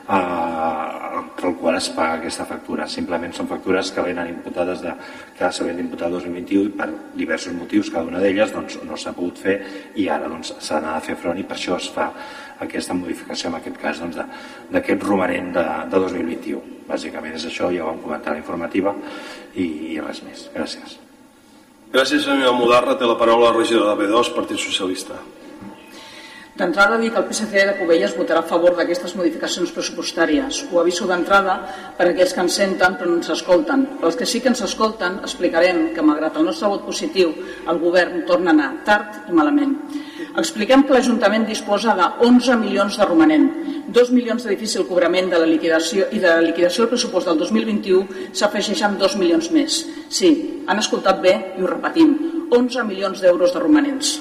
eh, 0.09 1.21
per 1.35 1.49
el 1.49 1.55
qual 1.55 1.77
es 1.77 1.89
paga 1.95 2.17
aquesta 2.19 2.45
factura. 2.49 2.87
Simplement 2.89 3.33
són 3.35 3.47
factures 3.49 3.91
que 3.95 4.03
venen 4.05 4.31
imputades 4.31 4.81
de, 4.83 4.93
que 5.37 5.51
s'havien 5.53 5.79
d'imputar 5.79 6.09
el 6.09 6.17
2021 6.19 6.67
i 6.67 6.73
per 6.81 6.89
diversos 7.15 7.55
motius, 7.55 7.91
cada 7.93 8.09
una 8.11 8.23
d'elles 8.23 8.53
doncs, 8.55 8.79
no 8.87 8.97
s'ha 8.97 9.15
pogut 9.15 9.39
fer 9.45 9.57
i 9.95 10.09
ara 10.11 10.29
doncs, 10.31 10.55
s'ha 10.57 10.79
d'anar 10.79 10.97
a 10.97 11.05
fer 11.05 11.17
front 11.19 11.39
i 11.39 11.45
per 11.47 11.57
això 11.57 11.77
es 11.79 11.89
fa 11.95 12.09
aquesta 12.59 12.95
modificació, 12.97 13.49
en 13.49 13.59
aquest 13.59 13.77
cas, 13.79 14.01
doncs, 14.03 14.19
d'aquest 14.73 15.05
romanent 15.07 15.53
de, 15.55 15.67
de 15.91 16.03
2021. 16.07 16.79
Bàsicament 16.89 17.37
és 17.37 17.45
això, 17.45 17.69
ja 17.71 17.85
ho 17.85 17.93
vam 17.93 18.01
comentar 18.03 18.33
a 18.33 18.37
la 18.37 18.43
informativa 18.43 18.95
i, 19.55 19.95
i 19.95 19.99
res 20.01 20.23
més. 20.25 20.49
Gràcies. 20.55 20.97
Gràcies, 21.93 22.21
senyora 22.25 22.53
Mudarra. 22.53 22.97
Té 22.99 23.07
la 23.07 23.17
paraula 23.17 23.49
la 23.49 23.55
regidora 23.55 23.95
de 23.95 24.03
B2, 24.05 24.33
Partit 24.35 24.61
Socialista. 24.61 25.15
D'entrada 26.59 26.97
dir 26.99 27.07
que 27.13 27.21
el 27.21 27.27
PSC 27.29 27.61
de 27.69 27.73
Cubelles 27.79 28.11
votarà 28.19 28.41
a 28.43 28.47
favor 28.47 28.73
d'aquestes 28.75 29.13
modificacions 29.15 29.69
pressupostàries. 29.71 30.57
Ho 30.67 30.81
aviso 30.81 31.05
d'entrada 31.07 31.53
per 31.95 32.09
aquells 32.09 32.33
que 32.35 32.41
ens 32.43 32.57
senten 32.59 32.97
però 32.99 33.07
no 33.07 33.19
ens 33.21 33.29
escolten. 33.31 33.85
Per 34.01 34.09
als 34.09 34.17
que 34.19 34.25
sí 34.27 34.41
que 34.43 34.49
ens 34.51 34.59
escolten 34.65 35.21
explicarem 35.23 35.93
que 35.95 36.03
malgrat 36.03 36.35
el 36.35 36.49
nostre 36.49 36.67
vot 36.67 36.83
positiu 36.83 37.29
el 37.63 37.79
govern 37.79 38.25
torna 38.27 38.51
a 38.51 38.55
anar 38.57 38.67
tard 38.89 39.29
i 39.31 39.35
malament. 39.37 39.77
Expliquem 40.41 40.83
que 40.83 40.97
l'Ajuntament 40.97 41.45
disposa 41.47 41.95
de 41.95 42.07
11 42.27 42.57
milions 42.59 42.97
de 42.99 43.07
romanent, 43.07 43.47
2 43.95 44.11
milions 44.17 44.43
de 44.43 44.51
difícil 44.51 44.83
cobrament 44.89 45.31
de 45.31 45.39
la 45.39 45.47
liquidació 45.47 46.09
i 46.11 46.19
de 46.19 46.27
la 46.27 46.43
liquidació 46.43 46.83
del 46.83 46.91
pressupost 46.91 47.31
del 47.31 47.39
2021 47.39 48.33
s'afegeixen 48.35 48.99
2 48.99 49.15
milions 49.21 49.47
més. 49.55 49.79
Sí, 50.09 50.33
han 50.67 50.83
escoltat 50.83 51.23
bé 51.23 51.37
i 51.55 51.63
ho 51.63 51.71
repetim, 51.71 52.11
11 52.51 52.83
milions 52.91 53.23
d'euros 53.23 53.55
de 53.55 53.63
romanents. 53.63 54.11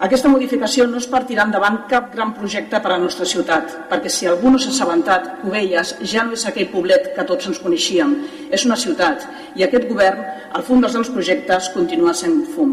Aquesta 0.00 0.30
modificació 0.32 0.86
no 0.88 0.96
es 0.96 1.06
partirà 1.12 1.44
endavant 1.44 1.74
cap 1.88 2.06
gran 2.14 2.30
projecte 2.32 2.78
per 2.80 2.88
a 2.88 2.94
la 2.94 3.02
nostra 3.02 3.26
ciutat, 3.28 3.72
perquè 3.90 4.08
si 4.08 4.28
algú 4.30 4.48
no 4.48 4.56
s'ha 4.56 4.70
assabentat, 4.72 5.26
Cubelles 5.42 5.90
ja 6.12 6.22
no 6.24 6.32
és 6.32 6.44
aquell 6.48 6.70
poblet 6.72 7.10
que 7.16 7.26
tots 7.28 7.50
ens 7.50 7.60
coneixíem, 7.60 8.14
és 8.48 8.64
una 8.64 8.78
ciutat, 8.80 9.26
i 9.60 9.66
aquest 9.66 9.84
govern, 9.90 10.22
al 10.56 10.64
fum 10.64 10.80
dels 10.80 10.96
grans 10.96 11.10
projectes, 11.12 11.68
continua 11.74 12.14
sent 12.16 12.46
fum. 12.54 12.72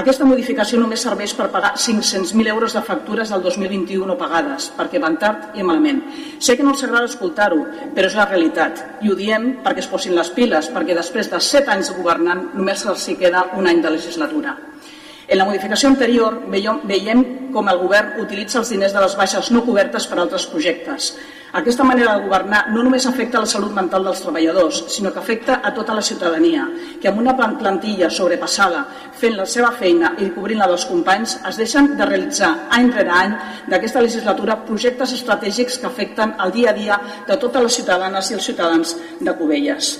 Aquesta 0.00 0.24
modificació 0.24 0.80
només 0.80 1.04
serveix 1.04 1.34
per 1.36 1.50
pagar 1.52 1.74
500.000 1.76 2.48
euros 2.54 2.78
de 2.78 2.84
factures 2.86 3.28
del 3.34 3.44
2021 3.44 4.08
no 4.08 4.16
pagades, 4.16 4.70
perquè 4.78 5.02
van 5.04 5.20
tard 5.20 5.58
i 5.58 5.66
malament. 5.66 6.00
Sé 6.40 6.56
que 6.56 6.64
no 6.64 6.72
els 6.72 6.86
agrada 6.86 7.10
escoltar-ho, 7.10 7.60
però 7.92 8.08
és 8.08 8.16
la 8.16 8.28
realitat. 8.30 8.80
I 9.04 9.12
ho 9.12 9.18
diem 9.18 9.50
perquè 9.66 9.84
es 9.84 9.90
posin 9.92 10.16
les 10.16 10.32
piles, 10.32 10.72
perquè 10.72 10.96
després 10.96 11.28
de 11.28 11.44
7 11.44 11.76
anys 11.76 11.92
governant 11.98 12.46
només 12.54 12.88
els 12.88 13.04
hi 13.04 13.18
queda 13.20 13.50
un 13.58 13.68
any 13.68 13.84
de 13.84 13.92
legislatura. 13.98 14.56
En 15.28 15.36
la 15.36 15.44
modificació 15.44 15.90
anterior 15.92 16.38
veiem 16.48 17.24
com 17.52 17.66
el 17.68 17.80
govern 17.82 18.14
utilitza 18.22 18.62
els 18.62 18.70
diners 18.72 18.94
de 18.96 19.02
les 19.02 19.16
baixes 19.16 19.50
no 19.52 19.60
cobertes 19.66 20.06
per 20.08 20.16
altres 20.22 20.46
projectes. 20.48 21.10
Aquesta 21.58 21.84
manera 21.84 22.14
de 22.14 22.24
governar 22.24 22.62
no 22.72 22.82
només 22.84 23.04
afecta 23.08 23.40
la 23.40 23.48
salut 23.48 23.72
mental 23.76 24.04
dels 24.04 24.20
treballadors, 24.24 24.82
sinó 24.92 25.12
que 25.12 25.20
afecta 25.20 25.60
a 25.64 25.72
tota 25.76 25.94
la 25.96 26.04
ciutadania, 26.04 26.66
que 27.00 27.08
amb 27.08 27.20
una 27.20 27.36
plantilla 27.36 28.08
sobrepassada, 28.08 28.82
fent 29.20 29.36
la 29.36 29.46
seva 29.48 29.72
feina 29.76 30.14
i 30.20 30.28
cobrint-la 30.32 30.68
dels 30.68 30.88
companys, 30.88 31.38
es 31.48 31.60
deixen 31.60 31.94
de 31.96 32.08
realitzar 32.08 32.52
any 32.76 32.92
rere 32.92 33.16
any 33.20 33.38
d'aquesta 33.68 34.04
legislatura 34.04 34.60
projectes 34.64 35.16
estratègics 35.16 35.80
que 35.80 35.88
afecten 35.88 36.36
el 36.40 36.52
dia 36.52 36.72
a 36.72 36.76
dia 36.76 37.00
de 37.28 37.36
totes 37.36 37.68
les 37.68 37.80
ciutadanes 37.80 38.30
i 38.30 38.40
els 38.40 38.48
ciutadans 38.48 38.96
de 39.20 39.36
Cubelles. 39.36 39.96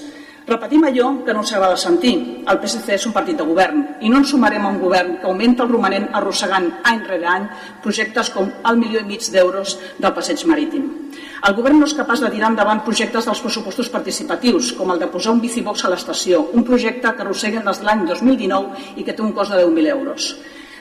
Repetim 0.48 0.86
allò 0.88 1.10
que 1.26 1.34
no 1.36 1.42
ens 1.44 1.50
agrada 1.52 1.76
sentir. 1.76 2.14
El 2.48 2.58
PSC 2.62 2.94
és 2.94 3.02
un 3.04 3.12
partit 3.12 3.36
de 3.36 3.44
govern 3.44 3.82
i 4.00 4.08
no 4.08 4.22
ens 4.22 4.30
sumarem 4.32 4.64
a 4.64 4.70
un 4.72 4.78
govern 4.80 5.18
que 5.20 5.28
augmenta 5.28 5.66
el 5.66 5.74
romanent 5.74 6.06
arrossegant 6.16 6.70
any 6.88 7.02
rere 7.04 7.28
any 7.28 7.44
projectes 7.84 8.30
com 8.32 8.48
el 8.70 8.78
milió 8.80 9.02
i 9.02 9.08
mig 9.10 9.28
d'euros 9.28 9.74
del 9.98 10.14
passeig 10.16 10.46
marítim. 10.48 10.86
El 11.44 11.56
govern 11.58 11.76
no 11.76 11.84
és 11.84 11.92
capaç 11.98 12.24
de 12.24 12.30
tirar 12.32 12.48
endavant 12.48 12.80
projectes 12.86 13.28
dels 13.28 13.42
pressupostos 13.44 13.92
participatius, 13.92 14.72
com 14.72 14.88
el 14.94 15.02
de 15.04 15.10
posar 15.12 15.34
un 15.36 15.42
bicibox 15.44 15.84
a 15.84 15.92
l'estació, 15.92 16.46
un 16.56 16.64
projecte 16.64 17.12
que 17.12 17.26
arrosseguen 17.26 17.68
des 17.68 17.82
de 17.82 17.84
l'any 17.90 18.06
2019 18.08 18.96
i 18.96 19.04
que 19.04 19.12
té 19.12 19.22
un 19.22 19.36
cost 19.36 19.52
de 19.52 19.60
10.000 19.60 19.92
euros. 19.98 20.32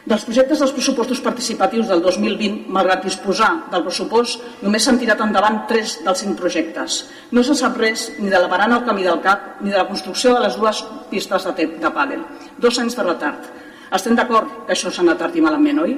Dels 0.07 0.23
projectes 0.23 0.61
dels 0.61 0.71
pressupostos 0.71 1.19
participatius 1.19 1.89
del 1.89 1.99
2020, 1.99 2.69
malgrat 2.71 3.01
disposar 3.03 3.49
del 3.73 3.83
pressupost, 3.83 4.43
només 4.63 4.85
s'han 4.87 4.99
tirat 5.01 5.19
endavant 5.25 5.65
3 5.67 5.95
dels 6.05 6.21
5 6.23 6.37
projectes. 6.39 6.99
No 7.35 7.43
se 7.43 7.57
sap 7.59 7.75
res 7.81 8.05
ni 8.15 8.31
de 8.31 8.39
la 8.39 8.47
barana 8.47 8.77
al 8.79 8.85
camí 8.87 9.03
del 9.03 9.19
CAP 9.25 9.59
ni 9.65 9.73
de 9.73 9.81
la 9.81 9.87
construcció 9.89 10.31
de 10.37 10.45
les 10.45 10.55
dues 10.55 10.79
pistes 11.11 11.49
de, 11.49 11.67
de 11.83 11.91
pàdel. 11.91 12.23
Dos 12.55 12.79
anys 12.79 12.95
de 12.95 13.03
retard. 13.03 13.51
Estem 13.99 14.15
d'acord 14.15 14.63
que 14.63 14.77
això 14.77 14.87
s'ha 14.87 15.03
anat 15.03 15.19
tard 15.25 15.35
i 15.35 15.43
malament, 15.43 15.83
oi? 15.83 15.97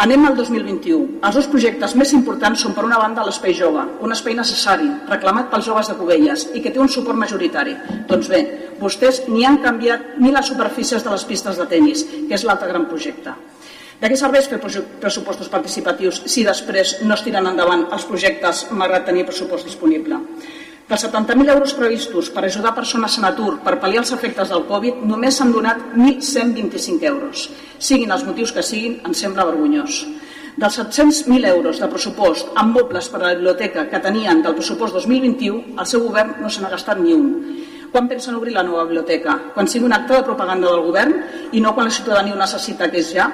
Anem 0.00 0.22
al 0.24 0.32
2021. 0.32 1.18
Els 1.28 1.34
dos 1.36 1.46
projectes 1.52 1.92
més 2.00 2.14
importants 2.16 2.62
són, 2.64 2.72
per 2.72 2.86
una 2.86 2.96
banda, 2.96 3.20
l'espai 3.26 3.52
jove, 3.58 3.82
un 4.00 4.14
espai 4.14 4.32
necessari, 4.38 4.86
reclamat 5.10 5.50
pels 5.52 5.66
joves 5.66 5.90
de 5.90 5.96
Cubelles 5.98 6.46
i 6.56 6.62
que 6.64 6.72
té 6.72 6.80
un 6.80 6.88
suport 6.88 7.20
majoritari. 7.20 7.74
Doncs 8.08 8.30
bé, 8.32 8.38
vostès 8.80 9.26
ni 9.28 9.44
han 9.44 9.58
canviat 9.60 10.14
ni 10.24 10.32
les 10.32 10.48
superfícies 10.48 11.04
de 11.04 11.12
les 11.12 11.26
pistes 11.28 11.60
de 11.60 11.66
tennis, 11.68 12.06
que 12.14 12.32
és 12.38 12.46
l'altre 12.48 12.70
gran 12.72 12.88
projecte. 12.88 13.34
De 14.00 14.08
què 14.08 14.16
serveix 14.16 14.48
fer 14.48 14.62
pressupostos 14.62 15.52
participatius 15.52 16.22
si 16.32 16.46
després 16.48 17.02
no 17.04 17.12
es 17.12 17.26
tiren 17.26 17.52
endavant 17.52 17.84
els 17.92 18.08
projectes 18.08 18.70
malgrat 18.72 19.04
tenir 19.10 19.26
pressupost 19.28 19.68
disponible? 19.68 20.16
Dels 20.90 21.04
70.000 21.06 21.52
euros 21.54 21.72
previstos 21.78 22.32
per 22.34 22.42
ajudar 22.42 22.72
persones 22.74 23.14
en 23.20 23.28
atur 23.28 23.60
per 23.62 23.76
pal·liar 23.78 24.00
els 24.02 24.10
efectes 24.10 24.48
del 24.50 24.64
Covid, 24.66 25.04
només 25.06 25.36
s'han 25.38 25.52
donat 25.54 25.92
1.125 25.94 27.06
euros. 27.06 27.44
Siguin 27.78 28.10
els 28.10 28.24
motius 28.26 28.50
que 28.50 28.64
siguin, 28.66 28.96
ens 29.06 29.20
sembla 29.22 29.46
vergonyós. 29.46 30.00
Dels 30.58 30.78
700.000 30.80 31.46
euros 31.52 31.78
de 31.78 31.86
pressupost 31.92 32.50
amb 32.58 32.74
mobles 32.74 33.06
per 33.06 33.20
a 33.20 33.28
la 33.28 33.36
biblioteca 33.36 33.86
que 33.86 34.00
tenien 34.02 34.42
del 34.42 34.56
pressupost 34.58 34.98
2021, 34.98 35.76
el 35.78 35.86
seu 35.86 36.02
govern 36.08 36.40
no 36.42 36.50
se 36.50 36.58
n'ha 36.58 36.72
gastat 36.74 36.98
ni 36.98 37.14
un. 37.14 37.30
Quan 37.92 38.10
pensen 38.10 38.34
obrir 38.34 38.56
la 38.58 38.66
nova 38.66 38.82
biblioteca? 38.82 39.38
Quan 39.54 39.70
sigui 39.70 39.86
un 39.86 39.94
acte 39.94 40.18
de 40.18 40.26
propaganda 40.26 40.74
del 40.74 40.82
govern 40.90 41.14
i 41.54 41.62
no 41.62 41.70
quan 41.70 41.86
la 41.86 41.94
ciutadania 41.94 42.34
ho 42.34 42.42
necessita, 42.42 42.90
que 42.90 42.98
és 42.98 43.14
ja? 43.14 43.30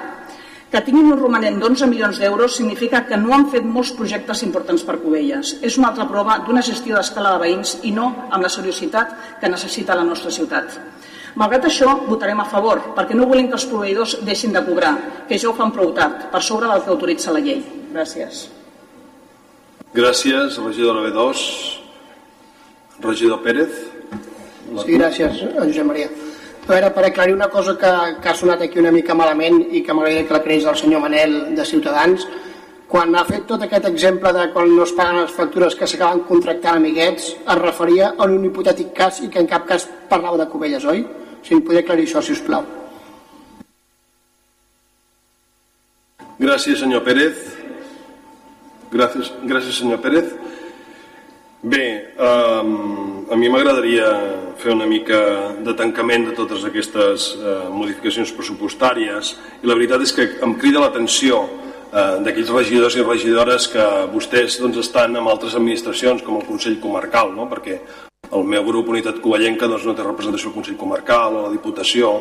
Que 0.67 0.81
tinguin 0.83 1.13
un 1.13 1.19
romanent 1.19 1.61
d'11 1.61 1.87
milions 1.87 2.17
d'euros 2.19 2.57
significa 2.59 3.05
que 3.07 3.15
no 3.15 3.31
han 3.35 3.45
fet 3.53 3.63
molts 3.63 3.93
projectes 3.95 4.41
importants 4.43 4.83
per 4.83 4.97
Cubelles. 4.99 5.53
És 5.63 5.77
una 5.79 5.93
altra 5.93 6.07
prova 6.09 6.41
d'una 6.43 6.63
gestió 6.65 6.97
d'escala 6.97 7.37
de 7.37 7.45
veïns 7.45 7.77
i 7.87 7.93
no 7.95 8.09
amb 8.27 8.43
la 8.43 8.51
seriositat 8.51 9.39
que 9.39 9.51
necessita 9.53 9.95
la 9.95 10.03
nostra 10.03 10.31
ciutat. 10.31 10.75
Malgrat 11.37 11.69
això, 11.69 11.93
votarem 12.09 12.39
a 12.41 12.49
favor, 12.49 12.81
perquè 12.97 13.15
no 13.15 13.29
volem 13.29 13.47
que 13.47 13.55
els 13.55 13.67
proveïdors 13.69 14.17
deixin 14.27 14.51
de 14.51 14.63
cobrar, 14.65 14.93
que 15.29 15.37
ja 15.39 15.51
ho 15.51 15.55
fan 15.55 15.71
prou 15.71 15.93
tard, 15.95 16.27
per 16.33 16.41
sobre 16.43 16.67
del 16.67 16.83
que 16.83 16.95
autoritza 16.95 17.31
la 17.31 17.43
llei. 17.45 17.61
Gràcies. 17.93 18.47
Gràcies, 19.93 20.57
regidora 20.65 21.05
B2. 21.05 21.43
Regidor 23.05 23.43
Pérez. 23.45 23.83
Sí, 24.83 24.97
gràcies, 24.97 25.45
Josep 25.55 25.85
Maria. 25.85 26.26
Veure, 26.67 26.89
per 26.91 27.05
aclarir 27.07 27.33
una 27.33 27.47
cosa 27.47 27.77
que, 27.79 27.89
que 28.19 28.27
ha 28.27 28.35
sonat 28.35 28.65
aquí 28.65 28.81
una 28.81 28.91
mica 28.91 29.15
malament 29.15 29.61
i 29.71 29.79
que 29.85 29.93
m'agradaria 29.95 30.27
que 30.27 30.35
la 30.35 30.43
creés 30.43 30.65
el 30.67 30.75
senyor 30.75 30.99
Manel 30.99 31.35
de 31.55 31.65
Ciutadans, 31.65 32.25
quan 32.91 33.15
ha 33.15 33.21
fet 33.27 33.45
tot 33.47 33.61
aquest 33.63 33.85
exemple 33.87 34.33
de 34.35 34.49
quan 34.51 34.73
no 34.75 34.83
es 34.83 34.91
paguen 34.97 35.21
les 35.21 35.31
factures 35.31 35.77
que 35.79 35.87
s'acaben 35.87 36.25
contractant 36.27 36.81
amiguets, 36.81 37.29
es 37.39 37.61
referia 37.61 38.09
a 38.17 38.27
un 38.27 38.43
hipotètic 38.49 38.91
cas 38.97 39.21
i 39.23 39.29
que 39.31 39.39
en 39.39 39.47
cap 39.47 39.63
cas 39.69 39.85
parlava 40.09 40.41
de 40.41 40.49
Cubelles, 40.51 40.83
oi? 40.83 41.05
Si 41.43 41.55
em 41.55 41.63
podria 41.63 41.85
aclarir 41.85 42.03
això, 42.09 42.19
si 42.19 42.35
us 42.35 42.43
plau. 42.43 42.67
Gràcies, 46.37 46.81
senyor 46.83 47.05
Pérez. 47.07 47.47
Gràcies, 48.91 49.31
gràcies 49.47 49.79
senyor 49.79 50.03
Pérez. 50.03 50.35
Bé, 51.63 51.85
um, 52.19 53.23
a 53.31 53.39
mi 53.39 53.47
m'agradaria 53.55 54.11
fer 54.61 54.73
una 54.73 54.87
mica 54.89 55.19
de 55.63 55.73
tancament 55.77 56.27
de 56.29 56.35
totes 56.37 56.65
aquestes 56.67 57.29
uh, 57.37 57.69
modificacions 57.73 58.33
pressupostàries 58.35 59.35
i 59.61 59.69
la 59.69 59.77
veritat 59.77 60.03
és 60.05 60.13
que 60.15 60.27
em 60.45 60.55
crida 60.59 60.83
l'atenció 60.83 61.43
uh, 61.45 62.17
d'aquells 62.25 62.51
regidors 62.55 62.97
i 62.97 63.05
regidores 63.05 63.69
que 63.71 63.87
vostès 64.13 64.59
doncs, 64.61 64.81
estan 64.83 65.15
en 65.15 65.29
altres 65.29 65.55
administracions 65.55 66.25
com 66.25 66.41
el 66.41 66.47
Consell 66.49 66.79
Comarcal, 66.83 67.33
no? 67.35 67.49
perquè 67.51 67.79
el 68.27 68.43
meu 68.43 68.65
grup 68.67 68.89
Unitat 68.91 69.21
Covellenca 69.23 69.69
doncs, 69.69 69.85
no 69.87 69.95
té 69.95 70.05
representació 70.05 70.51
al 70.51 70.57
Consell 70.59 70.79
Comarcal 70.79 71.35
o 71.35 71.43
a 71.43 71.47
la 71.47 71.53
Diputació 71.55 72.17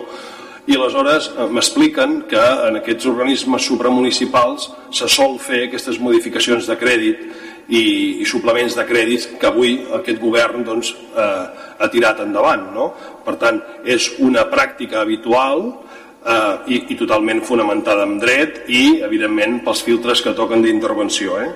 i 0.66 0.74
aleshores 0.74 1.28
eh, 1.30 1.46
m'expliquen 1.50 2.22
que 2.30 2.42
en 2.68 2.80
aquests 2.80 3.06
organismes 3.10 3.66
supramunicipals 3.70 4.70
se 4.94 5.08
sol 5.10 5.38
fer 5.42 5.66
aquestes 5.66 6.00
modificacions 6.02 6.66
de 6.66 6.76
crèdit 6.80 7.22
i, 7.68 8.22
i 8.22 8.26
suplements 8.28 8.76
de 8.78 8.84
crèdits 8.86 9.26
que 9.40 9.48
avui 9.48 9.80
aquest 9.98 10.20
govern 10.22 10.64
doncs, 10.66 10.92
eh, 10.94 11.46
ha 11.78 11.88
tirat 11.92 12.22
endavant. 12.22 12.68
No? 12.74 12.90
Per 13.26 13.34
tant, 13.40 13.60
és 13.84 14.12
una 14.22 14.46
pràctica 14.50 15.02
habitual 15.02 15.66
eh, 15.66 16.54
i, 16.70 16.82
i 16.94 16.98
totalment 16.98 17.42
fonamentada 17.46 18.06
en 18.06 18.20
dret 18.22 18.64
i, 18.68 19.02
evidentment, 19.06 19.60
pels 19.66 19.82
filtres 19.86 20.22
que 20.22 20.36
toquen 20.36 20.62
d'intervenció. 20.62 21.40
Eh? 21.42 21.50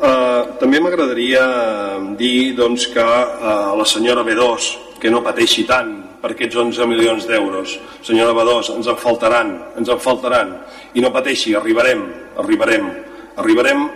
Eh, 0.00 0.42
també 0.60 0.80
m'agradaria 0.80 1.42
dir 2.20 2.52
doncs, 2.58 2.90
que 2.92 3.08
eh, 3.08 3.58
la 3.80 3.88
senyora 3.88 4.24
B2 4.26 4.70
que 5.00 5.08
no 5.08 5.24
pateixi 5.24 5.64
tant 5.64 5.94
per 6.20 6.34
aquests 6.34 6.58
11 6.60 6.84
milions 6.84 7.24
d'euros. 7.24 7.78
Senyora 8.04 8.36
B2, 8.36 8.74
ens 8.76 8.88
en 8.92 8.98
faltaran, 9.00 9.54
ens 9.80 9.88
en 9.88 10.00
faltaran. 10.04 10.58
I 10.92 11.00
no 11.00 11.08
pateixi, 11.14 11.56
arribarem, 11.56 12.04
arribarem, 12.42 12.90
arribarem 13.40 13.86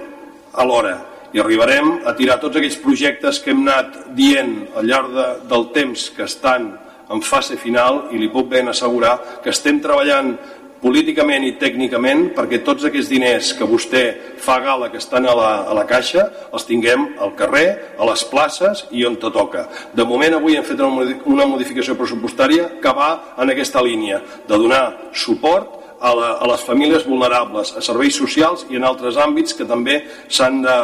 a 0.54 0.64
l'hora 0.64 0.94
i 1.34 1.42
arribarem 1.42 2.00
a 2.06 2.14
tirar 2.14 2.38
tots 2.40 2.56
aquells 2.60 2.78
projectes 2.78 3.40
que 3.42 3.50
hem 3.50 3.64
anat 3.66 3.96
dient 4.14 4.56
al 4.78 4.86
llarg 4.86 5.14
de, 5.14 5.28
del 5.50 5.70
temps 5.74 6.08
que 6.14 6.28
estan 6.28 6.70
en 7.10 7.22
fase 7.26 7.58
final 7.60 8.06
i 8.14 8.20
li 8.20 8.30
puc 8.32 8.48
ben 8.52 8.70
assegurar 8.70 9.16
que 9.42 9.50
estem 9.52 9.80
treballant 9.82 10.36
políticament 10.84 11.46
i 11.48 11.54
tècnicament 11.58 12.26
perquè 12.36 12.60
tots 12.64 12.84
aquests 12.84 13.10
diners 13.10 13.52
que 13.58 13.66
vostè 13.66 14.02
fa 14.40 14.58
gala 14.62 14.90
que 14.92 15.00
estan 15.00 15.26
a 15.26 15.34
la, 15.36 15.52
a 15.64 15.76
la 15.76 15.86
caixa 15.88 16.26
els 16.52 16.66
tinguem 16.68 17.14
al 17.24 17.32
carrer, 17.38 17.96
a 17.98 18.08
les 18.10 18.24
places 18.28 18.84
i 18.92 19.06
on 19.08 19.16
te 19.16 19.30
toca. 19.32 19.64
De 19.96 20.04
moment 20.06 20.36
avui 20.36 20.58
hem 20.58 20.66
fet 20.66 20.82
una 20.84 21.48
modificació 21.48 21.96
pressupostària 21.98 22.74
que 22.82 22.92
va 22.94 23.14
en 23.40 23.50
aquesta 23.50 23.82
línia 23.82 24.20
de 24.46 24.60
donar 24.60 24.84
suport 25.16 25.80
a, 26.04 26.12
la, 26.12 26.30
a 26.36 26.46
les 26.52 26.62
famílies 26.68 27.06
vulnerables, 27.08 27.72
a 27.72 27.82
serveis 27.84 28.18
socials 28.20 28.66
i 28.68 28.76
en 28.76 28.84
altres 28.84 29.16
àmbits 29.16 29.56
que 29.56 29.64
també 29.68 30.02
s'han 30.28 30.60
de, 30.66 30.76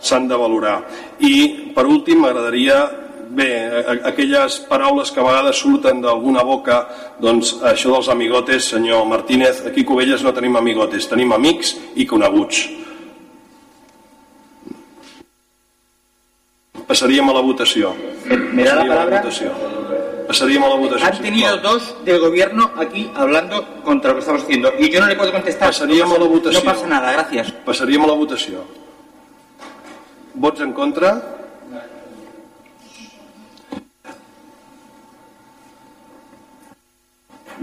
de 0.00 0.36
valorar. 0.36 0.86
I 1.20 1.72
per 1.74 1.86
últim 1.86 2.22
m'agradaria 2.22 2.86
bé, 3.30 3.84
aquelles 4.04 4.58
paraules 4.68 5.10
que 5.10 5.20
a 5.20 5.26
vegades 5.26 5.56
surten 5.56 6.00
d'alguna 6.00 6.42
boca, 6.42 6.88
doncs 7.20 7.58
això 7.62 7.92
dels 7.92 8.08
amigotes, 8.08 8.70
senyor 8.72 9.04
Martínez, 9.06 9.64
aquí 9.66 9.82
a 9.82 9.86
Covelles 9.86 10.22
no 10.24 10.32
tenim 10.32 10.56
amigotes, 10.56 11.08
tenim 11.08 11.32
amics 11.32 11.76
i 11.94 12.06
coneguts. 12.06 12.64
Passaríem 16.88 17.28
a 17.28 17.34
la 17.36 17.42
votació. 17.44 17.92
¿Me 18.52 18.64
da 18.64 18.76
la 18.76 18.86
palabra? 18.86 19.22
Pasaríamos 20.28 20.68
a 20.68 20.74
la 20.74 20.80
votación. 20.80 21.12
Han 21.12 21.22
tenido 21.22 21.56
dos 21.58 21.94
del 22.04 22.20
gobierno 22.20 22.70
aquí 22.76 23.10
hablando 23.14 23.82
contra 23.82 24.10
lo 24.10 24.16
que 24.16 24.20
estamos 24.20 24.42
haciendo 24.42 24.72
y 24.78 24.90
yo 24.90 25.00
no 25.00 25.06
le 25.06 25.16
puedo 25.16 25.32
contestar. 25.32 25.68
Pasaríamos 25.68 26.18
no 26.18 26.24
pasa, 26.24 26.24
a 26.24 26.28
la 26.28 26.34
votació. 26.34 26.60
No 26.60 26.64
pasa 26.64 26.86
nada, 26.86 27.12
gracias. 27.12 27.52
Passaríem 27.52 28.02
a 28.02 28.06
la 28.06 28.12
votació. 28.14 28.64
Vots 30.38 30.62
en 30.62 30.72
contra? 30.72 31.16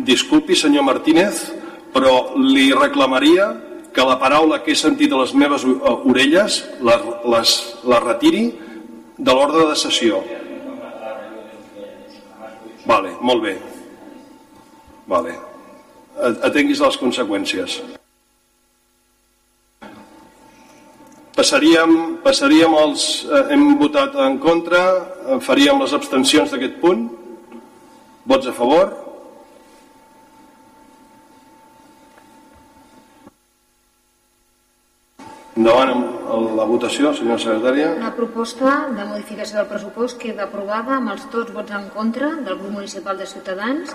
Disculpi, 0.05 0.57
senyor 0.59 0.83
Martínez, 0.83 1.47
però 1.95 2.35
li 2.35 2.67
reclamaria 2.75 3.47
que 3.95 4.03
la 4.03 4.17
paraula 4.19 4.59
que 4.59 4.73
he 4.73 4.75
sentit 4.75 5.13
a 5.15 5.21
les 5.21 5.31
meves 5.39 5.63
orelles 5.63 6.59
la, 6.83 6.99
les, 7.37 7.55
la 7.87 8.01
retiri 8.03 8.49
de 9.15 9.31
l'ordre 9.31 9.69
de 9.71 9.79
sessió. 9.79 10.19
Vale, 12.85 13.15
molt 13.21 13.45
bé. 13.47 13.55
Vale. 15.07 15.37
Atenguis 16.43 16.83
les 16.83 16.99
conseqüències. 16.99 17.79
Passaríem, 21.35 22.21
passaríem 22.23 22.75
els... 22.79 23.25
Eh, 23.27 23.41
hem 23.51 23.73
votat 23.79 24.13
en 24.23 24.37
contra, 24.39 24.83
eh, 25.03 25.39
faríem 25.43 25.81
les 25.83 25.95
abstencions 25.97 26.53
d'aquest 26.53 26.77
punt. 26.79 27.09
Vots 28.31 28.47
a 28.47 28.53
favor? 28.55 28.93
Endavant 35.59 35.91
amb 35.91 36.55
la 36.55 36.69
votació, 36.71 37.11
senyora 37.19 37.43
secretària. 37.43 37.91
La 37.99 38.15
proposta 38.15 38.79
de 38.95 39.03
modificació 39.11 39.59
del 39.59 39.69
pressupost 39.69 40.19
queda 40.23 40.47
aprovada 40.47 40.95
amb 41.01 41.11
els 41.17 41.27
tots 41.35 41.51
vots 41.55 41.75
en 41.75 41.91
contra 41.91 42.31
del 42.47 42.59
grup 42.63 42.73
municipal 42.79 43.19
de 43.19 43.27
Ciutadans 43.27 43.91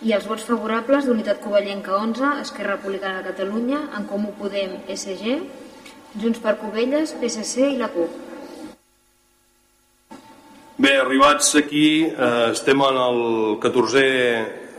i 0.00 0.16
els 0.16 0.28
vots 0.30 0.44
favorables 0.48 1.04
d'Unitat 1.04 1.40
Covellenca 1.44 1.96
11, 2.00 2.34
Esquerra 2.48 2.76
Republicana 2.76 3.20
de 3.20 3.32
Catalunya, 3.32 3.86
En 3.98 4.04
Comú 4.08 4.32
Podem, 4.40 4.76
SG, 4.88 5.40
Junts 6.16 6.40
per 6.40 6.56
Covelles, 6.60 7.12
PSC 7.20 7.74
i 7.74 7.76
la 7.76 7.90
CUP. 7.92 8.24
Bé, 10.78 10.94
arribats 10.96 11.56
aquí, 11.58 12.06
eh, 12.06 12.50
estem 12.52 12.80
en 12.86 12.96
el 13.02 13.20
14è 13.60 14.06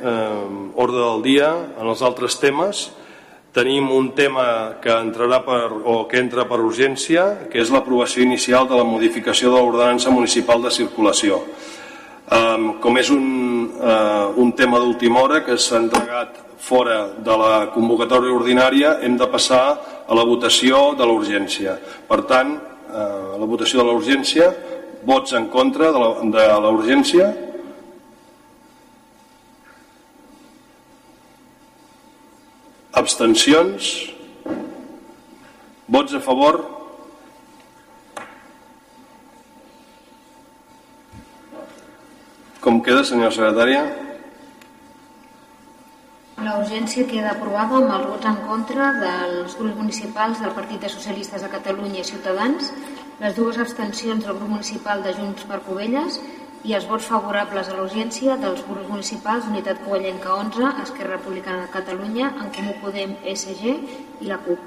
eh, 0.02 0.74
ordre 0.76 1.02
del 1.04 1.22
dia, 1.22 1.52
en 1.78 1.92
els 1.92 2.02
altres 2.02 2.40
temes, 2.40 2.88
tenim 3.54 3.92
un 3.92 4.12
tema 4.16 4.80
que 4.82 4.94
entrarà 4.94 5.42
per, 5.44 5.68
o 5.84 6.06
que 6.08 6.22
entra 6.22 6.46
per 6.48 6.62
urgència, 6.64 7.50
que 7.52 7.60
és 7.60 7.72
l'aprovació 7.74 8.24
inicial 8.24 8.68
de 8.70 8.78
la 8.78 8.88
modificació 8.88 9.52
de 9.52 9.60
l'ordenança 9.60 10.14
municipal 10.14 10.62
de 10.64 10.72
circulació. 10.72 11.44
Um, 12.30 12.76
com 12.80 12.98
és 13.02 13.10
un, 13.10 13.26
uh, 13.82 14.30
un 14.38 14.54
tema 14.54 14.80
d'última 14.80 15.24
hora 15.24 15.42
que 15.44 15.58
s'ha 15.58 15.80
entregat 15.82 16.49
fora 16.60 17.16
de 17.18 17.36
la 17.40 17.54
convocatòria 17.74 18.36
ordinària, 18.36 18.98
hem 19.04 19.18
de 19.18 19.28
passar 19.32 19.64
a 20.08 20.18
la 20.18 20.26
votació 20.28 20.94
de 21.00 21.08
l'urgència. 21.08 21.78
Per 22.10 22.22
tant, 22.30 22.56
uh, 22.56 23.38
la 23.40 23.48
votació 23.48 23.82
de 23.82 23.88
l'urgència, 23.90 24.50
vots 25.08 25.34
en 25.34 25.48
contra 25.54 25.94
de 25.96 26.00
la 26.00 26.74
urgència, 26.74 27.30
Abstencions? 33.00 34.12
Vots 35.88 36.14
a 36.14 36.20
favor? 36.20 36.60
Com 42.60 42.82
queda, 42.84 43.06
senyora 43.08 43.32
secretària? 43.32 44.09
La 46.40 46.54
urgència 46.56 47.04
queda 47.04 47.34
aprovada 47.34 47.76
amb 47.82 47.90
els 47.92 48.06
vots 48.08 48.28
en 48.30 48.38
contra 48.48 48.86
dels 48.96 49.58
grups 49.60 49.76
municipals 49.76 50.40
del 50.40 50.54
Partit 50.56 50.80
de 50.80 50.92
Socialistes 50.94 51.44
de 51.44 51.50
Catalunya 51.52 52.00
i 52.00 52.08
Ciutadans, 52.08 52.70
les 53.20 53.36
dues 53.36 53.60
abstencions 53.60 54.24
del 54.24 54.38
grup 54.38 54.54
municipal 54.54 55.04
de 55.04 55.12
Junts 55.18 55.44
per 55.50 55.60
Covelles 55.68 56.22
i 56.64 56.78
els 56.78 56.88
vots 56.88 57.10
favorables 57.12 57.68
a 57.68 57.76
l'urgència 57.76 58.38
dels 58.40 58.64
grups 58.70 58.88
municipals 58.88 59.52
Unitat 59.52 59.84
Covellenca 59.84 60.32
11, 60.38 60.72
Esquerra 60.86 61.18
Republicana 61.18 61.66
de 61.66 61.74
Catalunya, 61.76 62.32
En 62.40 62.54
Comú 62.56 62.78
Podem, 62.80 63.18
SG 63.36 63.76
i 64.24 64.32
la 64.32 64.40
CUP. 64.46 64.64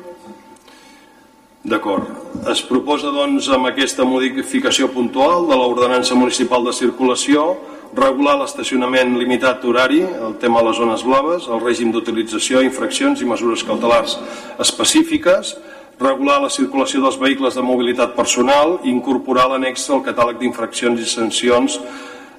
D'acord. 1.73 2.09
Es 2.53 2.61
proposa, 2.69 3.09
doncs, 3.15 3.49
amb 3.49 3.71
aquesta 3.71 4.05
modificació 4.05 4.93
puntual 4.93 5.49
de 5.49 5.57
l'ordenança 5.57 6.19
municipal 6.19 6.69
de 6.69 6.77
circulació 6.77 7.55
regular 7.97 8.39
l'estacionament 8.41 9.19
limitat 9.21 9.65
horari, 9.65 10.01
el 10.03 10.39
tema 10.41 10.63
de 10.63 10.71
les 10.71 10.79
zones 10.81 11.05
blaves, 11.05 11.49
el 11.49 11.61
règim 11.61 11.93
d'utilització, 11.93 12.63
infraccions 12.65 13.21
i 13.21 13.29
mesures 13.29 13.65
cautelars 13.69 14.17
específiques, 14.63 15.57
regular 16.01 16.41
la 16.43 16.51
circulació 16.51 17.03
dels 17.03 17.19
vehicles 17.21 17.55
de 17.55 17.63
mobilitat 17.63 18.17
personal 18.17 18.79
i 18.83 18.91
incorporar 18.91 19.51
l'annex 19.51 19.85
al 19.91 20.03
catàleg 20.07 20.41
d'infraccions 20.41 21.01
i 21.01 21.07
sancions 21.07 21.79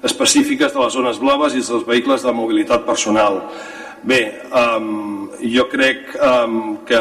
específiques 0.04 0.74
de 0.74 0.82
les 0.82 0.92
zones 0.92 1.20
blaves 1.22 1.54
i 1.54 1.62
dels 1.64 1.86
vehicles 1.86 2.26
de 2.26 2.34
mobilitat 2.34 2.84
personal. 2.84 3.40
Bé, 4.04 4.20
um, 4.52 5.30
jo 5.40 5.64
crec 5.72 6.10
um, 6.20 6.76
que 6.84 7.00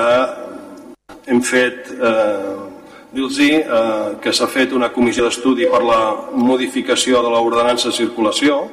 hem 1.27 1.41
fet, 1.43 1.89
eh, 1.91 2.72
dir-los 3.13 3.37
eh, 3.39 4.17
que 4.21 4.33
s'ha 4.33 4.47
fet 4.49 4.73
una 4.73 4.89
comissió 4.89 5.27
d'estudi 5.27 5.67
per 5.69 5.83
la 5.85 6.01
modificació 6.33 7.21
de 7.21 7.29
l'ordenança 7.29 7.91
de 7.91 7.97
circulació, 7.99 8.63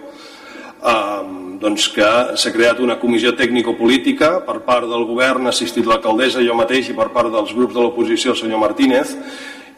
eh, 0.80 1.22
doncs 1.60 1.90
que 1.92 2.08
s'ha 2.40 2.52
creat 2.54 2.80
una 2.80 2.96
comissió 2.98 3.34
tècnico-política 3.36 4.38
per 4.46 4.62
part 4.64 4.88
del 4.88 5.04
govern, 5.04 5.46
ha 5.46 5.52
assistit 5.52 5.84
l'alcaldessa, 5.84 6.40
jo 6.40 6.56
mateix, 6.56 6.88
i 6.88 6.96
per 6.96 7.10
part 7.12 7.28
dels 7.32 7.52
grups 7.52 7.76
de 7.76 7.84
l'oposició, 7.84 8.32
el 8.32 8.40
senyor 8.40 8.62
Martínez, 8.64 9.16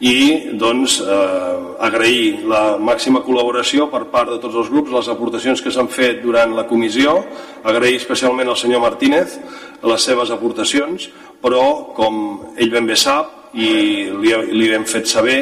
i 0.03 0.51
doncs 0.59 0.97
eh, 0.99 1.59
agrair 1.87 2.43
la 2.51 2.75
màxima 2.75 3.21
col·laboració 3.23 3.87
per 3.91 4.03
part 4.11 4.33
de 4.33 4.39
tots 4.43 4.57
els 4.59 4.71
grups, 4.71 4.91
les 4.91 5.07
aportacions 5.13 5.61
que 5.63 5.71
s'han 5.71 5.87
fet 5.87 6.19
durant 6.23 6.51
la 6.57 6.65
comissió, 6.67 7.21
agrair 7.63 8.01
especialment 8.01 8.51
al 8.51 8.59
senyor 8.59 8.83
Martínez 8.83 9.37
les 9.83 10.03
seves 10.03 10.31
aportacions, 10.35 11.07
però 11.43 11.93
com 11.95 12.17
ell 12.59 12.73
ben 12.73 12.89
bé 12.89 12.99
sap 12.99 13.55
i 13.55 13.69
li, 14.11 14.35
li 14.51 14.67
hem 14.75 14.83
fet 14.89 15.07
saber, 15.07 15.39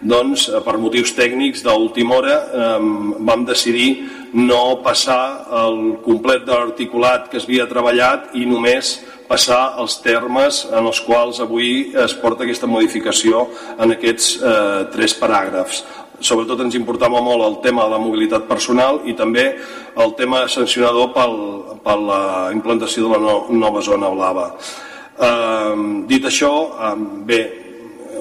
doncs, 0.00 0.48
eh, 0.48 0.58
per 0.64 0.74
motius 0.82 1.14
tècnics 1.14 1.62
d'última 1.62 2.18
hora 2.18 2.36
eh, 2.50 2.76
vam 3.30 3.46
decidir 3.46 3.92
no 4.34 4.80
passar 4.82 5.46
el 5.62 6.00
complet 6.02 6.42
de 6.46 6.56
l'articulat 6.56 7.30
que 7.30 7.38
es 7.38 7.46
havia 7.46 7.68
treballat 7.70 8.34
i 8.34 8.46
només 8.48 8.96
passar 9.30 9.76
els 9.78 10.00
termes 10.02 10.64
en 10.66 10.88
els 10.90 11.00
quals 11.06 11.38
avui 11.44 11.92
es 12.04 12.14
porta 12.18 12.42
aquesta 12.42 12.66
modificació 12.66 13.46
en 13.78 13.94
aquests 13.94 14.30
eh, 14.36 14.80
tres 14.90 15.14
paràgrafs. 15.20 15.84
Sobretot 16.20 16.60
ens 16.64 16.76
importava 16.76 17.22
molt 17.24 17.46
el 17.46 17.56
tema 17.64 17.86
de 17.86 17.94
la 17.94 18.00
mobilitat 18.02 18.48
personal 18.50 19.00
i 19.08 19.14
també 19.16 19.46
el 20.02 20.16
tema 20.18 20.42
sancionador 20.50 21.14
pel, 21.14 21.36
per 21.84 21.96
la 21.96 22.22
implantació 22.52 23.06
de 23.06 23.14
la 23.14 23.22
no, 23.22 23.36
nova 23.54 23.84
zona 23.86 24.10
blava. 24.12 24.50
Eh, 24.50 25.86
dit 26.10 26.26
això, 26.26 26.52
eh, 26.90 26.92
bé, 27.30 27.40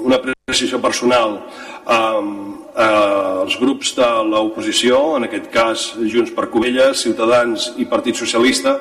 una 0.06 0.22
precisió 0.22 0.80
personal, 0.80 1.40
eh, 1.90 2.24
eh, 2.86 3.44
els 3.44 3.60
grups 3.60 3.96
de 3.98 4.10
l'oposició, 4.30 5.18
en 5.18 5.28
aquest 5.28 5.52
cas 5.52 5.92
Junts 6.00 6.32
per 6.38 6.52
Covelles, 6.54 7.02
Ciutadans 7.02 7.74
i 7.78 7.90
Partit 7.90 8.16
Socialista, 8.16 8.78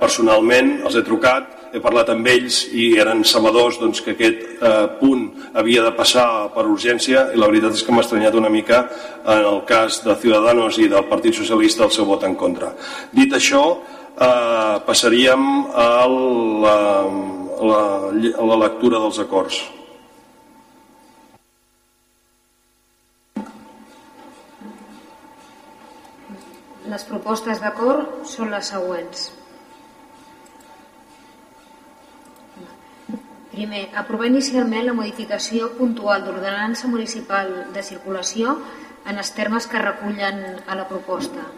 personalment 0.00 0.82
els 0.84 0.94
he 0.94 1.02
trucat, 1.02 1.60
he 1.72 1.80
parlat 1.82 2.10
amb 2.10 2.26
ells 2.26 2.64
i 2.74 2.90
eren 2.98 3.22
sabedors 3.26 3.78
doncs, 3.80 4.02
que 4.02 4.14
aquest 4.16 4.42
eh, 4.58 4.86
punt 4.98 5.28
havia 5.54 5.84
de 5.86 5.92
passar 5.96 6.50
per 6.54 6.66
urgència 6.66 7.28
i 7.34 7.38
la 7.38 7.48
veritat 7.50 7.78
és 7.78 7.84
que 7.86 7.94
m'ha 7.94 8.04
estranyat 8.04 8.36
una 8.38 8.50
mica 8.50 8.82
en 9.22 9.46
el 9.52 9.62
cas 9.68 10.00
de 10.04 10.16
Ciudadanos 10.18 10.80
i 10.82 10.90
del 10.90 11.06
Partit 11.10 11.38
Socialista 11.38 11.86
el 11.86 11.94
seu 11.94 12.08
vot 12.10 12.26
en 12.26 12.34
contra. 12.34 12.72
Dit 13.14 13.34
això, 13.38 13.64
eh, 14.16 14.76
passaríem 14.86 15.50
a 15.70 15.90
la, 16.06 16.78
la, 17.70 17.82
a 18.10 18.48
la 18.52 18.64
lectura 18.66 18.98
dels 18.98 19.22
acords. 19.22 19.62
Les 26.90 27.04
propostes 27.06 27.60
d'acord 27.62 28.24
són 28.26 28.50
les 28.50 28.70
següents. 28.72 29.28
Primer, 33.50 33.82
aprovar 34.00 34.26
inicialment 34.30 34.88
la 34.88 34.94
modificació 34.96 35.68
puntual 35.78 36.24
d'ordenança 36.26 36.90
municipal 36.90 37.50
de 37.74 37.82
circulació 37.86 38.56
en 39.06 39.18
els 39.22 39.30
termes 39.36 39.66
que 39.70 39.82
recullen 39.82 40.44
a 40.66 40.78
la 40.82 40.86
proposta. 40.90 41.48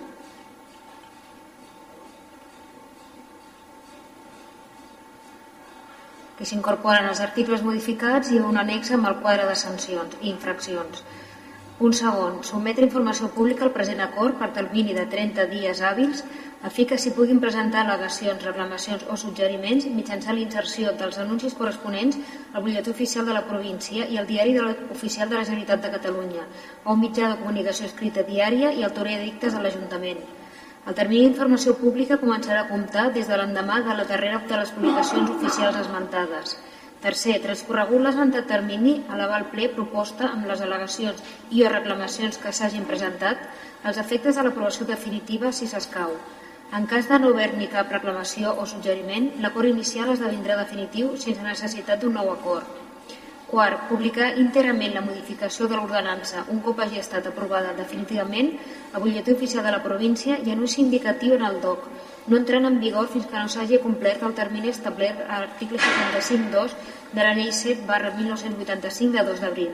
que 6.42 6.46
s'incorporen 6.48 7.04
els 7.06 7.20
articles 7.22 7.60
modificats 7.62 8.32
i 8.34 8.40
un 8.42 8.56
annex 8.58 8.88
amb 8.96 9.06
el 9.06 9.20
quadre 9.22 9.44
de 9.46 9.54
sancions 9.60 10.16
i 10.22 10.30
infraccions. 10.32 11.04
Un 11.82 11.94
segon, 11.98 12.34
sometre 12.46 12.84
informació 12.86 13.26
pública 13.34 13.64
al 13.66 13.72
present 13.74 13.98
acord 14.04 14.36
per 14.38 14.52
termini 14.54 14.92
de 14.94 15.02
30 15.10 15.48
dies 15.50 15.80
hàbils 15.82 16.20
a 16.62 16.70
fi 16.70 16.84
que 16.86 16.98
s'hi 17.02 17.10
puguin 17.16 17.40
presentar 17.42 17.80
al·legacions, 17.82 18.44
reclamacions 18.46 19.02
o 19.10 19.16
suggeriments 19.22 19.88
mitjançant 19.96 20.38
l'inserció 20.38 20.92
dels 21.00 21.18
anuncis 21.24 21.56
corresponents 21.58 22.20
al 22.52 22.62
butlletí 22.62 22.92
oficial 22.94 23.26
de 23.26 23.34
la 23.34 23.42
província 23.48 24.06
i 24.06 24.20
al 24.20 24.30
diari 24.30 24.54
de 24.54 24.68
oficial 24.94 25.32
de 25.32 25.40
la 25.40 25.48
Generalitat 25.48 25.82
de 25.82 25.90
Catalunya 25.96 26.44
o 26.84 26.94
un 26.94 27.02
mitjà 27.02 27.32
de 27.32 27.40
comunicació 27.42 27.90
escrita 27.90 28.22
diària 28.30 28.70
i 28.78 28.86
torre 28.94 29.16
edictes 29.18 29.56
de 29.56 29.64
l'Ajuntament. 29.64 30.22
El 30.86 30.98
termini 31.00 31.24
d'informació 31.26 31.74
pública 31.82 32.20
començarà 32.22 32.62
a 32.62 32.70
comptar 32.70 33.08
des 33.16 33.26
de 33.26 33.42
l'endemà 33.42 33.82
de 33.88 33.98
la 33.98 34.06
darrera 34.12 34.38
de 34.46 34.62
les 34.62 34.70
publicacions 34.76 35.34
oficials 35.34 35.82
esmentades. 35.82 36.54
Tercer, 37.02 37.40
transcorregut 37.42 37.98
l'esmentat 38.04 38.46
termini, 38.46 38.92
elevar 39.10 39.40
al 39.40 39.48
ple 39.50 39.66
proposta 39.74 40.28
amb 40.28 40.46
les 40.46 40.60
al·legacions 40.62 41.18
i 41.50 41.64
o 41.66 41.70
reclamacions 41.72 42.38
que 42.38 42.52
s'hagin 42.54 42.84
presentat 42.86 43.40
els 43.90 43.98
efectes 43.98 44.38
de 44.38 44.44
l'aprovació 44.46 44.86
definitiva 44.86 45.50
si 45.50 45.66
s'escau. 45.66 46.14
En 46.78 46.86
cas 46.92 47.08
de 47.10 47.18
no 47.18 47.32
haver 47.34 47.48
ni 47.58 47.66
cap 47.72 47.90
reclamació 47.90 48.54
o 48.54 48.68
suggeriment, 48.70 49.26
l'acord 49.42 49.68
inicial 49.72 50.12
esdevindrà 50.14 50.60
definitiu 50.60 51.16
sense 51.24 51.42
necessitat 51.42 52.00
d'un 52.00 52.14
nou 52.20 52.30
acord. 52.36 52.70
Quart, 53.50 53.82
publicar 53.90 54.30
íntegrament 54.40 54.94
la 54.94 55.02
modificació 55.04 55.66
de 55.68 55.76
l'ordenança 55.76 56.46
un 56.54 56.62
cop 56.64 56.78
hagi 56.80 57.02
estat 57.02 57.26
aprovada 57.28 57.74
definitivament 57.82 58.54
a 58.94 59.02
butlletí 59.02 59.34
oficial 59.34 59.66
de 59.66 59.74
la 59.74 59.82
província 59.84 60.38
i 60.38 60.54
anunci 60.54 60.80
indicatiu 60.80 61.34
en 61.34 61.44
el 61.50 61.60
DOC, 61.60 61.90
no 62.26 62.36
entrant 62.36 62.66
en 62.68 62.78
vigor 62.80 63.08
fins 63.10 63.26
que 63.26 63.38
no 63.38 63.48
s'hagi 63.50 63.80
complert 63.82 64.22
el 64.22 64.34
termini 64.34 64.70
establert 64.70 65.24
a 65.26 65.40
l'article 65.40 65.78
75.2 65.78 66.76
de 67.12 67.22
la 67.22 67.34
llei 67.34 67.50
7 67.52 67.86
barra 67.86 68.12
1985 68.16 69.16
de 69.16 69.24
2 69.30 69.42
d'abril. 69.42 69.72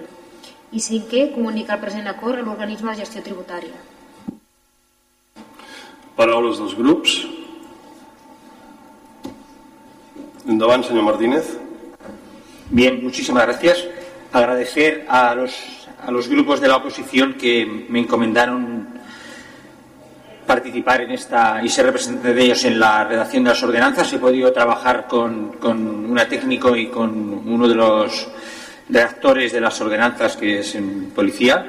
I 0.73 0.81
cinquè, 0.85 1.31
comunicar 1.35 1.77
el 1.77 1.85
present 1.85 2.09
acord 2.09 2.39
a 2.39 2.45
l'organisme 2.45 2.93
de 2.93 3.01
gestió 3.03 3.23
tributària. 3.25 3.77
Paraules 6.17 6.59
dels 6.61 6.75
grups. 6.77 7.19
Endavant, 10.49 10.85
señor 10.85 11.05
Martínez. 11.05 11.57
Bien, 12.71 13.03
muchísimas 13.03 13.45
gracias. 13.47 13.85
Agradecer 14.33 15.07
a 15.09 15.35
los, 15.35 15.89
a 16.05 16.11
los 16.11 16.29
grupos 16.29 16.61
de 16.61 16.69
la 16.69 16.77
oposición 16.77 17.35
que 17.35 17.65
me 17.89 18.01
encomendaron 18.01 18.78
participar 20.49 21.03
en 21.03 21.11
esta 21.11 21.61
y 21.63 21.69
ser 21.69 21.85
representante 21.85 22.33
de 22.33 22.43
ellos 22.43 22.65
en 22.65 22.81
la 22.81 23.05
redacción 23.05 23.45
de 23.45 23.51
las 23.51 23.63
ordenanzas. 23.63 24.11
He 24.15 24.19
podido 24.19 24.51
trabajar 24.51 25.07
con, 25.07 25.59
con 25.59 25.79
una 26.07 26.27
técnico 26.27 26.75
y 26.75 26.87
con 26.87 27.11
uno 27.47 27.69
de 27.69 27.75
los 27.75 28.29
redactores 28.89 29.53
de 29.53 29.61
las 29.61 29.79
ordenanzas, 29.83 30.39
que 30.39 30.61
es 30.61 30.75
en 30.75 31.11
policía. 31.11 31.69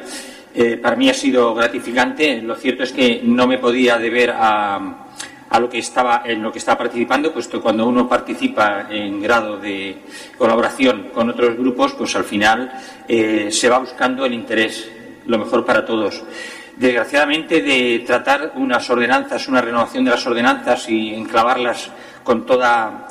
Eh, 0.55 0.77
para 0.77 0.95
mí 0.95 1.09
ha 1.09 1.13
sido 1.13 1.53
gratificante. 1.53 2.41
Lo 2.41 2.55
cierto 2.55 2.83
es 2.83 2.93
que 2.93 3.19
no 3.21 3.47
me 3.47 3.57
podía 3.57 3.97
deber 3.97 4.31
a, 4.31 5.07
a 5.49 5.59
lo 5.59 5.69
que 5.69 5.79
estaba 5.79 6.23
en 6.25 6.41
lo 6.41 6.49
que 6.49 6.59
estaba 6.59 6.77
participando, 6.77 7.33
puesto 7.33 7.57
que 7.57 7.63
cuando 7.63 7.85
uno 7.85 8.07
participa 8.07 8.87
en 8.89 9.21
grado 9.21 9.57
de 9.57 9.97
colaboración 10.37 11.09
con 11.13 11.29
otros 11.29 11.57
grupos, 11.57 11.95
pues 11.95 12.15
al 12.15 12.23
final 12.23 12.71
eh, 13.09 13.49
se 13.51 13.67
va 13.67 13.79
buscando 13.79 14.25
el 14.25 14.33
interés, 14.33 14.89
lo 15.25 15.37
mejor 15.37 15.65
para 15.65 15.85
todos 15.85 16.23
desgraciadamente, 16.79 17.61
de 17.61 18.03
tratar 18.07 18.53
unas 18.55 18.89
ordenanzas, 18.89 19.47
una 19.49 19.61
renovación 19.61 20.05
de 20.05 20.11
las 20.11 20.25
ordenanzas 20.25 20.89
y 20.89 21.13
enclavarlas 21.13 21.91
con 22.23 22.45
toda, 22.45 23.07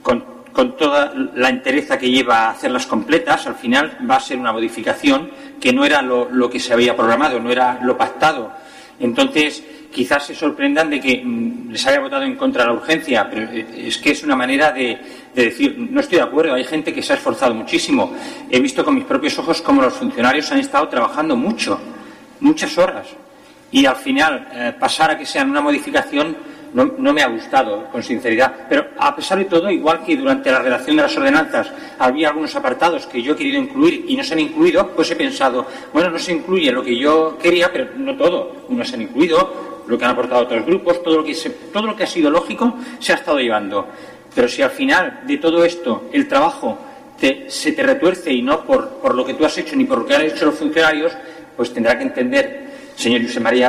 con, 0.00 0.76
toda 0.76 1.12
la 1.34 1.48
entereza 1.48 1.98
que 1.98 2.08
lleva 2.08 2.46
a 2.46 2.50
hacerlas 2.50 2.86
completas, 2.86 3.48
al 3.48 3.56
final 3.56 3.98
va 4.08 4.16
a 4.16 4.20
ser 4.20 4.38
una 4.38 4.52
modificación 4.52 5.30
que 5.60 5.72
no 5.72 5.84
era 5.84 6.02
lo, 6.02 6.48
que 6.48 6.60
se 6.60 6.72
había 6.72 6.96
programado, 6.96 7.40
no 7.40 7.50
era 7.50 7.80
lo 7.82 7.96
pactado. 7.98 8.52
Entonces, 9.00 9.64
quizás 9.92 10.26
se 10.26 10.34
sorprendan 10.34 10.88
de 10.90 11.00
que 11.00 11.22
mm, 11.24 11.70
les 11.72 11.84
haya 11.86 11.98
votado 11.98 12.22
en 12.22 12.36
contra 12.36 12.64
la 12.64 12.74
urgencia, 12.74 13.28
pero 13.28 13.50
eh, 13.50 13.86
es 13.88 13.98
que 13.98 14.12
es 14.12 14.22
una 14.22 14.36
manera 14.36 14.70
de, 14.70 14.98
de, 15.34 15.44
decir, 15.46 15.74
no 15.90 16.00
estoy 16.00 16.18
de 16.18 16.24
acuerdo, 16.24 16.54
hay 16.54 16.64
gente 16.64 16.94
que 16.94 17.02
se 17.02 17.14
ha 17.14 17.16
esforzado 17.16 17.54
muchísimo. 17.54 18.14
He 18.48 18.60
visto 18.60 18.84
con 18.84 18.94
mis 18.94 19.04
propios 19.04 19.36
ojos 19.38 19.62
cómo 19.62 19.82
los 19.82 19.94
funcionarios 19.94 20.52
han 20.52 20.60
estado 20.60 20.86
trabajando 20.88 21.34
mucho 21.34 21.80
muchas 22.40 22.76
horas. 22.78 23.06
Y 23.72 23.86
al 23.86 23.96
final, 23.96 24.48
eh, 24.52 24.74
pasar 24.78 25.12
a 25.12 25.18
que 25.18 25.24
sea 25.24 25.44
una 25.44 25.60
modificación 25.60 26.36
no, 26.72 26.84
no, 26.98 27.12
me 27.12 27.22
ha 27.22 27.28
gustado, 27.28 27.88
con 27.90 28.02
sinceridad. 28.02 28.66
Pero 28.68 28.88
a 28.98 29.14
pesar 29.14 29.38
de 29.38 29.44
todo, 29.44 29.70
igual 29.70 30.04
que 30.04 30.16
durante 30.16 30.50
la 30.50 30.60
redacción 30.60 30.96
de 30.96 31.02
las 31.02 31.16
ordenanzas 31.16 31.70
había 31.98 32.28
algunos 32.28 32.54
apartados 32.54 33.06
que 33.06 33.22
yo 33.22 33.32
he 33.32 33.36
querido 33.36 33.60
incluir 33.60 34.04
y 34.06 34.16
no 34.16 34.22
se 34.22 34.34
han 34.34 34.40
incluido, 34.40 34.88
pues 34.88 35.10
he 35.10 35.16
pensado, 35.16 35.66
bueno, 35.92 36.10
no 36.10 36.18
se 36.18 36.32
incluye 36.32 36.70
lo 36.70 36.82
que 36.82 36.96
yo 36.96 37.36
quería, 37.38 37.72
pero 37.72 37.88
no 37.96 38.16
todo. 38.16 38.66
No 38.68 38.84
se 38.84 38.94
han 38.94 39.02
incluido 39.02 39.82
lo 39.86 39.98
que 39.98 40.04
han 40.04 40.12
aportado 40.12 40.42
otros 40.42 40.64
grupos, 40.64 41.02
todo 41.02 41.18
lo 41.18 41.24
que, 41.24 41.34
todo 41.72 41.86
lo 41.86 41.96
que 41.96 42.04
ha 42.04 42.06
sido 42.06 42.30
lógico 42.30 42.74
se 43.00 43.12
ha 43.12 43.16
estado 43.16 43.40
llevando. 43.40 43.88
Pero 44.32 44.48
si 44.48 44.62
al 44.62 44.70
final 44.70 45.22
de 45.26 45.38
todo 45.38 45.64
esto 45.64 46.08
el 46.12 46.28
trabajo 46.28 46.78
se 47.48 47.72
te 47.72 47.82
retuerce 47.82 48.32
y 48.32 48.40
no 48.40 48.64
por, 48.64 48.88
por 49.00 49.14
lo 49.14 49.26
que 49.26 49.34
tú 49.34 49.44
has 49.44 49.58
hecho 49.58 49.76
ni 49.76 49.84
por 49.84 49.98
lo 49.98 50.06
que 50.06 50.14
han 50.14 50.22
hecho 50.22 50.46
los 50.46 50.54
funcionarios, 50.54 51.12
pues 51.60 51.74
tendrá 51.74 51.98
que 51.98 52.04
entender, 52.04 52.70
señor 52.96 53.20
José 53.20 53.38
María, 53.38 53.68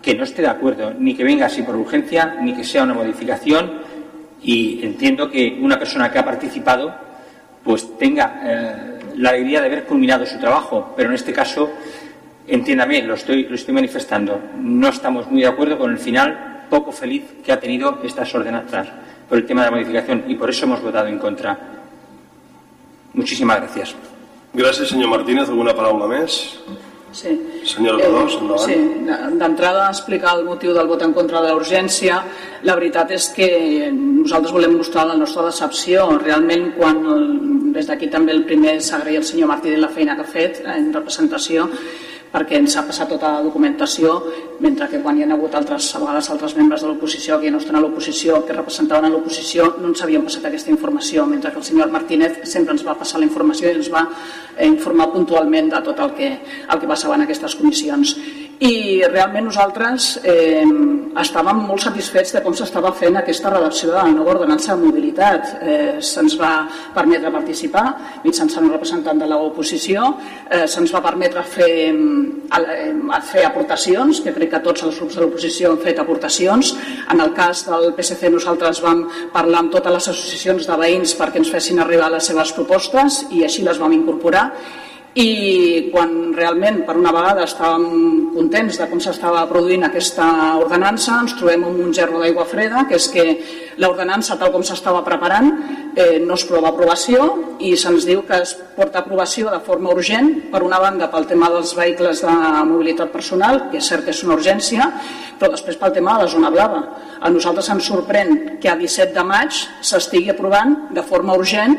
que 0.00 0.14
no 0.14 0.24
esté 0.24 0.40
de 0.40 0.48
acuerdo, 0.48 0.94
ni 0.98 1.14
que 1.14 1.22
venga 1.22 1.44
así 1.44 1.60
por 1.60 1.76
urgencia, 1.76 2.38
ni 2.40 2.54
que 2.54 2.64
sea 2.64 2.82
una 2.82 2.94
modificación, 2.94 3.72
y 4.40 4.80
entiendo 4.82 5.30
que 5.30 5.58
una 5.60 5.78
persona 5.78 6.10
que 6.10 6.18
ha 6.18 6.24
participado 6.24 6.94
pues 7.62 7.98
tenga 7.98 8.40
eh, 8.42 8.98
la 9.16 9.28
alegría 9.28 9.60
de 9.60 9.66
haber 9.66 9.84
culminado 9.84 10.24
su 10.24 10.38
trabajo, 10.38 10.94
pero 10.96 11.10
en 11.10 11.16
este 11.16 11.30
caso, 11.34 11.72
entiéndame, 12.48 13.02
lo 13.02 13.12
estoy, 13.12 13.42
lo 13.48 13.54
estoy 13.54 13.74
manifestando, 13.74 14.40
no 14.58 14.88
estamos 14.88 15.30
muy 15.30 15.42
de 15.42 15.48
acuerdo 15.48 15.76
con 15.76 15.90
el 15.90 15.98
final 15.98 16.64
poco 16.70 16.90
feliz 16.90 17.22
que 17.44 17.52
ha 17.52 17.60
tenido 17.60 18.00
estas 18.02 18.34
ordenanzas 18.34 18.88
por 19.28 19.36
el 19.36 19.44
tema 19.44 19.62
de 19.62 19.70
la 19.70 19.76
modificación 19.76 20.24
y 20.26 20.36
por 20.36 20.48
eso 20.48 20.64
hemos 20.64 20.80
votado 20.80 21.08
en 21.08 21.18
contra. 21.18 21.58
Muchísimas 23.12 23.58
gracias. 23.58 23.94
Gràcies, 24.54 24.86
senyor 24.88 25.10
Martínez. 25.10 25.48
Alguna 25.50 25.72
paraula 25.74 26.06
més? 26.06 26.34
Sí. 27.14 27.32
Senyora 27.70 28.00
Bedós, 28.02 28.34
endavant. 28.40 28.64
Sí, 28.66 29.38
d'entrada 29.38 29.86
explicar 29.88 30.34
el 30.36 30.44
motiu 30.48 30.74
del 30.74 30.88
vot 30.90 31.04
en 31.06 31.14
contra 31.14 31.42
de 31.44 31.52
l'urgència. 31.54 32.18
La 32.66 32.74
veritat 32.74 33.12
és 33.14 33.28
que 33.36 33.48
nosaltres 33.94 34.54
volem 34.56 34.74
mostrar 34.76 35.06
la 35.06 35.18
nostra 35.20 35.46
decepció. 35.46 36.08
Realment, 36.24 36.72
quan 36.78 37.04
el, 37.14 37.28
des 37.76 37.86
d'aquí 37.86 38.10
també 38.10 38.34
el 38.34 38.42
primer 38.48 38.80
s'agraïa 38.82 39.22
al 39.22 39.28
senyor 39.30 39.52
Martí 39.52 39.70
de 39.70 39.78
la 39.78 39.92
feina 39.94 40.18
que 40.18 40.26
ha 40.26 40.32
fet 40.34 40.64
en 40.66 40.90
representació, 40.92 41.68
perquè 42.34 42.58
ens 42.58 42.74
ha 42.74 42.82
passat 42.82 43.12
tota 43.14 43.30
la 43.36 43.42
documentació, 43.46 44.16
mentre 44.64 44.88
que 44.90 44.98
quan 45.04 45.18
hi 45.18 45.22
ha 45.22 45.28
hagut 45.36 45.54
altres, 45.54 45.92
a 45.94 46.00
vegades 46.02 46.30
altres 46.34 46.56
membres 46.58 46.82
de 46.82 46.88
l'oposició 46.90 47.38
que 47.38 47.52
no 47.54 47.60
estan 47.62 47.78
a 47.78 47.82
l'oposició, 47.84 48.40
que 48.46 48.56
representaven 48.56 49.06
a 49.06 49.12
l'oposició, 49.12 49.68
no 49.78 49.92
ens 49.92 50.02
havien 50.02 50.24
passat 50.26 50.48
aquesta 50.50 50.72
informació, 50.74 51.28
mentre 51.30 51.52
que 51.52 51.62
el 51.62 51.68
senyor 51.68 51.92
Martínez 51.94 52.40
sempre 52.50 52.74
ens 52.74 52.82
va 52.86 52.96
passar 52.98 53.22
la 53.22 53.28
informació 53.28 53.70
i 53.70 53.78
ens 53.78 53.90
va 53.92 54.02
eh, 54.08 54.66
informar 54.66 55.12
puntualment 55.14 55.70
de 55.76 55.82
tot 55.86 56.02
el 56.02 56.14
que, 56.18 56.32
el 56.66 56.82
que 56.82 56.90
passava 56.90 57.14
en 57.14 57.28
aquestes 57.28 57.54
comissions 57.60 58.16
i 58.64 59.04
realment 59.04 59.50
nosaltres 59.50 60.14
eh, 60.24 60.64
estàvem 61.20 61.58
molt 61.68 61.82
satisfets 61.84 62.32
de 62.32 62.40
com 62.44 62.54
s'estava 62.56 62.94
fent 62.96 63.18
aquesta 63.20 63.50
redacció 63.52 63.90
de 63.90 63.96
la 63.98 64.12
nova 64.14 64.32
ordenança 64.34 64.72
de 64.72 64.86
mobilitat. 64.86 65.50
Eh, 65.60 65.96
se'ns 66.00 66.36
va 66.40 66.52
permetre 66.94 67.32
participar 67.34 67.84
mitjançant 68.24 68.64
un 68.64 68.72
representant 68.72 69.20
de 69.20 69.28
l'oposició, 69.28 70.06
eh, 70.48 70.64
se'ns 70.70 70.94
va 70.96 71.02
permetre 71.04 71.42
fer, 71.56 71.74
eh, 71.92 73.20
fer 73.32 73.44
aportacions, 73.44 74.22
que 74.24 74.32
crec 74.32 74.54
que 74.54 74.62
tots 74.64 74.86
els 74.88 74.96
grups 74.98 75.18
de 75.18 75.24
l'oposició 75.24 75.72
han 75.72 75.82
fet 75.84 76.00
aportacions. 76.00 76.74
En 77.12 77.20
el 77.20 77.34
cas 77.34 77.66
del 77.68 77.92
PSC 77.92 78.30
nosaltres 78.32 78.80
vam 78.80 79.04
parlar 79.32 79.60
amb 79.60 79.72
totes 79.76 79.92
les 79.92 80.08
associacions 80.14 80.66
de 80.66 80.80
veïns 80.80 81.12
perquè 81.18 81.36
ens 81.42 81.52
fessin 81.52 81.80
arribar 81.80 82.10
les 82.10 82.32
seves 82.32 82.52
propostes 82.52 83.26
i 83.30 83.44
així 83.44 83.62
les 83.62 83.78
vam 83.78 83.92
incorporar 83.92 84.48
i 85.14 85.90
quan 85.92 86.32
realment 86.34 86.80
per 86.88 86.96
una 86.98 87.12
vegada 87.14 87.44
estàvem 87.46 88.32
contents 88.34 88.80
de 88.80 88.88
com 88.90 88.98
s'estava 88.98 89.44
produint 89.46 89.86
aquesta 89.86 90.26
ordenança 90.58 91.20
ens 91.22 91.36
trobem 91.38 91.62
amb 91.62 91.82
un 91.84 91.92
gerro 91.94 92.18
d'aigua 92.18 92.46
freda 92.50 92.82
que 92.88 92.98
és 92.98 93.06
que 93.12 93.24
l'ordenança 93.78 94.34
tal 94.40 94.50
com 94.50 94.66
s'estava 94.66 95.04
preparant 95.06 95.52
eh, 95.94 96.18
no 96.18 96.34
es 96.34 96.44
prova 96.48 96.72
aprovació 96.72 97.28
i 97.62 97.76
se'ns 97.78 98.08
diu 98.10 98.24
que 98.26 98.40
es 98.42 98.56
porta 98.74 99.04
aprovació 99.04 99.54
de 99.54 99.62
forma 99.62 99.94
urgent 99.94 100.50
per 100.50 100.64
una 100.66 100.82
banda 100.82 101.06
pel 101.12 101.30
tema 101.30 101.46
dels 101.52 101.76
vehicles 101.78 102.24
de 102.26 102.34
mobilitat 102.66 103.14
personal 103.14 103.68
que 103.70 103.78
és 103.78 103.86
cert 103.86 104.02
que 104.08 104.10
és 104.10 104.24
una 104.26 104.34
urgència 104.34 104.90
però 105.38 105.52
després 105.54 105.78
pel 105.78 105.94
tema 105.94 106.14
de 106.14 106.24
la 106.24 106.30
zona 106.30 106.50
blava. 106.50 106.80
A 107.20 107.30
nosaltres 107.30 107.70
ens 107.70 107.86
sorprèn 107.86 108.58
que 108.62 108.70
a 108.70 108.76
17 108.78 109.14
de 109.14 109.24
maig 109.26 109.62
s'estigui 109.82 110.34
aprovant 110.34 110.74
de 110.94 111.02
forma 111.06 111.38
urgent 111.38 111.78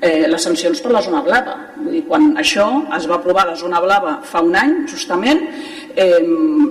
eh, 0.00 0.26
les 0.30 0.44
sancions 0.44 0.80
per 0.82 0.92
la 0.94 1.02
zona 1.04 1.22
blava. 1.26 1.56
Vull 1.78 1.92
dir, 1.96 2.04
quan 2.08 2.30
això 2.40 2.66
es 2.96 3.08
va 3.10 3.18
aprovar 3.18 3.46
la 3.48 3.56
zona 3.58 3.82
blava 3.84 4.18
fa 4.26 4.42
un 4.44 4.56
any, 4.58 4.74
justament, 4.90 5.44
eh, 5.98 6.20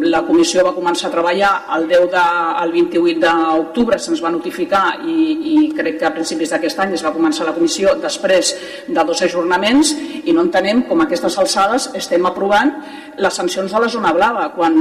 la 0.08 0.22
comissió 0.28 0.64
va 0.66 0.74
començar 0.76 1.10
a 1.10 1.14
treballar 1.14 1.52
el 1.76 1.88
10 1.90 2.08
de, 2.14 2.24
el 2.64 2.74
28 2.76 3.22
d'octubre 3.24 4.00
se'ns 4.00 4.22
va 4.24 4.32
notificar 4.34 4.84
i, 5.04 5.18
i 5.52 5.56
crec 5.76 6.00
que 6.02 6.08
a 6.08 6.14
principis 6.16 6.54
d'aquest 6.54 6.80
any 6.86 6.96
es 6.98 7.04
va 7.06 7.14
començar 7.16 7.48
la 7.48 7.56
comissió 7.58 7.96
després 8.02 8.54
de 8.88 9.08
dos 9.10 9.24
ajornaments 9.28 9.94
i 10.24 10.36
no 10.36 10.46
entenem 10.48 10.86
com 10.90 11.04
aquestes 11.04 11.38
alçades 11.44 11.90
estem 12.00 12.26
aprovant 12.30 12.74
les 13.18 13.40
sancions 13.42 13.74
de 13.74 13.84
la 13.84 13.92
zona 13.92 14.14
blava 14.16 14.52
quan, 14.56 14.78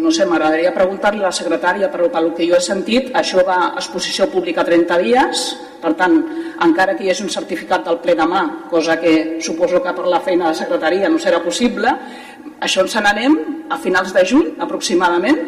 no 0.00 0.12
sé, 0.14 0.24
m'agradaria 0.24 0.74
preguntar-li 0.76 1.24
a 1.24 1.28
la 1.28 1.36
secretària 1.36 1.90
però 1.92 2.08
pel 2.12 2.32
que 2.36 2.48
jo 2.48 2.56
he 2.56 2.64
sentit 2.64 3.12
això 3.16 3.44
va 3.46 3.60
a 3.66 3.74
exposició 3.82 4.30
pública 4.32 4.64
30 4.64 5.02
dies 5.04 5.50
per 5.80 5.94
tant, 5.96 6.16
encara 6.60 6.94
que 6.96 7.06
hi 7.06 7.10
hagi 7.10 7.24
un 7.24 7.32
certificat 7.32 7.86
del 7.86 7.98
ple 8.04 8.14
demà, 8.18 8.42
cosa 8.70 8.98
que 9.00 9.40
suposo 9.40 9.80
que 9.80 9.94
per 9.96 10.06
la 10.12 10.20
feina 10.20 10.50
de 10.50 10.58
secretaria 10.58 11.08
no 11.08 11.18
serà 11.18 11.40
possible, 11.44 11.94
això 12.60 12.84
ens 12.84 12.94
n'anem 12.96 13.36
a 13.70 13.78
finals 13.80 14.12
de 14.16 14.24
juny 14.32 14.54
aproximadament 14.60 15.40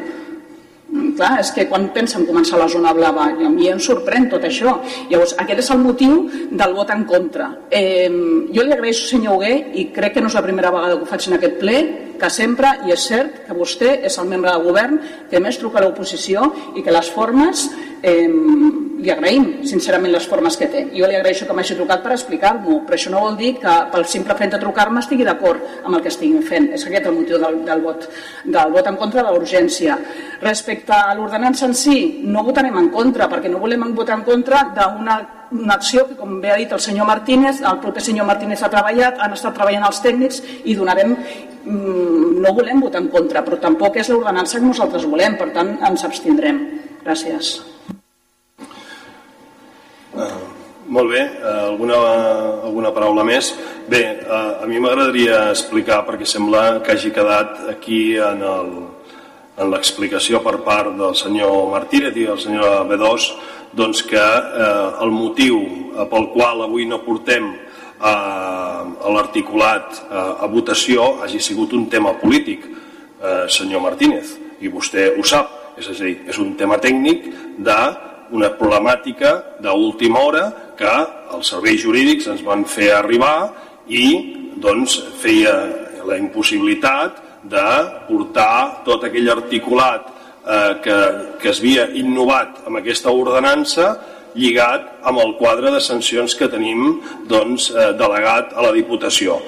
clar, 1.16 1.38
és 1.40 1.51
que 1.55 1.66
quan 1.70 1.88
pensen 1.95 2.26
començar 2.28 2.61
la 2.61 2.68
zona 2.68 2.93
blava 2.97 3.28
a 3.32 3.51
mi 3.53 3.70
em 3.72 3.80
sorprèn 3.80 4.28
tot 4.32 4.45
això 4.49 4.76
llavors 5.11 5.34
aquest 5.40 5.64
és 5.64 5.70
el 5.74 5.82
motiu 5.82 6.22
del 6.51 6.76
vot 6.76 6.93
en 6.95 7.05
contra 7.09 7.51
eh, 7.70 8.09
jo 8.53 8.64
li 8.64 8.76
agraeixo 8.76 9.09
senyor 9.09 9.38
Hugué 9.38 9.55
i 9.80 9.88
crec 9.95 10.16
que 10.16 10.24
no 10.24 10.28
és 10.28 10.38
la 10.38 10.45
primera 10.45 10.72
vegada 10.74 10.97
que 10.97 11.07
ho 11.07 11.12
faig 11.12 11.28
en 11.28 11.38
aquest 11.38 11.61
ple 11.61 11.78
que 12.22 12.30
sempre, 12.30 12.68
i 12.86 12.93
és 12.95 13.03
cert 13.09 13.40
que 13.49 13.55
vostè 13.57 13.97
és 14.07 14.16
el 14.22 14.28
membre 14.30 14.53
del 14.53 14.66
govern 14.68 15.01
que 15.30 15.40
més 15.43 15.59
truca 15.59 15.80
a 15.80 15.82
l'oposició 15.82 16.45
i 16.78 16.84
que 16.84 16.95
les 16.95 17.09
formes 17.11 17.64
eh, 18.03 18.28
li 19.03 19.11
agraïm 19.11 19.47
sincerament 19.66 20.12
les 20.14 20.26
formes 20.30 20.57
que 20.59 20.68
té. 20.70 20.84
Jo 20.95 21.09
li 21.11 21.16
agraeixo 21.18 21.49
que 21.49 21.57
m'hagi 21.57 21.74
trucat 21.78 22.05
per 22.05 22.12
explicar-m'ho, 22.14 22.78
però 22.86 22.99
això 22.99 23.11
no 23.11 23.24
vol 23.24 23.38
dir 23.40 23.57
que 23.62 23.72
pel 23.90 24.07
simple 24.11 24.36
fet 24.38 24.55
de 24.55 24.61
trucar-me 24.62 25.03
estigui 25.03 25.26
d'acord 25.26 25.82
amb 25.82 25.97
el 25.97 26.05
que 26.05 26.12
estiguin 26.12 26.45
fent. 26.47 26.70
És 26.76 26.86
aquest 26.86 27.09
el 27.11 27.16
motiu 27.16 27.40
del, 27.43 27.59
del, 27.66 27.82
vot, 27.82 28.07
del 28.45 28.74
vot 28.76 28.90
en 28.90 28.99
contra 29.01 29.26
de 29.26 29.34
l'urgència. 29.34 29.99
Respecte 30.43 30.82
a 30.91 31.14
l'ordenança 31.14 31.68
en 31.68 31.76
si, 31.78 32.22
no 32.24 32.43
votarem 32.43 32.76
en 32.78 32.91
contra, 32.91 33.28
perquè 33.28 33.51
no 33.53 33.62
volem 33.62 33.93
votar 33.95 34.18
en 34.18 34.26
contra 34.26 34.64
d'una 34.74 35.20
una 35.53 35.74
acció 35.74 36.07
que, 36.09 36.16
com 36.16 36.41
bé 36.41 36.51
ha 36.51 36.57
dit 36.57 36.70
el 36.72 36.80
senyor 36.80 37.07
Martínez, 37.07 37.61
el 37.61 37.80
proper 37.83 38.03
senyor 38.03 38.26
Martínez 38.26 38.62
ha 38.62 38.70
treballat, 38.72 39.18
han 39.20 39.35
estat 39.37 39.55
treballant 39.57 39.85
els 39.89 40.01
tècnics 40.05 40.41
i 40.64 40.76
donarem 40.78 41.12
mm, 41.12 42.41
no 42.43 42.55
volem 42.57 42.80
votar 42.80 43.03
en 43.03 43.11
contra, 43.12 43.45
però 43.45 43.59
tampoc 43.61 43.99
és 44.01 44.09
l'ordenança 44.11 44.59
que 44.59 44.66
nosaltres 44.66 45.05
volem, 45.09 45.37
per 45.37 45.51
tant 45.53 45.76
ens 45.89 46.07
abstindrem. 46.09 46.62
Gràcies. 47.03 47.59
Uh, 50.12 50.26
molt 50.93 51.12
bé, 51.12 51.22
uh, 51.41 51.68
alguna, 51.72 51.99
alguna 52.68 52.93
paraula 52.95 53.24
més? 53.26 53.53
Bé, 53.91 54.03
uh, 54.24 54.62
a 54.62 54.68
mi 54.70 54.80
m'agradaria 54.80 55.49
explicar, 55.51 56.03
perquè 56.09 56.28
sembla 56.28 56.80
que 56.85 56.95
hagi 56.95 57.12
quedat 57.12 57.64
aquí 57.72 58.03
en 58.16 58.45
el, 58.47 58.72
en 59.57 59.70
l'explicació 59.72 60.40
per 60.44 60.59
part 60.64 60.94
del 60.96 61.16
senyor 61.18 61.70
Martínez 61.72 62.16
i 62.16 62.28
del 62.28 62.40
senyor 62.40 62.86
B2 62.88 63.26
doncs 63.76 64.03
que 64.09 64.20
eh, 64.20 65.03
el 65.05 65.12
motiu 65.12 65.61
pel 66.11 66.28
qual 66.32 66.64
avui 66.64 66.86
no 66.88 67.03
portem 67.05 67.53
eh, 67.53 68.82
l'articulat 69.14 70.03
eh, 70.03 70.44
a 70.44 70.48
votació 70.50 71.22
hagi 71.22 71.40
sigut 71.40 71.72
un 71.76 71.88
tema 71.92 72.14
polític, 72.20 72.66
eh, 72.66 73.44
senyor 73.48 73.84
Martínez, 73.84 74.36
i 74.61 74.70
vostè 74.72 75.11
ho 75.16 75.24
sap, 75.24 75.76
és 75.78 75.88
a 75.88 75.96
dir, 75.96 76.16
és 76.28 76.38
un 76.38 76.55
tema 76.57 76.78
tècnic 76.78 77.28
de 77.59 77.78
una 78.32 78.53
problemàtica 78.57 79.59
d'última 79.61 80.20
hora 80.24 80.44
que 80.76 80.92
els 81.36 81.48
serveis 81.53 81.82
jurídics 81.82 82.28
ens 82.32 82.44
van 82.44 82.64
fer 82.64 82.92
arribar 82.96 83.53
i 83.88 84.07
doncs 84.61 84.98
feia 85.20 85.53
la 86.07 86.16
impossibilitat 86.20 87.22
de 87.43 87.68
portar 88.09 88.82
tot 88.86 89.05
aquell 89.05 89.30
articulat 89.32 90.09
eh, 90.47 90.72
que, 90.82 90.99
que 91.43 91.51
es 91.51 91.61
havia 91.61 91.88
innovat 91.99 92.62
amb 92.66 92.78
aquesta 92.80 93.11
ordenança 93.11 93.93
lligat 94.34 95.05
amb 95.05 95.20
el 95.20 95.34
quadre 95.36 95.72
de 95.74 95.80
sancions 95.82 96.34
que 96.38 96.49
tenim 96.49 97.01
doncs, 97.28 97.70
eh, 97.70 97.93
delegat 97.99 98.55
a 98.55 98.64
la 98.64 98.72
Diputació. 98.72 99.40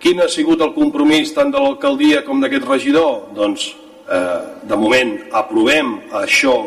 Quin 0.00 0.20
ha 0.20 0.28
sigut 0.28 0.60
el 0.60 0.74
compromís 0.76 1.32
tant 1.34 1.50
de 1.52 1.60
l'alcaldia 1.60 2.22
com 2.24 2.40
d'aquest 2.40 2.66
regidor? 2.68 3.32
Doncs, 3.34 3.70
eh, 4.08 4.40
de 4.62 4.76
moment, 4.76 5.16
aprovem 5.32 5.94
això 6.12 6.66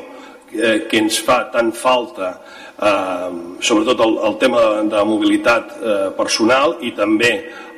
eh, 0.52 0.88
que 0.90 0.98
ens 0.98 1.20
fa 1.22 1.44
tant 1.54 1.72
falta 1.72 2.40
eh, 2.82 3.30
sobretot 3.62 4.00
el, 4.06 4.18
el 4.28 4.38
tema 4.42 4.62
de, 4.84 5.04
mobilitat 5.06 5.76
eh, 5.80 5.98
personal 6.18 6.78
i 6.82 6.94
també 6.98 7.34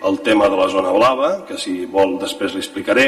el 0.08 0.20
tema 0.26 0.50
de 0.50 0.58
la 0.58 0.68
zona 0.70 0.94
blava, 0.94 1.32
que 1.48 1.58
si 1.62 1.86
vol 1.86 2.18
després 2.22 2.56
li 2.56 2.64
explicaré, 2.64 3.08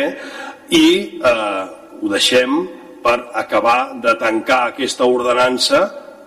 i 0.70 0.88
eh, 1.20 1.64
ho 2.02 2.12
deixem 2.12 2.64
per 3.04 3.18
acabar 3.36 3.94
de 4.02 4.14
tancar 4.20 4.70
aquesta 4.72 5.06
ordenança 5.06 5.84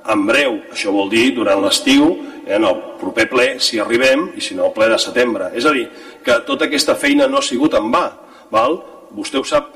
en 0.06 0.26
breu, 0.26 0.60
això 0.70 0.92
vol 0.94 1.08
dir 1.10 1.32
durant 1.34 1.62
l'estiu, 1.64 2.12
en 2.46 2.64
el 2.64 2.76
proper 3.00 3.26
ple, 3.30 3.46
si 3.58 3.80
arribem, 3.82 4.28
i 4.38 4.42
si 4.44 4.54
no, 4.54 4.68
el 4.68 4.74
ple 4.76 4.86
de 4.92 4.98
setembre. 5.02 5.50
És 5.58 5.66
a 5.66 5.72
dir, 5.74 5.88
que 6.22 6.38
tota 6.46 6.68
aquesta 6.68 6.94
feina 6.94 7.26
no 7.26 7.40
ha 7.40 7.46
sigut 7.46 7.74
en 7.74 7.90
va. 7.90 8.06
Val? 8.54 8.78
Vostè 9.16 9.40
ho 9.40 9.46
sap 9.46 9.72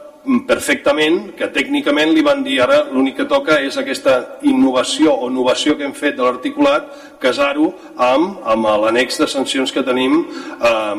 perfectament 0.46 1.30
que 1.36 1.48
tècnicament 1.48 2.12
li 2.12 2.22
van 2.24 2.42
dir 2.44 2.58
ara 2.60 2.82
l'únic 2.92 3.16
que 3.22 3.28
toca 3.28 3.56
és 3.64 3.78
aquesta 3.80 4.36
innovació 4.44 5.14
o 5.14 5.30
innovació 5.30 5.78
que 5.78 5.86
hem 5.86 5.94
fet 5.96 6.18
de 6.18 6.26
l'articulat 6.26 6.90
casar-ho 7.22 7.70
amb, 7.96 8.42
amb 8.44 8.68
l'annex 8.84 9.22
de 9.22 9.28
sancions 9.30 9.72
que 9.72 9.84
tenim 9.86 10.20
eh, 10.20 10.94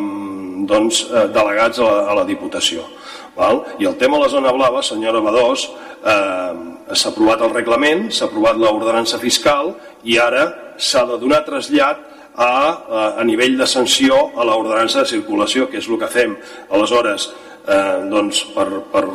doncs, 0.65 1.05
eh, 1.05 1.27
delegats 1.33 1.79
a 1.79 1.85
la, 1.85 1.99
a 2.09 2.17
la 2.21 2.25
Diputació. 2.25 2.87
Val? 3.35 3.61
I 3.79 3.87
el 3.87 3.95
tema 3.97 4.17
de 4.17 4.25
la 4.25 4.31
zona 4.33 4.51
blava, 4.51 4.81
senyora 4.83 5.21
Badós, 5.21 5.69
eh, 6.01 6.95
s'ha 6.95 7.13
aprovat 7.13 7.45
el 7.45 7.53
reglament, 7.53 8.09
s'ha 8.11 8.25
aprovat 8.25 8.57
l'ordenança 8.57 9.21
fiscal 9.21 9.75
i 10.03 10.17
ara 10.17 10.73
s'ha 10.77 11.05
de 11.05 11.19
donar 11.21 11.45
trasllat 11.45 12.01
a, 12.35 12.49
a, 12.49 13.05
a 13.21 13.23
nivell 13.27 13.57
de 13.59 13.67
sanció 13.67 14.31
a 14.35 14.45
l'ordenança 14.47 15.03
de 15.03 15.13
circulació, 15.13 15.69
que 15.69 15.77
és 15.77 15.87
el 15.87 15.99
que 15.99 16.09
fem. 16.11 16.35
Aleshores, 16.71 17.29
eh, 17.67 17.97
doncs 18.11 18.45
per, 18.55 18.67
per 18.93 19.05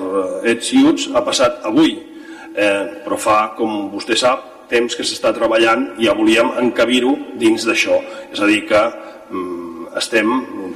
ets 0.47 0.73
i 0.77 0.83
uts 0.87 1.09
ha 1.15 1.25
passat 1.27 1.65
avui 1.69 1.97
eh, 2.55 3.03
però 3.05 3.19
fa, 3.21 3.39
com 3.57 3.91
vostè 3.93 4.19
sap 4.19 4.69
temps 4.71 4.99
que 4.99 5.07
s'està 5.07 5.33
treballant 5.35 5.93
i 6.01 6.09
ja 6.09 6.15
volíem 6.19 6.57
encabir-ho 6.63 7.15
dins 7.39 7.67
d'això 7.67 8.01
és 8.33 8.41
a 8.43 8.51
dir 8.51 8.65
que 8.69 8.83
mm, 9.31 9.67
estem, 9.97 10.31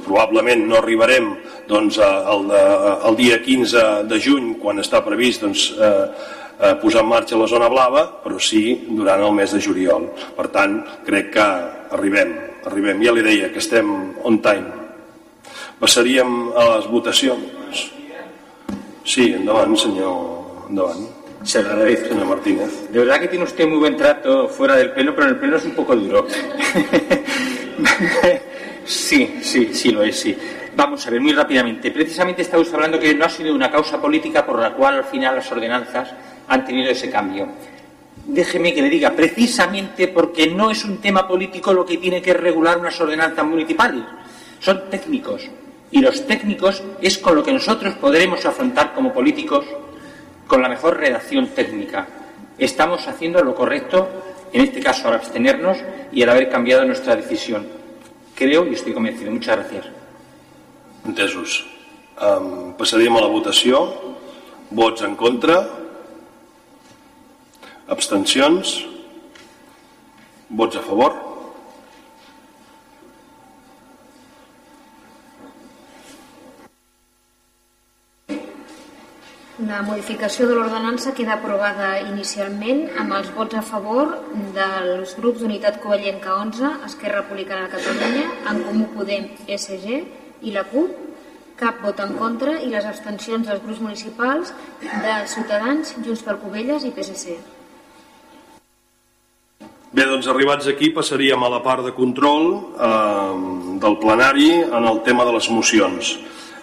probablement 0.05 0.65
no 0.67 0.79
arribarem 0.79 1.29
doncs, 1.69 1.99
de, 2.01 2.61
el 3.07 3.17
dia 3.19 3.37
15 3.43 3.83
de 4.09 4.19
juny, 4.19 4.55
quan 4.61 4.81
està 4.81 5.03
previst 5.05 5.45
doncs, 5.45 5.67
eh, 5.77 6.05
eh, 6.57 6.75
posar 6.81 7.05
en 7.05 7.11
marxa 7.11 7.39
la 7.39 7.49
zona 7.49 7.69
blava, 7.71 8.07
però 8.23 8.39
sí 8.41 8.81
durant 8.89 9.21
el 9.21 9.33
mes 9.37 9.53
de 9.53 9.61
juliol. 9.61 10.09
Per 10.37 10.47
tant, 10.53 10.79
crec 11.05 11.31
que 11.37 11.47
arribem, 11.97 12.35
arribem. 12.69 13.01
Ja 13.05 13.13
li 13.15 13.25
deia 13.25 13.51
que 13.53 13.61
estem 13.61 13.89
on 14.25 14.41
time. 14.41 14.79
Passaríem 15.81 16.51
a 16.57 16.67
les 16.75 16.89
votacions. 16.91 17.60
Sí, 19.03 19.33
endavant, 19.33 19.77
senyor. 19.77 20.67
Endavant. 20.69 21.21
Se 21.43 21.61
lo 21.61 21.71
agradezco. 21.71 22.09
Señor 22.09 22.27
Martínez. 22.27 22.91
De 22.91 22.99
verdad 22.99 23.19
que 23.19 23.27
tiene 23.27 23.45
usted 23.45 23.67
muy 23.67 23.79
buen 23.79 23.97
trato 23.97 24.47
fuera 24.47 24.75
del 24.75 24.91
pelo, 24.91 25.15
pero 25.15 25.27
en 25.27 25.33
el 25.33 25.39
pelo 25.39 25.57
es 25.57 25.65
un 25.65 25.71
poco 25.71 25.95
duro. 25.95 26.27
sí, 28.85 29.39
sí, 29.41 29.73
sí 29.73 29.91
lo 29.91 30.03
es, 30.03 30.19
sí. 30.19 30.37
Vamos 30.75 31.05
a 31.05 31.09
ver, 31.09 31.19
muy 31.19 31.33
rápidamente. 31.33 31.91
Precisamente 31.91 32.43
estamos 32.43 32.71
hablando 32.73 32.99
que 32.99 33.13
no 33.15 33.25
ha 33.25 33.29
sido 33.29 33.53
una 33.53 33.71
causa 33.71 33.99
política 33.99 34.45
por 34.45 34.59
la 34.59 34.73
cual 34.73 34.95
al 34.95 35.03
final 35.05 35.35
las 35.35 35.51
ordenanzas 35.51 36.13
han 36.47 36.65
tenido 36.65 36.91
ese 36.91 37.09
cambio. 37.09 37.47
Déjeme 38.25 38.73
que 38.73 38.83
le 38.83 38.89
diga, 38.89 39.11
precisamente 39.11 40.07
porque 40.09 40.47
no 40.47 40.69
es 40.69 40.85
un 40.85 40.99
tema 40.99 41.27
político 41.27 41.73
lo 41.73 41.85
que 41.85 41.97
tiene 41.97 42.21
que 42.21 42.33
regular 42.33 42.77
unas 42.77 42.99
ordenanzas 43.01 43.45
municipales. 43.45 44.03
Son 44.59 44.89
técnicos. 44.89 45.49
Y 45.91 45.99
los 45.99 46.25
técnicos 46.25 46.81
es 47.01 47.17
con 47.17 47.35
lo 47.35 47.43
que 47.43 47.51
nosotros 47.51 47.93
podremos 47.95 48.45
afrontar 48.45 48.93
como 48.93 49.13
políticos 49.13 49.65
con 50.47 50.61
la 50.61 50.69
mejor 50.69 50.97
redacción 50.97 51.47
técnica. 51.49 52.07
Estamos 52.57 53.07
haciendo 53.07 53.43
lo 53.43 53.55
correcto, 53.55 54.07
en 54.53 54.61
este 54.61 54.81
caso 54.81 55.07
al 55.07 55.15
abstenernos 55.15 55.77
y 56.11 56.23
al 56.23 56.29
haber 56.29 56.49
cambiado 56.49 56.85
nuestra 56.85 57.15
decisión. 57.15 57.67
Creo 58.35 58.67
y 58.67 58.73
estoy 58.73 58.93
convencido. 58.93 59.31
Muchas 59.31 59.57
gracias. 59.57 59.85
Entesos. 61.05 61.65
Um, 62.21 62.75
a 62.79 63.21
la 63.21 63.27
votació. 63.27 63.93
Vots 64.69 65.01
en 65.01 65.15
contra. 65.15 65.67
Abstencions. 67.87 68.85
Vots 70.49 70.75
a 70.75 70.81
favor. 70.81 71.30
La 79.61 79.83
modificació 79.85 80.47
de 80.49 80.55
l'ordenança 80.57 81.11
queda 81.13 81.35
aprovada 81.35 81.91
inicialment 82.01 82.79
amb 82.97 83.13
els 83.13 83.27
vots 83.35 83.59
a 83.59 83.61
favor 83.61 84.15
dels 84.55 85.11
grups 85.19 85.43
d'Unitat 85.43 85.77
Covellenca 85.83 86.33
11, 86.33 86.71
Esquerra 86.87 87.19
Republicana 87.19 87.67
de 87.67 87.75
Catalunya, 87.75 88.23
En 88.49 88.63
Comú 88.65 88.87
Podem, 88.95 89.27
SG 89.45 89.99
i 90.41 90.55
la 90.55 90.63
CUP, 90.71 90.95
cap 91.59 91.77
vot 91.85 92.01
en 92.01 92.15
contra 92.17 92.55
i 92.57 92.71
les 92.73 92.89
abstencions 92.89 93.45
dels 93.45 93.61
grups 93.61 93.83
municipals 93.85 94.55
de 94.81 95.19
Ciutadans, 95.29 95.93
Junts 96.01 96.25
per 96.25 96.39
Covelles 96.41 96.87
i 96.87 96.93
PSC. 96.95 97.37
Bé, 99.91 100.07
doncs 100.07 100.25
arribats 100.31 100.71
aquí 100.71 100.89
passaríem 100.95 101.43
a 101.43 101.53
la 101.53 101.61
part 101.61 101.85
de 101.85 101.93
control 101.93 102.53
eh, 102.81 103.31
del 103.83 104.01
plenari 104.01 104.53
en 104.63 104.89
el 104.89 105.03
tema 105.05 105.27
de 105.27 105.37
les 105.37 105.53
mocions. 105.53 106.15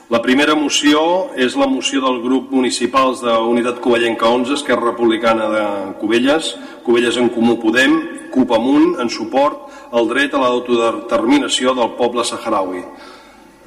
La 0.08 0.22
primera 0.24 0.54
moció 0.56 1.00
és 1.36 1.52
la 1.60 1.66
moció 1.68 2.00
del 2.00 2.22
grup 2.22 2.46
municipals 2.56 3.20
de 3.20 3.32
Unitat 3.44 3.76
Covellenca 3.84 4.30
11, 4.32 4.54
Esquerra 4.56 4.86
Republicana 4.86 5.48
de 5.52 5.64
Covelles, 6.00 6.54
Covelles 6.86 7.18
en 7.20 7.26
Comú 7.28 7.58
Podem, 7.60 7.98
CUP 8.32 8.54
Amunt, 8.56 8.94
en 9.02 9.10
suport 9.12 9.66
al 9.92 10.06
dret 10.08 10.32
a 10.32 10.38
l'autodeterminació 10.40 11.74
del 11.76 11.90
poble 11.98 12.24
saharaui. 12.24 12.80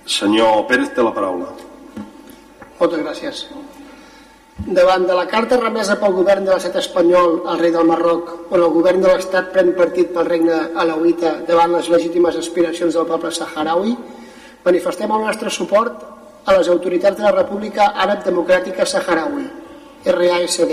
Senyor 0.09 0.63
Pérez, 0.65 0.89
té 0.95 1.05
la 1.05 1.11
paraula. 1.13 1.51
Moltes 2.80 3.03
gràcies. 3.03 3.41
Davant 4.65 5.05
de 5.05 5.18
la 5.19 5.27
carta 5.30 5.59
remesa 5.61 5.99
pel 6.01 6.15
govern 6.15 6.47
de 6.47 6.55
l'estat 6.55 6.80
espanyol 6.81 7.43
al 7.53 7.61
rei 7.61 7.73
del 7.76 7.85
Marroc, 7.85 8.31
on 8.49 8.63
el 8.63 8.73
govern 8.73 9.05
de 9.05 9.11
l'estat 9.11 9.53
pren 9.53 9.76
partit 9.77 10.09
pel 10.15 10.26
regne 10.26 10.57
alauita 10.73 11.35
davant 11.45 11.77
les 11.77 11.91
legítimes 11.93 12.41
aspiracions 12.41 12.97
del 12.97 13.05
poble 13.05 13.30
saharaui, 13.30 13.93
manifestem 14.65 15.13
el 15.13 15.30
nostre 15.30 15.53
suport 15.53 16.01
a 16.45 16.57
les 16.57 16.69
autoritats 16.69 17.18
de 17.18 17.23
la 17.23 17.35
República 17.35 17.91
Àrab 18.05 18.23
Democràtica 18.26 18.85
Saharaui, 18.85 19.45
RASD, 20.05 20.72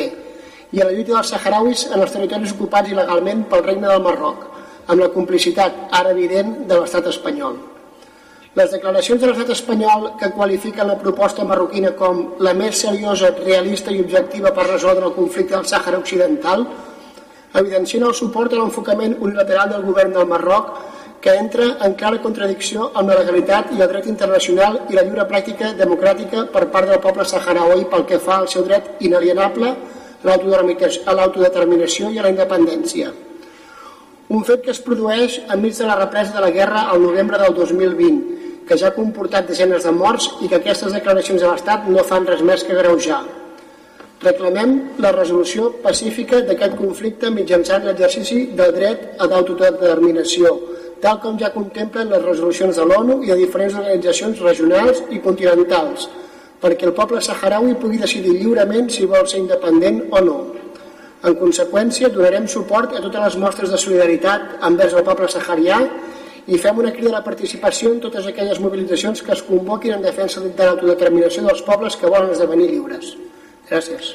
i 0.72 0.80
a 0.80 0.84
la 0.84 0.92
lluita 0.92 1.14
dels 1.14 1.32
saharauis 1.32 1.86
en 1.92 2.00
els 2.00 2.12
territoris 2.12 2.52
ocupats 2.56 2.92
il·legalment 2.92 3.44
pel 3.48 3.64
Regne 3.64 3.88
del 3.88 4.04
Marroc, 4.04 4.44
amb 4.88 5.02
la 5.02 5.10
complicitat 5.12 5.88
ara 5.92 6.12
evident 6.16 6.54
de 6.68 6.78
l'estat 6.80 7.08
espanyol. 7.12 7.56
Les 8.56 8.70
declaracions 8.72 9.20
de 9.20 9.28
l'estat 9.28 9.52
espanyol 9.54 10.12
que 10.20 10.32
qualifiquen 10.34 10.88
la 10.88 10.98
proposta 11.00 11.44
marroquina 11.44 11.92
com 11.96 12.22
la 12.44 12.54
més 12.56 12.80
seriosa, 12.80 13.30
realista 13.44 13.92
i 13.92 14.00
objectiva 14.02 14.52
per 14.56 14.66
resoldre 14.66 15.06
el 15.06 15.16
conflicte 15.16 15.54
del 15.54 15.68
Sàhara 15.68 16.00
Occidental 16.00 16.64
evidencien 17.60 18.04
el 18.04 18.16
suport 18.16 18.52
a 18.52 18.58
l'enfocament 18.58 19.16
unilateral 19.20 19.70
del 19.72 19.84
govern 19.84 20.16
del 20.16 20.26
Marroc 20.28 20.72
que 21.20 21.34
entra 21.34 21.66
en 21.84 21.94
clara 21.98 22.20
contradicció 22.22 22.90
amb 22.94 23.10
la 23.10 23.18
legalitat 23.20 23.72
i 23.74 23.82
el 23.82 23.90
dret 23.90 24.06
internacional 24.06 24.80
i 24.88 24.94
la 24.94 25.02
lliure 25.02 25.26
pràctica 25.30 25.72
democràtica 25.78 26.44
per 26.52 26.68
part 26.74 26.90
del 26.90 27.00
poble 27.02 27.26
saharaui 27.26 27.86
pel 27.90 28.06
que 28.06 28.20
fa 28.22 28.38
al 28.38 28.48
seu 28.48 28.66
dret 28.66 29.02
inalienable 29.02 29.72
a 30.24 31.14
l'autodeterminació 31.14 32.10
i 32.10 32.18
a 32.18 32.26
la 32.26 32.30
independència. 32.34 33.10
Un 34.28 34.44
fet 34.44 34.62
que 34.64 34.74
es 34.74 34.80
produeix 34.84 35.38
enmig 35.48 35.76
de 35.78 35.86
la 35.88 35.96
represa 35.96 36.34
de 36.34 36.44
la 36.44 36.50
guerra 36.54 36.86
al 36.92 37.02
novembre 37.02 37.38
del 37.40 37.54
2020, 37.54 38.64
que 38.68 38.76
ja 38.76 38.90
ha 38.90 38.96
comportat 38.96 39.48
desenes 39.48 39.86
de 39.86 39.92
morts 39.96 40.28
i 40.44 40.48
que 40.48 40.58
aquestes 40.58 40.92
declaracions 40.92 41.40
de 41.40 41.48
l'Estat 41.48 41.86
no 41.88 42.04
fan 42.04 42.26
res 42.28 42.42
més 42.44 42.64
que 42.66 42.76
greujar. 42.76 43.22
Reclamem 44.20 44.74
la 44.98 45.14
resolució 45.14 45.70
pacífica 45.82 46.42
d'aquest 46.44 46.74
conflicte 46.76 47.30
mitjançant 47.30 47.86
l'exercici 47.86 48.48
del 48.58 48.74
dret 48.74 49.14
a 49.18 49.30
l'autodeterminació, 49.30 50.52
tal 51.02 51.20
com 51.22 51.38
ja 51.38 51.52
contemplen 51.54 52.10
les 52.10 52.24
resolucions 52.24 52.76
de 52.76 52.84
l'ONU 52.84 53.22
i 53.22 53.30
de 53.32 53.38
diferents 53.40 53.76
organitzacions 53.78 54.40
regionals 54.44 55.02
i 55.14 55.20
continentals, 55.24 56.08
perquè 56.62 56.88
el 56.88 56.94
poble 56.96 57.20
saharaui 57.22 57.76
pugui 57.78 58.00
decidir 58.02 58.34
lliurement 58.36 58.90
si 58.90 59.06
vol 59.06 59.26
ser 59.30 59.42
independent 59.42 60.04
o 60.10 60.22
no. 60.24 60.38
En 61.26 61.34
conseqüència, 61.38 62.10
donarem 62.14 62.46
suport 62.46 62.94
a 62.94 63.02
totes 63.02 63.24
les 63.24 63.36
mostres 63.42 63.72
de 63.74 63.78
solidaritat 63.78 64.58
envers 64.68 64.94
el 64.94 65.06
poble 65.06 65.30
saharià 65.30 65.80
i 66.48 66.58
fem 66.58 66.78
una 66.80 66.92
crida 66.94 67.10
a 67.10 67.18
la 67.18 67.24
participació 67.24 67.90
en 67.92 68.00
totes 68.00 68.26
aquelles 68.26 68.60
mobilitzacions 68.62 69.22
que 69.22 69.34
es 69.34 69.42
convoquin 69.42 69.98
en 69.98 70.06
defensa 70.06 70.40
de 70.40 70.52
l'autodeterminació 70.64 71.44
dels 71.44 71.62
pobles 71.66 71.98
que 71.98 72.08
volen 72.08 72.32
esdevenir 72.32 72.70
lliures. 72.70 73.16
Gràcies. 73.68 74.14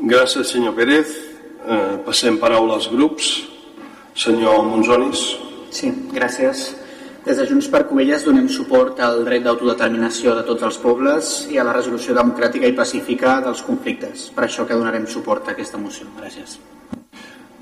Gràcies, 0.00 0.54
senyor 0.54 0.74
Pérez. 0.78 1.12
Eh, 1.64 1.98
passem 2.06 2.38
paraula 2.40 2.78
als 2.78 2.88
grups. 2.92 3.53
Senyor 4.14 4.62
Monzonis. 4.62 5.34
Sí, 5.74 5.90
gràcies. 6.14 6.70
Des 7.24 7.38
de 7.40 7.46
Junts 7.48 7.66
per 7.72 7.86
Covelles 7.88 8.22
donem 8.22 8.46
suport 8.52 9.00
al 9.02 9.24
dret 9.26 9.42
d'autodeterminació 9.42 10.36
de 10.36 10.44
tots 10.46 10.62
els 10.62 10.78
pobles 10.78 11.32
i 11.50 11.58
a 11.58 11.64
la 11.66 11.72
resolució 11.74 12.14
democràtica 12.14 12.68
i 12.68 12.76
pacífica 12.76 13.40
dels 13.42 13.64
conflictes. 13.66 14.28
Per 14.36 14.44
això 14.44 14.68
que 14.68 14.76
donarem 14.78 15.08
suport 15.10 15.48
a 15.48 15.54
aquesta 15.56 15.80
moció. 15.80 16.06
Gràcies. 16.20 16.58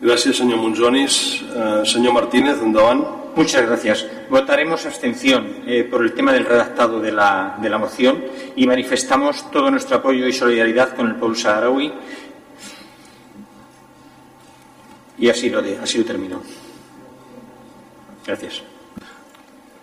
Gràcies, 0.03 0.37
senyor 0.37 0.59
Monzonis. 0.59 1.17
Eh, 1.47 1.87
senyor 1.87 2.13
Martínez, 2.19 2.61
endavant. 2.61 3.05
Muchas 3.35 3.65
gracias. 3.65 4.07
Votaremos 4.29 4.85
abstención 4.85 5.63
eh, 5.65 5.85
por 5.85 6.03
el 6.03 6.13
tema 6.13 6.33
del 6.33 6.45
redactado 6.45 7.01
de 7.01 7.13
la, 7.13 7.57
de 7.63 7.71
la 7.71 7.79
moción 7.79 8.23
y 8.57 8.67
manifestamos 8.67 9.51
todo 9.51 9.71
nuestro 9.71 9.97
apoyo 9.97 10.27
y 10.27 10.33
solidaridad 10.33 10.95
con 10.95 11.07
el 11.07 11.15
pueblo 11.15 11.37
saharaui 11.37 11.95
Y 15.19 15.29
así 15.29 15.51
lo, 15.51 15.63
de, 15.63 15.79
así 15.79 15.99
lo 15.99 16.05
termino. 16.05 16.41
Gràcies. 18.27 18.63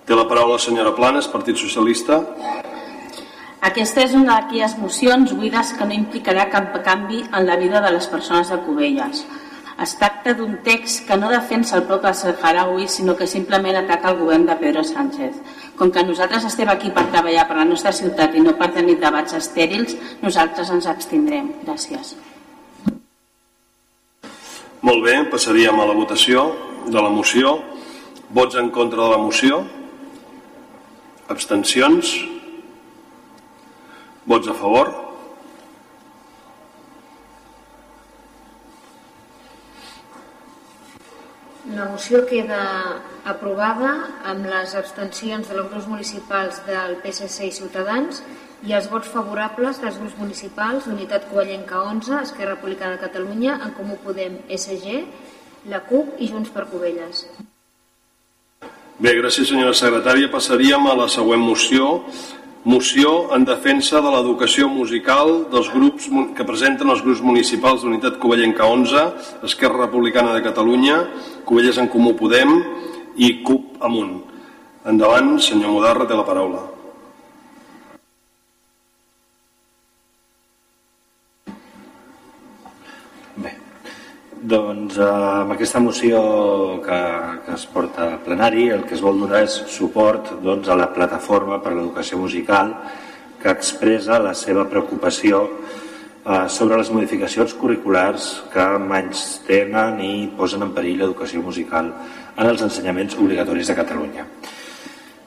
Té 0.08 0.16
la 0.16 0.26
paraula 0.28 0.56
la 0.58 0.64
senyora 0.64 0.96
Planes, 0.96 1.28
Partit 1.30 1.60
Socialista. 1.60 2.22
Aquesta 3.68 4.06
és 4.06 4.16
una 4.16 4.40
d'aquelles 4.40 4.78
mocions 4.80 5.34
buides 5.36 5.74
que 5.76 5.86
no 5.86 5.94
implicarà 5.94 6.48
cap 6.50 6.72
canvi 6.86 7.20
en 7.28 7.46
la 7.46 7.58
vida 7.60 7.82
de 7.84 7.92
les 7.92 8.08
persones 8.08 8.50
de 8.50 8.58
Cubelles. 8.64 9.26
Es 9.84 9.94
tracta 10.00 10.34
d'un 10.36 10.58
text 10.64 11.06
que 11.08 11.16
no 11.20 11.30
defensa 11.32 11.78
el 11.78 11.86
poble 11.88 12.12
saharaui, 12.14 12.88
sinó 12.92 13.16
que 13.16 13.28
simplement 13.28 13.78
ataca 13.80 14.12
el 14.12 14.18
govern 14.20 14.48
de 14.48 14.56
Pedro 14.60 14.84
Sánchez. 14.84 15.38
Com 15.80 15.92
que 15.92 16.04
nosaltres 16.04 16.48
estem 16.50 16.72
aquí 16.72 16.92
per 16.96 17.06
treballar 17.14 17.46
per 17.48 17.60
la 17.62 17.68
nostra 17.70 17.94
ciutat 17.96 18.36
i 18.36 18.44
no 18.44 18.58
per 18.60 18.74
tenir 18.76 18.98
debats 19.00 19.38
estèrils, 19.38 19.96
nosaltres 20.24 20.74
ens 20.76 20.90
abstindrem. 20.92 21.54
Gràcies. 21.64 22.16
Molt 24.90 25.03
bé, 25.06 25.11
passaríem 25.30 25.78
a 25.78 25.84
la 25.86 25.94
votació 25.94 26.44
de 26.90 26.98
la 26.98 27.11
moció. 27.14 27.52
Vots 28.34 28.56
en 28.57 28.72
contra 28.74 29.03
de 29.03 29.10
la 29.11 29.20
moció? 29.22 29.60
Abstencions? 31.30 32.16
Vots 34.26 34.49
a 34.49 34.56
favor? 34.57 34.90
La 41.78 41.86
moció 41.94 42.26
queda 42.34 42.66
Aprovada 43.30 43.94
amb 44.26 44.49
les 44.49 44.74
abstencions 44.74 45.53
dels 45.53 45.70
grups 45.70 45.86
municipals 45.91 46.64
del 46.66 46.98
PSC 47.03 47.52
i 47.52 47.57
Ciutadans 47.61 48.24
i 48.68 48.73
els 48.76 48.90
vots 48.91 49.07
favorables 49.07 49.80
dels 49.80 49.98
grups 49.99 50.18
municipals 50.19 50.88
d'Unitat 50.88 51.30
Covellenca 51.30 51.84
11, 51.88 52.23
Esquerra 52.26 52.57
Republicana 52.57 52.98
de 52.98 53.03
Catalunya, 53.06 53.60
En 53.64 53.72
Comú 53.77 53.95
Podem, 54.03 54.41
SG, 54.52 55.03
la 55.72 55.80
CUP 55.88 56.19
i 56.19 56.27
Junts 56.27 56.52
per 56.52 56.68
Covelles. 56.72 57.23
Bé, 58.99 59.14
gràcies 59.15 59.48
senyora 59.48 59.76
secretària. 59.77 60.27
Passaríem 60.31 60.88
a 60.91 60.95
la 60.99 61.07
següent 61.07 61.40
moció. 61.40 62.02
Moció 62.68 63.30
en 63.36 63.45
defensa 63.48 64.02
de 64.03 64.10
l'educació 64.11 64.68
musical 64.68 65.45
dels 65.53 65.69
grups 65.72 66.10
que 66.36 66.44
presenten 66.44 66.91
els 66.91 66.99
grups 67.06 67.22
municipals 67.23 67.86
d'Unitat 67.86 68.18
Covellenca 68.19 68.68
11, 68.68 69.06
Esquerra 69.48 69.86
Republicana 69.86 70.34
de 70.36 70.44
Catalunya, 70.44 70.98
Covelles 71.48 71.80
en 71.80 71.88
Comú 71.88 72.11
Podem 72.19 72.52
i 73.15 73.38
CUP 73.48 73.80
Amunt. 73.80 74.19
Endavant, 74.91 75.38
senyor 75.40 75.72
Modarra, 75.72 76.07
té 76.07 76.19
la 76.19 76.27
paraula. 76.27 76.79
Doncs 84.50 84.98
eh, 84.98 85.06
amb 85.06 85.52
aquesta 85.54 85.82
moció 85.84 86.20
que, 86.82 87.00
que 87.46 87.54
es 87.54 87.66
porta 87.70 88.06
a 88.16 88.20
plenari 88.24 88.70
el 88.74 88.86
que 88.88 88.96
es 88.96 89.04
vol 89.06 89.20
donar 89.22 89.44
és 89.46 89.58
suport 89.70 90.32
doncs, 90.42 90.72
a 90.72 90.78
la 90.80 90.88
plataforma 90.96 91.60
per 91.62 91.76
l'educació 91.76 92.18
musical 92.18 92.72
que 93.44 93.52
expressa 93.52 94.18
la 94.24 94.34
seva 94.34 94.64
preocupació 94.72 95.44
eh, 95.46 96.48
sobre 96.50 96.80
les 96.80 96.90
modificacions 96.96 97.54
curriculars 97.62 98.30
que 98.54 98.66
menys 98.82 99.28
tenen 99.46 100.02
i 100.02 100.14
posen 100.40 100.66
en 100.66 100.74
perill 100.74 101.04
l'educació 101.04 101.44
musical 101.46 101.92
en 101.92 102.48
els 102.48 102.66
ensenyaments 102.66 103.20
obligatoris 103.20 103.70
de 103.70 103.78
Catalunya. 103.84 104.26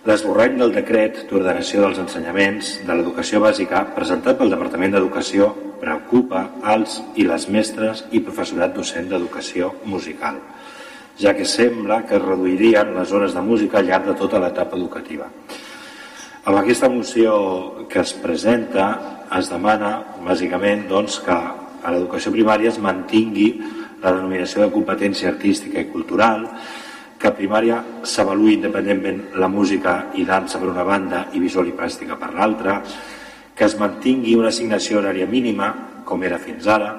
L'esborrany 0.02 0.56
del 0.58 0.72
decret 0.74 1.20
d'ordenació 1.30 1.84
dels 1.84 1.98
ensenyaments 2.02 2.72
de 2.82 2.94
l'educació 2.98 3.38
bàsica 3.44 3.84
presentat 3.94 4.34
pel 4.40 4.50
Departament 4.50 4.96
d'Educació 4.96 5.52
preocupa 5.78 6.40
als 6.72 6.96
i 7.14 7.26
les 7.28 7.46
mestres 7.46 8.02
i 8.10 8.22
professorat 8.26 8.74
docent 8.74 9.06
d'educació 9.12 9.70
musical, 9.86 10.40
ja 11.22 11.36
que 11.38 11.46
sembla 11.46 12.00
que 12.08 12.18
es 12.18 12.24
reduirien 12.24 12.90
les 12.96 13.14
hores 13.14 13.38
de 13.38 13.46
música 13.46 13.78
al 13.78 13.86
llarg 13.92 14.10
de 14.10 14.18
tota 14.18 14.42
l'etapa 14.42 14.74
educativa. 14.74 15.30
Amb 16.50 16.58
aquesta 16.58 16.90
moció 16.90 17.86
que 17.86 18.02
es 18.02 18.18
presenta 18.18 18.90
es 19.38 19.54
demana, 19.54 20.00
bàsicament, 20.26 20.88
doncs, 20.90 21.22
que 21.22 21.30
a 21.30 21.94
l'educació 21.94 22.34
primària 22.34 22.74
es 22.74 22.82
mantingui 22.82 23.52
la 24.02 24.16
denominació 24.16 24.66
de 24.66 24.72
competència 24.74 25.30
artística 25.30 25.78
i 25.78 25.92
cultural, 25.94 26.48
que 27.22 27.30
a 27.30 27.36
primària 27.38 27.76
s'avaluï 28.02 28.56
independentment 28.56 29.20
la 29.38 29.46
música 29.46 30.08
i 30.18 30.24
dansa 30.26 30.58
per 30.58 30.72
una 30.72 30.82
banda 30.82 31.28
i 31.32 31.42
visual 31.42 31.68
i 31.70 31.74
plàstica 31.78 32.16
per 32.18 32.32
l'altra, 32.34 32.80
que 33.54 33.68
es 33.68 33.76
mantingui 33.78 34.34
una 34.34 34.50
assignació 34.50 34.98
horària 34.98 35.28
mínima, 35.30 35.68
com 36.04 36.24
era 36.26 36.40
fins 36.42 36.66
ara, 36.66 36.96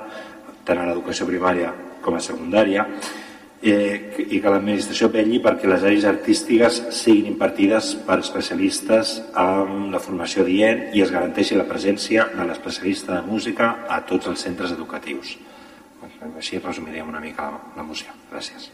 tant 0.64 0.80
a 0.80 0.86
l'educació 0.88 1.28
primària 1.28 1.74
com 2.04 2.16
a 2.16 2.22
secundària, 2.24 2.86
eh, 3.64 4.28
i 4.30 4.40
que 4.40 4.54
l'administració 4.54 5.10
velli 5.12 5.42
perquè 5.44 5.68
les 5.68 5.84
àrees 5.84 6.08
artístiques 6.08 6.80
siguin 6.96 7.28
impartides 7.32 7.94
per 8.08 8.20
especialistes 8.24 9.18
amb 9.40 9.92
la 9.92 10.04
formació 10.04 10.46
dient 10.48 10.86
i 10.96 11.04
es 11.04 11.12
garanteixi 11.12 11.60
la 11.60 11.68
presència 11.68 12.30
de 12.32 12.48
l'especialista 12.48 13.18
de 13.18 13.28
música 13.28 13.74
a 13.90 14.00
tots 14.08 14.32
els 14.32 14.48
centres 14.48 14.72
educatius. 14.76 15.36
Així 16.36 16.64
resumiríem 16.64 17.12
una 17.12 17.24
mica 17.24 17.50
la, 17.52 17.60
la 17.76 17.88
moció. 17.88 18.16
Gràcies. 18.32 18.72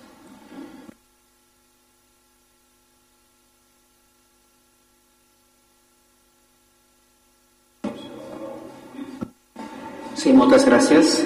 Sí, 10.20 10.34
moltes 10.36 10.66
gràcies. 10.68 11.20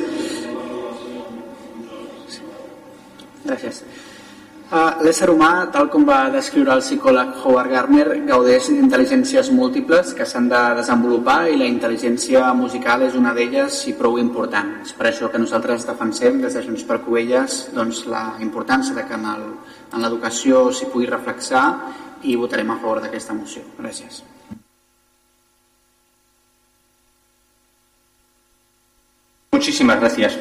Gràcies. 3.44 3.80
Uh, 4.74 5.04
L'ésser 5.06 5.28
humà, 5.30 5.68
tal 5.74 5.88
com 5.94 6.06
va 6.06 6.32
descriure 6.34 6.74
el 6.74 6.82
psicòleg 6.82 7.36
Howard 7.44 7.70
Gardner, 7.74 8.06
gaudeix 8.30 8.70
d'intel·ligències 8.70 9.52
múltiples 9.54 10.14
que 10.18 10.26
s'han 10.30 10.48
de 10.50 10.62
desenvolupar 10.80 11.40
i 11.50 11.58
la 11.60 11.70
intel·ligència 11.70 12.48
musical 12.58 13.06
és 13.06 13.18
una 13.18 13.36
d'elles 13.38 13.80
i 13.90 13.94
prou 13.98 14.18
important. 14.22 14.76
És 14.86 14.94
per 14.98 15.10
això 15.10 15.30
que 15.30 15.42
nosaltres 15.42 15.86
defensem 15.90 16.42
des 16.42 16.58
de 16.58 16.66
Junts 16.66 16.86
per 16.90 17.04
Covelles 17.06 17.64
doncs, 17.74 18.06
la 18.10 18.26
importància 18.46 18.98
de 18.98 19.06
que 19.10 19.18
en 19.18 20.06
l'educació 20.06 20.68
s'hi 20.74 20.90
pugui 20.94 21.10
reflexar 21.10 21.66
i 22.24 22.38
votarem 22.38 22.74
a 22.74 22.80
favor 22.82 23.02
d'aquesta 23.02 23.38
moció. 23.38 23.66
Gràcies. 23.78 24.24
Muchísimas 29.54 30.00
gracias. 30.00 30.36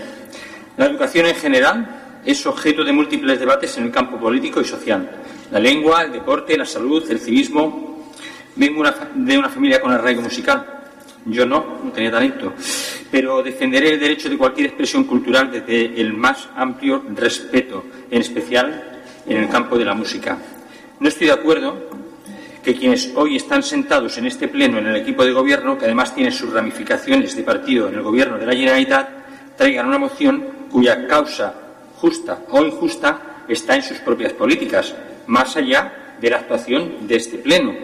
La 0.79 0.87
educación 0.87 1.27
en 1.27 1.35
general 1.35 2.21
es 2.25 2.47
objeto 2.47 2.83
de 2.83 2.93
múltiples 2.93 3.39
debates 3.39 3.77
en 3.77 3.85
el 3.85 3.91
campo 3.91 4.19
político 4.19 4.59
y 4.63 4.65
social. 4.65 5.07
La 5.51 5.61
lengua, 5.61 6.03
el 6.03 6.13
deporte, 6.13 6.57
la 6.57 6.65
salud, 6.65 7.05
el 7.11 7.21
civismo. 7.21 8.09
Vengo 8.57 8.83
de 9.15 9.37
una 9.39 9.51
familia 9.51 9.83
con 9.83 9.93
arraigo 9.93 10.23
musical. 10.23 10.65
Yo 11.27 11.45
no, 11.45 11.81
no 11.85 11.93
tenía 11.93 12.11
talento. 12.11 12.55
Pero 13.11 13.43
defenderé 13.43 13.93
el 13.93 14.01
derecho 14.01 14.31
de 14.31 14.39
cualquier 14.39 14.69
expresión 14.69 15.05
cultural 15.05 15.53
desde 15.53 16.01
el 16.01 16.15
más 16.15 16.49
amplio 16.57 17.05
respeto, 17.15 17.85
en 18.11 18.23
especial 18.23 19.03
en 19.27 19.37
el 19.37 19.49
campo 19.51 19.77
de 19.77 19.85
la 19.85 19.93
música. 19.93 20.39
No 21.01 21.09
estoy 21.09 21.27
de 21.27 21.35
acuerdo 21.35 21.91
que 22.63 22.75
quienes 22.75 23.13
hoy 23.15 23.37
están 23.37 23.63
sentados 23.63 24.17
en 24.19 24.27
este 24.27 24.49
pleno 24.49 24.79
en 24.79 24.87
el 24.87 24.97
equipo 24.97 25.25
de 25.25 25.33
gobierno, 25.33 25.77
que 25.77 25.87
además 25.87 26.15
tiene 26.15 26.31
sus 26.31 26.53
ramificaciones 26.53 27.37
de 27.37 27.43
partido 27.43 27.89
en 27.89 27.95
el 27.95 28.03
gobierno 28.03 28.39
de 28.39 28.47
la 28.47 28.53
Generalitat, 28.55 29.09
traigan 29.57 29.89
una 29.89 29.99
moción 29.99 30.69
cuya 30.71 31.07
causa 31.07 31.55
justa 31.97 32.43
o 32.51 32.63
injusta 32.63 33.45
está 33.49 33.75
en 33.75 33.83
sus 33.83 33.99
propias 33.99 34.33
políticas, 34.33 34.95
más 35.27 35.57
allá 35.57 36.17
de 36.21 36.31
la 36.31 36.39
actuación 36.39 37.07
de 37.07 37.17
este 37.17 37.39
pleno. 37.39 37.75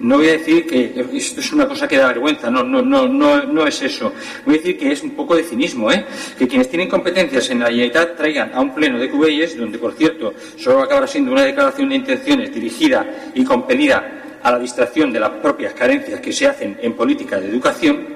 No 0.00 0.18
voy 0.18 0.28
a 0.28 0.32
decir 0.32 0.64
que 0.64 0.94
esto 1.12 1.40
es 1.40 1.52
una 1.52 1.66
cosa 1.66 1.88
que 1.88 1.96
da 1.96 2.06
vergüenza, 2.06 2.50
no, 2.50 2.62
no, 2.62 2.82
no, 2.82 3.08
no, 3.08 3.66
es 3.66 3.82
eso. 3.82 4.12
Voy 4.46 4.54
a 4.54 4.58
decir 4.58 4.78
que 4.78 4.92
es 4.92 5.02
un 5.02 5.10
poco 5.10 5.34
de 5.34 5.42
cinismo, 5.42 5.90
¿eh? 5.90 6.06
que 6.38 6.46
quienes 6.46 6.68
tienen 6.68 6.88
competencias 6.88 7.50
en 7.50 7.58
la 7.58 7.66
Generalitat 7.66 8.16
traigan 8.16 8.52
a 8.54 8.60
un 8.60 8.72
pleno 8.74 8.98
de 8.98 9.10
Cubelles, 9.10 9.56
donde 9.56 9.76
por 9.78 9.94
cierto 9.94 10.34
solo 10.56 10.82
acabará 10.82 11.08
siendo 11.08 11.32
una 11.32 11.42
declaración 11.42 11.88
de 11.88 11.96
intenciones 11.96 12.54
dirigida 12.54 13.32
y 13.34 13.42
compelida 13.44 14.38
a 14.40 14.52
la 14.52 14.58
distracción 14.60 15.12
de 15.12 15.18
las 15.18 15.30
propias 15.30 15.74
carencias 15.74 16.20
que 16.20 16.32
se 16.32 16.46
hacen 16.46 16.78
en 16.80 16.94
política 16.94 17.40
de 17.40 17.48
educación, 17.48 18.06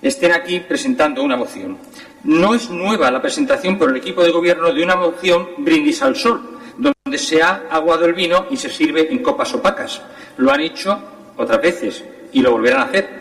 estén 0.00 0.32
aquí 0.32 0.60
presentando 0.60 1.24
una 1.24 1.36
moción. 1.36 1.76
No 2.22 2.54
es 2.54 2.70
nueva 2.70 3.10
la 3.10 3.20
presentación 3.20 3.78
por 3.78 3.90
el 3.90 3.96
equipo 3.96 4.22
de 4.22 4.30
gobierno 4.30 4.72
de 4.72 4.84
una 4.84 4.94
moción 4.94 5.48
brindis 5.58 6.02
al 6.02 6.14
sol, 6.14 6.59
donde 6.76 7.18
se 7.18 7.42
ha 7.42 7.64
aguado 7.70 8.04
el 8.04 8.14
vino 8.14 8.46
y 8.50 8.56
se 8.56 8.68
sirve 8.68 9.10
en 9.10 9.22
copas 9.22 9.52
opacas. 9.54 10.00
Lo 10.36 10.50
han 10.52 10.60
hecho 10.60 11.00
otras 11.36 11.60
veces 11.60 12.04
y 12.32 12.40
lo 12.40 12.52
volverán 12.52 12.80
a 12.80 12.84
hacer. 12.84 13.20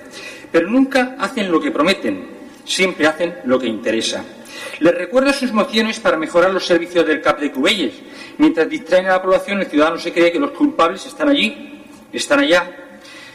Pero 0.52 0.70
nunca 0.70 1.16
hacen 1.20 1.52
lo 1.52 1.60
que 1.60 1.72
prometen, 1.72 2.28
siempre 2.66 3.08
hacen 3.08 3.36
lo 3.46 3.60
que 3.60 3.68
interesa. 3.68 4.24
Les 4.80 4.96
recuerdo 4.96 5.34
sus 5.34 5.52
mociones 5.52 6.00
para 6.00 6.18
mejorar 6.18 6.52
los 6.54 6.66
servicios 6.66 7.06
del 7.06 7.22
CAP 7.22 7.40
de 7.40 7.52
Cubelles. 7.52 7.94
Mientras 8.38 8.70
distraen 8.70 9.08
a 9.08 9.12
la 9.12 9.22
población, 9.22 9.60
el 9.60 9.68
ciudadano 9.68 9.98
se 9.98 10.14
cree 10.14 10.32
que 10.32 10.40
los 10.40 10.52
culpables 10.52 11.06
están 11.06 11.30
allí, 11.30 11.84
están 12.12 12.40
allá. 12.40 12.72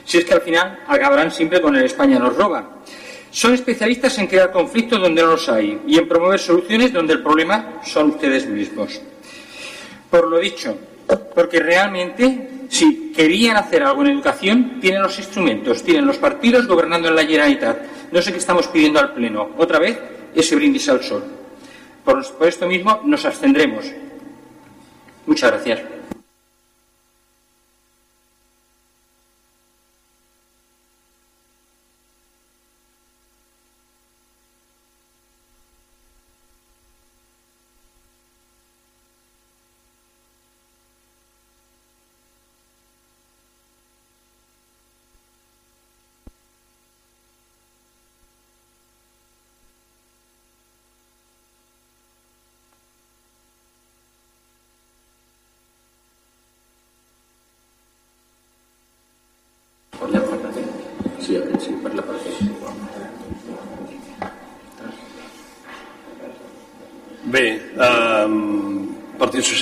Si 0.04 0.18
es 0.18 0.24
que 0.24 0.34
al 0.34 0.40
final 0.40 0.80
acabarán 0.86 1.30
siempre 1.30 1.60
con 1.60 1.76
el 1.76 1.84
España 1.84 2.18
nos 2.18 2.36
roba. 2.36 2.82
Son 3.30 3.52
especialistas 3.52 4.16
en 4.18 4.26
crear 4.26 4.52
conflictos 4.52 5.00
donde 5.00 5.22
no 5.22 5.32
los 5.32 5.48
hay 5.48 5.80
y 5.86 5.98
en 5.98 6.08
promover 6.08 6.38
soluciones 6.38 6.92
donde 6.92 7.14
el 7.14 7.22
problema 7.22 7.80
son 7.84 8.10
ustedes 8.10 8.46
mismos. 8.46 9.00
Por 10.14 10.30
lo 10.30 10.38
dicho, 10.38 10.78
porque 11.34 11.58
realmente, 11.58 12.66
si 12.68 13.10
querían 13.10 13.56
hacer 13.56 13.82
algo 13.82 14.02
en 14.02 14.12
educación, 14.12 14.78
tienen 14.80 15.02
los 15.02 15.18
instrumentos, 15.18 15.82
tienen 15.82 16.06
los 16.06 16.18
partidos 16.18 16.68
gobernando 16.68 17.08
en 17.08 17.16
la 17.16 17.22
Generalitat. 17.22 17.78
No 18.12 18.22
sé 18.22 18.30
qué 18.30 18.38
estamos 18.38 18.68
pidiendo 18.68 19.00
al 19.00 19.12
Pleno. 19.12 19.50
Otra 19.58 19.80
vez, 19.80 19.98
ese 20.32 20.54
brindis 20.54 20.88
al 20.88 21.02
sol. 21.02 21.24
Por, 22.04 22.24
por 22.36 22.46
esto 22.46 22.68
mismo 22.68 23.00
nos 23.04 23.24
abstendremos. 23.24 23.86
Muchas 25.26 25.50
gracias. 25.50 25.93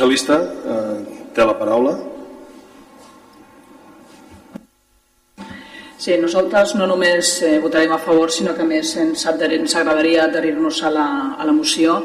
Socialista 0.03 0.35
eh, 0.43 1.29
té 1.31 1.45
la 1.47 1.53
paraula. 1.55 1.93
Sí, 5.95 6.17
nosaltres 6.19 6.73
no 6.75 6.89
només 6.91 7.29
eh, 7.47 7.61
votarem 7.63 7.93
a 7.95 8.01
favor, 8.03 8.33
sinó 8.35 8.57
que 8.57 8.67
més 8.67 8.97
ens, 8.99 9.23
ens 9.23 9.77
agradaria 9.79 10.25
adherir-nos 10.25 10.81
a, 10.83 10.91
la, 10.91 11.05
a 11.39 11.47
la 11.47 11.55
moció. 11.55 12.01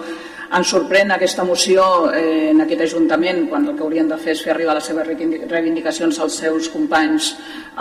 Ens 0.54 0.70
sorprèn 0.70 1.10
aquesta 1.16 1.42
moció 1.44 2.12
eh, 2.12 2.52
en 2.52 2.62
aquest 2.68 2.84
Ajuntament, 2.86 3.48
quan 3.50 3.66
el 3.66 3.74
que 3.74 3.82
haurien 3.88 4.12
de 4.12 4.20
fer 4.22 4.36
és 4.36 4.44
fer 4.46 4.54
arribar 4.54 4.76
les 4.78 4.92
seves 4.92 5.10
reivindicacions 5.50 6.20
als 6.22 6.38
seus 6.44 6.70
companys 6.70 7.32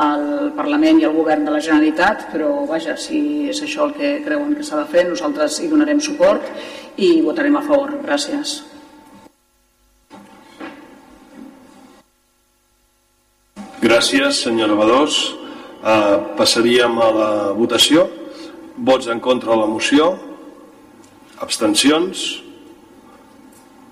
al 0.01 0.55
Parlament 0.57 1.03
i 1.03 1.05
al 1.05 1.13
Govern 1.19 1.45
de 1.45 1.53
la 1.59 1.61
Generalitat, 1.61 2.31
però 2.33 2.55
vaja, 2.71 2.97
si 2.97 3.51
és 3.53 3.61
això 3.69 3.91
el 3.91 3.93
que 4.01 4.15
creuen 4.25 4.57
que 4.57 4.65
s'ha 4.65 4.81
de 4.81 4.89
fer, 4.97 5.05
nosaltres 5.11 5.61
hi 5.61 5.69
donarem 5.69 6.01
suport 6.01 6.49
i 6.97 7.19
votarem 7.21 7.61
a 7.61 7.63
favor. 7.69 7.99
Gràcies. 8.01 8.63
Gràcies, 13.87 14.41
senyora 14.43 14.75
Badós. 14.75 15.17
Uh, 15.79 16.35
passaríem 16.35 16.97
a 16.99 17.11
la 17.15 17.29
votació. 17.55 18.09
Vots 18.89 19.07
en 19.13 19.21
contra 19.23 19.53
de 19.53 19.59
la 19.61 19.69
moció. 19.71 20.09
Abstencions. 21.47 22.25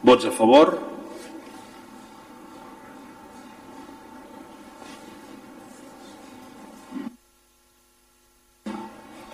Vots 0.02 0.26
a 0.26 0.32
favor. 0.34 0.72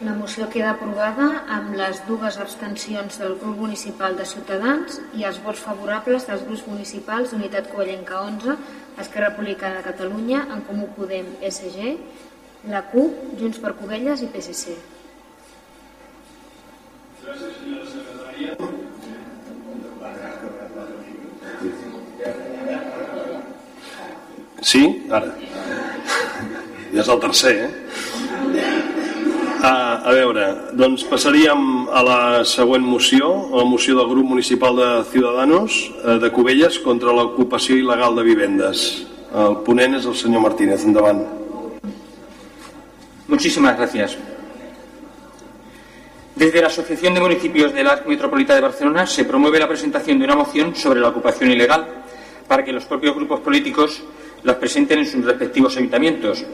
La 0.04 0.12
moció 0.16 0.50
queda 0.52 0.74
aprovada 0.74 1.30
amb 1.56 1.72
les 1.76 2.04
dues 2.04 2.36
abstencions 2.40 3.16
del 3.20 3.38
grup 3.40 3.64
municipal 3.64 4.14
de 4.16 4.28
Ciutadans 4.28 5.00
i 5.16 5.24
els 5.28 5.40
vots 5.44 5.64
favorables 5.64 6.28
dels 6.28 6.44
grups 6.44 6.66
municipals 6.68 7.32
d'Unitat 7.32 7.72
Covellenca 7.72 8.20
11, 8.28 8.60
Esquerra 9.00 9.30
Republicana 9.30 9.80
de 9.80 9.86
Catalunya, 9.88 10.46
En 10.52 10.60
Comú 10.68 10.88
Podem, 10.96 11.26
SG, 11.46 11.96
la 12.68 12.82
CUP, 12.92 13.12
Junts 13.40 13.58
per 13.62 13.72
Covelles 13.78 14.22
i 14.22 14.28
PSC. 14.32 14.76
Gràcies, 17.24 17.52
senyora 17.60 17.86
secretària. 17.94 18.52
Sí? 24.70 24.82
Ara. 25.10 25.32
Ja 26.90 27.00
és 27.04 27.08
el 27.08 27.20
tercer, 27.22 27.54
eh? 27.64 28.99
A, 29.60 30.00
a 30.08 30.12
veure, 30.16 30.44
doncs 30.72 31.02
passaríem 31.04 31.90
a 31.92 32.00
la 32.00 32.18
següent 32.48 32.80
moció, 32.80 33.26
la 33.52 33.64
moció 33.68 33.98
del 33.98 34.08
grup 34.08 34.24
municipal 34.32 34.72
de 34.78 34.88
Ciudadanos 35.10 35.74
eh, 36.00 36.16
de 36.22 36.30
Cubelles 36.32 36.78
contra 36.80 37.12
l'ocupació 37.12 37.76
il·legal 37.76 38.16
de 38.16 38.24
vivendes. 38.24 38.84
El 39.36 39.58
ponent 39.66 39.98
és 39.98 40.06
el 40.08 40.16
senyor 40.16 40.40
Martínez. 40.46 40.86
Endavant. 40.88 41.20
Muchísimas 43.28 43.76
gracias. 43.76 44.16
Desde 46.34 46.62
la 46.62 46.68
Asociación 46.68 47.12
de 47.12 47.20
Municipios 47.20 47.74
del 47.74 47.86
Arco 47.86 48.08
Metropolitana 48.08 48.56
de 48.56 48.62
Barcelona 48.62 49.06
se 49.06 49.26
promueve 49.26 49.58
la 49.58 49.68
presentación 49.68 50.18
de 50.18 50.24
una 50.24 50.36
moción 50.36 50.74
sobre 50.74 51.00
la 51.00 51.08
ocupación 51.08 51.50
ilegal 51.50 51.86
para 52.48 52.64
que 52.64 52.72
los 52.72 52.86
propios 52.86 53.14
grupos 53.14 53.40
políticos 53.40 54.02
las 54.42 54.56
presenten 54.56 55.00
en 55.00 55.06
sus 55.06 55.22
respectivos 55.22 55.76
ayuntamientos 55.76 56.46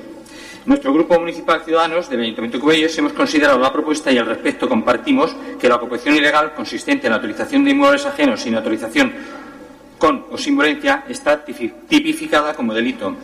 nuestro 0.66 0.92
Grupo 0.92 1.18
Municipal 1.18 1.62
Ciudadanos 1.64 2.10
del 2.10 2.22
Ayuntamiento 2.22 2.58
de 2.58 2.62
Cubelles 2.62 2.98
hemos 2.98 3.12
considerado 3.12 3.58
la 3.58 3.72
propuesta 3.72 4.10
y 4.10 4.18
al 4.18 4.26
respecto 4.26 4.68
compartimos 4.68 5.34
que 5.60 5.68
la 5.68 5.76
ocupación 5.76 6.16
ilegal 6.16 6.54
consistente 6.54 7.06
en 7.06 7.12
la 7.12 7.18
utilización 7.18 7.64
de 7.64 7.70
inmuebles 7.70 8.04
ajenos 8.04 8.40
sin 8.40 8.56
autorización 8.56 9.12
con 9.96 10.26
o 10.30 10.36
sin 10.36 10.56
violencia 10.56 11.04
está 11.08 11.44
tipificada 11.44 12.52
como 12.54 12.74
delito. 12.74 13.14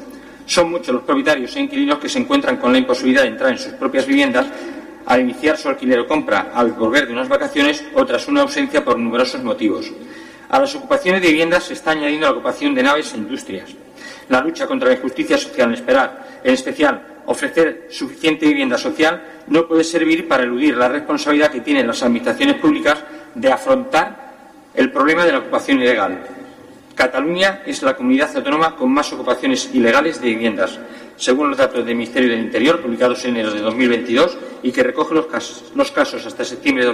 Son 0.46 0.70
muchos 0.70 0.94
los 0.94 1.02
propietarios 1.02 1.54
e 1.56 1.60
inquilinos 1.60 1.98
que 1.98 2.08
se 2.08 2.20
encuentran 2.20 2.56
con 2.58 2.72
la 2.72 2.78
imposibilidad 2.78 3.22
de 3.22 3.28
entrar 3.28 3.50
en 3.50 3.58
sus 3.58 3.72
propias 3.72 4.06
viviendas 4.06 4.46
al 5.04 5.20
iniciar 5.20 5.58
su 5.58 5.68
alquiler 5.68 5.98
o 5.98 6.06
compra, 6.06 6.52
al 6.54 6.72
volver 6.72 7.08
de 7.08 7.12
unas 7.12 7.28
vacaciones 7.28 7.84
o 7.94 8.06
tras 8.06 8.28
una 8.28 8.42
ausencia 8.42 8.84
por 8.84 8.98
numerosos 8.98 9.42
motivos. 9.42 9.90
A 10.48 10.60
las 10.60 10.74
ocupaciones 10.76 11.20
de 11.20 11.28
viviendas 11.28 11.64
se 11.64 11.74
está 11.74 11.90
añadiendo 11.90 12.26
la 12.26 12.32
ocupación 12.32 12.72
de 12.72 12.84
naves 12.84 13.12
e 13.12 13.16
industrias. 13.16 13.74
La 14.28 14.40
lucha 14.40 14.66
contra 14.66 14.88
la 14.88 14.94
injusticia 14.94 15.36
social 15.36 15.68
en, 15.68 15.74
esperar, 15.74 16.40
en 16.42 16.54
especial 16.54 17.12
ofrecer 17.26 17.86
suficiente 17.90 18.46
vivienda 18.46 18.76
social 18.78 19.22
no 19.46 19.66
puede 19.66 19.84
servir 19.84 20.26
para 20.26 20.44
eludir 20.44 20.76
la 20.76 20.88
responsabilidad 20.88 21.50
que 21.50 21.60
tienen 21.60 21.86
las 21.86 22.02
administraciones 22.02 22.56
públicas 22.56 22.98
de 23.34 23.52
afrontar 23.52 24.32
el 24.74 24.90
problema 24.90 25.24
de 25.24 25.32
la 25.32 25.38
ocupación 25.38 25.80
ilegal. 25.80 26.22
Cataluña 26.94 27.62
es 27.64 27.82
la 27.82 27.96
comunidad 27.96 28.36
autónoma 28.36 28.76
con 28.76 28.92
más 28.92 29.12
ocupaciones 29.12 29.70
ilegales 29.72 30.20
de 30.20 30.28
viviendas, 30.28 30.78
según 31.16 31.48
los 31.48 31.58
datos 31.58 31.84
del 31.84 31.96
Ministerio 31.96 32.30
del 32.30 32.40
Interior 32.40 32.80
publicados 32.80 33.24
en 33.24 33.30
enero 33.30 33.52
de 33.52 33.60
2022 33.60 34.36
y 34.62 34.72
que 34.72 34.82
recoge 34.82 35.14
los 35.14 35.26
casos, 35.26 35.72
los 35.74 35.90
casos 35.90 36.26
hasta 36.26 36.44
septiembre 36.44 36.84
de 36.84 36.92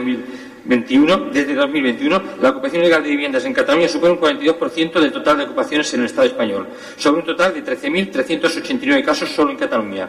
2021. 0.64 1.30
Desde 1.32 1.54
2021, 1.54 2.22
la 2.40 2.50
ocupación 2.50 2.82
ilegal 2.82 3.02
de 3.02 3.10
viviendas 3.10 3.44
en 3.44 3.52
Cataluña 3.52 3.88
supone 3.88 4.12
un 4.12 4.20
42% 4.20 5.00
del 5.00 5.12
total 5.12 5.38
de 5.38 5.44
ocupaciones 5.44 5.92
en 5.94 6.00
el 6.00 6.06
Estado 6.06 6.26
español, 6.26 6.68
sobre 6.96 7.20
un 7.20 7.26
total 7.26 7.54
de 7.54 7.64
13.389 7.64 9.04
casos 9.04 9.30
solo 9.30 9.50
en 9.50 9.56
Cataluña. 9.56 10.08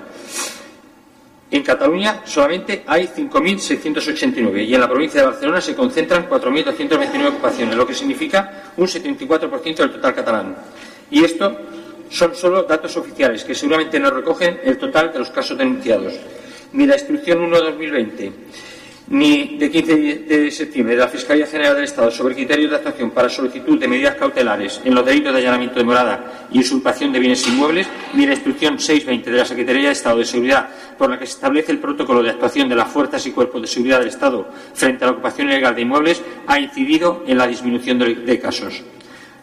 En 1.51 1.63
Cataluña 1.63 2.21
solamente 2.25 2.83
hay 2.85 3.07
5.689 3.07 4.67
y 4.67 4.75
en 4.75 4.81
la 4.81 4.87
provincia 4.87 5.21
de 5.21 5.27
Barcelona 5.27 5.59
se 5.59 5.75
concentran 5.75 6.29
4.229 6.29 7.27
ocupaciones, 7.27 7.75
lo 7.75 7.87
que 7.87 7.95
significa 7.95 8.71
un 8.77 8.85
74% 8.85 9.75
del 9.75 9.91
total 9.91 10.13
catalán. 10.13 10.55
Y 11.09 11.23
esto 11.23 11.57
son 12.09 12.35
solo 12.35 12.63
datos 12.63 12.95
oficiales 12.97 13.43
que 13.43 13.55
seguramente 13.55 13.99
no 13.99 14.11
recogen 14.11 14.59
el 14.63 14.77
total 14.77 15.11
de 15.11 15.19
los 15.19 15.31
casos 15.31 15.57
denunciados. 15.57 16.13
Ni 16.73 16.85
la 16.85 16.95
instrucción 16.95 17.39
1-2020 17.51 18.31
ni 19.09 19.57
de 19.57 19.71
15 19.71 19.95
de 20.27 20.51
septiembre 20.51 20.95
de 20.95 21.01
la 21.01 21.07
Fiscalía 21.07 21.47
General 21.47 21.75
del 21.75 21.85
Estado 21.85 22.11
sobre 22.11 22.35
criterios 22.35 22.69
de 22.69 22.77
actuación 22.77 23.09
para 23.11 23.27
solicitud 23.27 23.79
de 23.79 23.87
medidas 23.87 24.15
cautelares 24.15 24.81
en 24.83 24.93
los 24.93 25.05
delitos 25.05 25.33
de 25.33 25.39
allanamiento 25.39 25.79
de 25.79 25.83
morada 25.83 26.47
y 26.51 26.59
usurpación 26.59 27.11
de 27.11 27.19
bienes 27.19 27.47
inmuebles, 27.47 27.87
ni 28.13 28.25
la 28.25 28.33
instrucción 28.33 28.77
620 28.77 29.31
de 29.31 29.37
la 29.37 29.45
Secretaría 29.45 29.87
de 29.87 29.93
Estado 29.93 30.19
de 30.19 30.25
Seguridad 30.25 30.69
por 30.97 31.09
la 31.09 31.17
que 31.17 31.25
se 31.25 31.33
establece 31.33 31.71
el 31.71 31.79
protocolo 31.79 32.21
de 32.21 32.29
actuación 32.29 32.69
de 32.69 32.75
las 32.75 32.89
fuerzas 32.89 33.25
y 33.25 33.31
cuerpos 33.31 33.61
de 33.61 33.67
seguridad 33.67 33.99
del 33.99 34.09
Estado 34.09 34.47
frente 34.73 35.03
a 35.03 35.07
la 35.07 35.13
ocupación 35.13 35.49
ilegal 35.49 35.73
de 35.73 35.81
inmuebles 35.81 36.21
ha 36.45 36.59
incidido 36.59 37.23
en 37.25 37.37
la 37.37 37.47
disminución 37.47 37.97
de 37.97 38.39
casos. 38.39 38.83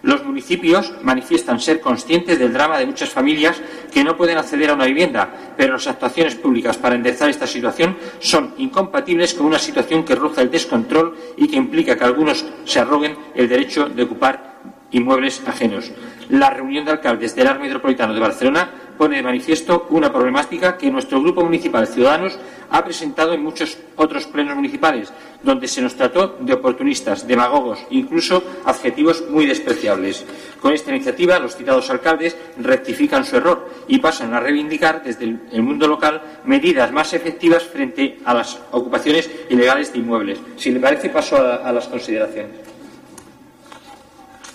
Los 0.07 0.25
municipios 0.25 0.95
manifiestan 1.03 1.59
ser 1.59 1.81
conscientes 1.81 2.39
del 2.39 2.53
drama 2.53 2.79
de 2.79 2.87
muchas 2.87 3.11
familias 3.11 3.61
que 3.93 4.05
no 4.05 4.17
pueden 4.17 4.39
acceder 4.39 4.71
a 4.71 4.75
una 4.75 4.85
vivienda, 4.85 5.29
pero 5.57 5.73
las 5.73 5.89
actuaciones 5.89 6.37
públicas 6.37 6.77
para 6.77 6.95
enderezar 6.95 7.29
esta 7.29 7.49
situación 7.49 7.97
son 8.21 8.55
incompatibles 8.59 9.35
con 9.35 9.47
una 9.47 9.59
situación 9.59 10.05
que 10.05 10.15
roza 10.15 10.43
el 10.43 10.51
descontrol 10.53 11.17
y 11.37 11.49
que 11.49 11.57
implica 11.57 11.97
que 11.97 12.05
algunos 12.05 12.47
se 12.65 12.79
arroguen 12.79 13.17
el 13.35 13.49
derecho 13.49 13.89
de 13.89 14.05
ocupar 14.05 14.61
inmuebles 14.93 15.43
ajenos. 15.45 15.91
La 16.29 16.51
reunión 16.51 16.85
de 16.85 16.93
alcaldes 16.93 17.35
del 17.35 17.49
área 17.49 17.63
metropolitano 17.63 18.15
de 18.15 18.21
Barcelona 18.21 18.71
pone 18.97 19.17
de 19.17 19.23
manifiesto 19.23 19.87
una 19.91 20.13
problemática 20.13 20.77
que 20.77 20.91
nuestro 20.91 21.21
grupo 21.21 21.45
municipal 21.45 21.87
Ciudadanos 21.87 22.39
ha 22.71 22.85
presentado 22.85 23.33
en 23.33 23.43
muchos 23.43 23.79
otros 23.97 24.27
plenos 24.27 24.57
municipales, 24.57 25.13
donde 25.43 25.69
se 25.69 25.83
nos 25.83 25.95
trató 25.95 26.37
de 26.41 26.53
oportunistas, 26.53 27.27
demagogos, 27.27 27.79
incluso 27.91 28.43
adjetivos 28.65 29.25
muy 29.29 29.47
despreciables. 29.47 30.25
Con 30.61 30.73
esta 30.73 30.91
iniciativa, 30.91 31.39
los 31.39 31.57
citados 31.57 31.91
alcaldes 31.91 32.37
rectifican 32.59 33.25
su 33.25 33.37
error 33.37 33.71
y 33.87 33.99
pasan 33.99 34.35
a 34.35 34.41
reivindicar 34.41 35.03
desde 35.03 35.25
el 35.25 35.63
mundo 35.63 35.87
local 35.87 36.41
medidas 36.45 36.93
más 36.93 37.13
efectivas 37.13 37.63
frente 37.65 38.19
a 38.25 38.35
las 38.35 38.59
ocupaciones 38.73 39.31
ilegales 39.49 39.93
de 39.93 39.99
inmuebles. 39.99 40.39
Si 40.57 40.71
le 40.71 40.81
parece, 40.81 41.11
paso 41.11 41.37
a, 41.37 41.57
a 41.57 41.73
las 41.73 41.87
consideraciones. 41.87 42.67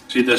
Sí, 0.08 0.24
te 0.24 0.34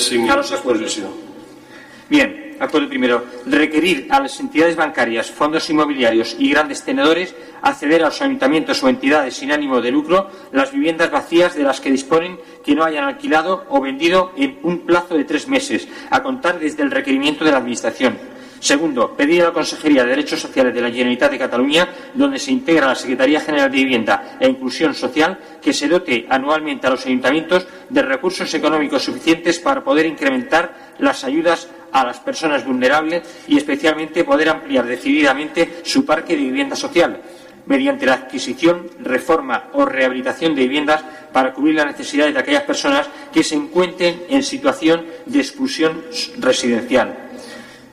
Bien, 2.11 2.42
acuerdo 2.65 2.89
primero. 2.89 3.25
Requerir 3.47 4.07
a 4.11 4.21
las 4.21 4.39
entidades 4.41 4.77
bancarias, 4.77 5.31
fondos 5.31 5.69
inmobiliarios 5.71 6.37
y 6.39 6.51
grandes 6.51 6.83
tenedores 6.83 7.35
acceder 7.63 8.03
a 8.03 8.07
los 8.07 8.21
ayuntamientos 8.21 8.83
o 8.83 8.89
entidades 8.89 9.35
sin 9.35 9.53
ánimo 9.53 9.81
de 9.81 9.91
lucro 9.91 10.29
las 10.53 10.73
viviendas 10.73 11.11
vacías 11.11 11.55
de 11.55 11.63
las 11.63 11.81
que 11.81 11.91
disponen 11.91 12.39
que 12.65 12.75
no 12.75 12.85
hayan 12.85 13.05
alquilado 13.05 13.65
o 13.69 13.81
vendido 13.81 14.33
en 14.37 14.59
un 14.63 14.81
plazo 14.81 15.17
de 15.17 15.25
tres 15.25 15.49
meses, 15.49 15.89
a 16.11 16.23
contar 16.23 16.59
desde 16.59 16.83
el 16.83 16.91
requerimiento 16.91 17.45
de 17.45 17.53
la 17.53 17.59
Administración. 17.59 18.19
Segundo, 18.63 19.17
pedir 19.17 19.43
a 19.43 19.47
la 19.47 19.53
Consejería 19.53 20.05
de 20.05 20.11
Derechos 20.11 20.39
Sociales 20.39 20.73
de 20.73 20.81
la 20.81 20.89
Generalitat 20.89 21.33
de 21.33 21.39
Cataluña, 21.39 21.89
donde 22.15 22.39
se 22.39 22.53
integra 22.53 22.87
la 22.87 22.95
Secretaría 22.95 23.41
General 23.41 23.69
de 23.69 23.77
Vivienda 23.77 24.37
e 24.39 24.49
Inclusión 24.49 24.95
Social, 24.95 25.37
que 25.61 25.73
se 25.73 25.89
dote 25.89 26.27
anualmente 26.31 26.87
a 26.87 26.91
los 26.91 27.05
ayuntamientos 27.05 27.67
de 27.89 28.03
recursos 28.03 28.55
económicos 28.55 29.03
suficientes 29.03 29.59
para 29.59 29.83
poder 29.83 30.07
incrementar 30.07 30.95
las 31.01 31.25
ayudas 31.25 31.69
a 31.93 32.05
las 32.05 32.21
personas 32.21 32.65
vulnerables 32.65 33.23
y 33.47 33.57
especialmente 33.57 34.25
poder 34.25 34.49
ampliar 34.49 34.87
decididamente 34.87 35.81
su 35.85 36.05
parque 36.05 36.35
de 36.37 36.43
vivienda 36.43 36.77
social 36.77 37.21
mediante 37.67 38.07
la 38.07 38.15
adquisición, 38.15 38.89
reforma 39.01 39.69
o 39.73 39.85
rehabilitación 39.85 40.55
de 40.55 40.63
viviendas 40.63 41.05
para 41.33 41.53
cubrir 41.53 41.77
las 41.77 41.87
necesidades 41.87 42.35
de 42.35 42.41
aquellas 42.41 42.65
personas 42.65 43.09
que 43.33 43.45
se 43.45 43.55
encuentren 43.55 44.25
en 44.29 44.43
situación 44.43 45.07
de 45.27 45.39
expulsión 45.39 46.03
residencial. 46.39 47.32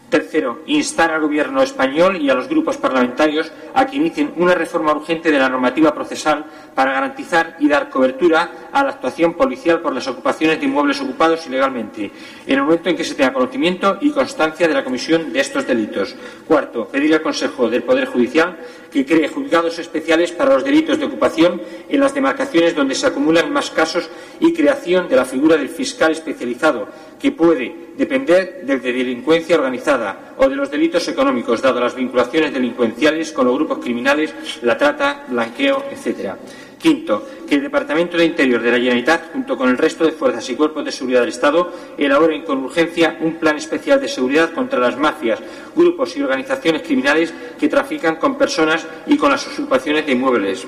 Tercero, 0.09 0.61
instar 0.65 1.11
al 1.11 1.21
Gobierno 1.21 1.61
español 1.61 2.17
y 2.17 2.29
a 2.29 2.33
los 2.33 2.49
grupos 2.49 2.77
parlamentarios 2.77 3.51
a 3.73 3.85
que 3.85 3.97
inicien 3.97 4.33
una 4.37 4.55
reforma 4.55 4.91
urgente 4.91 5.31
de 5.31 5.37
la 5.37 5.49
normativa 5.49 5.93
procesal 5.93 6.45
para 6.73 6.93
garantizar 6.93 7.57
y 7.59 7.67
dar 7.67 7.89
cobertura 7.89 8.69
a 8.71 8.83
la 8.83 8.89
actuación 8.91 9.35
policial 9.35 9.81
por 9.81 9.93
las 9.93 10.07
ocupaciones 10.07 10.59
de 10.59 10.65
inmuebles 10.65 10.99
ocupados 11.01 11.45
ilegalmente, 11.45 12.11
en 12.47 12.55
el 12.55 12.63
momento 12.63 12.89
en 12.89 12.97
que 12.97 13.03
se 13.03 13.13
tenga 13.13 13.33
conocimiento 13.33 13.97
y 14.01 14.11
constancia 14.11 14.67
de 14.67 14.73
la 14.73 14.83
comisión 14.83 15.31
de 15.31 15.41
estos 15.41 15.67
delitos. 15.67 16.15
Cuarto, 16.47 16.87
pedir 16.87 17.13
al 17.13 17.21
Consejo 17.21 17.69
del 17.69 17.83
Poder 17.83 18.07
Judicial 18.07 18.57
que 18.91 19.05
cree 19.05 19.27
juzgados 19.27 19.77
especiales 19.77 20.31
para 20.31 20.55
los 20.55 20.63
delitos 20.63 20.97
de 20.97 21.05
ocupación 21.05 21.61
en 21.87 21.99
las 21.99 22.13
demarcaciones 22.13 22.75
donde 22.75 22.95
se 22.95 23.05
acumulan 23.05 23.53
más 23.53 23.69
casos 23.69 24.09
y 24.39 24.53
creación 24.53 25.07
de 25.07 25.15
la 25.15 25.25
figura 25.25 25.57
del 25.57 25.69
fiscal 25.69 26.11
especializado, 26.11 26.87
que 27.19 27.31
puede 27.31 27.89
depender 27.97 28.61
de 28.63 28.79
delincuencia 28.79 29.57
organizada 29.57 30.35
o 30.37 30.47
de 30.47 30.55
los 30.55 30.71
delitos 30.71 31.07
económicos, 31.09 31.61
dado 31.61 31.79
las 31.79 31.95
vinculaciones 31.95 32.53
delincuenciales 32.53 33.31
con 33.31 33.45
los 33.45 33.55
grupos 33.55 33.79
criminales, 33.79 34.33
la 34.61 34.77
trata, 34.77 35.25
blanqueo, 35.27 35.83
etc. 35.91 36.35
Quinto, 36.79 37.27
que 37.45 37.55
el 37.55 37.63
Departamento 37.63 38.15
de 38.15 38.23
Interior 38.23 38.61
de 38.61 38.71
la 38.71 38.77
Generalitat, 38.77 39.33
junto 39.33 39.57
con 39.57 39.67
el 39.67 39.77
resto 39.77 40.05
de 40.05 40.13
fuerzas 40.13 40.49
y 40.49 40.55
cuerpos 40.55 40.85
de 40.85 40.93
seguridad 40.93 41.19
del 41.19 41.29
Estado, 41.29 41.73
elaboren 41.97 42.43
con 42.43 42.63
urgencia 42.63 43.17
un 43.19 43.35
plan 43.35 43.57
especial 43.57 43.99
de 43.99 44.07
seguridad 44.07 44.53
contra 44.53 44.79
las 44.79 44.97
mafias, 44.97 45.39
grupos 45.75 46.15
y 46.15 46.21
organizaciones 46.21 46.83
criminales 46.83 47.33
que 47.59 47.67
trafican 47.67 48.15
con 48.15 48.37
personas 48.37 48.87
y 49.07 49.17
con 49.17 49.29
las 49.29 49.45
usurpaciones 49.45 50.05
de 50.05 50.13
inmuebles. 50.13 50.65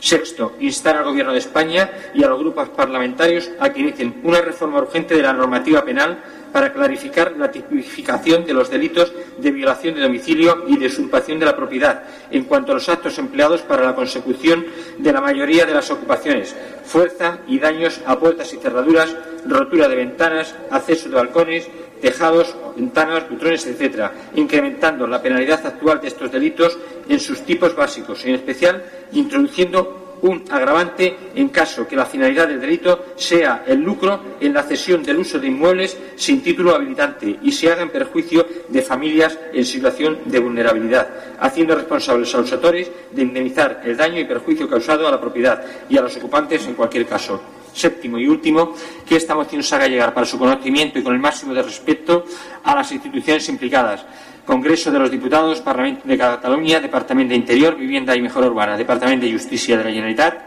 Sexto, 0.00 0.56
instar 0.60 0.96
al 0.96 1.04
Gobierno 1.04 1.32
de 1.32 1.38
España 1.38 1.90
y 2.14 2.24
a 2.24 2.28
los 2.28 2.40
grupos 2.40 2.70
parlamentarios 2.70 3.50
a 3.60 3.70
que 3.70 3.80
inicien 3.80 4.20
una 4.24 4.40
reforma 4.40 4.78
urgente 4.78 5.14
de 5.14 5.22
la 5.22 5.32
normativa 5.32 5.84
penal 5.84 6.18
para 6.52 6.72
clarificar 6.72 7.36
la 7.36 7.50
tipificación 7.50 8.44
de 8.44 8.54
los 8.54 8.70
delitos 8.70 9.12
de 9.38 9.50
violación 9.50 9.94
de 9.94 10.02
domicilio 10.02 10.64
y 10.66 10.76
de 10.76 10.86
usurpación 10.86 11.38
de 11.38 11.46
la 11.46 11.56
propiedad 11.56 12.02
en 12.30 12.44
cuanto 12.44 12.72
a 12.72 12.74
los 12.74 12.88
actos 12.88 13.18
empleados 13.18 13.62
para 13.62 13.84
la 13.84 13.94
consecución 13.94 14.66
de 14.98 15.12
la 15.12 15.20
mayoría 15.20 15.66
de 15.66 15.74
las 15.74 15.90
ocupaciones, 15.90 16.56
fuerza 16.84 17.38
y 17.46 17.58
daños 17.58 18.00
a 18.06 18.18
puertas 18.18 18.52
y 18.52 18.56
cerraduras, 18.56 19.14
rotura 19.46 19.88
de 19.88 19.96
ventanas, 19.96 20.54
acceso 20.70 21.08
de 21.08 21.16
balcones, 21.16 21.68
tejados, 22.00 22.54
ventanas, 22.76 23.28
butrones, 23.28 23.66
etc., 23.66 24.10
incrementando 24.34 25.06
la 25.06 25.22
penalidad 25.22 25.64
actual 25.66 26.00
de 26.00 26.08
estos 26.08 26.30
delitos 26.30 26.78
en 27.08 27.20
sus 27.20 27.42
tipos 27.42 27.74
básicos, 27.74 28.24
en 28.24 28.34
especial 28.34 28.82
introduciendo 29.12 30.00
un 30.22 30.44
agravante 30.50 31.16
en 31.34 31.48
caso 31.48 31.86
que 31.86 31.96
la 31.96 32.06
finalidad 32.06 32.48
del 32.48 32.60
delito 32.60 33.06
sea 33.16 33.64
el 33.66 33.80
lucro 33.80 34.36
en 34.40 34.52
la 34.52 34.62
cesión 34.62 35.02
del 35.02 35.18
uso 35.18 35.38
de 35.38 35.46
inmuebles 35.46 35.96
sin 36.16 36.42
título 36.42 36.74
habilitante 36.74 37.38
y 37.42 37.52
se 37.52 37.70
haga 37.70 37.82
en 37.82 37.90
perjuicio 37.90 38.46
de 38.68 38.82
familias 38.82 39.38
en 39.52 39.64
situación 39.64 40.18
de 40.26 40.38
vulnerabilidad, 40.38 41.08
haciendo 41.40 41.74
responsables 41.74 42.34
a 42.34 42.38
los 42.38 42.52
autores 42.52 42.90
de 43.10 43.22
indemnizar 43.22 43.80
el 43.84 43.96
daño 43.96 44.20
y 44.20 44.24
perjuicio 44.24 44.68
causado 44.68 45.08
a 45.08 45.10
la 45.10 45.20
propiedad 45.20 45.64
y 45.88 45.96
a 45.96 46.02
los 46.02 46.16
ocupantes 46.16 46.66
en 46.66 46.74
cualquier 46.74 47.06
caso. 47.06 47.59
Séptimo 47.72 48.18
y 48.18 48.26
último, 48.26 48.74
que 49.06 49.16
esta 49.16 49.34
moción 49.34 49.62
se 49.62 49.74
haga 49.74 49.86
llegar 49.86 50.12
para 50.12 50.26
su 50.26 50.38
conocimiento 50.38 50.98
y 50.98 51.02
con 51.02 51.14
el 51.14 51.20
máximo 51.20 51.54
de 51.54 51.62
respeto 51.62 52.24
a 52.64 52.74
las 52.74 52.90
instituciones 52.92 53.48
implicadas 53.48 54.04
Congreso 54.50 54.90
de 54.90 54.98
los 54.98 55.10
Diputados, 55.10 55.60
Parlamento 55.60 56.08
de 56.08 56.18
Cataluña, 56.18 56.80
Departamento 56.80 57.30
de 57.30 57.36
Interior, 57.36 57.76
Vivienda 57.76 58.16
y 58.16 58.20
Mejora 58.20 58.48
Urbana, 58.48 58.76
Departamento 58.76 59.24
de 59.24 59.32
Justicia 59.32 59.78
de 59.78 59.84
la 59.84 59.90
Generalitat, 59.90 60.40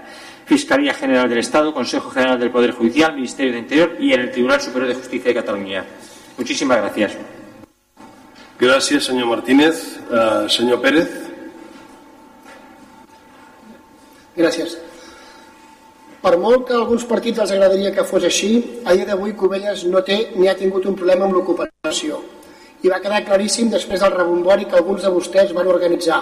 Fiscalía 0.46 0.94
General 0.94 1.30
del 1.30 1.38
Estado, 1.40 1.74
Consejo 1.74 2.10
General 2.10 2.38
del 2.38 2.52
Poder 2.52 2.72
Judicial, 2.72 3.16
Ministerio 3.16 3.54
de 3.54 3.60
Interior 3.60 3.96
y 4.00 4.12
en 4.12 4.20
el 4.20 4.32
Tribunal 4.32 4.60
Superior 4.60 4.90
de 4.90 4.96
Justicia 4.96 5.30
de 5.30 5.36
Cataluña. 5.36 5.86
Muchísimas 6.38 6.78
gracias. 6.80 7.18
Gràcies, 8.60 9.04
senyor 9.04 9.28
Martínez. 9.28 10.00
Uh, 10.10 10.48
senyor 10.48 10.80
Pérez. 10.82 11.10
Gràcies. 14.36 14.93
Per 16.24 16.38
molt 16.40 16.68
que 16.68 16.76
a 16.76 16.80
alguns 16.80 17.04
partits 17.04 17.42
els 17.44 17.52
agradaria 17.52 17.92
que 17.92 18.06
fos 18.08 18.24
així, 18.24 18.54
a 18.88 18.94
dia 18.96 19.10
d'avui 19.10 19.34
Covelles 19.36 19.84
no 19.92 20.00
té 20.08 20.30
ni 20.38 20.48
ha 20.48 20.56
tingut 20.56 20.86
un 20.88 20.96
problema 20.96 21.28
amb 21.28 21.36
l'ocupació 21.36 22.22
i 22.84 22.92
va 22.92 23.00
quedar 23.04 23.22
claríssim 23.28 23.70
després 23.72 24.02
del 24.04 24.12
rebombori 24.12 24.66
que 24.68 24.76
alguns 24.76 25.04
de 25.04 25.12
vostès 25.12 25.54
van 25.56 25.70
organitzar, 25.72 26.20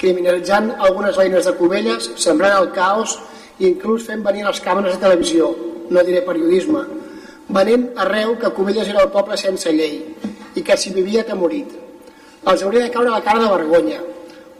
criminalitzant 0.00 0.70
algunes 0.78 1.16
veïnes 1.20 1.44
de 1.44 1.52
Cubelles, 1.58 2.06
sembrant 2.16 2.56
el 2.56 2.70
caos 2.76 3.18
i 3.58 3.68
inclús 3.68 4.06
fent 4.08 4.24
venir 4.24 4.46
les 4.46 4.60
càmeres 4.64 4.96
de 4.96 5.02
televisió, 5.02 5.50
no 5.92 6.04
diré 6.06 6.22
periodisme, 6.24 6.86
venent 7.52 7.90
arreu 8.04 8.36
que 8.40 8.52
Cubelles 8.56 8.88
era 8.88 9.04
el 9.04 9.12
poble 9.12 9.36
sense 9.40 9.72
llei 9.76 9.98
i 10.56 10.64
que 10.64 10.76
s'hi 10.76 10.94
vivia 10.96 11.24
atemorit. 11.24 11.76
Els 12.48 12.64
hauria 12.64 12.86
de 12.86 12.92
caure 12.94 13.12
la 13.12 13.24
cara 13.24 13.44
de 13.44 13.52
vergonya. 13.52 14.00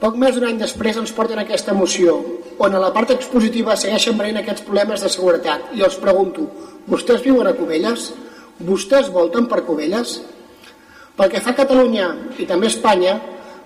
Poc 0.01 0.15
més 0.17 0.33
d'un 0.33 0.47
any 0.47 0.57
després 0.57 0.97
ens 0.97 1.11
porten 1.13 1.37
aquesta 1.37 1.75
moció, 1.77 2.15
on 2.57 2.73
a 2.73 2.79
la 2.81 2.89
part 2.93 3.11
expositiva 3.13 3.75
segueixen 3.77 4.17
venint 4.17 4.39
aquests 4.39 4.65
problemes 4.65 5.03
de 5.05 5.11
seguretat. 5.13 5.67
I 5.77 5.83
els 5.85 5.99
pregunto, 6.01 6.47
vostès 6.89 7.21
viuen 7.21 7.45
a 7.45 7.53
Cubelles? 7.53 8.07
Vostès 8.65 9.11
volten 9.13 9.45
per 9.51 9.61
Cubelles? 9.67 10.15
Pel 11.17 11.29
que 11.29 11.43
fa 11.45 11.53
a 11.53 11.59
Catalunya 11.59 12.07
i 12.41 12.49
també 12.49 12.65
a 12.65 12.73
Espanya, 12.73 13.13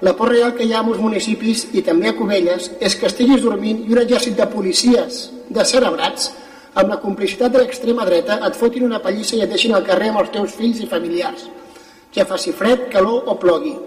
la 0.03 0.12
por 0.20 0.34
real 0.34 0.52
que 0.57 0.68
hi 0.68 0.74
ha 0.76 0.82
a 0.82 0.84
molts 0.84 0.99
municipis 0.99 1.70
i 1.72 1.86
també 1.88 2.12
a 2.12 2.18
Cubelles 2.20 2.68
és 2.84 2.99
que 2.99 3.07
estiguis 3.07 3.40
dormint 3.45 3.86
i 3.86 3.95
un 3.95 4.03
exèrcit 4.03 4.36
de 4.36 4.52
policies 4.52 5.30
cerebrats 5.72 6.34
amb 6.76 6.91
la 6.91 6.99
complicitat 6.99 7.53
de 7.53 7.62
l'extrema 7.62 8.03
dreta 8.03 8.41
et 8.44 8.60
fotin 8.60 8.84
una 8.84 8.99
pallissa 8.99 9.38
i 9.38 9.45
et 9.45 9.56
deixin 9.56 9.72
al 9.72 9.88
carrer 9.88 10.12
amb 10.12 10.26
els 10.26 10.36
teus 10.36 10.56
fills 10.60 10.84
i 10.84 10.91
familiars, 10.91 11.48
ja 12.12 12.28
faci 12.28 12.52
fred, 12.52 12.90
calor 12.91 13.24
o 13.32 13.40
plogui. 13.40 13.78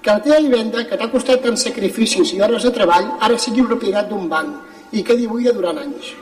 Que 0.00 0.14
la 0.14 0.22
teva 0.24 0.40
vivenda, 0.40 0.86
que 0.88 0.96
t'ha 0.96 1.10
costat 1.12 1.42
tants 1.44 1.66
sacrificis 1.66 2.32
i 2.32 2.40
hores 2.40 2.64
de 2.64 2.72
treball, 2.72 3.10
ara 3.20 3.36
sigui 3.38 3.66
propietat 3.68 4.08
d'un 4.08 4.28
banc 4.32 4.96
i 4.96 5.04
quedi 5.04 5.26
buida 5.28 5.52
durant 5.52 5.76
anys. 5.82 6.14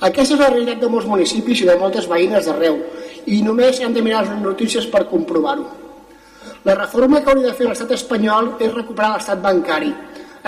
Aquesta 0.00 0.34
és 0.34 0.40
la 0.40 0.48
realitat 0.50 0.80
de 0.82 0.88
molts 0.90 1.06
municipis 1.06 1.62
i 1.62 1.68
de 1.68 1.76
moltes 1.78 2.08
veïnes 2.10 2.48
d'arreu 2.48 2.80
i 3.30 3.38
només 3.46 3.78
han 3.80 3.94
de 3.94 4.02
mirar 4.02 4.24
les 4.26 4.42
notícies 4.42 4.88
per 4.90 5.04
comprovar-ho. 5.10 5.68
La 6.66 6.74
reforma 6.74 7.20
que 7.22 7.30
hauria 7.30 7.52
de 7.52 7.56
fer 7.58 7.68
l'estat 7.68 7.94
espanyol 7.94 8.56
és 8.58 8.74
recuperar 8.74 9.12
l'estat 9.14 9.38
bancari, 9.42 9.92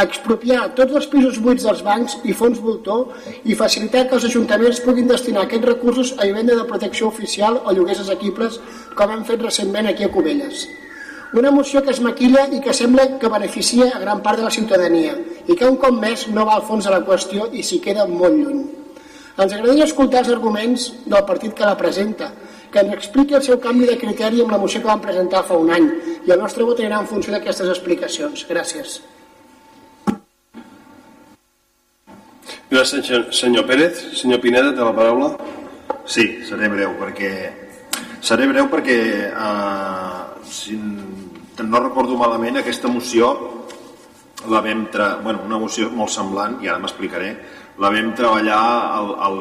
expropiar 0.03 0.69
tots 0.75 0.95
els 0.99 1.07
pisos 1.11 1.39
buits 1.43 1.63
dels 1.67 1.83
bancs 1.87 2.17
i 2.27 2.35
fons 2.35 2.59
voltor 2.59 3.13
i 3.45 3.55
facilitar 3.59 4.09
que 4.09 4.19
els 4.19 4.27
ajuntaments 4.31 4.83
puguin 4.83 5.11
destinar 5.11 5.45
aquests 5.47 5.71
recursos 5.71 6.15
a 6.19 6.27
vivenda 6.27 6.59
de 6.59 6.67
protecció 6.71 7.11
oficial 7.15 7.61
o 7.63 7.75
lloguers 7.75 8.03
assequibles, 8.03 8.59
com 8.99 9.15
hem 9.15 9.23
fet 9.29 9.47
recentment 9.47 9.91
aquí 9.91 10.07
a 10.07 10.11
Cubelles. 10.11 10.67
Una 11.35 11.51
moció 11.51 11.83
que 11.83 11.91
es 11.91 12.01
maquilla 12.01 12.45
i 12.55 12.61
que 12.63 12.73
sembla 12.73 13.07
que 13.19 13.29
beneficia 13.31 13.89
a 13.91 13.99
gran 13.99 14.21
part 14.23 14.39
de 14.39 14.45
la 14.47 14.53
ciutadania 14.55 15.17
i 15.51 15.57
que 15.59 15.67
un 15.67 15.77
cop 15.83 15.97
més 15.99 16.29
no 16.31 16.45
va 16.47 16.55
al 16.61 16.67
fons 16.69 16.87
de 16.87 16.93
la 16.95 17.01
qüestió 17.03 17.49
i 17.51 17.65
s'hi 17.67 17.81
queda 17.83 18.07
molt 18.07 18.37
lluny. 18.39 18.61
Ens 19.35 19.51
agradaria 19.57 19.89
escoltar 19.89 20.21
els 20.23 20.31
arguments 20.31 20.85
del 21.05 21.25
partit 21.27 21.57
que 21.59 21.67
la 21.67 21.75
presenta, 21.81 22.29
que 22.71 22.85
ens 22.85 22.95
expliqui 22.95 23.35
el 23.35 23.43
seu 23.43 23.59
canvi 23.65 23.89
de 23.91 23.97
criteri 23.99 24.45
amb 24.45 24.55
la 24.55 24.61
moció 24.63 24.79
que 24.81 24.87
vam 24.87 25.03
presentar 25.03 25.43
fa 25.49 25.59
un 25.59 25.75
any 25.75 25.89
i 26.23 26.31
el 26.31 26.39
nostre 26.39 26.63
vot 26.69 26.79
anirà 26.79 27.03
en 27.03 27.11
funció 27.11 27.35
d'aquestes 27.35 27.73
explicacions. 27.75 28.47
Gràcies. 28.47 29.01
Gràcies, 32.71 33.11
senyor 33.35 33.67
Pérez. 33.67 34.07
Senyor 34.23 34.39
Pineda, 34.43 34.71
té 34.71 34.87
la 34.87 34.95
paraula. 34.95 35.35
Sí, 36.07 36.29
seré 36.47 36.71
breu, 36.71 36.95
perquè 37.03 37.31
seré 38.25 38.47
breu 38.49 38.71
perquè 38.73 38.99
eh, 39.29 40.23
si 40.49 40.79
no 41.63 41.81
recordo 41.81 42.17
malament 42.19 42.59
aquesta 42.59 42.89
moció 42.91 43.31
la 44.51 44.61
vam 44.61 44.89
tra... 44.91 45.17
bueno, 45.23 45.45
una 45.47 45.59
moció 45.59 45.91
molt 45.91 46.11
semblant 46.11 46.59
i 46.65 46.69
ara 46.69 46.83
m'explicaré 46.83 47.31
la 47.79 47.91
vam 47.95 48.13
treballar 48.15 48.61
al, 48.99 49.15
al, 49.29 49.39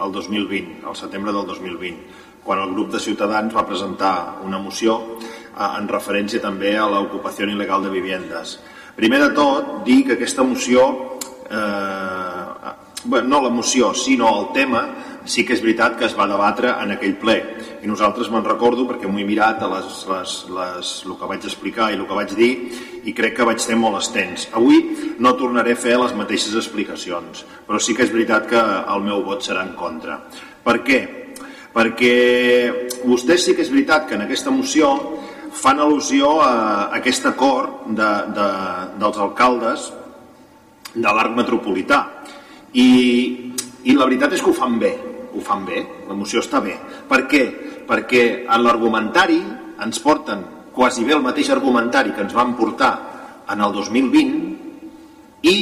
al 0.00 0.12
2020, 0.12 0.82
al 0.88 0.96
setembre 0.96 1.32
del 1.32 1.46
2020 1.46 2.22
quan 2.42 2.58
el 2.58 2.72
grup 2.74 2.90
de 2.92 3.00
Ciutadans 3.00 3.54
va 3.54 3.66
presentar 3.66 4.40
una 4.42 4.58
moció 4.58 4.98
eh, 5.20 5.70
en 5.78 5.88
referència 5.88 6.42
també 6.42 6.74
a 6.76 6.88
l'ocupació 6.90 7.46
il·legal 7.46 7.84
de 7.84 7.92
viviendes. 7.92 8.58
Primer 8.96 9.20
de 9.22 9.30
tot, 9.36 9.70
dir 9.86 10.02
que 10.06 10.16
aquesta 10.18 10.42
moció, 10.42 10.88
eh, 11.48 12.72
bueno, 13.04 13.28
no 13.28 13.42
la 13.42 13.50
moció, 13.50 13.94
sinó 13.94 14.32
el 14.40 14.52
tema, 14.52 14.82
sí 15.24 15.44
que 15.46 15.54
és 15.56 15.62
veritat 15.62 15.96
que 15.98 16.06
es 16.08 16.16
va 16.18 16.28
debatre 16.30 16.74
en 16.82 16.94
aquell 16.94 17.14
ple. 17.20 17.36
I 17.82 17.90
nosaltres 17.90 18.30
me'n 18.30 18.44
recordo 18.46 18.86
perquè 18.88 19.08
m'ho 19.10 19.22
he 19.22 19.26
mirat 19.28 19.62
a 19.62 19.70
les, 19.70 20.02
les, 20.10 20.34
les, 20.58 20.92
el 21.06 21.16
que 21.18 21.30
vaig 21.30 21.46
explicar 21.48 21.90
i 21.90 21.98
el 21.98 22.06
que 22.08 22.18
vaig 22.18 22.36
dir 22.38 22.52
i 23.04 23.14
crec 23.16 23.38
que 23.38 23.48
vaig 23.48 23.62
ser 23.62 23.78
molt 23.78 24.00
extens. 24.00 24.48
Avui 24.58 24.82
no 25.22 25.34
tornaré 25.38 25.74
a 25.74 25.80
fer 25.80 25.96
les 26.00 26.14
mateixes 26.18 26.54
explicacions, 26.58 27.46
però 27.66 27.80
sí 27.82 27.96
que 27.96 28.06
és 28.06 28.14
veritat 28.14 28.46
que 28.50 28.62
el 28.62 29.04
meu 29.06 29.24
vot 29.26 29.42
serà 29.44 29.66
en 29.66 29.74
contra. 29.78 30.20
Per 30.62 30.78
què? 30.86 31.02
perquè 31.72 32.16
vostès 33.08 33.46
sí 33.46 33.54
que 33.56 33.64
és 33.64 33.72
veritat 33.72 34.06
que 34.08 34.16
en 34.18 34.26
aquesta 34.26 34.52
moció 34.52 34.92
fan 35.56 35.80
al·lusió 35.80 36.34
a 36.44 36.52
aquest 36.98 37.26
acord 37.28 37.88
de, 37.96 38.10
de, 38.36 38.48
dels 39.00 39.20
alcaldes 39.20 39.88
de 40.92 41.08
l'arc 41.08 41.32
metropolità 41.36 42.02
i, 42.76 42.88
i 43.84 43.96
la 43.96 44.04
veritat 44.04 44.36
és 44.36 44.44
que 44.44 44.52
ho 44.52 44.56
fan 44.56 44.78
bé 44.80 44.92
ho 45.32 45.40
fan 45.44 45.64
bé, 45.66 45.84
la 46.08 46.16
moció 46.16 46.40
està 46.44 46.60
bé 46.64 46.76
per 47.08 47.24
què? 47.30 47.44
perquè 47.88 48.24
en 48.46 48.62
l'argumentari 48.64 49.40
ens 49.82 49.98
porten 50.00 50.44
quasi 50.72 51.04
bé 51.04 51.16
el 51.16 51.24
mateix 51.24 51.50
argumentari 51.52 52.14
que 52.14 52.22
ens 52.24 52.34
van 52.34 52.54
portar 52.56 52.92
en 53.52 53.60
el 53.60 53.72
2020 53.74 55.48
i 55.50 55.56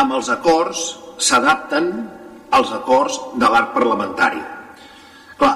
amb 0.00 0.14
els 0.16 0.30
acords 0.32 0.84
s'adapten 1.18 1.90
als 2.54 2.70
acords 2.74 3.18
de 3.34 3.50
l'arc 3.50 3.72
parlamentari. 3.74 4.40
Clar, 5.38 5.54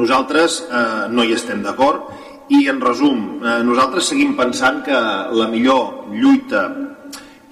nosaltres 0.00 0.62
eh, 0.64 1.08
no 1.12 1.24
hi 1.24 1.36
estem 1.36 1.62
d'acord 1.64 2.08
i 2.52 2.66
en 2.72 2.80
resum, 2.80 3.42
eh, 3.44 3.60
nosaltres 3.64 4.08
seguim 4.12 4.34
pensant 4.36 4.82
que 4.86 4.96
la 5.38 5.48
millor 5.52 6.08
lluita 6.12 6.64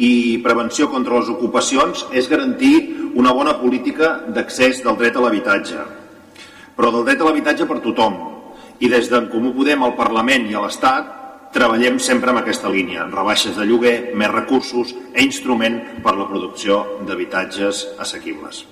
i 0.01 0.41
prevenció 0.41 0.89
contra 0.89 1.20
les 1.20 1.28
ocupacions 1.28 2.07
és 2.16 2.28
garantir 2.28 2.99
una 3.15 3.32
bona 3.32 3.57
política 3.61 4.20
d'accés 4.28 4.82
del 4.85 4.99
dret 5.01 5.16
a 5.16 5.24
l'habitatge. 5.24 5.87
Però 6.77 6.91
del 6.95 7.07
dret 7.09 7.20
a 7.20 7.28
l'habitatge 7.28 7.66
per 7.66 7.81
tothom. 7.85 8.19
I 8.81 8.89
des 8.89 9.11
d'en 9.11 9.28
Comú 9.28 9.53
Podem 9.57 9.82
al 9.85 9.97
Parlament 9.99 10.47
i 10.49 10.55
a 10.57 10.62
l'Estat 10.65 11.16
treballem 11.53 11.99
sempre 11.99 12.31
en 12.31 12.39
aquesta 12.41 12.70
línia, 12.70 13.09
rebaixes 13.11 13.57
de 13.59 13.66
lloguer, 13.66 14.12
més 14.15 14.31
recursos 14.31 14.95
e 15.12 15.24
instrument 15.24 15.81
per 16.05 16.15
la 16.16 16.28
producció 16.31 16.85
d'habitatges 17.07 17.87
assequibles. 17.99 18.65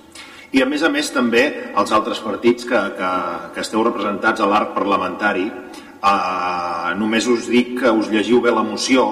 I 0.55 0.63
a 0.63 0.65
més 0.65 0.81
a 0.81 0.89
més 0.89 1.11
també 1.13 1.43
els 1.77 1.91
altres 1.93 2.21
partits 2.23 2.65
que, 2.65 2.79
que, 2.97 3.09
que 3.53 3.61
esteu 3.61 3.83
representats 3.85 4.41
a 4.41 4.47
l'arc 4.49 4.73
parlamentari, 4.73 5.45
eh, 5.45 6.95
només 6.97 7.27
us 7.29 7.49
dic 7.51 7.75
que 7.83 7.91
us 7.91 8.09
llegiu 8.09 8.41
bé 8.41 8.55
la 8.55 8.65
moció, 8.65 9.05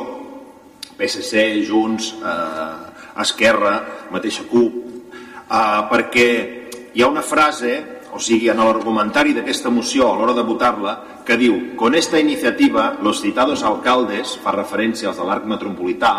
PSC, 0.97 1.61
Junts, 1.67 2.15
eh, 2.17 3.21
Esquerra, 3.21 3.75
mateixa 4.13 4.47
CUP, 4.49 4.96
eh, 5.47 5.81
perquè 5.91 6.29
hi 6.93 7.01
ha 7.01 7.07
una 7.07 7.25
frase 7.25 7.97
o 8.17 8.19
sigui, 8.19 8.49
en 8.49 8.57
l'argumentari 8.63 9.35
d'aquesta 9.35 9.69
moció 9.69 10.07
a 10.09 10.15
l'hora 10.17 10.33
de 10.33 10.45
votar-la, 10.47 11.21
que 11.27 11.37
diu 11.37 11.75
con 11.77 11.93
esta 11.93 12.19
iniciativa 12.19 12.95
los 13.03 13.21
citados 13.21 13.63
alcaldes, 13.63 14.37
fa 14.41 14.55
referència 14.55 15.11
als 15.11 15.19
de 15.19 15.27
l'arc 15.27 15.45
metropolità, 15.45 16.13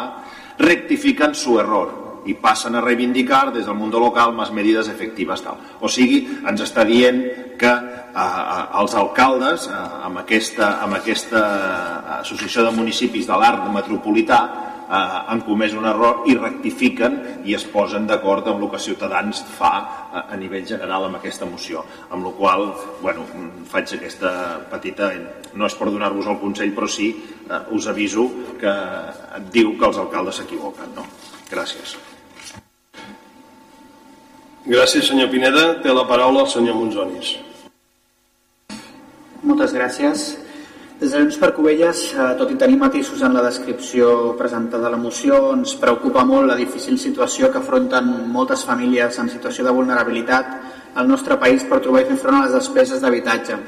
rectifican 0.58 1.34
su 1.34 1.58
error 1.58 2.22
i 2.28 2.34
passen 2.38 2.76
a 2.76 2.82
reivindicar 2.84 3.48
des 3.54 3.66
del 3.66 3.76
món 3.78 3.90
local 3.90 4.34
més 4.36 4.52
medides 4.52 4.88
efectives 4.92 5.42
tal. 5.42 5.58
O 5.80 5.88
sigui, 5.88 6.26
ens 6.46 6.60
està 6.60 6.84
dient 6.84 7.22
que 7.58 7.72
eh 7.72 8.64
els 8.78 8.94
alcaldes 8.94 9.66
eh, 9.66 9.74
amb, 10.04 10.18
aquesta, 10.18 10.78
amb 10.82 10.94
aquesta 10.94 11.42
associació 12.20 12.64
de 12.64 12.76
municipis 12.76 13.26
de 13.26 13.36
l'arc 13.36 13.66
metropolità 13.72 14.67
eh, 14.88 15.18
han 15.28 15.42
comès 15.46 15.74
un 15.76 15.86
error 15.88 16.24
i 16.30 16.36
rectifiquen 16.38 17.18
i 17.44 17.54
es 17.56 17.66
posen 17.68 18.06
d'acord 18.08 18.48
amb 18.48 18.64
el 18.64 18.72
que 18.72 18.80
Ciutadans 18.82 19.44
fa 19.58 19.72
a, 19.76 20.24
a 20.32 20.36
nivell 20.40 20.66
general 20.66 21.08
amb 21.08 21.20
aquesta 21.20 21.46
moció. 21.46 21.84
Amb 22.10 22.26
la 22.26 22.34
qual 22.38 22.68
bueno, 23.02 23.26
faig 23.68 23.98
aquesta 23.98 24.32
petita... 24.72 25.12
No 25.58 25.66
és 25.66 25.74
per 25.74 25.88
donar-vos 25.90 26.28
el 26.28 26.38
consell, 26.40 26.74
però 26.76 26.88
sí 26.90 27.12
eh, 27.12 27.62
us 27.74 27.88
aviso 27.90 28.28
que 28.60 28.74
et 29.38 29.50
diu 29.54 29.74
que 29.78 29.88
els 29.88 29.98
alcaldes 30.00 30.40
s'equivoquen. 30.40 30.94
No? 30.96 31.06
Gràcies. 31.50 31.96
Gràcies, 34.68 35.06
senyor 35.08 35.30
Pineda. 35.32 35.78
Té 35.80 35.94
la 35.94 36.04
paraula 36.08 36.44
el 36.44 36.50
senyor 36.52 36.76
Monzonis. 36.76 37.38
Moltes 39.40 39.72
gràcies. 39.72 40.28
Des 40.98 41.12
de 41.12 41.18
Junts 41.20 41.36
per 41.38 41.52
Covelles, 41.54 41.98
eh, 42.10 42.32
tot 42.34 42.50
i 42.50 42.56
tenir 42.58 42.76
matisos 42.76 43.20
en 43.22 43.32
la 43.32 43.42
descripció 43.44 44.34
presentada 44.36 44.88
de 44.88 44.90
la 44.90 44.98
moció, 44.98 45.52
ens 45.54 45.76
preocupa 45.78 46.24
molt 46.24 46.48
la 46.48 46.56
difícil 46.58 46.98
situació 46.98 47.52
que 47.52 47.60
afronten 47.60 48.08
moltes 48.32 48.64
famílies 48.66 49.20
en 49.22 49.30
situació 49.30 49.64
de 49.64 49.76
vulnerabilitat 49.76 50.56
al 50.96 51.06
nostre 51.06 51.38
país 51.38 51.62
per 51.62 51.78
trobar 51.78 52.02
i 52.02 52.08
fer 52.10 52.16
front 52.16 52.40
a 52.40 52.42
les 52.48 52.58
despeses 52.58 53.00
d'habitatge. 53.00 53.60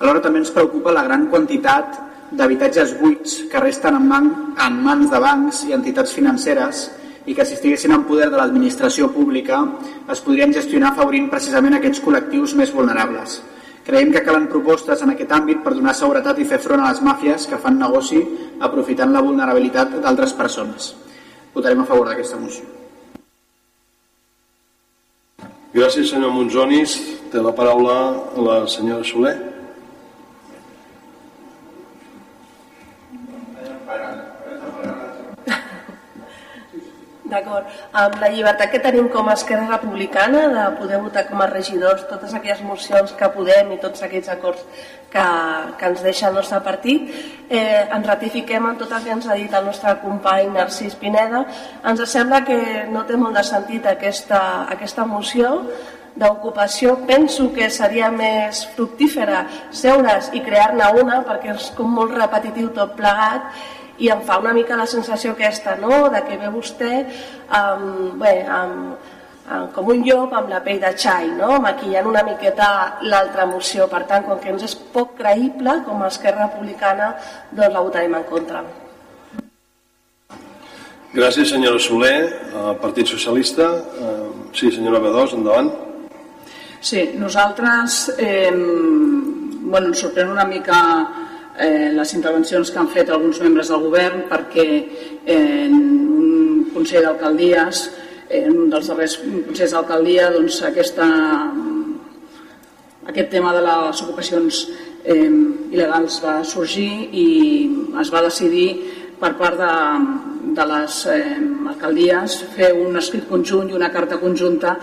Alhora 0.00 0.20
també 0.20 0.44
ens 0.44 0.52
preocupa 0.52 0.92
la 0.92 1.06
gran 1.08 1.30
quantitat 1.32 1.96
d'habitatges 2.30 2.98
buits 3.00 3.48
que 3.48 3.64
resten 3.64 3.96
en, 3.96 4.06
man, 4.06 4.30
en 4.60 4.80
mans 4.84 5.10
de 5.10 5.18
bancs 5.18 5.64
i 5.64 5.72
entitats 5.72 6.12
financeres 6.12 6.90
i 7.24 7.32
que 7.34 7.46
si 7.46 7.54
estiguessin 7.54 7.96
en 7.96 8.04
poder 8.04 8.28
de 8.28 8.36
l'administració 8.36 9.08
pública 9.16 9.64
es 10.12 10.20
podrien 10.20 10.52
gestionar 10.52 10.92
afavorint 10.92 11.30
precisament 11.30 11.80
aquests 11.80 12.04
col·lectius 12.04 12.52
més 12.54 12.68
vulnerables. 12.68 13.40
Creiem 13.86 14.10
que 14.10 14.24
calen 14.26 14.48
propostes 14.50 15.02
en 15.04 15.12
aquest 15.12 15.30
àmbit 15.30 15.60
per 15.62 15.72
donar 15.76 15.94
seguretat 15.94 16.40
i 16.42 16.46
fer 16.48 16.58
front 16.58 16.82
a 16.82 16.88
les 16.90 17.02
màfies 17.06 17.46
que 17.46 17.58
fan 17.62 17.78
negoci 17.78 18.18
aprofitant 18.66 19.12
la 19.14 19.22
vulnerabilitat 19.22 20.00
d'altres 20.02 20.34
persones. 20.34 20.90
Votarem 21.54 21.84
a 21.84 21.86
favor 21.86 22.10
d'aquesta 22.10 22.40
moció. 22.40 22.66
Gràcies, 25.76 26.10
senyor 26.10 26.32
Monzonis. 26.34 26.96
Té 27.30 27.38
la 27.42 27.54
paraula 27.54 27.96
la 28.42 28.64
senyora 28.66 29.04
Soler. 29.04 29.55
D'acord. 37.26 37.66
Amb 37.98 38.20
la 38.22 38.28
llibertat 38.30 38.70
que 38.70 38.78
tenim 38.82 39.08
com 39.10 39.26
a 39.26 39.34
Esquerra 39.34 39.66
Republicana 39.72 40.44
de 40.52 40.66
poder 40.78 41.00
votar 41.02 41.24
com 41.26 41.40
a 41.42 41.48
regidors 41.50 42.04
totes 42.10 42.34
aquelles 42.36 42.62
mocions 42.62 43.14
que 43.18 43.28
podem 43.34 43.72
i 43.74 43.78
tots 43.82 44.04
aquells 44.06 44.30
acords 44.30 44.62
que, 45.10 45.24
que 45.80 45.90
ens 45.90 46.04
deixa 46.06 46.28
el 46.28 46.38
nostre 46.38 46.60
partit, 46.62 47.10
eh, 47.48 47.82
ens 47.82 48.06
ratifiquem 48.06 48.70
en 48.70 48.78
tot 48.78 48.94
el 48.94 49.02
que 49.02 49.14
ens 49.16 49.26
ha 49.26 49.38
dit 49.38 49.58
el 49.58 49.66
nostre 49.66 49.96
company 50.04 50.52
Narcís 50.54 50.94
Pineda. 51.00 51.42
Ens 51.82 52.04
sembla 52.12 52.44
que 52.46 52.60
no 52.92 53.02
té 53.08 53.18
molt 53.18 53.34
de 53.34 53.46
sentit 53.50 53.90
aquesta, 53.90 54.40
aquesta 54.76 55.06
moció 55.08 55.56
d'ocupació 56.16 56.94
penso 57.08 57.50
que 57.52 57.68
seria 57.70 58.06
més 58.08 58.62
fructífera 58.76 59.42
seure's 59.68 60.30
i 60.32 60.40
crear-ne 60.46 60.86
una 61.02 61.18
perquè 61.26 61.52
és 61.52 61.66
com 61.76 61.90
molt 61.92 62.14
repetitiu 62.16 62.70
tot 62.76 62.94
plegat 62.96 63.50
i 63.98 64.08
em 64.12 64.22
fa 64.26 64.38
una 64.42 64.52
mica 64.56 64.76
la 64.76 64.86
sensació 64.86 65.32
aquesta, 65.32 65.76
no?, 65.80 66.08
de 66.12 66.22
que 66.26 66.38
ve 66.40 66.50
vostè 66.52 66.92
amb, 67.58 68.16
bé, 68.20 68.34
amb, 68.44 69.12
amb, 69.48 69.70
com 69.74 69.92
un 69.94 70.02
llop 70.06 70.34
amb 70.36 70.50
la 70.52 70.62
pell 70.64 70.80
de 70.82 70.92
xai, 70.96 71.30
no?, 71.38 71.56
maquillant 71.64 72.08
una 72.12 72.24
miqueta 72.26 72.70
l'altra 73.02 73.46
moció. 73.48 73.88
Per 73.92 74.02
tant, 74.10 74.26
com 74.28 74.40
que 74.42 74.52
ens 74.52 74.66
és 74.68 74.74
poc 74.94 75.16
creïble, 75.20 75.80
com 75.86 76.02
a 76.02 76.10
Esquerra 76.12 76.50
Republicana, 76.50 77.14
doncs 77.52 77.72
la 77.72 77.86
votarem 77.86 78.18
en 78.20 78.28
contra. 78.28 78.64
Gràcies, 81.16 81.48
senyora 81.48 81.80
Soler. 81.80 82.18
El 82.52 82.76
Partit 82.82 83.08
Socialista. 83.08 83.70
Sí, 84.52 84.68
senyora 84.68 85.00
Bedós, 85.00 85.32
endavant. 85.32 85.70
Sí, 86.80 87.12
nosaltres 87.16 88.10
eh, 88.18 88.50
bueno, 88.52 89.88
ens 89.88 90.02
sorprèn 90.04 90.28
una 90.30 90.44
mica 90.44 90.76
eh, 91.58 91.92
les 91.92 92.14
intervencions 92.14 92.70
que 92.70 92.80
han 92.80 92.90
fet 92.92 93.10
alguns 93.10 93.40
membres 93.42 93.70
del 93.72 93.84
govern 93.84 94.26
perquè 94.30 94.66
eh, 95.24 95.66
en 95.66 95.76
un 95.76 96.66
Consell 96.74 97.06
d'Alcaldies, 97.06 97.86
en 98.36 98.58
un 98.64 98.72
dels 98.72 98.90
darrers 98.90 99.16
Consells 99.22 99.72
d'Alcaldia, 99.72 100.28
doncs 100.34 100.60
aquesta, 100.66 101.06
aquest 103.06 103.30
tema 103.32 103.54
de 103.56 103.62
les 103.64 104.02
ocupacions 104.04 104.66
eh, 105.04 105.30
il·legals 105.72 106.20
va 106.24 106.36
sorgir 106.44 106.90
i 107.12 107.26
es 108.02 108.12
va 108.12 108.24
decidir 108.26 108.68
per 109.20 109.32
part 109.38 109.56
de, 109.60 109.72
de 110.56 110.66
les 110.70 110.98
eh, 111.12 111.36
alcaldies 111.72 112.36
fer 112.56 112.72
un 112.76 112.98
escrit 113.00 113.26
conjunt 113.28 113.70
i 113.70 113.76
una 113.76 113.90
carta 113.92 114.18
conjunta 114.20 114.76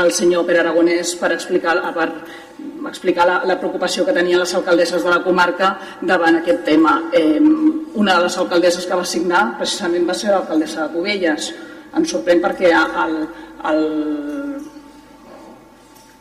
al 0.00 0.12
senyor 0.14 0.46
Pere 0.46 0.62
Aragonès 0.62 1.16
per 1.18 1.32
explicar, 1.34 1.76
per 1.96 2.08
explicar 2.88 3.26
la, 3.26 3.40
la 3.46 3.58
preocupació 3.58 4.06
que 4.06 4.14
tenien 4.16 4.40
les 4.40 4.54
alcaldesses 4.54 5.04
de 5.04 5.10
la 5.10 5.22
comarca 5.24 5.74
davant 6.00 6.40
aquest 6.40 6.64
tema. 6.66 6.96
Eh, 7.12 7.40
una 7.40 8.16
de 8.16 8.26
les 8.26 8.38
alcaldesses 8.38 8.86
que 8.86 8.98
va 8.98 9.06
signar 9.06 9.44
precisament 9.58 10.06
va 10.08 10.16
ser 10.16 10.32
l'alcaldessa 10.32 10.86
de 10.86 10.94
Cubelles. 10.94 11.52
Em 11.96 12.06
sorprèn 12.06 12.42
perquè 12.42 12.70
el, 12.70 13.16
el, 13.70 13.82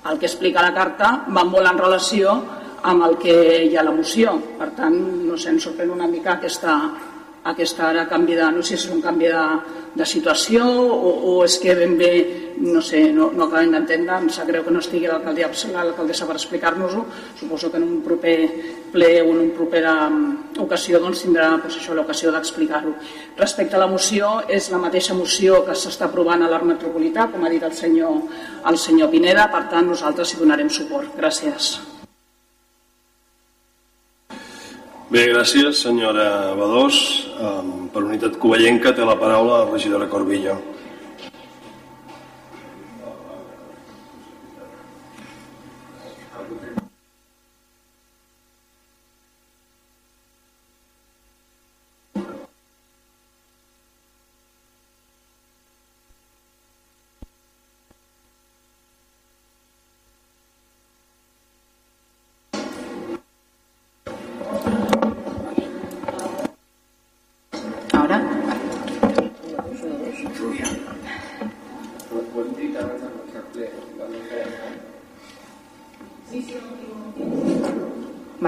el 0.10 0.18
que 0.18 0.26
explica 0.26 0.66
la 0.66 0.74
carta 0.74 1.12
va 1.30 1.46
molt 1.46 1.70
en 1.70 1.78
relació 1.86 2.40
amb 2.90 3.04
el 3.06 3.18
que 3.22 3.36
hi 3.66 3.76
ha 3.78 3.84
la 3.84 3.94
moció. 3.96 4.34
Per 4.58 4.72
tant, 4.78 4.98
no 5.28 5.38
sé, 5.38 5.52
em 5.54 5.60
sorprèn 5.62 5.92
una 5.94 6.08
mica 6.08 6.38
aquesta, 6.38 6.78
aquest 7.48 7.80
ara 7.80 8.06
canvi 8.10 8.36
de, 8.36 8.48
no 8.52 8.62
sé 8.62 8.76
si 8.76 8.88
és 8.88 8.94
un 8.94 9.02
canvi 9.02 9.30
de, 9.32 9.44
de 9.96 10.06
situació 10.06 10.66
o, 10.66 11.12
o 11.32 11.34
és 11.46 11.58
que 11.62 11.74
ben 11.76 11.96
bé, 11.98 12.12
no 12.60 12.82
sé, 12.84 13.06
no, 13.16 13.30
no 13.32 13.46
acabem 13.48 13.72
d'entendre, 13.74 14.18
em 14.20 14.30
sap 14.34 14.50
greu 14.50 14.66
que 14.66 14.74
no 14.74 14.82
estigui 14.84 15.08
l'alcaldessa 15.08 16.28
per 16.28 16.36
explicar-nos-ho, 16.36 17.06
suposo 17.40 17.72
que 17.72 17.80
en 17.80 17.88
un 17.88 18.02
proper 18.06 18.38
ple 18.92 19.12
o 19.22 19.30
en 19.32 19.44
una 19.46 19.56
propera 19.56 19.94
mm, 20.10 20.60
ocasió 20.66 21.00
doncs, 21.00 21.24
tindrà 21.24 21.50
doncs, 21.56 21.80
això 21.80 21.96
l'ocasió 21.96 22.34
d'explicar-ho. 22.36 22.96
Respecte 23.40 23.80
a 23.80 23.84
la 23.86 23.92
moció, 23.92 24.40
és 24.48 24.72
la 24.74 24.82
mateixa 24.82 25.16
moció 25.18 25.64
que 25.68 25.78
s'està 25.78 26.10
aprovant 26.10 26.44
a 26.44 26.50
l'Art 26.52 26.68
Metropolità, 26.68 27.30
com 27.32 27.46
ha 27.46 27.54
dit 27.54 27.64
el 27.64 27.76
senyor, 27.78 28.20
el 28.70 28.82
senyor 28.82 29.14
Pineda, 29.14 29.48
per 29.54 29.70
tant 29.72 29.88
nosaltres 29.88 30.34
hi 30.36 30.44
donarem 30.44 30.70
suport. 30.74 31.16
Gràcies. 31.18 31.78
Bé, 35.10 35.24
gràcies, 35.26 35.80
senyora 35.82 36.54
Badós. 36.54 36.98
Per 37.90 38.02
unitat 38.04 38.36
covellenca 38.38 38.92
té 38.94 39.02
la 39.02 39.16
paraula 39.18 39.64
la 39.64 39.70
regidora 39.72 40.06
Corbillo. 40.12 40.54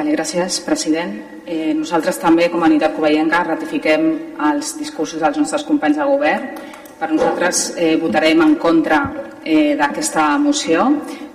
Vale, 0.01 0.15
gràcies, 0.15 0.55
president. 0.65 1.11
Eh, 1.45 1.75
nosaltres 1.77 2.17
també, 2.17 2.47
com 2.49 2.63
a 2.63 2.67
unitat 2.71 2.95
covellenca, 2.95 3.43
ratifiquem 3.45 4.05
els 4.47 4.71
discursos 4.79 5.21
dels 5.21 5.35
nostres 5.37 5.61
companys 5.67 5.99
de 5.99 6.07
govern. 6.09 6.47
Per 6.97 7.09
nosaltres 7.11 7.59
eh, 7.77 7.91
votarem 8.01 8.41
en 8.41 8.55
contra 8.63 8.97
eh, 9.45 9.75
d'aquesta 9.77 10.23
moció, 10.41 10.87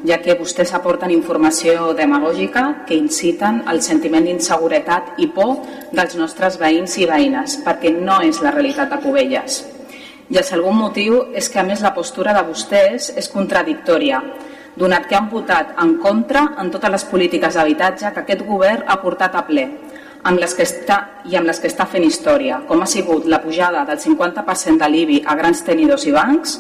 ja 0.03 0.19
que 0.19 0.35
vostès 0.41 0.75
aporten 0.75 1.15
informació 1.15 1.93
demagògica 1.95 2.65
que 2.89 2.99
inciten 2.99 3.63
al 3.71 3.79
sentiment 3.87 4.27
d'inseguretat 4.27 5.15
i 5.23 5.31
por 5.31 5.63
dels 5.95 6.19
nostres 6.19 6.59
veïns 6.59 6.99
i 6.99 7.07
veïnes, 7.07 7.61
perquè 7.63 7.95
no 7.95 8.19
és 8.27 8.43
la 8.43 8.51
realitat 8.51 8.91
de 8.91 8.99
Cubelles. 9.07 9.63
I 10.27 10.43
el 10.43 10.49
segon 10.51 10.75
motiu 10.75 11.23
és 11.39 11.47
que, 11.47 11.63
a 11.63 11.69
més, 11.71 11.87
la 11.87 11.95
postura 11.95 12.35
de 12.35 12.43
vostès 12.51 13.13
és 13.15 13.31
contradictòria 13.31 14.25
donat 14.77 15.09
que 15.09 15.17
han 15.17 15.31
votat 15.33 15.75
en 15.83 15.97
contra 15.99 16.53
en 16.61 16.71
totes 16.71 16.93
les 16.93 17.05
polítiques 17.09 17.55
d'habitatge 17.57 18.13
que 18.13 18.25
aquest 18.25 18.45
govern 18.47 18.85
ha 18.87 19.01
portat 19.01 19.35
a 19.35 19.45
ple 19.49 19.67
amb 20.27 20.41
les 20.43 20.55
que 20.59 20.65
està, 20.67 20.99
i 21.31 21.37
amb 21.39 21.47
les 21.47 21.61
que 21.63 21.69
està 21.71 21.87
fent 21.87 22.05
història, 22.05 22.61
com 22.67 22.81
ha 22.83 22.89
sigut 22.91 23.29
la 23.31 23.39
pujada 23.43 23.85
del 23.87 24.01
50% 24.03 24.83
de 24.83 24.89
l'IBI 24.91 25.21
a 25.25 25.37
grans 25.39 25.63
tenidors 25.63 26.07
i 26.07 26.15
bancs 26.15 26.57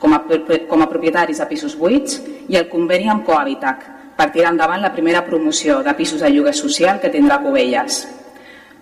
com 0.00 0.14
a, 0.16 0.22
com 0.68 0.82
a 0.82 0.88
propietaris 0.90 1.42
de 1.42 1.48
pisos 1.50 1.76
buits 1.78 2.20
i 2.48 2.56
el 2.58 2.70
conveni 2.72 3.10
amb 3.12 3.26
Cohabitac 3.26 3.84
per 4.16 4.30
tirar 4.32 4.52
endavant 4.52 4.80
la 4.82 4.92
primera 4.94 5.22
promoció 5.26 5.82
de 5.84 5.94
pisos 5.98 6.24
de 6.24 6.30
lloguer 6.32 6.54
social 6.56 7.00
que 7.00 7.12
tindrà 7.12 7.38
Cubelles. 7.44 8.06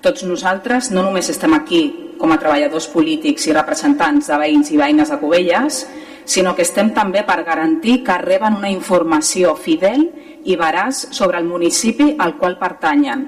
Tots 0.00 0.24
nosaltres 0.24 0.90
no 0.94 1.02
només 1.04 1.28
estem 1.28 1.52
aquí 1.54 1.82
com 2.20 2.32
a 2.32 2.38
treballadors 2.40 2.88
polítics 2.92 3.46
i 3.48 3.56
representants 3.56 4.30
de 4.30 4.38
veïns 4.40 4.70
i 4.72 4.78
veïnes 4.80 5.10
de 5.12 5.18
Cubelles, 5.20 5.84
sinó 6.30 6.54
que 6.54 6.62
estem 6.62 6.92
també 6.94 7.24
per 7.26 7.42
garantir 7.42 8.04
que 8.06 8.14
reben 8.22 8.60
una 8.60 8.70
informació 8.70 9.56
fidel 9.58 10.04
i 10.46 10.54
veraç 10.56 11.08
sobre 11.16 11.40
el 11.42 11.48
municipi 11.48 12.14
al 12.18 12.36
qual 12.38 12.54
pertanyen. 12.60 13.26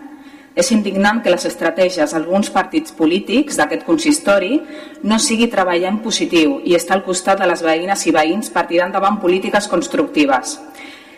És 0.54 0.70
indignant 0.70 1.22
que 1.24 1.32
les 1.32 1.46
estratègies 1.48 2.12
d'alguns 2.12 2.52
partits 2.54 2.92
polítics 2.94 3.56
d'aquest 3.58 3.86
consistori 3.88 4.60
no 5.02 5.18
sigui 5.18 5.48
treballar 5.50 5.90
en 5.90 6.02
positiu 6.04 6.60
i 6.62 6.76
estar 6.76 6.98
al 6.98 7.04
costat 7.06 7.40
de 7.40 7.48
les 7.48 7.64
veïnes 7.64 8.06
i 8.06 8.14
veïns 8.14 8.52
per 8.54 8.68
tirar 8.68 8.90
endavant 8.90 9.18
polítiques 9.18 9.66
constructives, 9.72 10.58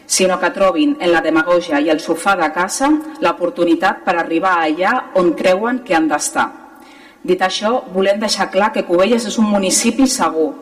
sinó 0.06 0.39
que 0.40 0.55
trobin 0.55 0.97
en 1.01 1.12
la 1.12 1.20
demagogia 1.20 1.82
i 1.82 1.90
el 1.90 2.01
sofà 2.01 2.39
de 2.40 2.48
casa 2.55 2.93
l'oportunitat 3.20 4.05
per 4.06 4.16
arribar 4.16 4.61
allà 4.62 4.94
on 5.20 5.35
creuen 5.35 5.82
que 5.85 5.98
han 5.98 6.09
d'estar. 6.09 6.48
Dit 7.24 7.43
això, 7.43 7.82
volem 7.93 8.20
deixar 8.20 8.52
clar 8.52 8.70
que 8.73 8.85
Cubelles 8.86 9.27
és 9.27 9.39
un 9.40 9.51
municipi 9.51 10.06
segur, 10.06 10.52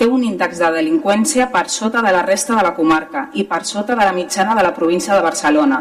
té 0.00 0.06
un 0.08 0.22
índex 0.24 0.56
de 0.62 0.68
delinqüència 0.72 1.50
per 1.52 1.66
sota 1.68 2.00
de 2.00 2.10
la 2.14 2.22
resta 2.24 2.54
de 2.56 2.62
la 2.64 2.72
comarca 2.72 3.26
i 3.36 3.44
per 3.44 3.66
sota 3.68 3.92
de 3.92 4.04
la 4.06 4.14
mitjana 4.16 4.54
de 4.56 4.62
la 4.64 4.72
província 4.72 5.12
de 5.12 5.24
Barcelona. 5.26 5.80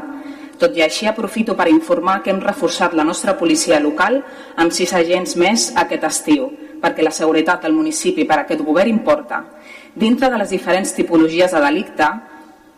Tot 0.59 0.75
i 0.75 0.83
així 0.83 1.07
aprofito 1.07 1.55
per 1.55 1.69
informar 1.71 2.17
que 2.19 2.33
hem 2.33 2.41
reforçat 2.43 2.97
la 2.99 3.05
nostra 3.07 3.37
policia 3.39 3.79
local 3.79 4.17
amb 4.59 4.75
sis 4.75 4.91
agents 4.91 5.37
més 5.39 5.69
aquest 5.79 6.03
estiu, 6.03 6.49
perquè 6.83 7.05
la 7.05 7.15
seguretat 7.15 7.63
del 7.63 7.77
municipi 7.77 8.25
per 8.27 8.41
a 8.41 8.43
aquest 8.43 8.65
govern 8.67 8.91
importa. 8.91 9.39
Dintre 9.95 10.27
de 10.27 10.41
les 10.41 10.51
diferents 10.51 10.91
tipologies 10.97 11.55
de 11.55 11.63
delicte, 11.63 12.09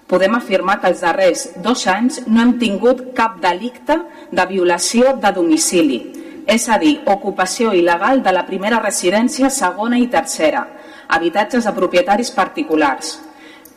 podem 0.06 0.38
afirmar 0.38 0.78
que 0.78 0.94
els 0.94 1.02
darrers 1.02 1.48
dos 1.66 1.88
anys 1.88 2.22
no 2.28 2.44
hem 2.44 2.54
tingut 2.62 3.16
cap 3.18 3.42
delicte 3.42 3.98
de 4.30 4.46
violació 4.46 5.16
de 5.18 5.34
domicili, 5.34 6.00
és 6.46 6.70
a 6.70 6.78
dir, 6.78 7.00
ocupació 7.10 7.74
il·legal 7.74 8.22
de 8.22 8.34
la 8.36 8.46
primera 8.46 8.82
residència, 8.84 9.50
segona 9.50 9.98
i 9.98 10.06
tercera, 10.12 10.68
habitatges 11.12 11.68
de 11.68 11.74
propietaris 11.76 12.32
particulars. 12.36 13.20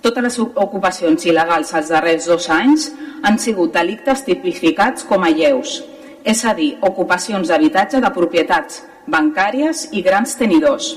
Totes 0.05 0.25
les 0.27 0.39
ocupacions 0.39 1.25
il·legals 1.25 1.73
als 1.75 1.91
darrers 1.93 2.29
dos 2.29 2.51
anys 2.53 2.91
han 3.25 3.39
sigut 3.41 3.73
delictes 3.75 4.25
tipificats 4.27 5.07
com 5.09 5.25
a 5.25 5.33
lleus, 5.33 5.81
és 6.25 6.45
a 6.45 6.53
dir, 6.57 6.75
ocupacions 6.85 7.49
d'habitatge 7.49 8.01
de 8.01 8.11
propietats 8.13 8.83
bancàries 9.09 9.89
i 9.93 10.03
grans 10.05 10.37
tenidors. 10.41 10.95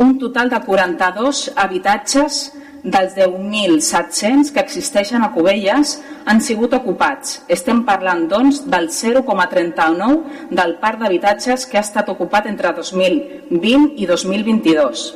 Un 0.00 0.18
total 0.20 0.48
de 0.52 0.60
42 0.64 1.50
habitatges 1.56 2.42
dels 2.82 3.14
10.700 3.14 4.50
que 4.52 4.60
existeixen 4.60 5.22
a 5.22 5.30
Cubelles 5.32 5.98
han 6.26 6.40
sigut 6.42 6.74
ocupats. 6.74 7.40
Estem 7.48 7.84
parlant, 7.86 8.26
doncs, 8.28 8.64
del 8.66 8.88
0,39 8.90 10.50
del 10.50 10.76
parc 10.82 11.02
d'habitatges 11.02 11.66
que 11.66 11.78
ha 11.78 11.86
estat 11.86 12.08
ocupat 12.10 12.48
entre 12.50 12.72
2020 12.74 13.92
i 13.96 14.08
2022. 14.10 15.10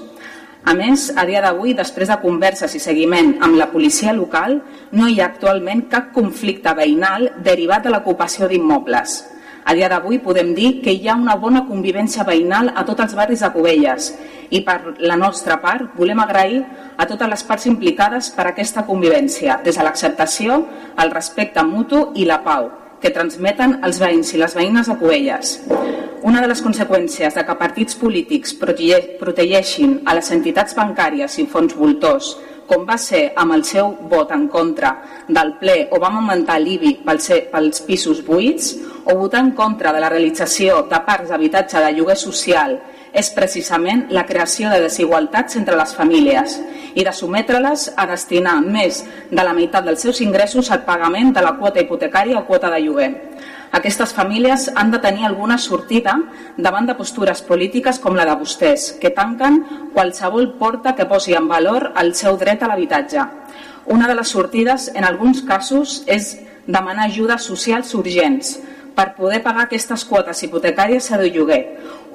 A 0.67 0.73
més, 0.75 1.13
a 1.15 1.23
dia 1.23 1.39
d'avui, 1.45 1.77
després 1.79 2.09
de 2.11 2.17
converses 2.19 2.73
i 2.75 2.81
seguiment 2.83 3.37
amb 3.47 3.55
la 3.55 3.69
policia 3.71 4.11
local, 4.17 4.57
no 4.99 5.07
hi 5.07 5.21
ha 5.21 5.29
actualment 5.31 5.85
cap 5.93 6.09
conflicte 6.15 6.73
veïnal 6.75 7.29
derivat 7.47 7.85
de 7.85 7.93
l'ocupació 7.95 8.49
d'immobles. 8.51 9.21
A 9.63 9.75
dia 9.79 9.87
d'avui 9.93 10.19
podem 10.25 10.51
dir 10.57 10.81
que 10.83 10.91
hi 10.91 11.07
ha 11.07 11.15
una 11.15 11.37
bona 11.39 11.63
convivència 11.69 12.27
veïnal 12.27 12.73
a 12.75 12.83
tots 12.89 13.05
els 13.05 13.15
barris 13.15 13.45
de 13.47 13.51
Cubelles 13.55 14.09
i 14.51 14.65
per 14.67 14.97
la 14.99 15.19
nostra 15.19 15.61
part 15.63 15.95
volem 15.95 16.25
agrair 16.25 16.65
a 16.97 17.07
totes 17.07 17.31
les 17.31 17.47
parts 17.47 17.69
implicades 17.71 18.33
per 18.35 18.49
aquesta 18.51 18.83
convivència, 18.91 19.61
des 19.63 19.79
de 19.79 19.87
l'acceptació, 19.87 20.65
el 20.99 21.15
respecte 21.15 21.63
mutu 21.63 22.09
i 22.15 22.27
la 22.27 22.41
pau, 22.43 22.73
que 23.07 23.15
transmeten 23.15 23.79
els 23.87 24.01
veïns 24.03 24.33
i 24.35 24.41
les 24.41 24.55
veïnes 24.59 24.89
de 24.91 24.97
Cubelles. 24.99 25.53
Una 26.27 26.41
de 26.43 26.49
les 26.51 26.63
conseqüències 26.65 27.37
de 27.39 27.45
que 27.47 27.55
partits 27.61 27.95
polítics 28.01 28.57
protegeixin 28.59 30.01
a 30.11 30.17
les 30.19 30.31
entitats 30.35 30.75
bancàries 30.75 31.39
i 31.39 31.47
fons 31.53 31.77
voltors, 31.79 32.33
com 32.67 32.83
va 32.89 32.97
ser 32.99 33.29
amb 33.39 33.55
el 33.55 33.63
seu 33.69 33.93
vot 34.11 34.33
en 34.35 34.49
contra 34.51 34.91
del 35.29 35.53
ple 35.61 35.77
o 35.95 36.01
vam 36.03 36.19
augmentar 36.19 36.59
l'IBI 36.59 36.97
pels 37.07 37.85
pisos 37.87 38.25
buits, 38.27 38.75
o 39.07 39.15
votar 39.15 39.45
en 39.45 39.53
contra 39.55 39.93
de 39.95 40.03
la 40.03 40.11
realització 40.11 40.83
de 40.91 40.99
parcs 41.07 41.31
d'habitatge 41.31 41.85
de 41.85 41.93
lloguer 41.95 42.19
social 42.19 42.75
és 43.13 43.31
precisament 43.35 44.07
la 44.11 44.27
creació 44.27 44.71
de 44.71 44.81
desigualtats 44.83 45.57
entre 45.57 45.77
les 45.77 45.95
famílies 45.95 46.59
i 46.97 47.05
de 47.05 47.13
sometre-les 47.13 47.91
a 47.97 48.07
destinar 48.09 48.57
més 48.65 49.03
de 49.31 49.43
la 49.45 49.55
meitat 49.57 49.85
dels 49.85 50.03
seus 50.03 50.21
ingressos 50.25 50.71
al 50.71 50.85
pagament 50.89 51.35
de 51.37 51.45
la 51.45 51.55
quota 51.61 51.83
hipotecària 51.83 52.39
o 52.41 52.47
quota 52.49 52.71
de 52.73 52.81
lloguer. 52.81 53.11
Aquestes 53.77 54.15
famílies 54.15 54.71
han 54.75 54.91
de 54.91 55.01
tenir 55.05 55.27
alguna 55.27 55.59
sortida 55.59 56.15
davant 56.57 56.87
de 56.89 56.95
postures 56.97 57.43
polítiques 57.43 57.99
com 58.01 58.17
la 58.17 58.25
de 58.25 58.37
vostès, 58.41 58.93
que 59.01 59.11
tanquen 59.11 59.59
qualsevol 59.93 60.55
porta 60.61 60.95
que 60.97 61.05
posi 61.05 61.35
en 61.35 61.49
valor 61.49 61.91
el 62.01 62.15
seu 62.15 62.39
dret 62.41 62.63
a 62.63 62.71
l'habitatge. 62.71 63.27
Una 63.87 64.09
de 64.09 64.15
les 64.15 64.33
sortides, 64.33 64.91
en 64.95 65.05
alguns 65.05 65.43
casos, 65.43 66.03
és 66.07 66.39
demanar 66.67 67.11
ajudes 67.11 67.45
socials 67.45 67.93
urgents 67.95 68.57
per 68.97 69.13
poder 69.15 69.43
pagar 69.45 69.67
aquestes 69.67 70.07
quotes 70.09 70.41
hipotecàries 70.43 71.11
a 71.13 71.21
de 71.21 71.29
lloguer 71.31 71.61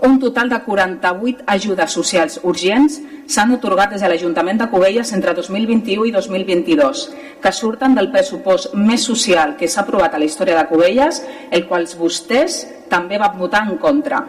un 0.02 0.20
total 0.20 0.50
de 0.50 0.60
48 0.64 1.44
ajudes 1.46 1.92
socials 1.92 2.40
urgents 2.44 2.98
s'han 3.30 3.54
otorgat 3.54 3.94
des 3.94 4.02
de 4.02 4.10
l'Ajuntament 4.10 4.58
de 4.58 4.68
Cubelles 4.70 5.14
entre 5.14 5.34
2021 5.38 6.08
i 6.10 6.12
2022, 6.12 7.04
que 7.42 7.52
surten 7.54 7.94
del 7.96 8.10
pressupost 8.12 8.74
més 8.74 9.06
social 9.06 9.56
que 9.58 9.70
s'ha 9.70 9.86
aprovat 9.86 10.16
a 10.16 10.20
la 10.20 10.26
història 10.26 10.58
de 10.58 10.68
Cubelles, 10.68 11.22
el 11.52 11.68
qual 11.68 11.86
vostès 12.00 12.66
també 12.90 13.22
van 13.22 13.38
votar 13.38 13.64
en 13.68 13.78
contra. 13.78 14.24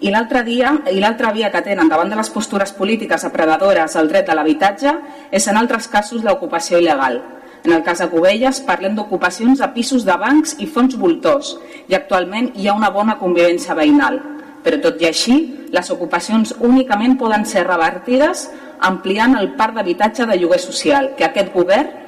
I 0.00 0.08
l'altre 0.14 0.44
dia 0.46 0.72
i 0.88 1.00
l'altra 1.02 1.32
via 1.32 1.50
que 1.52 1.60
tenen 1.60 1.90
davant 1.90 2.08
de 2.08 2.16
les 2.16 2.30
postures 2.30 2.72
polítiques 2.72 3.26
depredadores 3.26 3.96
al 3.96 4.08
dret 4.08 4.30
de 4.30 4.34
l'habitatge 4.34 4.94
és 5.30 5.48
en 5.48 5.58
altres 5.60 5.88
casos 5.88 6.24
l'ocupació 6.24 6.78
il·legal. 6.78 7.20
En 7.64 7.74
el 7.76 7.82
cas 7.84 7.98
de 8.00 8.08
Cubelles 8.08 8.62
parlem 8.64 8.94
d'ocupacions 8.96 9.58
de 9.60 9.68
pisos 9.74 10.06
de 10.08 10.16
bancs 10.16 10.54
i 10.58 10.66
fons 10.66 10.96
voltors 10.96 11.58
i 11.88 11.98
actualment 11.98 12.54
hi 12.54 12.68
ha 12.68 12.78
una 12.78 12.88
bona 12.94 13.18
convivència 13.20 13.76
veïnal. 13.76 14.39
Però 14.64 14.80
tot 14.82 15.00
i 15.00 15.08
així, 15.08 15.36
les 15.72 15.90
ocupacions 15.90 16.54
únicament 16.60 17.16
poden 17.18 17.46
ser 17.48 17.64
revertides 17.66 18.48
ampliant 18.80 19.36
el 19.38 19.54
parc 19.56 19.76
d'habitatge 19.76 20.26
de 20.28 20.36
lloguer 20.40 20.60
social 20.60 21.14
que 21.16 21.26
aquest 21.28 21.52
govern 21.54 21.98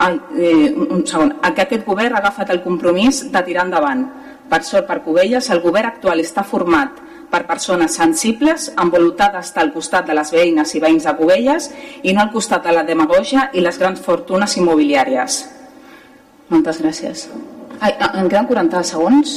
Ai, 0.00 0.14
eh, 0.32 0.72
un 0.72 1.02
segon, 1.04 1.34
que 1.54 1.60
aquest 1.60 1.84
govern 1.84 2.14
ha 2.16 2.22
agafat 2.22 2.48
el 2.54 2.62
compromís 2.64 3.18
de 3.32 3.42
tirar 3.44 3.66
endavant. 3.66 4.06
Per 4.48 4.62
sort 4.64 4.86
per 4.88 5.02
Cubelles, 5.04 5.50
el 5.52 5.60
govern 5.60 5.90
actual 5.90 6.22
està 6.22 6.40
format 6.40 7.02
per 7.30 7.42
persones 7.46 7.98
sensibles 8.00 8.70
amb 8.80 8.96
voluntat 8.96 9.36
d'estar 9.36 9.62
al 9.66 9.74
costat 9.74 10.08
de 10.08 10.16
les 10.16 10.32
veïnes 10.32 10.72
i 10.74 10.80
veïns 10.80 11.04
de 11.04 11.14
Cubelles 11.18 11.68
i 12.02 12.14
no 12.16 12.24
al 12.24 12.32
costat 12.32 12.64
de 12.64 12.72
la 12.72 12.86
demagogia 12.88 13.50
i 13.52 13.60
les 13.60 13.78
grans 13.78 14.00
fortunes 14.00 14.56
immobiliàries. 14.56 15.38
Moltes 16.48 16.80
gràcies. 16.80 17.28
Ai, 17.78 17.92
em 18.08 18.26
queden 18.26 18.48
40 18.48 18.82
segons? 18.88 19.36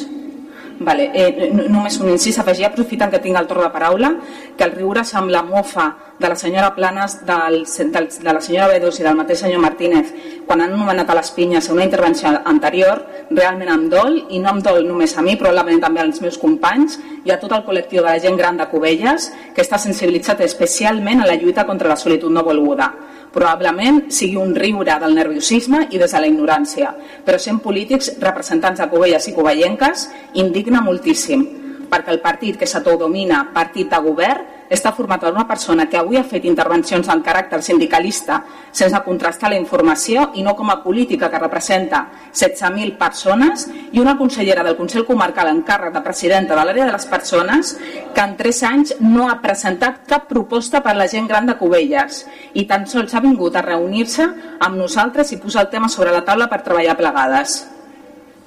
Vale, 0.83 1.09
eh, 1.13 1.49
només 1.69 1.97
un 2.01 2.09
incís, 2.11 2.37
afegir, 2.39 2.65
aprofitant 2.67 3.11
que 3.13 3.21
tinc 3.23 3.37
el 3.39 3.47
torn 3.47 3.63
de 3.63 3.69
paraula, 3.71 4.09
que 4.57 4.65
el 4.67 4.73
riure's 4.75 5.13
amb 5.15 5.31
la 5.31 5.43
mofa 5.47 5.85
de 6.23 6.29
la 6.29 6.35
senyora 6.35 6.73
Planes, 6.73 7.17
del, 7.25 7.65
del, 7.91 8.07
de 8.07 8.33
la 8.33 8.41
senyora 8.41 8.69
Bedós 8.71 8.99
i 9.01 9.03
del 9.03 9.17
mateix 9.19 9.41
senyor 9.43 9.59
Martínez, 9.59 10.13
quan 10.47 10.61
han 10.63 10.71
nomenat 10.71 11.09
a 11.11 11.17
les 11.17 11.31
pinyes 11.35 11.67
una 11.69 11.83
intervenció 11.83 12.31
anterior, 12.47 13.01
realment 13.29 13.73
em 13.73 13.83
dol, 13.91 14.15
i 14.31 14.39
no 14.39 14.53
em 14.55 14.61
dol 14.63 14.87
només 14.87 15.17
a 15.17 15.23
mi, 15.25 15.35
probablement 15.35 15.81
també 15.83 15.99
als 15.99 16.21
meus 16.23 16.39
companys 16.39 16.95
i 17.27 17.33
a 17.33 17.37
tot 17.41 17.51
el 17.51 17.65
col·lectiu 17.67 17.99
de 17.99 18.07
la 18.07 18.21
gent 18.23 18.39
gran 18.39 18.55
de 18.57 18.69
Cubelles, 18.71 19.27
que 19.53 19.65
està 19.65 19.77
sensibilitzat 19.77 20.45
especialment 20.47 21.21
a 21.21 21.27
la 21.27 21.35
lluita 21.35 21.67
contra 21.67 21.91
la 21.91 21.99
solitud 21.99 22.31
no 22.31 22.45
volguda. 22.47 22.93
Probablement 23.33 24.05
sigui 24.13 24.37
un 24.39 24.55
riure 24.55 24.95
del 25.01 25.17
nerviosisme 25.17 25.89
i 25.91 25.99
des 25.99 26.15
de 26.15 26.21
la 26.23 26.29
ignorància, 26.29 26.93
però 27.25 27.35
sent 27.41 27.59
polítics 27.59 28.13
representants 28.23 28.79
de 28.79 28.87
Covelles 28.91 29.27
i 29.27 29.35
Covellenques 29.35 30.07
indigna 30.39 30.85
moltíssim, 30.85 31.62
perquè 31.93 32.15
el 32.15 32.23
partit 32.25 32.57
que 32.57 32.69
s'autodomina 32.69 33.45
partit 33.53 33.91
de 33.93 34.01
govern 34.01 34.49
està 34.73 34.89
format 34.95 35.21
per 35.21 35.31
una 35.33 35.45
persona 35.45 35.85
que 35.89 35.99
avui 35.99 36.17
ha 36.17 36.23
fet 36.25 36.45
intervencions 36.49 37.09
en 37.11 37.21
caràcter 37.21 37.59
sindicalista 37.61 38.39
sense 38.71 39.01
contrastar 39.05 39.51
la 39.51 39.59
informació 39.59 40.31
i 40.39 40.43
no 40.45 40.55
com 40.57 40.71
a 40.73 40.79
política 40.81 41.29
que 41.29 41.41
representa 41.41 42.07
16.000 42.33 42.95
persones 42.97 43.67
i 43.91 44.01
una 44.01 44.15
consellera 44.17 44.63
del 44.65 44.77
Consell 44.79 45.05
Comarcal 45.05 45.51
en 45.51 45.61
càrrec 45.67 45.93
de 45.93 46.03
presidenta 46.05 46.57
de 46.57 46.65
l'àrea 46.65 46.87
de 46.89 46.95
les 46.95 47.05
persones 47.11 47.75
que 48.15 48.23
en 48.25 48.35
3 48.39 48.63
anys 48.71 48.95
no 49.01 49.29
ha 49.29 49.37
presentat 49.43 50.01
cap 50.09 50.25
proposta 50.31 50.81
per 50.81 50.95
a 50.95 51.01
la 51.03 51.09
gent 51.11 51.29
gran 51.29 51.45
de 51.45 51.57
Cubelles 51.59 52.23
i 52.53 52.65
tan 52.65 52.87
sols 52.89 53.13
ha 53.13 53.21
vingut 53.21 53.55
a 53.55 53.65
reunir-se 53.65 54.25
amb 54.59 54.79
nosaltres 54.79 55.31
i 55.33 55.41
posar 55.43 55.67
el 55.67 55.73
tema 55.75 55.89
sobre 55.89 56.15
la 56.15 56.25
taula 56.25 56.49
per 56.49 56.63
treballar 56.63 56.97
plegades. 56.97 57.61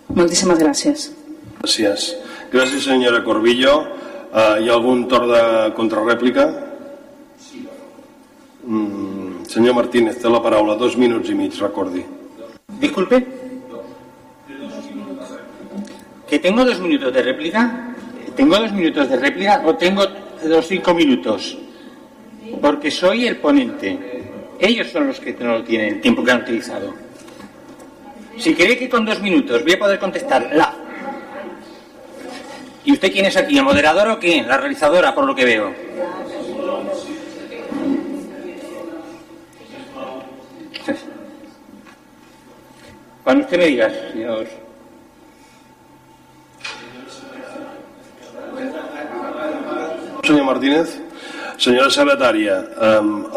Moltíssimes 0.09 0.59
gràcies. 0.59 1.11
Gràcies. 1.61 2.15
Gràcies, 2.53 2.85
senyora 2.85 3.25
Corbillo. 3.25 3.75
Uh, 4.31 4.61
hi 4.63 4.69
ha 4.69 4.75
algun 4.77 5.07
torn 5.11 5.31
de 5.33 5.43
contrarrèplica? 5.75 6.45
Mm, 8.67 9.47
senyor 9.51 9.75
Martínez, 9.75 10.21
té 10.23 10.31
la 10.31 10.43
paraula. 10.43 10.77
Dos 10.79 10.97
minuts 11.01 11.31
i 11.31 11.35
mig, 11.35 11.59
recordi. 11.59 12.05
Disculpe. 12.79 13.23
¿Que 16.29 16.39
tengo 16.39 16.65
dos 16.65 16.81
minutos 16.81 17.13
de 17.13 17.23
réplica? 17.23 17.95
¿Tengo 18.37 18.59
dos 18.59 18.73
minutos 18.73 19.09
de 19.09 19.17
réplica 19.17 19.63
o 19.65 19.75
tengo 19.75 20.03
los 20.45 20.67
cinco 20.67 20.95
minutos? 20.95 21.59
Porque 22.61 22.91
soy 22.91 23.27
el 23.27 23.39
ponente. 23.39 23.99
Ellos 24.59 24.89
son 24.89 25.09
los 25.09 25.21
que 25.21 25.33
no 25.35 25.59
lo 25.59 25.65
tienen, 25.65 25.95
el 25.95 26.01
tiempo 26.01 26.25
que 26.25 26.31
han 26.31 26.43
utilizado. 26.43 26.95
Si 28.39 28.55
cree 28.55 28.77
que 28.77 28.89
con 28.89 29.05
dos 29.05 29.21
minutos 29.21 29.63
voy 29.63 29.73
a 29.73 29.79
poder 29.79 29.99
contestar 29.99 30.51
la 30.53 30.86
¿Y 32.87 32.93
usted 32.93 33.11
quién 33.11 33.27
es 33.27 33.37
aquí? 33.37 33.59
¿El 33.59 33.65
moderador 33.65 34.09
o 34.11 34.19
quién? 34.21 34.47
La 34.47 34.59
realizadora, 34.59 35.13
por 35.13 35.27
lo 35.27 35.35
que 35.35 35.45
veo. 35.45 35.75
Cuando 43.25 43.43
usted 43.43 43.59
me 43.59 43.67
diga, 43.67 43.91
señor. 44.13 44.47
Senyor 50.23 50.45
Martínez, 50.45 51.01
senyora 51.59 51.91
secretària, 51.91 52.61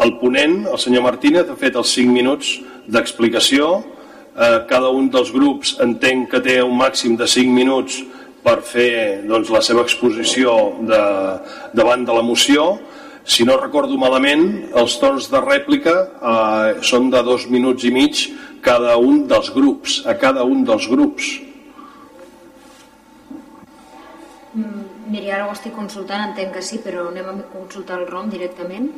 el 0.04 0.14
ponent, 0.22 0.68
el 0.70 0.78
senyor 0.78 1.02
Martínez, 1.02 1.50
ha 1.50 1.58
fet 1.58 1.74
els 1.74 1.90
5 1.98 2.14
minuts 2.14 2.54
d'explicació. 2.86 3.82
Eh, 4.30 4.62
cada 4.70 4.94
un 4.94 5.10
dels 5.10 5.34
grups 5.34 5.74
entenc 5.82 6.30
que 6.30 6.40
té 6.40 6.60
un 6.62 6.78
màxim 6.78 7.18
de 7.18 7.26
5 7.26 7.50
minuts 7.50 7.98
per 8.44 8.60
fer 8.66 9.22
doncs, 9.28 9.50
la 9.52 9.62
seva 9.64 9.84
exposició 9.86 10.54
de, 10.88 11.02
davant 11.76 12.06
de 12.06 12.16
la 12.16 12.24
moció. 12.24 12.78
Si 13.24 13.44
no 13.44 13.58
recordo 13.60 13.98
malament, 14.00 14.72
els 14.80 14.96
torns 14.98 15.28
de 15.30 15.42
rèplica 15.44 15.94
eh, 16.00 16.80
són 16.86 17.10
de 17.12 17.20
dos 17.26 17.46
minuts 17.52 17.84
i 17.84 17.92
mig 17.94 18.24
cada 18.64 18.96
un 18.96 19.26
dels 19.28 19.52
grups, 19.54 20.00
a 20.08 20.16
cada 20.18 20.44
un 20.44 20.64
dels 20.68 20.88
grups. 20.90 21.28
Mm, 24.54 24.84
miri, 25.12 25.30
ara 25.30 25.46
ho 25.46 25.54
estic 25.54 25.76
consultant, 25.76 26.30
entenc 26.30 26.56
que 26.56 26.64
sí, 26.64 26.80
però 26.82 27.08
anem 27.10 27.28
a 27.30 27.36
consultar 27.52 28.00
el 28.00 28.08
ROM 28.08 28.32
directament. 28.32 28.90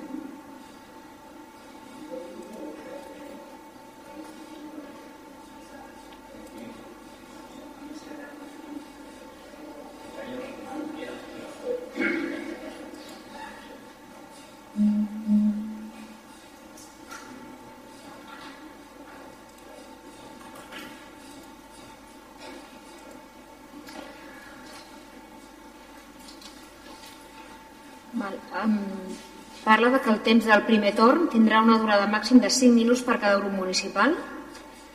Parla 29.64 29.90
de 29.90 30.00
que 30.00 30.10
el 30.10 30.20
temps 30.26 30.46
del 30.46 30.64
primer 30.66 30.94
torn 30.98 31.28
tindrà 31.32 31.62
una 31.62 31.78
durada 31.78 32.08
màxim 32.10 32.40
de 32.42 32.50
5 32.50 32.74
minuts 32.74 33.02
per 33.06 33.18
cada 33.18 33.38
grup 33.38 33.54
municipal. 33.54 34.14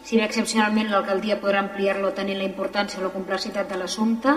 Si 0.04 0.16
bé 0.20 0.24
excepcionalment 0.28 0.92
l'alcaldia 0.92 1.40
podrà 1.42 1.60
ampliar-lo 1.64 2.14
tenint 2.16 2.40
la 2.40 2.48
importància 2.48 3.00
o 3.02 3.06
la 3.06 3.14
complexitat 3.16 3.68
de 3.72 3.80
l'assumpte, 3.80 4.34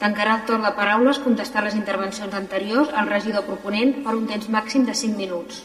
tancarà 0.00 0.38
el 0.38 0.46
torn 0.48 0.64
de 0.64 0.72
paraules 0.76 1.20
contestar 1.24 1.64
les 1.64 1.76
intervencions 1.76 2.34
anteriors 2.36 2.92
al 2.96 3.08
regidor 3.12 3.44
proponent 3.48 4.00
per 4.04 4.16
un 4.16 4.26
temps 4.28 4.48
màxim 4.48 4.86
de 4.88 4.96
5 4.96 5.16
minuts. 5.16 5.64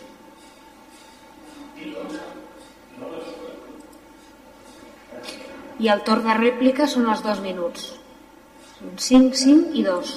I 5.80 5.92
el 5.92 6.04
torn 6.08 6.24
de 6.28 6.36
rèplica 6.40 6.88
són 6.88 7.08
els 7.12 7.24
dos 7.24 7.42
minuts. 7.44 7.92
Són 8.76 8.96
5, 9.08 9.36
5 9.44 9.76
i 9.80 9.84
2. 9.88 10.16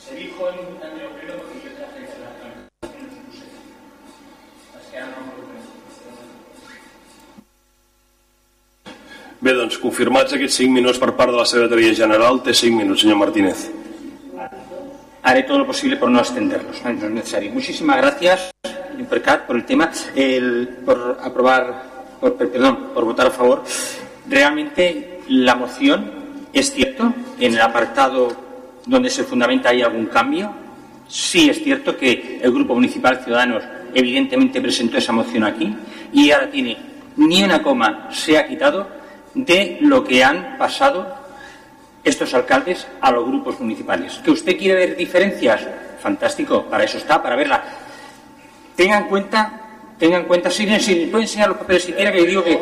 Se 0.00 0.14
dijo 0.16 0.48
en 0.48 0.99
Bé, 9.40 9.54
doncs, 9.56 9.78
confirmats 9.80 10.34
aquests 10.36 10.58
5 10.60 10.74
minuts 10.74 10.98
per 11.00 11.14
part 11.16 11.32
de 11.32 11.38
la 11.38 11.46
Secretaria 11.48 11.94
General, 11.96 12.42
té 12.44 12.52
5 12.52 12.76
minuts, 12.76 13.00
senyor 13.00 13.16
Martínez. 13.16 13.70
Haré 15.22 15.44
todo 15.44 15.58
lo 15.58 15.66
posible 15.66 15.96
por 15.96 16.10
no 16.10 16.20
extenderlos, 16.20 16.82
no 16.84 16.90
es 16.90 17.10
necesario. 17.10 17.50
Muchísimas 17.50 17.96
gracias, 17.96 18.50
Percat, 19.08 19.46
por 19.46 19.56
el 19.56 19.64
tema, 19.64 19.90
el, 20.14 20.68
por 20.84 21.18
aprobar, 21.22 22.18
por, 22.20 22.36
perdón, 22.36 22.90
por 22.92 23.06
votar 23.06 23.28
a 23.28 23.30
favor. 23.30 23.64
Realmente 24.28 25.22
la 25.28 25.54
moción 25.54 26.10
es 26.52 26.74
cierto, 26.74 27.14
en 27.38 27.54
el 27.54 27.60
apartado 27.62 28.28
donde 28.84 29.08
se 29.08 29.24
fundamenta 29.24 29.70
hay 29.70 29.80
algún 29.80 30.06
cambio. 30.06 30.52
Sí 31.08 31.48
es 31.48 31.64
cierto 31.64 31.96
que 31.96 32.40
el 32.42 32.52
Grupo 32.52 32.74
Municipal 32.74 33.24
Ciudadanos 33.24 33.64
evidentemente 33.94 34.60
presentó 34.60 34.98
esa 34.98 35.12
moción 35.12 35.44
aquí 35.44 35.74
y 36.12 36.30
ahora 36.30 36.50
tiene 36.50 36.76
ni 37.16 37.42
una 37.42 37.62
coma 37.62 38.08
se 38.10 38.36
ha 38.36 38.46
quitado 38.46 38.99
de 39.34 39.78
lo 39.80 40.04
que 40.04 40.24
han 40.24 40.56
pasado 40.58 41.20
estos 42.02 42.32
alcaldes 42.34 42.86
a 43.00 43.10
los 43.10 43.26
grupos 43.26 43.60
municipales. 43.60 44.20
¿Que 44.24 44.30
usted 44.30 44.56
quiere 44.56 44.86
ver 44.86 44.96
diferencias? 44.96 45.66
Fantástico, 46.00 46.64
para 46.64 46.84
eso 46.84 46.98
está, 46.98 47.22
para 47.22 47.36
verla. 47.36 47.62
Tenga 48.74 48.98
en 48.98 49.04
cuenta, 49.04 49.60
tenga 49.98 50.16
en 50.18 50.24
cuenta, 50.24 50.50
si, 50.50 50.66
si 50.80 51.06
puede 51.06 51.24
enseñar 51.24 51.48
los 51.48 51.58
papeles 51.58 51.84
si 51.84 51.92
quiere 51.92 52.12
que 52.12 52.26
digo 52.26 52.42
que. 52.42 52.58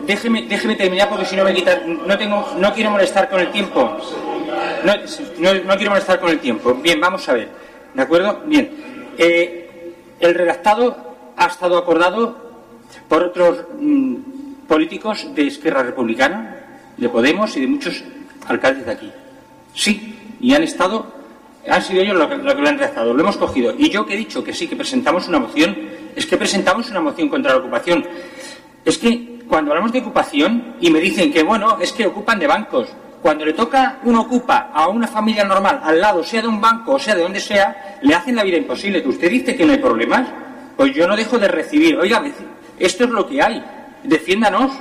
Déjeme, 0.00 0.42
déjeme 0.42 0.74
terminar 0.74 1.08
porque 1.08 1.24
si 1.24 1.36
no 1.36 1.44
me 1.44 1.54
quita. 1.54 1.80
No, 1.86 2.18
tengo, 2.18 2.54
no 2.58 2.72
quiero 2.74 2.90
molestar 2.90 3.28
con 3.28 3.40
el 3.40 3.52
tiempo. 3.52 3.98
No, 4.84 5.52
no, 5.64 5.76
quiero 5.76 5.90
molestar 5.90 6.18
con 6.18 6.30
el 6.30 6.40
tiempo. 6.40 6.74
Bien, 6.74 7.00
vamos 7.00 7.28
a 7.28 7.34
ver. 7.34 7.48
¿De 7.94 8.02
acuerdo? 8.02 8.42
Bien. 8.46 9.14
Eh, 9.16 9.94
el 10.18 10.34
redactado 10.34 11.32
ha 11.36 11.46
estado 11.46 11.78
acordado 11.78 12.36
por 13.08 13.22
otros 13.22 13.64
mm, 13.78 14.31
políticos 14.68 15.26
de 15.34 15.46
Esquerra 15.46 15.82
Republicana, 15.82 16.56
de 16.96 17.08
Podemos 17.08 17.56
y 17.56 17.60
de 17.60 17.66
muchos 17.66 18.02
alcaldes 18.46 18.86
de 18.86 18.92
aquí. 18.92 19.12
Sí, 19.74 20.36
y 20.40 20.54
han 20.54 20.62
estado, 20.62 21.06
han 21.68 21.82
sido 21.82 22.02
ellos 22.02 22.16
los 22.16 22.28
que, 22.28 22.36
lo 22.36 22.50
han 22.50 22.78
redactado, 22.78 23.14
lo 23.14 23.20
hemos 23.20 23.36
cogido. 23.36 23.74
Y 23.76 23.90
yo 23.90 24.04
que 24.04 24.14
he 24.14 24.16
dicho 24.16 24.42
que 24.42 24.52
sí, 24.52 24.68
que 24.68 24.76
presentamos 24.76 25.28
una 25.28 25.38
moción, 25.38 25.76
es 26.14 26.26
que 26.26 26.36
presentamos 26.36 26.90
una 26.90 27.00
moción 27.00 27.28
contra 27.28 27.52
la 27.52 27.58
ocupación. 27.58 28.06
Es 28.84 28.98
que 28.98 29.40
cuando 29.48 29.70
hablamos 29.70 29.92
de 29.92 30.00
ocupación 30.00 30.76
y 30.80 30.90
me 30.90 31.00
dicen 31.00 31.32
que, 31.32 31.42
bueno, 31.42 31.78
es 31.80 31.92
que 31.92 32.06
ocupan 32.06 32.38
de 32.38 32.46
bancos, 32.46 32.88
cuando 33.22 33.44
le 33.44 33.52
toca 33.52 34.00
un 34.02 34.16
ocupa 34.16 34.70
a 34.74 34.88
una 34.88 35.06
familia 35.06 35.44
normal 35.44 35.80
al 35.84 36.00
lado, 36.00 36.24
sea 36.24 36.42
de 36.42 36.48
un 36.48 36.60
banco 36.60 36.94
o 36.94 36.98
sea 36.98 37.14
de 37.14 37.22
donde 37.22 37.38
sea, 37.38 37.98
le 38.02 38.14
hacen 38.14 38.34
la 38.34 38.42
vida 38.42 38.56
imposible. 38.56 39.06
¿Usted 39.06 39.30
dice 39.30 39.54
que 39.54 39.64
no 39.64 39.72
hay 39.72 39.78
problemas? 39.78 40.28
Pues 40.76 40.92
yo 40.92 41.06
no 41.06 41.14
dejo 41.14 41.38
de 41.38 41.46
recibir. 41.46 41.96
Oiga, 41.96 42.20
esto 42.78 43.04
es 43.04 43.10
lo 43.10 43.26
que 43.28 43.40
hay. 43.40 43.62
Defiéndanos. 44.04 44.72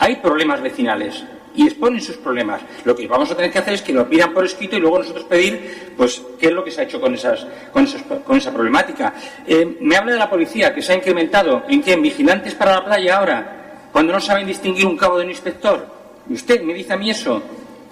Hay 0.00 0.16
problemas 0.16 0.60
vecinales 0.60 1.24
y 1.54 1.66
exponen 1.66 2.00
sus 2.00 2.16
problemas. 2.16 2.60
Lo 2.84 2.94
que 2.94 3.08
vamos 3.08 3.30
a 3.32 3.34
tener 3.34 3.50
que 3.50 3.58
hacer 3.58 3.74
es 3.74 3.82
que 3.82 3.92
lo 3.92 4.08
pidan 4.08 4.32
por 4.32 4.44
escrito 4.44 4.76
y 4.76 4.80
luego 4.80 5.00
nosotros 5.00 5.24
pedir, 5.24 5.92
pues, 5.96 6.22
qué 6.38 6.46
es 6.46 6.52
lo 6.52 6.62
que 6.62 6.70
se 6.70 6.80
ha 6.80 6.84
hecho 6.84 7.00
con, 7.00 7.14
esas, 7.14 7.44
con, 7.72 7.84
con 8.24 8.36
esa 8.36 8.52
problemática. 8.52 9.12
Eh, 9.44 9.76
me 9.80 9.96
habla 9.96 10.12
de 10.12 10.18
la 10.18 10.30
policía, 10.30 10.72
que 10.72 10.80
se 10.80 10.92
ha 10.92 10.96
incrementado. 10.96 11.64
¿En 11.68 11.82
qué? 11.82 11.94
¿En 11.94 12.02
vigilantes 12.02 12.54
para 12.54 12.74
la 12.74 12.84
playa 12.84 13.18
ahora? 13.18 13.88
Cuando 13.90 14.12
no 14.12 14.20
saben 14.20 14.46
distinguir 14.46 14.86
un 14.86 14.96
cabo 14.96 15.18
de 15.18 15.24
un 15.24 15.30
inspector. 15.30 15.84
¿Y 16.30 16.34
usted 16.34 16.62
me 16.62 16.74
dice 16.74 16.92
a 16.92 16.96
mí 16.96 17.10
eso? 17.10 17.42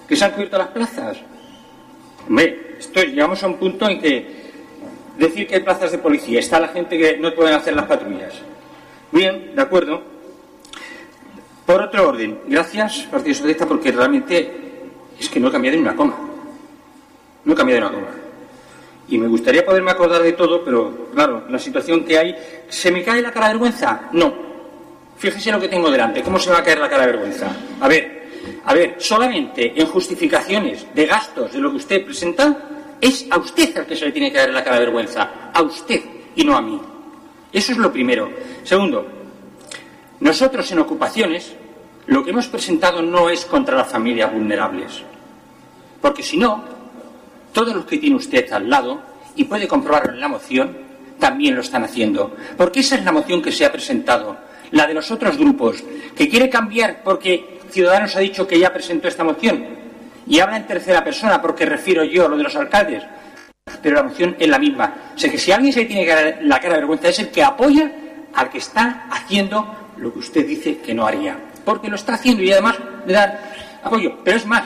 ¿Que 0.06 0.14
se 0.14 0.24
han 0.24 0.30
cubierto 0.30 0.58
las 0.58 0.68
plazas? 0.68 1.16
Hombre, 2.28 2.76
estoy, 2.78 3.06
llegamos 3.06 3.42
a 3.42 3.48
un 3.48 3.56
punto 3.56 3.88
en 3.88 4.00
que 4.00 4.46
decir 5.18 5.46
que 5.46 5.56
hay 5.56 5.62
plazas 5.62 5.90
de 5.90 5.98
policía, 5.98 6.38
está 6.38 6.60
la 6.60 6.68
gente 6.68 6.96
que 6.98 7.16
no 7.16 7.34
pueden 7.34 7.54
hacer 7.54 7.74
las 7.74 7.86
patrullas. 7.86 8.34
Bien, 9.10 9.56
de 9.56 9.62
acuerdo. 9.62 10.15
Por 11.66 11.82
otro 11.82 12.08
orden, 12.08 12.42
gracias 12.46 13.08
Partido 13.10 13.34
Socialista 13.34 13.66
porque 13.66 13.90
realmente 13.90 14.66
es 15.18 15.28
que 15.28 15.40
no 15.40 15.48
he 15.48 15.52
cambiado 15.52 15.76
ni 15.76 15.82
una 15.82 15.96
coma. 15.96 16.16
No 17.44 17.52
he 17.52 17.56
cambiado 17.56 17.80
ni 17.80 17.86
una 17.88 17.94
coma. 17.96 18.16
Y 19.08 19.18
me 19.18 19.26
gustaría 19.26 19.66
poderme 19.66 19.90
acordar 19.90 20.22
de 20.22 20.32
todo, 20.32 20.64
pero 20.64 21.08
claro, 21.12 21.44
la 21.48 21.58
situación 21.58 22.04
que 22.04 22.18
hay, 22.18 22.36
¿se 22.68 22.92
me 22.92 23.02
cae 23.02 23.20
la 23.20 23.32
cara 23.32 23.48
de 23.48 23.54
vergüenza? 23.54 24.08
No. 24.12 24.32
Fíjese 25.16 25.50
lo 25.50 25.60
que 25.60 25.68
tengo 25.68 25.90
delante, 25.90 26.22
¿cómo 26.22 26.38
se 26.38 26.50
va 26.50 26.58
a 26.58 26.62
caer 26.62 26.78
la 26.78 26.88
cara 26.88 27.06
de 27.06 27.12
vergüenza? 27.12 27.50
A 27.80 27.88
ver, 27.88 28.28
a 28.64 28.74
ver, 28.74 28.96
solamente 28.98 29.72
en 29.80 29.86
justificaciones 29.86 30.86
de 30.94 31.06
gastos 31.06 31.52
de 31.52 31.58
lo 31.58 31.70
que 31.70 31.76
usted 31.78 32.04
presenta, 32.04 32.58
es 33.00 33.26
a 33.30 33.38
usted 33.38 33.76
al 33.78 33.86
que 33.86 33.96
se 33.96 34.06
le 34.06 34.12
tiene 34.12 34.30
que 34.30 34.36
caer 34.36 34.52
la 34.52 34.62
cara 34.62 34.76
de 34.76 34.84
vergüenza, 34.86 35.50
a 35.52 35.62
usted 35.62 36.00
y 36.34 36.44
no 36.44 36.56
a 36.56 36.60
mí. 36.60 36.80
Eso 37.52 37.72
es 37.72 37.78
lo 37.78 37.92
primero. 37.92 38.30
Segundo, 38.62 39.06
nosotros 40.26 40.72
en 40.72 40.80
ocupaciones 40.80 41.54
lo 42.06 42.24
que 42.24 42.30
hemos 42.30 42.48
presentado 42.48 43.00
no 43.00 43.30
es 43.30 43.44
contra 43.44 43.76
las 43.76 43.86
familias 43.86 44.32
vulnerables. 44.32 45.04
Porque 46.00 46.24
si 46.24 46.36
no, 46.36 46.64
todos 47.52 47.72
los 47.72 47.84
que 47.84 47.98
tiene 47.98 48.16
usted 48.16 48.52
al 48.52 48.68
lado, 48.68 49.00
y 49.36 49.44
puede 49.44 49.68
comprobarlo 49.68 50.14
en 50.14 50.20
la 50.20 50.26
moción, 50.26 50.76
también 51.20 51.54
lo 51.54 51.60
están 51.60 51.84
haciendo. 51.84 52.34
Porque 52.56 52.80
esa 52.80 52.96
es 52.96 53.04
la 53.04 53.12
moción 53.12 53.40
que 53.40 53.52
se 53.52 53.64
ha 53.64 53.70
presentado. 53.70 54.36
La 54.72 54.88
de 54.88 54.94
los 54.94 55.12
otros 55.12 55.36
grupos, 55.38 55.84
que 56.16 56.28
quiere 56.28 56.50
cambiar 56.50 57.04
porque 57.04 57.60
Ciudadanos 57.70 58.16
ha 58.16 58.20
dicho 58.20 58.48
que 58.48 58.58
ya 58.58 58.72
presentó 58.72 59.06
esta 59.06 59.22
moción. 59.22 59.64
Y 60.26 60.40
habla 60.40 60.56
en 60.56 60.66
tercera 60.66 61.04
persona 61.04 61.40
porque 61.40 61.66
refiero 61.66 62.02
yo 62.02 62.26
a 62.26 62.28
lo 62.28 62.36
de 62.36 62.42
los 62.42 62.56
alcaldes 62.56 63.04
pero 63.82 63.96
la 63.96 64.02
moción 64.04 64.36
es 64.38 64.48
la 64.48 64.58
misma. 64.58 65.12
O 65.14 65.18
sea 65.18 65.30
que 65.30 65.38
si 65.38 65.52
alguien 65.52 65.72
se 65.72 65.84
tiene 65.84 66.04
la 66.42 66.60
cara 66.60 66.74
de 66.74 66.80
vergüenza 66.80 67.08
es 67.08 67.18
el 67.18 67.30
que 67.30 67.42
apoya 67.42 67.92
al 68.34 68.50
que 68.50 68.58
está 68.58 69.06
haciendo 69.10 69.85
lo 69.98 70.12
que 70.12 70.18
usted 70.20 70.46
dice 70.46 70.78
que 70.78 70.94
no 70.94 71.06
haría. 71.06 71.38
Porque 71.64 71.88
lo 71.88 71.96
está 71.96 72.14
haciendo 72.14 72.42
y 72.42 72.52
además 72.52 72.76
le 73.06 73.12
da 73.12 73.40
apoyo. 73.82 74.18
Pero 74.24 74.36
es 74.36 74.46
más, 74.46 74.64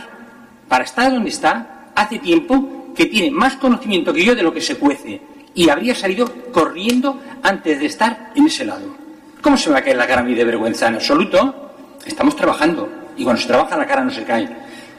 para 0.69 0.85
estar 0.85 1.11
donde 1.11 1.31
está, 1.31 1.91
hace 1.95 2.19
tiempo 2.19 2.93
que 2.95 3.07
tiene 3.07 3.31
más 3.31 3.57
conocimiento 3.57 4.13
que 4.13 4.25
yo 4.25 4.35
de 4.35 4.43
lo 4.43 4.53
que 4.53 4.61
se 4.61 4.77
cuece. 4.77 5.21
Y 5.55 5.69
habría 5.69 5.95
salido 5.95 6.33
corriendo 6.53 7.21
antes 7.43 7.81
de 7.81 7.87
estar 7.87 8.33
en 8.35 8.47
ese 8.47 8.65
lado. 8.65 8.95
¿Cómo 9.41 9.57
se 9.57 9.71
va 9.71 9.79
a 9.79 9.83
caer 9.83 9.97
la 9.97 10.07
cara 10.07 10.21
a 10.21 10.25
mí 10.25 10.35
de 10.35 10.45
vergüenza? 10.45 10.89
En 10.89 10.97
absoluto. 10.97 11.73
Estamos 12.05 12.37
trabajando. 12.37 12.89
Y 13.17 13.25
cuando 13.25 13.41
se 13.41 13.49
trabaja 13.49 13.77
la 13.77 13.87
cara 13.87 14.05
no 14.05 14.11
se 14.11 14.25
cae. 14.25 14.49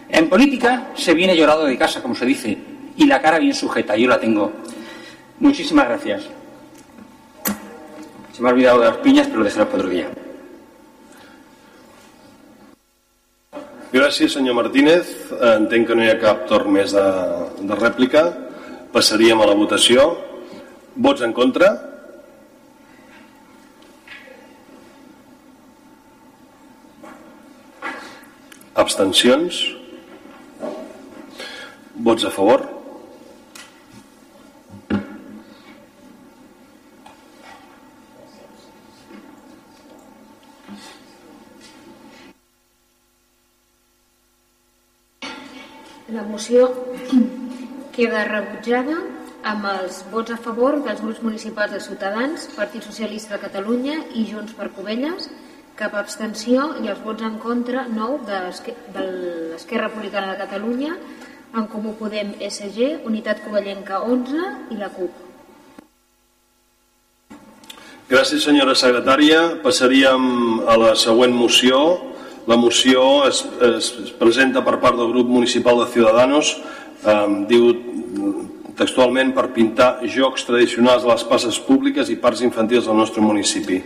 En 0.09 0.29
política 0.29 0.89
se 0.95 1.13
viene 1.13 1.37
llorado 1.37 1.65
de 1.65 1.77
casa, 1.77 2.01
como 2.01 2.15
se 2.15 2.25
dice 2.25 2.57
y 2.97 3.05
la 3.05 3.21
cara 3.21 3.39
bien 3.39 3.53
sujeta. 3.53 3.95
Yo 3.95 4.07
la 4.07 4.19
tengo. 4.19 4.51
Muchísimas 5.39 5.87
gracias. 5.87 6.23
Se 8.33 8.41
me 8.41 8.49
ha 8.49 8.53
olvidado 8.53 8.79
de 8.79 8.87
las 8.87 8.97
piñas, 8.97 9.27
pero 9.27 9.39
lo 9.39 9.45
dejaré 9.45 9.65
para 9.65 9.77
otro 9.77 9.89
día. 9.89 10.07
Gràcies, 13.91 14.31
senyor 14.31 14.55
Martínez. 14.55 15.09
Entenc 15.43 15.89
que 15.89 15.95
no 15.99 16.05
hi 16.05 16.11
ha 16.13 16.19
cap 16.19 16.45
torn 16.47 16.71
més 16.71 16.93
de, 16.95 17.03
de 17.59 17.75
rèplica. 17.75 18.23
Passaríem 18.95 19.43
a 19.43 19.47
la 19.49 19.55
votació. 19.59 20.05
Vots 20.95 21.25
en 21.27 21.35
contra? 21.35 21.73
Abstencions? 28.79 29.59
Vots 31.99 32.23
a 32.23 32.31
favor? 32.31 32.63
La 46.11 46.23
moció 46.41 46.71
queda 47.93 48.23
rebutjada 48.25 48.95
amb 49.45 49.65
els 49.69 49.99
vots 50.09 50.33
a 50.33 50.37
favor 50.41 50.79
dels 50.81 51.01
grups 51.03 51.21
municipals 51.21 51.75
de 51.75 51.81
Ciutadans, 51.85 52.47
Partit 52.55 52.81
Socialista 52.81 53.35
de 53.35 53.41
Catalunya 53.43 53.99
i 54.17 54.23
Junts 54.25 54.55
per 54.57 54.71
Covelles, 54.73 55.27
cap 55.77 55.93
abstenció 55.93 56.71
i 56.81 56.89
els 56.89 57.03
vots 57.05 57.21
en 57.21 57.37
contra, 57.37 57.85
9, 57.85 58.25
de 58.25 59.05
l'Esquerra 59.53 59.91
Republicana 59.91 60.33
de 60.33 60.41
Catalunya, 60.41 60.97
en 61.53 61.67
Comú 61.69 61.93
Podem 61.99 62.33
SG, 62.41 63.03
Unitat 63.05 63.45
Covellenca 63.45 64.01
11 64.01 64.73
i 64.73 64.81
la 64.81 64.89
CUP. 64.97 65.27
Gràcies, 68.09 68.41
senyora 68.41 68.73
secretària. 68.73 69.59
Passaríem 69.61 70.65
a 70.65 70.73
la 70.87 70.95
següent 70.97 71.37
moció, 71.37 71.85
la 72.47 72.57
moció 72.57 73.27
es, 73.27 73.43
es 73.61 73.91
presenta 74.19 74.63
per 74.65 74.79
part 74.81 74.97
del 74.97 75.11
grup 75.11 75.29
municipal 75.29 75.79
de 75.81 75.89
Ciudadanos, 75.93 76.55
eh, 77.05 77.27
diu 77.49 77.71
textualment 78.77 79.33
per 79.35 79.51
pintar 79.53 79.99
jocs 80.09 80.47
tradicionals 80.47 81.05
a 81.05 81.13
les 81.13 81.25
passes 81.29 81.59
públiques 81.61 82.09
i 82.09 82.17
parcs 82.17 82.41
infantils 82.45 82.87
del 82.89 82.97
nostre 82.97 83.21
municipi. 83.21 83.81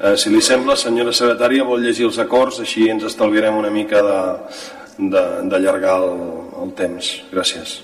Eh, 0.00 0.16
si 0.16 0.32
li 0.32 0.40
sembla, 0.40 0.78
senyora 0.80 1.12
secretària, 1.12 1.66
vol 1.68 1.84
llegir 1.84 2.08
els 2.08 2.18
acords, 2.22 2.62
així 2.64 2.88
ens 2.88 3.04
estalviarem 3.04 3.58
una 3.60 3.72
mica 3.74 4.00
d'allargar 4.96 5.96
el, 6.00 6.18
el 6.64 6.76
temps. 6.78 7.14
Gràcies. 7.34 7.80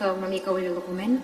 Costa 0.00 0.14
una 0.14 0.28
mica 0.28 0.50
obrir 0.50 0.68
el 0.68 0.74
document. 0.74 1.20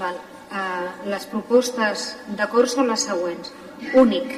Val. 0.00 0.16
Uh, 0.46 1.10
les 1.10 1.26
propostes 1.28 2.06
d'acord 2.38 2.70
són 2.70 2.88
les 2.88 3.04
següents. 3.04 3.52
Únic, 4.00 4.32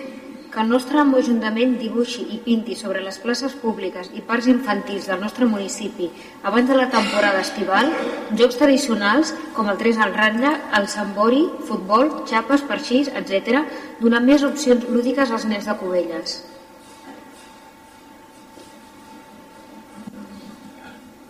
que 0.51 0.61
el 0.65 0.73
nostre 0.73 0.99
Ajuntament 0.99 1.77
dibuixi 1.79 2.25
i 2.35 2.41
pinti 2.43 2.75
sobre 2.75 3.03
les 3.05 3.19
places 3.23 3.55
públiques 3.63 4.11
i 4.15 4.25
parcs 4.33 4.49
infantils 4.49 5.07
del 5.07 5.21
nostre 5.21 5.47
municipi 5.47 6.11
abans 6.43 6.69
de 6.69 6.75
la 6.75 6.89
temporada 6.91 7.45
estival 7.47 7.93
jocs 8.35 8.57
tradicionals 8.57 9.35
com 9.55 9.69
el 9.69 9.79
3 9.79 9.99
al 9.99 10.15
ratlla, 10.15 10.55
el 10.81 10.89
sambori, 10.89 11.47
futbol, 11.69 12.25
xapes, 12.27 12.67
parxís, 12.67 13.13
etc., 13.15 13.67
donant 14.01 14.25
més 14.25 14.43
opcions 14.43 14.89
lúdiques 14.89 15.31
als 15.31 15.45
nens 15.45 15.69
de 15.69 15.77
Cubelles. 15.79 16.41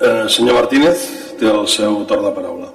Eh, 0.01 0.29
senyor 0.31 0.55
Martínez, 0.55 1.01
té 1.41 1.49
el 1.51 1.65
seu 1.67 2.05
torn 2.07 2.23
de 2.23 2.31
paraula. 2.31 2.69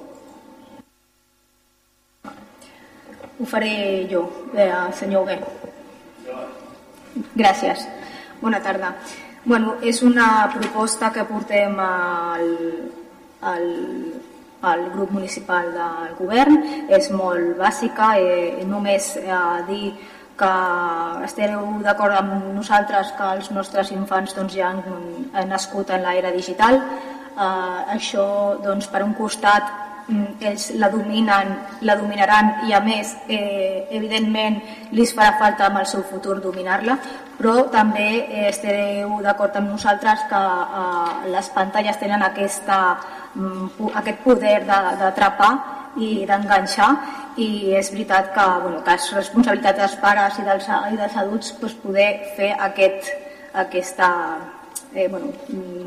Ho 3.40 3.46
faré 3.48 4.06
jo, 4.10 4.26
eh, 4.52 4.72
senyor 4.92 5.22
Huguet. 5.22 5.40
Gràcies. 7.34 7.86
Bona 8.42 8.60
tarda. 8.60 8.94
Bueno, 9.44 9.76
és 9.80 10.02
una 10.02 10.50
proposta 10.52 11.10
que 11.12 11.24
portem 11.24 11.78
al, 11.80 12.44
al, 13.40 13.66
al 14.60 14.90
grup 14.92 15.10
municipal 15.10 15.72
del 15.72 16.14
govern. 16.18 16.60
És 16.88 17.10
molt 17.10 17.56
bàsica, 17.56 18.18
eh, 18.18 18.64
només 18.68 19.16
eh, 19.16 19.64
dir 19.68 19.94
que 20.36 20.52
esteu 21.24 21.66
d'acord 21.82 22.16
amb 22.18 22.48
nosaltres 22.56 23.12
que 23.16 23.26
els 23.36 23.50
nostres 23.54 23.92
infants 23.94 24.34
doncs, 24.34 24.54
ja 24.58 24.72
han, 24.72 24.82
han 25.32 25.48
nascut 25.48 25.90
en 25.94 26.02
l'era 26.02 26.32
digital. 26.34 26.80
Eh, 27.34 27.96
això, 27.96 28.26
doncs, 28.62 28.86
per 28.86 29.02
un 29.02 29.14
costat, 29.14 29.84
Mm, 30.06 30.36
ells 30.44 30.66
la 30.76 30.90
dominen, 30.92 31.54
la 31.80 31.94
dominaran 31.96 32.66
i 32.68 32.74
a 32.76 32.80
més, 32.84 33.14
eh, 33.26 33.86
evidentment, 33.96 34.58
li 34.92 35.06
farà 35.08 35.30
falta 35.38 35.64
amb 35.70 35.78
el 35.80 35.86
seu 35.88 36.02
futur 36.04 36.42
dominar-la, 36.44 36.98
però 37.38 37.54
també 37.72 38.08
eh, 38.20 38.50
estareu 38.50 39.14
d'acord 39.24 39.56
amb 39.56 39.70
nosaltres 39.72 40.26
que 40.28 40.42
eh, 40.82 41.30
les 41.32 41.48
pantalles 41.56 41.96
tenen 42.02 42.22
aquesta, 42.22 42.98
mm, 43.34 43.88
aquest 44.02 44.20
poder 44.26 44.58
d'atrapar 44.68 45.52
i 45.96 46.26
d'enganxar 46.28 46.90
i 47.40 47.72
és 47.72 47.90
veritat 47.94 48.34
que, 48.34 48.46
bueno, 48.60 48.84
que 48.84 48.98
és 48.98 49.10
responsabilitat 49.14 49.80
dels 49.80 49.96
pares 50.04 50.36
i 50.38 50.44
dels, 50.50 50.68
i 50.92 51.00
dels 51.00 51.16
adults 51.16 51.54
doncs, 51.62 51.80
poder 51.80 52.10
fer 52.36 52.52
aquest, 52.68 53.08
aquesta, 53.54 54.10
eh, 54.94 55.08
bueno, 55.08 55.32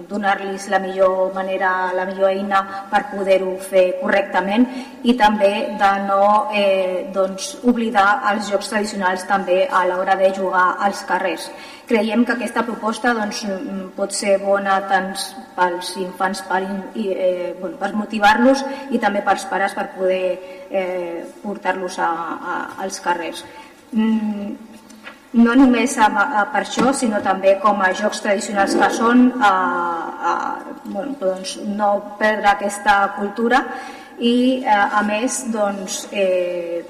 donar-los 0.07 0.67
la 0.69 0.79
millor 0.79 1.33
manera, 1.33 1.93
la 1.93 2.05
millor 2.05 2.29
eina 2.29 2.61
per 2.91 3.05
poder-ho 3.11 3.55
fer 3.63 3.85
correctament 4.01 4.67
i 5.03 5.15
també 5.19 5.51
de 5.79 5.91
no 6.07 6.21
eh, 6.53 7.07
doncs, 7.13 7.57
oblidar 7.67 8.07
els 8.33 8.51
jocs 8.51 8.71
tradicionals 8.73 9.25
també 9.27 9.65
a 9.67 9.85
l'hora 9.87 10.17
de 10.19 10.31
jugar 10.35 10.67
als 10.83 11.03
carrers. 11.07 11.49
Creiem 11.87 12.25
que 12.27 12.35
aquesta 12.35 12.65
proposta 12.67 13.13
doncs, 13.15 13.45
pot 13.95 14.11
ser 14.11 14.37
bona 14.43 14.81
tant 14.89 15.13
pels 15.55 15.93
infants 16.03 16.43
per, 16.49 16.61
eh, 16.95 17.55
bueno, 17.59 17.77
per 17.79 17.93
motivar-los 17.95 18.65
i 18.91 18.99
també 18.99 19.23
pels 19.23 19.47
pares 19.47 19.75
per 19.77 19.87
poder 19.95 20.23
eh, 20.69 21.23
portar-los 21.43 21.99
als 22.03 22.99
carrers. 22.99 23.45
Mm, 23.91 24.76
no 25.33 25.55
només 25.59 25.97
a, 25.99 26.07
per 26.53 26.61
això, 26.63 26.91
sinó 26.95 27.19
també 27.23 27.57
com 27.63 27.81
a 27.83 27.91
jocs 27.97 28.21
tradicionals 28.23 28.75
que 28.79 28.89
són, 28.95 29.27
a, 29.43 29.53
a, 30.31 30.33
bueno, 30.85 31.15
doncs 31.19 31.57
no 31.67 31.91
perdre 32.19 32.53
aquesta 32.53 32.99
cultura 33.17 33.63
i 34.19 34.63
a, 34.65 34.99
a 34.99 35.03
més 35.05 35.43
doncs, 35.53 36.05
eh, 36.11 36.83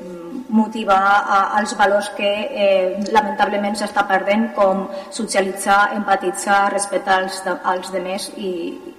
motivar 0.50 1.00
a, 1.20 1.40
als 1.58 1.76
valors 1.78 2.10
que 2.18 2.28
eh, 2.28 2.98
lamentablement 3.12 3.76
s'està 3.76 4.06
perdent 4.10 4.50
com 4.56 4.86
socialitzar, 5.12 5.94
empatitzar, 5.98 6.68
respectar 6.74 7.22
els, 7.24 7.42
els 7.48 7.92
demés 7.94 8.30
i, 8.38 8.52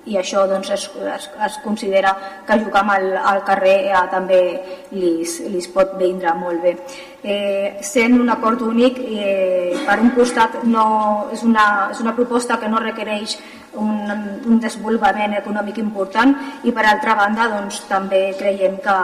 i 0.09 0.17
això 0.21 0.47
doncs, 0.49 0.71
es, 0.73 0.89
es, 1.15 1.29
es 1.47 1.59
considera 1.65 2.15
que 2.47 2.59
jugar 2.65 2.85
al, 2.95 3.11
al 3.17 3.45
carrer 3.45 3.77
eh, 3.91 4.03
també 4.13 4.41
li 4.93 5.63
pot 5.75 5.97
vindre 6.01 6.33
molt 6.39 6.63
bé. 6.65 6.75
Eh, 7.23 7.79
sent 7.83 8.15
un 8.21 8.31
acord 8.31 8.63
únic, 8.63 8.99
eh, 8.99 9.75
per 9.87 9.99
un 10.01 10.13
costat 10.17 10.63
no, 10.65 11.29
és, 11.35 11.43
una, 11.45 11.89
és 11.93 12.01
una 12.05 12.15
proposta 12.17 12.59
que 12.59 12.71
no 12.71 12.81
requereix 12.83 13.37
un, 13.79 13.99
un 14.47 14.61
desenvolupament 14.63 15.35
econòmic 15.39 15.81
important 15.83 16.35
i 16.65 16.73
per 16.73 16.87
altra 16.87 17.17
banda 17.19 17.49
doncs, 17.53 17.83
també 17.91 18.31
creiem 18.39 18.79
que, 18.85 18.99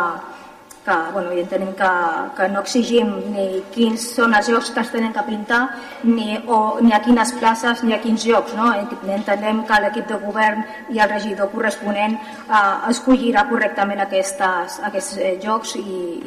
que 0.85 0.97
bueno, 1.13 1.33
i 1.33 1.41
entenem 1.41 1.73
que, 1.73 1.91
que 2.37 2.49
no 2.53 2.61
exigim 2.61 3.09
ni 3.33 3.63
quins 3.73 4.05
són 4.19 4.37
els 4.37 4.51
jocs 4.53 4.69
que 4.75 4.83
es 4.85 4.93
tenen 4.93 5.15
que 5.17 5.25
pintar 5.25 5.63
ni, 6.05 6.37
o, 6.45 6.77
ni 6.85 6.93
a 6.93 7.01
quines 7.05 7.33
places 7.41 7.83
ni 7.89 7.97
a 7.97 8.01
quins 8.05 8.27
jocs. 8.29 8.53
No? 8.59 8.69
Entenem 9.17 9.65
que 9.65 9.81
l'equip 9.81 10.11
de 10.13 10.21
govern 10.21 10.65
i 10.93 11.01
el 11.01 11.11
regidor 11.15 11.49
corresponent 11.55 12.19
eh, 12.21 12.63
escollirà 12.93 13.47
correctament 13.49 14.05
aquestes, 14.05 14.81
aquests 14.85 15.17
eh, 15.17 15.35
jocs 15.41 15.77
i, 15.81 15.85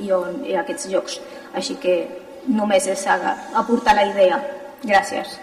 i, 0.07 0.11
on, 0.11 0.41
i 0.49 0.57
aquests 0.57 0.89
jocs. 0.89 1.19
Així 1.53 1.77
que 1.81 1.99
només 2.49 2.87
és 2.89 3.05
aportar 3.07 3.93
la 3.93 4.09
idea. 4.09 4.41
Gràcies. 4.81 5.37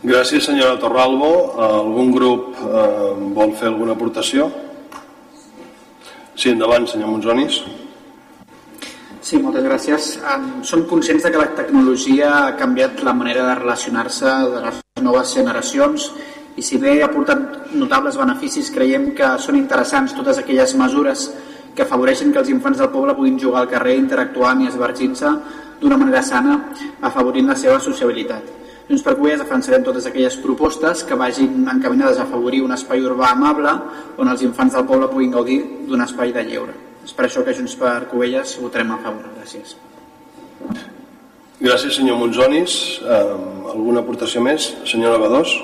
Gràcies, 0.00 0.44
senyora 0.44 0.76
Torralbo. 0.80 1.30
Algun 1.60 2.12
grup 2.12 2.56
eh, 2.56 3.14
vol 3.36 3.56
fer 3.56 3.72
alguna 3.72 3.96
aportació? 3.96 4.52
Sí, 6.34 6.50
endavant, 6.50 6.86
senyor 6.88 7.10
Monzonis. 7.10 7.60
Sí, 9.20 9.38
moltes 9.38 9.64
gràcies. 9.66 10.10
Som 10.64 10.86
conscients 10.88 11.22
de 11.26 11.30
que 11.30 11.40
la 11.40 11.50
tecnologia 11.56 12.30
ha 12.38 12.56
canviat 12.56 13.02
la 13.04 13.12
manera 13.14 13.44
de 13.48 13.56
relacionar-se 13.60 14.30
de 14.54 14.62
les 14.64 14.80
noves 15.04 15.34
generacions 15.36 16.10
i 16.56 16.62
si 16.62 16.78
bé 16.80 16.96
ha 17.02 17.10
portat 17.12 17.72
notables 17.78 18.16
beneficis, 18.18 18.72
creiem 18.74 19.10
que 19.16 19.28
són 19.38 19.58
interessants 19.58 20.16
totes 20.16 20.40
aquelles 20.40 20.74
mesures 20.76 21.28
que 21.76 21.84
afavoreixen 21.84 22.32
que 22.32 22.40
els 22.42 22.50
infants 22.50 22.80
del 22.80 22.90
poble 22.90 23.14
puguin 23.14 23.38
jugar 23.38 23.62
al 23.62 23.70
carrer 23.70 23.96
interactuant 24.00 24.64
i 24.64 24.70
esvergint-se 24.72 25.30
d'una 25.80 26.00
manera 26.00 26.22
sana, 26.22 26.58
afavorint 27.00 27.48
la 27.48 27.56
seva 27.56 27.78
sociabilitat. 27.80 28.59
Junts 28.90 29.04
per 29.06 29.12
Covelles 29.14 29.38
defensarem 29.38 29.84
totes 29.86 30.06
aquelles 30.08 30.34
propostes 30.42 31.04
que 31.06 31.14
vagin 31.14 31.60
encaminades 31.70 32.18
a 32.18 32.24
afavorir 32.24 32.64
un 32.64 32.72
espai 32.74 33.04
urbà 33.06 33.28
amable 33.30 33.70
on 34.18 34.30
els 34.32 34.42
infants 34.42 34.74
del 34.74 34.88
poble 34.88 35.06
puguin 35.12 35.30
gaudir 35.30 35.60
d'un 35.86 36.02
espai 36.02 36.32
de 36.34 36.42
lleure. 36.48 36.74
És 37.06 37.12
per 37.14 37.28
això 37.28 37.44
que 37.46 37.54
Junts 37.54 37.76
per 37.78 38.08
Covelles 38.10 38.56
votarem 38.58 38.90
a 38.90 38.98
favor. 39.04 39.28
Gràcies. 39.36 39.76
Gràcies, 41.60 42.00
senyor 42.00 42.18
Monzonis. 42.18 42.74
Um, 43.04 43.68
alguna 43.76 44.02
aportació 44.02 44.42
més? 44.42 44.72
Senyora 44.82 45.22
Badós? 45.22 45.54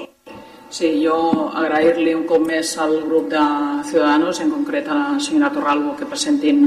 Sí, 0.71 0.93
jo 1.03 1.17
agrair-li 1.51 2.15
un 2.15 2.29
cop 2.31 2.47
més 2.47 2.77
al 2.79 2.95
grup 3.09 3.27
de 3.35 3.43
Ciudadanos, 3.91 4.39
en 4.39 4.55
concret 4.55 4.87
a 4.87 5.01
la 5.01 5.19
senyora 5.19 5.51
Torralbo, 5.51 5.97
que 5.99 6.07
presentin 6.07 6.63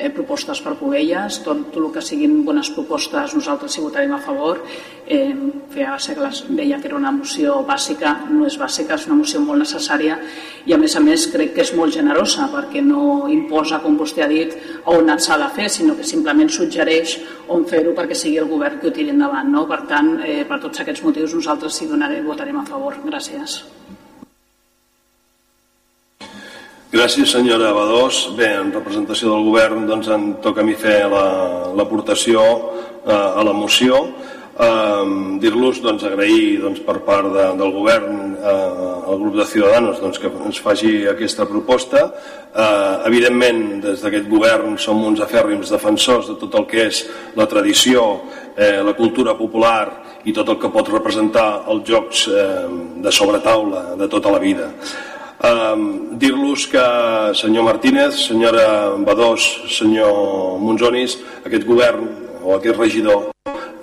eh, 0.00 0.10
propostes 0.10 0.60
per 0.64 0.74
Covelles, 0.80 1.42
tot, 1.44 1.66
tot 1.70 1.82
el 1.82 1.90
que 1.92 2.02
siguin 2.04 2.40
bones 2.46 2.70
propostes 2.74 3.34
nosaltres 3.36 3.76
hi 3.76 3.84
votarem 3.84 4.14
a 4.16 4.20
favor. 4.24 4.62
Eh, 5.06 5.34
feia 5.74 5.98
segles 6.00 6.44
veia 6.48 6.78
que 6.80 6.88
era 6.88 6.96
una 6.96 7.12
moció 7.12 7.60
bàsica, 7.66 8.14
no 8.30 8.46
és 8.48 8.56
bàsica, 8.58 8.96
és 8.96 9.06
una 9.10 9.18
moció 9.20 9.42
molt 9.44 9.60
necessària 9.62 10.18
i 10.66 10.74
a 10.74 10.78
més 10.78 10.96
a 10.96 11.02
més 11.04 11.26
crec 11.32 11.54
que 11.56 11.64
és 11.64 11.74
molt 11.76 11.94
generosa 11.94 12.48
perquè 12.52 12.82
no 12.84 13.28
imposa, 13.28 13.80
com 13.84 13.98
vostè 14.00 14.24
ha 14.24 14.30
dit, 14.30 14.56
on 14.90 15.10
s'ha 15.18 15.38
de 15.40 15.48
fer, 15.56 15.68
sinó 15.68 15.96
que 15.98 16.06
simplement 16.06 16.50
suggereix 16.50 17.18
on 17.48 17.66
fer-ho 17.68 17.94
perquè 17.96 18.16
sigui 18.16 18.38
el 18.40 18.48
govern 18.50 18.80
que 18.80 18.88
ho 18.88 18.94
tiri 18.94 19.12
endavant. 19.12 19.50
No? 19.50 19.66
Per 19.68 19.82
tant, 19.90 20.16
eh, 20.24 20.44
per 20.48 20.60
tots 20.62 20.80
aquests 20.80 21.04
motius 21.04 21.34
nosaltres 21.34 21.82
hi 21.82 21.90
donarem, 21.90 22.24
votarem 22.26 22.62
a 22.62 22.66
favor. 22.66 22.96
Gràcies. 23.04 23.60
Gràcies, 26.90 27.30
senyora 27.30 27.68
Badós. 27.70 28.16
Bé, 28.34 28.48
en 28.58 28.72
representació 28.74 29.30
del 29.30 29.44
govern 29.46 29.84
doncs, 29.86 30.08
en 30.10 30.24
toca 30.42 30.64
a 30.64 30.66
mi 30.66 30.72
fer 30.74 31.04
l'aportació 31.06 32.42
la, 32.42 33.14
eh, 33.14 33.38
a 33.38 33.44
la 33.46 33.52
moció. 33.54 34.00
Eh, 34.58 35.04
Dir-los, 35.38 35.78
doncs, 35.84 36.02
agrair 36.02 36.58
doncs, 36.58 36.80
per 36.82 36.96
part 37.06 37.30
de, 37.30 37.44
del 37.60 37.70
govern 37.76 38.34
eh, 38.34 39.06
al 39.06 39.20
grup 39.20 39.36
de 39.38 39.46
Ciudadanos 39.46 40.00
doncs, 40.02 40.18
que 40.18 40.32
ens 40.48 40.58
faci 40.58 41.06
aquesta 41.06 41.46
proposta. 41.46 42.08
Eh, 42.50 43.06
evidentment, 43.06 43.62
des 43.86 44.02
d'aquest 44.02 44.26
govern 44.26 44.74
som 44.76 44.98
uns 45.06 45.22
afèrrims 45.22 45.70
defensors 45.70 46.26
de 46.32 46.34
tot 46.42 46.58
el 46.58 46.66
que 46.66 46.88
és 46.88 47.04
la 47.38 47.46
tradició, 47.46 48.24
eh, 48.56 48.82
la 48.82 48.96
cultura 48.98 49.36
popular 49.38 49.86
i 50.24 50.34
tot 50.34 50.50
el 50.50 50.58
que 50.58 50.74
pot 50.74 50.90
representar 50.90 51.68
els 51.70 51.86
jocs 51.86 52.26
eh, 52.26 52.66
de 52.98 53.14
sobretaula 53.14 53.94
de 53.94 54.10
tota 54.10 54.34
la 54.34 54.42
vida. 54.42 54.72
Um, 55.40 56.18
Dir-los 56.20 56.66
que, 56.68 56.84
senyor 57.32 57.64
Martínez, 57.64 58.26
senyora 58.28 58.92
Badós, 59.00 59.40
senyor 59.72 60.58
Monzonis, 60.60 61.16
aquest 61.46 61.64
govern 61.64 62.04
o 62.44 62.58
aquest 62.58 62.76
regidor 62.76 63.30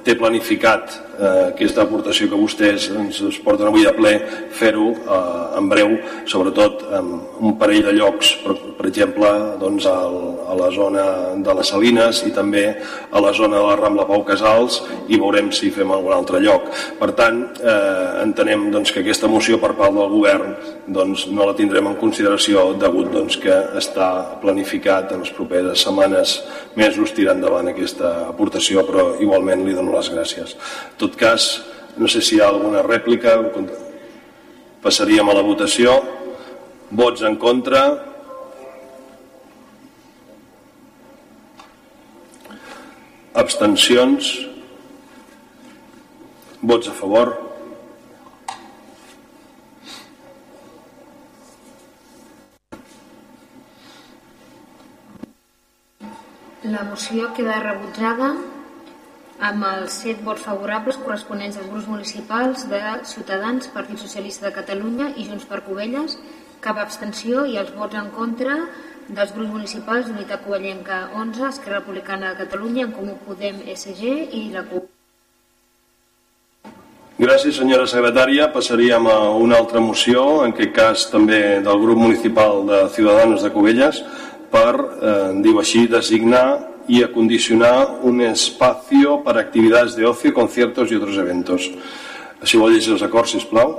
té 0.06 0.14
planificat 0.20 1.00
eh, 1.18 1.50
aquesta 1.52 1.84
aportació 1.84 2.30
que 2.32 2.40
vostès 2.40 2.90
ens, 2.94 3.22
ens 3.26 3.40
porten 3.44 3.70
avui 3.70 3.88
a 3.88 3.94
ple 3.98 4.14
fer-ho 4.58 4.92
eh, 4.94 5.60
en 5.60 5.70
breu, 5.72 5.98
sobretot 6.30 6.86
en 6.98 7.12
un 7.42 7.58
parell 7.60 7.86
de 7.90 7.96
llocs, 7.98 8.34
per, 8.44 8.56
per 8.78 8.88
exemple 8.90 9.32
doncs, 9.62 9.88
al, 9.90 10.18
a 10.48 10.56
la 10.58 10.70
zona 10.72 11.06
de 11.44 11.56
les 11.58 11.72
Salines 11.74 12.22
i 12.28 12.32
també 12.36 12.66
a 13.12 13.22
la 13.24 13.34
zona 13.36 13.60
de 13.60 13.66
la 13.66 13.76
Rambla 13.80 14.08
Pau 14.10 14.24
Casals 14.28 14.80
i 15.08 15.20
veurem 15.20 15.52
si 15.56 15.72
fem 15.74 15.92
algun 15.92 16.16
altre 16.16 16.42
lloc. 16.44 16.70
Per 17.00 17.12
tant, 17.18 17.44
eh, 17.60 18.24
entenem 18.24 18.70
doncs, 18.74 18.94
que 18.94 19.04
aquesta 19.04 19.30
moció 19.32 19.60
per 19.62 19.74
part 19.80 19.96
del 19.96 20.12
govern 20.14 20.56
doncs, 20.88 21.28
no 21.34 21.46
la 21.48 21.56
tindrem 21.58 21.90
en 21.90 21.98
consideració 22.00 22.70
degut 22.80 23.12
doncs, 23.12 23.38
que 23.42 23.56
està 23.80 24.40
planificat 24.42 25.12
en 25.12 25.26
les 25.26 25.34
properes 25.36 25.84
setmanes, 25.84 26.38
mesos, 26.80 27.12
tirar 27.16 27.36
endavant 27.36 27.68
aquesta 27.72 28.14
aportació, 28.30 28.86
però 28.88 29.10
igualment 29.24 29.66
li 29.66 29.76
dono 29.76 29.96
les 29.96 30.12
gràcies. 30.14 30.56
En 30.56 31.07
tot 31.08 31.16
cas, 31.16 31.64
no 31.96 32.08
sé 32.12 32.20
si 32.20 32.36
hi 32.36 32.42
ha 32.44 32.50
alguna 32.52 32.82
rèplica, 32.84 33.38
passaríem 34.84 35.30
a 35.32 35.36
la 35.38 35.44
votació. 35.46 35.94
Vots 36.92 37.24
en 37.24 37.38
contra. 37.40 37.84
Abstencions. 43.44 44.34
Vots 46.60 46.92
a 46.92 46.96
favor. 47.00 47.36
La 56.68 56.84
moció 56.84 57.32
queda 57.34 57.62
rebutjada 57.64 58.36
amb 59.40 59.64
els 59.70 59.94
set 60.02 60.22
vots 60.26 60.42
favorables 60.42 60.98
corresponents 61.04 61.58
als 61.58 61.70
grups 61.70 61.88
municipals 61.88 62.66
de 62.70 62.82
Ciutadans, 63.06 63.70
Partit 63.74 64.02
Socialista 64.02 64.48
de 64.48 64.56
Catalunya 64.56 65.12
i 65.16 65.28
Junts 65.30 65.46
per 65.46 65.62
Covelles, 65.66 66.18
cap 66.62 66.80
abstenció 66.82 67.46
i 67.46 67.58
els 67.62 67.72
vots 67.78 67.96
en 67.96 68.10
contra 68.16 68.58
dels 69.08 69.32
grups 69.36 69.54
municipals 69.54 70.10
d'Unitat 70.10 70.44
Covellenca 70.44 71.08
11, 71.16 71.48
Esquerra 71.54 71.80
Republicana 71.80 72.34
de 72.34 72.46
Catalunya, 72.46 72.88
en 72.88 72.94
Comú 72.96 73.18
Podem, 73.26 73.62
SG 73.76 74.14
i 74.34 74.48
la 74.54 74.66
CUP. 74.68 74.90
Gràcies, 77.18 77.56
senyora 77.58 77.88
secretària. 77.90 78.50
Passaríem 78.54 79.08
a 79.10 79.18
una 79.34 79.58
altra 79.58 79.80
moció, 79.82 80.44
en 80.46 80.54
aquest 80.54 80.74
cas 80.76 81.06
també 81.10 81.62
del 81.66 81.80
grup 81.82 81.98
municipal 81.98 82.66
de 82.68 82.82
Ciudadanos 82.94 83.42
de 83.42 83.50
Cubelles, 83.54 84.04
per, 84.52 84.74
eh, 84.76 85.32
diu 85.42 85.58
així, 85.60 85.88
designar 85.88 86.77
y 86.88 87.04
acondicionar 87.04 88.00
un 88.02 88.22
espacio 88.22 89.24
para 89.24 89.42
actividades 89.42 89.96
de 89.96 90.06
ocio, 90.06 90.34
conciertos 90.34 90.92
y 90.92 90.96
otros 90.96 91.18
eventos. 91.18 91.72
Si 92.44 92.58
vol 92.58 92.74
llegir 92.74 92.94
els 92.94 93.04
acords, 93.04 93.34
sisplau. 93.34 93.74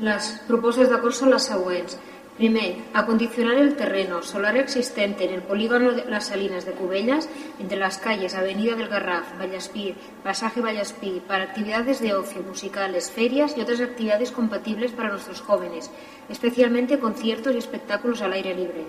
Les 0.00 0.30
propostes 0.46 0.88
d'acord 0.88 1.12
són 1.12 1.34
les 1.34 1.48
següents. 1.50 1.98
Primer, 2.40 2.76
acondicionar 2.94 3.58
el 3.60 3.74
terreno 3.76 4.22
solar 4.22 4.56
existente 4.56 5.26
en 5.26 5.34
el 5.34 5.42
polígono 5.42 5.92
de 5.92 6.06
las 6.06 6.28
Salinas 6.28 6.64
de 6.64 6.72
Cubellas 6.72 7.28
entre 7.58 7.76
las 7.76 7.98
calles 7.98 8.34
Avenida 8.34 8.76
del 8.76 8.88
Garraf, 8.88 9.38
Vallaspí, 9.38 9.94
Pasaje 10.24 10.62
Vallaspí 10.62 11.20
para 11.26 11.44
actividades 11.44 12.00
de 12.00 12.14
ocio, 12.14 12.42
musicales, 12.42 13.10
ferias 13.10 13.58
y 13.58 13.60
otras 13.60 13.82
actividades 13.82 14.30
compatibles 14.30 14.92
para 14.92 15.10
nuestros 15.10 15.42
jóvenes, 15.42 15.90
especialmente 16.30 16.98
conciertos 16.98 17.54
y 17.54 17.58
espectáculos 17.58 18.22
al 18.22 18.32
aire 18.32 18.54
libre. 18.54 18.86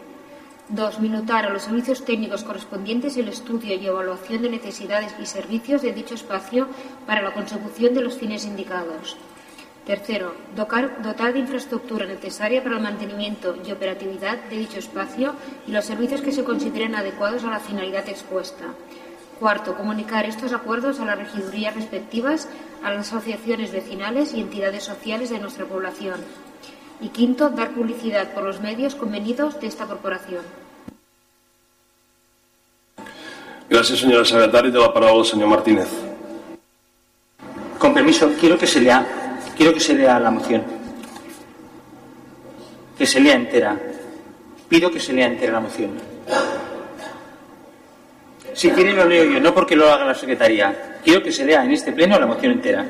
2. 0.73 0.99
Minutar 1.01 1.45
a 1.45 1.49
los 1.49 1.63
servicios 1.63 2.05
técnicos 2.05 2.45
correspondientes 2.45 3.17
el 3.17 3.27
estudio 3.27 3.75
y 3.75 3.85
evaluación 3.85 4.41
de 4.41 4.49
necesidades 4.49 5.13
y 5.21 5.25
servicios 5.25 5.81
de 5.81 5.91
dicho 5.91 6.15
espacio 6.15 6.69
para 7.05 7.21
la 7.21 7.33
consecución 7.33 7.93
de 7.93 8.01
los 8.01 8.17
fines 8.17 8.45
indicados. 8.45 9.17
Tercero, 9.85 10.33
dotar, 10.55 11.33
de 11.33 11.39
infraestructura 11.39 12.05
necesaria 12.05 12.63
para 12.63 12.77
el 12.77 12.83
mantenimiento 12.83 13.53
y 13.67 13.71
operatividad 13.71 14.37
de 14.49 14.59
dicho 14.59 14.79
espacio 14.79 15.35
y 15.67 15.71
los 15.71 15.83
servicios 15.83 16.21
que 16.21 16.31
se 16.31 16.45
consideren 16.45 16.95
adecuados 16.95 17.43
a 17.43 17.49
la 17.49 17.59
finalidad 17.59 18.07
expuesta. 18.07 18.63
Cuarto, 19.41 19.75
comunicar 19.75 20.25
estos 20.25 20.53
acuerdos 20.53 21.01
a 21.01 21.05
las 21.05 21.17
regidurías 21.17 21.75
respectivas, 21.75 22.47
a 22.81 22.91
las 22.91 23.07
asociaciones 23.07 23.73
vecinales 23.73 24.33
y 24.33 24.39
entidades 24.39 24.83
sociales 24.83 25.31
de 25.31 25.39
nuestra 25.39 25.65
población. 25.65 26.21
Y 27.01 27.09
quinto, 27.09 27.49
dar 27.49 27.71
publicidad 27.71 28.33
por 28.33 28.43
los 28.43 28.61
medios 28.61 28.95
convenidos 28.95 29.59
de 29.59 29.67
esta 29.67 29.87
corporación. 29.87 30.60
Gracias, 33.71 33.99
señora 33.99 34.25
secretaria. 34.25 34.69
De 34.69 34.77
la 34.77 34.93
palabra 34.93 35.15
al 35.17 35.25
señor 35.25 35.47
Martínez. 35.47 35.87
Con 37.79 37.93
permiso, 37.93 38.29
quiero 38.37 38.57
que 38.57 38.67
se 38.67 38.81
lea, 38.81 38.99
quiero 39.55 39.73
que 39.73 39.79
se 39.79 39.93
lea 39.93 40.19
la 40.19 40.29
moción. 40.29 40.61
Que 42.97 43.05
se 43.05 43.21
lea 43.21 43.35
entera. 43.35 43.79
Pido 44.67 44.91
que 44.91 44.99
se 44.99 45.13
lea 45.13 45.27
entera 45.27 45.53
la 45.53 45.61
moción. 45.61 45.91
Si 48.53 48.69
quiere 48.71 48.91
lo 48.91 49.05
leo 49.05 49.23
yo, 49.23 49.39
no 49.39 49.53
porque 49.53 49.77
lo 49.77 49.89
haga 49.89 50.03
la 50.03 50.15
secretaría. 50.15 50.99
Quiero 51.01 51.23
que 51.23 51.31
se 51.31 51.45
lea 51.45 51.63
en 51.63 51.71
este 51.71 51.93
pleno 51.93 52.19
la 52.19 52.27
moción 52.27 52.51
entera. 52.51 52.85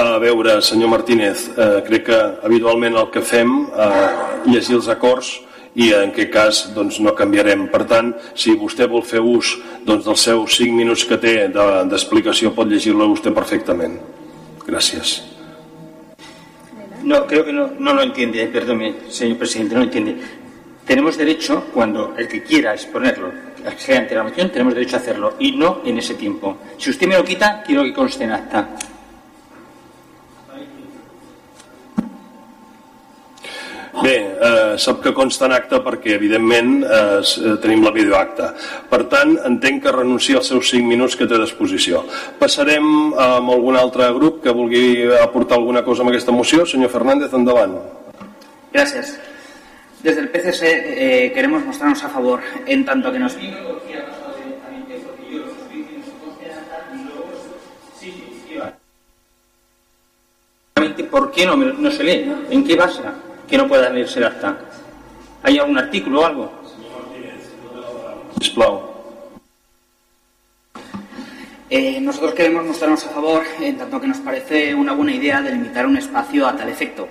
A 0.00 0.16
veure, 0.18 0.62
senyor 0.64 0.88
Martínez, 0.88 1.50
eh, 1.58 1.82
crec 1.84 2.06
que 2.06 2.18
habitualment 2.46 2.94
el 2.96 3.10
que 3.12 3.20
fem 3.20 3.50
eh, 3.68 3.88
llegir 4.48 4.78
els 4.78 4.86
acords 4.88 5.28
i 5.76 5.90
en 5.92 6.14
aquest 6.14 6.30
cas 6.32 6.60
doncs, 6.72 7.02
no 7.04 7.12
canviarem. 7.18 7.66
Per 7.68 7.82
tant, 7.90 8.14
si 8.32 8.54
vostè 8.56 8.86
vol 8.88 9.04
fer 9.04 9.20
ús 9.20 9.50
doncs, 9.84 10.06
dels 10.06 10.24
seus 10.24 10.56
5 10.56 10.72
minuts 10.78 11.04
que 11.04 11.18
té 11.20 11.34
d'explicació, 11.52 12.48
de, 12.48 12.56
pot 12.56 12.70
llegir-lo 12.70 13.10
vostè 13.10 13.34
perfectament. 13.36 13.98
Gràcies. 14.64 15.18
No, 17.04 17.26
creo 17.26 17.44
que 17.44 17.52
no, 17.52 17.68
no 17.78 17.92
lo 17.92 18.02
entiende, 18.02 18.46
perdone, 18.46 18.94
señor 19.10 19.36
presidente, 19.36 19.74
no 19.74 19.80
lo 19.80 19.90
entiende. 19.90 20.16
Tenemos 20.86 21.18
derecho, 21.18 21.66
cuando 21.74 22.14
el 22.16 22.26
que 22.26 22.42
quiera 22.42 22.72
exponerlo, 22.72 23.32
sea 23.76 23.98
ante 23.98 24.14
la 24.14 24.22
moción, 24.22 24.48
tenemos 24.48 24.72
derecho 24.72 24.96
a 24.96 25.00
hacerlo, 25.00 25.34
y 25.38 25.52
no 25.52 25.82
en 25.84 25.98
ese 25.98 26.14
tiempo. 26.14 26.56
Si 26.78 26.88
usted 26.88 27.06
me 27.06 27.16
lo 27.16 27.24
quita, 27.24 27.62
quiero 27.62 27.82
que 27.82 27.92
conste 27.92 28.24
en 28.24 28.32
acta. 28.32 28.70
Bé, 33.98 34.16
eh, 34.16 34.74
sap 34.78 35.00
que 35.02 35.12
consta 35.12 35.48
en 35.48 35.52
acte 35.56 35.80
perquè, 35.82 36.14
evidentment, 36.14 36.84
eh, 36.84 37.56
tenim 37.62 37.82
la 37.84 37.90
videoacta. 37.90 38.52
Per 38.88 39.02
tant, 39.10 39.34
entenc 39.44 39.82
que 39.82 39.92
renuncia 39.92 40.36
als 40.38 40.46
seus 40.52 40.70
5 40.70 40.86
minuts 40.86 41.16
que 41.16 41.26
té 41.26 41.34
a 41.34 41.42
disposició. 41.42 42.04
Passarem 42.38 42.86
amb 43.12 43.50
algun 43.50 43.76
altre 43.76 44.06
grup 44.14 44.42
que 44.44 44.54
vulgui 44.54 45.10
aportar 45.20 45.58
alguna 45.58 45.82
cosa 45.82 46.02
amb 46.02 46.10
aquesta 46.10 46.32
moció. 46.32 46.64
Senyor 46.64 46.90
Fernández, 46.90 47.34
endavant. 47.34 47.76
Gracias. 48.72 49.18
Desde 50.02 50.20
el 50.20 50.28
PCS 50.30 50.62
eh, 50.62 51.32
queremos 51.34 51.64
mostrarnos 51.64 52.02
a 52.04 52.08
favor 52.08 52.40
en 52.66 52.84
tanto 52.84 53.12
que 53.12 53.18
nos... 53.18 53.36
¿Por 61.10 61.32
qué 61.32 61.44
no, 61.44 61.56
no 61.56 61.90
se 61.90 62.04
lee? 62.04 62.32
¿En 62.50 62.64
qué 62.64 62.76
basa? 62.76 63.14
Que 63.50 63.58
no 63.58 63.66
pueda 63.66 63.90
leerse 63.90 64.20
el 64.20 64.26
acta. 64.26 64.56
¿Hay 65.42 65.58
algún 65.58 65.76
artículo 65.76 66.20
o 66.20 66.24
algo? 66.24 66.52
Eh, 71.68 72.00
nosotros 72.00 72.34
queremos 72.34 72.64
mostrarnos 72.64 73.04
a 73.06 73.10
favor 73.10 73.42
en 73.60 73.76
tanto 73.76 74.00
que 74.00 74.06
nos 74.06 74.18
parece 74.18 74.74
una 74.74 74.92
buena 74.92 75.12
idea 75.12 75.42
delimitar 75.42 75.86
un 75.86 75.96
espacio 75.96 76.46
a 76.46 76.56
tal 76.56 76.68
efecto. 76.68 77.08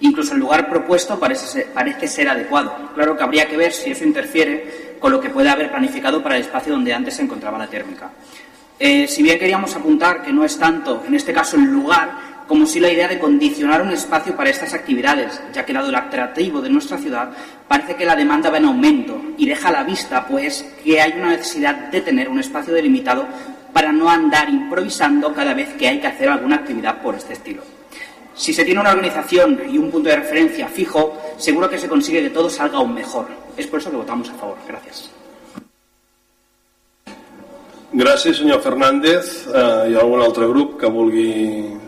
Incluso 0.00 0.34
el 0.34 0.40
lugar 0.40 0.68
propuesto 0.68 1.18
parece 1.18 1.46
ser, 1.46 1.66
parece 1.72 2.08
ser 2.08 2.28
adecuado. 2.28 2.74
Claro 2.94 3.16
que 3.16 3.22
habría 3.22 3.48
que 3.48 3.56
ver 3.56 3.72
si 3.72 3.90
eso 3.90 4.04
interfiere 4.04 4.96
con 4.98 5.12
lo 5.12 5.20
que 5.20 5.30
puede 5.30 5.48
haber 5.48 5.70
planificado 5.70 6.22
para 6.22 6.36
el 6.36 6.42
espacio 6.42 6.72
donde 6.72 6.92
antes 6.92 7.14
se 7.14 7.22
encontraba 7.22 7.58
la 7.58 7.66
térmica. 7.66 8.10
Eh, 8.78 9.06
si 9.06 9.22
bien 9.22 9.38
queríamos 9.38 9.74
apuntar 9.76 10.22
que 10.22 10.32
no 10.32 10.44
es 10.44 10.58
tanto, 10.58 11.04
en 11.06 11.14
este 11.14 11.32
caso, 11.32 11.56
el 11.56 11.64
lugar, 11.64 12.33
como 12.46 12.66
si 12.66 12.80
la 12.80 12.92
idea 12.92 13.08
de 13.08 13.18
condicionar 13.18 13.82
un 13.82 13.90
espacio 13.90 14.36
para 14.36 14.50
estas 14.50 14.74
actividades, 14.74 15.40
ya 15.52 15.64
que 15.64 15.72
el 15.72 15.94
atractivo 15.94 16.60
de 16.60 16.70
nuestra 16.70 16.98
ciudad, 16.98 17.30
parece 17.66 17.96
que 17.96 18.04
la 18.04 18.16
demanda 18.16 18.50
va 18.50 18.58
en 18.58 18.66
aumento 18.66 19.20
y 19.36 19.46
deja 19.46 19.68
a 19.68 19.72
la 19.72 19.84
vista, 19.84 20.26
pues, 20.26 20.64
que 20.82 21.00
hay 21.00 21.12
una 21.12 21.30
necesidad 21.30 21.90
de 21.90 22.00
tener 22.00 22.28
un 22.28 22.40
espacio 22.40 22.74
delimitado 22.74 23.26
para 23.72 23.92
no 23.92 24.08
andar 24.08 24.48
improvisando 24.48 25.32
cada 25.32 25.54
vez 25.54 25.74
que 25.74 25.88
hay 25.88 26.00
que 26.00 26.06
hacer 26.06 26.28
alguna 26.28 26.56
actividad 26.56 27.02
por 27.02 27.14
este 27.14 27.32
estilo. 27.32 27.62
Si 28.34 28.52
se 28.52 28.64
tiene 28.64 28.80
una 28.80 28.90
organización 28.90 29.60
y 29.70 29.78
un 29.78 29.90
punto 29.90 30.08
de 30.08 30.16
referencia 30.16 30.66
fijo, 30.68 31.16
seguro 31.38 31.70
que 31.70 31.78
se 31.78 31.88
consigue 31.88 32.22
que 32.22 32.30
todo 32.30 32.50
salga 32.50 32.78
aún 32.78 32.94
mejor. 32.94 33.26
Es 33.56 33.66
por 33.66 33.80
eso 33.80 33.90
que 33.90 33.96
votamos 33.96 34.28
a 34.30 34.34
favor. 34.34 34.58
Gracias. 34.66 35.10
Gràcies, 37.94 38.38
senyor 38.38 38.58
Fernández. 38.60 39.46
Eh, 39.46 39.90
hi 39.90 39.94
ha 39.94 40.00
algun 40.02 40.74
que 40.76 40.88
vulgui 40.90 41.78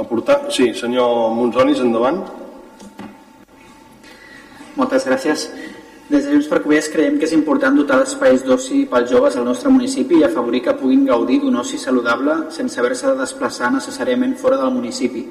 aportar? 0.00 0.48
Sí, 0.54 0.72
senyor 0.74 1.30
Monzonis, 1.36 1.80
endavant. 1.80 2.22
Moltes 4.76 5.06
gràcies. 5.06 5.48
Des 6.10 6.24
de 6.26 6.32
Junts 6.32 6.48
per 6.50 6.58
Covelles 6.64 6.88
creiem 6.90 7.20
que 7.20 7.26
és 7.28 7.36
important 7.36 7.76
dotar 7.78 8.00
d'espais 8.00 8.42
d'oci 8.42 8.80
pels 8.90 9.12
joves 9.12 9.36
al 9.38 9.44
nostre 9.46 9.70
municipi 9.70 10.18
i 10.18 10.24
afavorir 10.26 10.64
que 10.64 10.74
puguin 10.74 11.04
gaudir 11.06 11.38
d'un 11.38 11.60
oci 11.60 11.78
saludable 11.78 12.34
sense 12.50 12.80
haver-se 12.80 13.06
de 13.12 13.20
desplaçar 13.20 13.70
necessàriament 13.70 14.34
fora 14.40 14.58
del 14.58 14.74
municipi. 14.74 15.22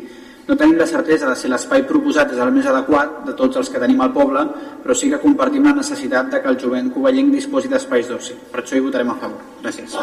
No 0.47 0.55
tenim 0.57 0.79
la 0.79 0.87
certesa 0.87 1.27
de 1.29 1.35
si 1.35 1.51
l'espai 1.51 1.83
proposat 1.85 2.31
és 2.33 2.39
el 2.41 2.53
més 2.55 2.65
adequat 2.65 3.19
de 3.27 3.35
tots 3.37 3.59
els 3.59 3.69
que 3.69 3.81
tenim 3.83 3.99
al 4.01 4.15
poble, 4.15 4.47
però 4.81 4.95
sí 4.95 5.11
que 5.11 5.19
compartim 5.21 5.67
la 5.67 5.75
necessitat 5.77 6.31
de 6.31 6.41
que 6.41 6.49
el 6.49 6.57
jovent 6.63 6.89
covellenc 6.95 7.35
disposi 7.35 7.67
d'espais 7.67 8.07
d'oci. 8.09 8.39
Per 8.49 8.63
això 8.63 8.79
hi 8.79 8.85
votarem 8.87 9.11
a 9.11 9.19
favor. 9.19 9.43
Gràcies. 9.61 9.99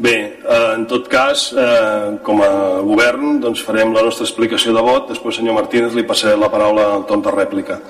Bé, 0.00 0.16
eh, 0.16 0.72
en 0.76 0.86
tot 0.88 1.08
cas, 1.12 1.52
eh, 1.52 2.18
com 2.24 2.40
a 2.40 2.80
govern, 2.80 3.38
doncs 3.40 3.60
farem 3.60 3.92
la 3.92 4.02
nostra 4.06 4.24
explicació 4.24 4.72
de 4.72 4.80
vot. 4.80 5.10
Després, 5.10 5.36
senyor 5.36 5.58
Martínez, 5.58 5.92
li 5.92 6.06
passaré 6.08 6.38
la 6.40 6.48
paraula 6.48 6.86
al 6.94 7.04
torn 7.04 7.20
de 7.20 7.30
rèplica. 7.34 7.80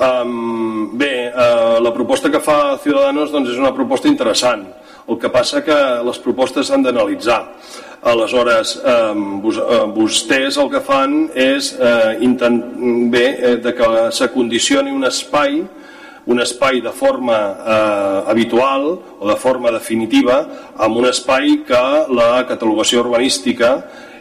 Um, 0.00 0.96
bé, 0.96 1.28
uh, 1.28 1.80
la 1.82 1.92
proposta 1.92 2.30
que 2.32 2.40
fa 2.40 2.78
Ciudadanos 2.80 3.32
doncs, 3.32 3.50
és 3.50 3.58
una 3.60 3.72
proposta 3.76 4.08
interessant. 4.08 4.66
El 5.08 5.18
que 5.18 5.28
passa 5.28 5.60
que 5.64 5.76
les 6.06 6.18
propostes 6.18 6.68
s'han 6.68 6.82
d'analitzar. 6.82 7.40
Aleshores, 8.00 8.78
eh, 8.80 9.14
vostès 9.92 10.56
el 10.56 10.70
que 10.72 10.80
fan 10.80 11.28
és 11.34 11.74
eh, 11.76 12.16
intent, 12.24 12.62
bé, 13.12 13.26
eh, 13.28 13.56
de 13.60 13.74
que 13.76 13.88
s'acondicioni 14.16 14.94
un 14.94 15.04
espai 15.04 15.58
un 16.26 16.40
espai 16.40 16.80
de 16.84 16.92
forma 16.92 17.38
eh, 17.38 18.30
habitual 18.30 18.86
o 19.18 19.28
de 19.28 19.36
forma 19.36 19.72
definitiva 19.72 20.42
amb 20.76 21.00
un 21.00 21.08
espai 21.08 21.62
que 21.66 21.82
la 22.12 22.44
catalogació 22.48 23.04
urbanística 23.04 23.72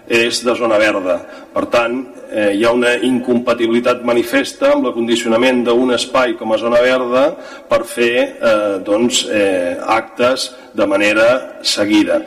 és 0.09 0.41
de 0.41 0.55
zona 0.57 0.79
verda. 0.81 1.19
Per 1.53 1.65
tant, 1.69 1.99
eh, 2.31 2.53
hi 2.57 2.63
ha 2.65 2.71
una 2.73 2.95
incompatibilitat 3.05 4.01
manifesta 4.05 4.73
amb 4.73 4.87
l'acondicionament 4.87 5.61
d'un 5.67 5.93
espai 5.93 6.33
com 6.39 6.51
a 6.51 6.57
zona 6.57 6.81
verda 6.81 7.27
per 7.69 7.83
fer 7.85 8.15
eh, 8.17 8.79
doncs, 8.85 9.25
eh, 9.29 9.77
actes 9.85 10.49
de 10.73 10.89
manera 10.89 11.29
seguida. 11.61 12.23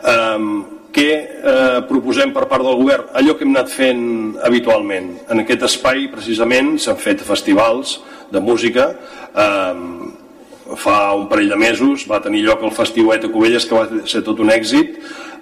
Eh, 0.00 0.77
què 0.94 1.08
eh, 1.14 1.80
proposem 1.88 2.32
per 2.34 2.46
part 2.50 2.64
del 2.64 2.78
govern? 2.80 3.10
Allò 3.18 3.34
que 3.36 3.44
hem 3.46 3.52
anat 3.54 3.72
fent 3.72 4.04
habitualment. 4.46 5.10
En 5.28 5.42
aquest 5.42 5.66
espai, 5.68 6.06
precisament, 6.12 6.76
s'han 6.80 7.00
fet 7.00 7.24
festivals 7.26 7.98
de 8.32 8.40
música. 8.40 8.90
Eh, 9.34 10.17
fa 10.76 11.14
un 11.16 11.28
parell 11.30 11.54
de 11.54 11.56
mesos 11.56 12.04
va 12.10 12.20
tenir 12.20 12.44
lloc 12.44 12.62
el 12.66 12.74
Festiuet 12.76 13.24
a 13.24 13.32
Cubelles, 13.32 13.66
que 13.66 13.78
va 13.78 14.04
ser 14.04 14.22
tot 14.26 14.40
un 14.44 14.52
èxit, 14.52 14.98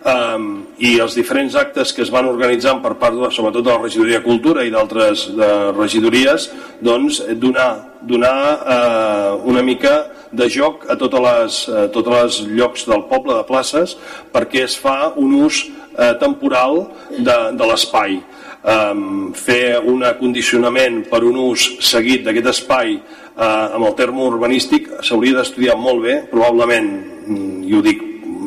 eh, 0.06 0.46
i 0.78 0.92
els 1.02 1.16
diferents 1.18 1.56
actes 1.58 1.92
que 1.92 2.04
es 2.04 2.12
van 2.12 2.28
organitzant 2.30 2.82
per 2.84 2.94
part, 3.00 3.16
de, 3.16 3.30
sobretot 3.34 3.64
de 3.64 3.72
la 3.72 3.82
regidoria 3.82 4.20
de 4.20 4.26
Cultura 4.26 4.64
i 4.64 4.70
d'altres 4.70 5.28
regidories, 5.76 6.50
doncs 6.80 7.22
donar, 7.40 7.70
donar 8.02 8.36
eh, 8.76 9.32
una 9.50 9.64
mica 9.66 9.96
de 10.32 10.48
joc 10.50 10.86
a 10.90 10.96
totes 10.98 11.22
les, 11.26 11.58
a 11.68 11.86
tots 11.94 12.20
els 12.20 12.40
llocs 12.50 12.86
del 12.88 13.06
poble 13.10 13.36
de 13.38 13.44
places 13.48 13.96
perquè 14.32 14.66
es 14.66 14.76
fa 14.78 15.12
un 15.16 15.34
ús 15.46 15.64
eh, 15.96 16.14
temporal 16.20 16.86
de, 17.10 17.38
de 17.56 17.70
l'espai. 17.70 18.20
Um, 18.66 19.28
fer 19.30 19.78
un 19.78 20.00
acondicionament 20.02 21.04
per 21.06 21.20
un 21.22 21.36
ús 21.38 21.68
seguit 21.86 22.24
d'aquest 22.26 22.48
espai 22.50 22.96
uh, 23.36 23.76
amb 23.76 23.86
el 23.86 23.94
terme 23.98 24.24
urbanístic 24.26 24.90
s'hauria 25.04 25.38
d'estudiar 25.38 25.76
molt 25.78 26.02
bé, 26.02 26.18
probablement, 26.32 26.90
mm, 27.26 27.64
i 27.68 27.76
ho 27.76 27.82
dic 27.84 28.02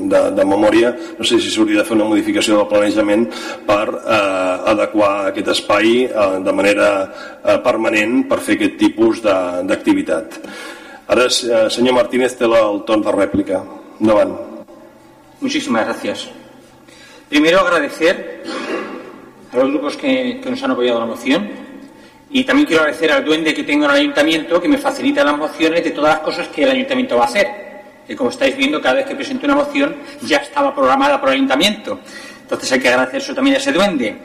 de, 0.09 0.21
de 0.35 0.45
memòria, 0.45 0.91
no 1.17 1.25
sé 1.25 1.39
si 1.39 1.51
s'hauria 1.53 1.81
de 1.81 1.87
fer 1.87 1.95
una 1.97 2.07
modificació 2.09 2.57
del 2.57 2.69
planejament 2.71 3.27
per 3.67 3.85
eh, 3.99 4.71
adequar 4.73 5.11
aquest 5.29 5.51
espai 5.55 5.91
eh, 6.07 6.27
de 6.45 6.55
manera 6.55 6.89
eh, 7.05 7.57
permanent 7.65 8.23
per 8.29 8.41
fer 8.45 8.57
aquest 8.57 8.77
tipus 8.81 9.21
d'activitat. 9.23 10.39
Ahora, 11.09 11.25
eh, 11.25 11.69
señor 11.69 11.95
Martínez, 11.95 12.39
lo 12.41 12.59
el 12.73 12.83
torno 12.85 13.11
de 13.11 13.17
réplica. 13.17 13.63
No 13.99 14.15
van. 14.15 14.37
Muchísimas 15.41 15.85
gracias. 15.85 16.29
Primero 17.29 17.59
agradecer 17.59 18.43
a 19.51 19.57
los 19.57 19.69
grupos 19.69 19.97
que, 19.97 20.39
que, 20.41 20.49
nos 20.49 20.61
han 20.63 20.71
apoyado 20.71 20.99
la 20.99 21.05
moción 21.05 21.68
y 22.31 22.43
también 22.43 22.67
quiero 22.67 22.83
agradecer 22.83 23.11
al 23.11 23.25
duende 23.25 23.53
que 23.53 23.63
tengo 23.63 23.85
en 23.85 23.91
el 23.91 23.97
ayuntamiento 23.97 24.61
que 24.61 24.67
me 24.67 24.77
facilita 24.77 25.23
las 25.23 25.37
mociones 25.37 25.83
de 25.83 25.91
todas 25.91 26.15
las 26.15 26.19
cosas 26.19 26.47
que 26.49 26.63
el 26.63 26.71
ayuntamiento 26.71 27.17
va 27.17 27.23
a 27.23 27.27
hacer. 27.27 27.47
Que 28.05 28.15
como 28.15 28.29
estáis 28.29 28.55
viendo, 28.55 28.81
cada 28.81 28.95
vez 28.95 29.05
que 29.05 29.15
presento 29.15 29.45
una 29.45 29.55
moción 29.55 29.95
ya 30.21 30.37
estaba 30.37 30.73
programada 30.73 31.19
por 31.19 31.29
el 31.29 31.35
ayuntamiento. 31.35 31.99
Entonces 32.41 32.71
hay 32.71 32.79
que 32.79 32.89
agradecer 32.89 33.21
eso 33.21 33.33
también 33.33 33.55
a 33.55 33.59
ese 33.59 33.71
duende. 33.71 34.17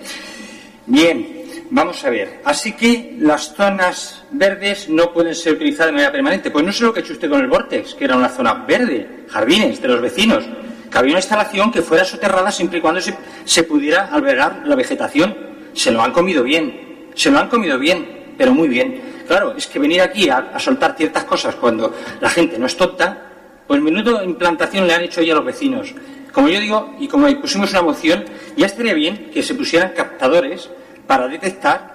Bien, 0.86 1.44
Vamos 1.70 2.04
a 2.04 2.10
ver, 2.10 2.40
así 2.44 2.72
que 2.72 3.16
las 3.18 3.54
zonas 3.54 4.22
verdes 4.30 4.88
no 4.88 5.12
pueden 5.12 5.34
ser 5.34 5.54
utilizadas 5.54 5.86
de 5.86 5.92
manera 5.92 6.12
permanente. 6.12 6.50
Pues 6.50 6.64
no 6.64 6.72
sé 6.72 6.84
lo 6.84 6.92
que 6.92 7.00
ha 7.00 7.02
hecho 7.02 7.14
usted 7.14 7.28
con 7.28 7.40
el 7.40 7.48
Vortex, 7.48 7.94
que 7.94 8.04
era 8.04 8.16
una 8.16 8.28
zona 8.28 8.54
verde, 8.54 9.24
jardines 9.28 9.80
de 9.80 9.88
los 9.88 10.00
vecinos, 10.00 10.44
que 10.88 10.98
había 10.98 11.12
una 11.12 11.20
instalación 11.20 11.72
que 11.72 11.82
fuera 11.82 12.04
soterrada 12.04 12.52
siempre 12.52 12.78
y 12.78 12.80
cuando 12.80 13.00
se, 13.00 13.14
se 13.44 13.64
pudiera 13.64 14.06
albergar 14.06 14.62
la 14.66 14.76
vegetación. 14.76 15.36
Se 15.72 15.90
lo 15.90 16.02
han 16.02 16.12
comido 16.12 16.44
bien, 16.44 16.93
se 17.14 17.30
lo 17.30 17.38
han 17.38 17.48
comido 17.48 17.78
bien, 17.78 18.34
pero 18.36 18.52
muy 18.52 18.68
bien. 18.68 19.00
Claro, 19.26 19.54
es 19.56 19.66
que 19.66 19.78
venir 19.78 20.02
aquí 20.02 20.28
a, 20.28 20.58
soltar 20.58 20.94
ciertas 20.96 21.24
cosas 21.24 21.54
cuando 21.54 21.94
la 22.20 22.28
gente 22.28 22.58
no 22.58 22.66
es 22.66 22.76
tonta, 22.76 23.22
pues 23.66 23.80
menudo 23.80 24.22
implantación 24.22 24.86
le 24.86 24.94
han 24.94 25.02
hecho 25.02 25.22
ya 25.22 25.32
a 25.32 25.36
los 25.36 25.44
vecinos. 25.44 25.94
Como 26.32 26.48
yo 26.48 26.60
digo, 26.60 26.94
y 26.98 27.08
como 27.08 27.28
pusimos 27.40 27.70
una 27.70 27.82
moción, 27.82 28.24
ya 28.56 28.66
estaría 28.66 28.92
bien 28.92 29.30
que 29.32 29.42
se 29.42 29.54
pusieran 29.54 29.92
captadores 29.96 30.68
para 31.06 31.28
detectar 31.28 31.94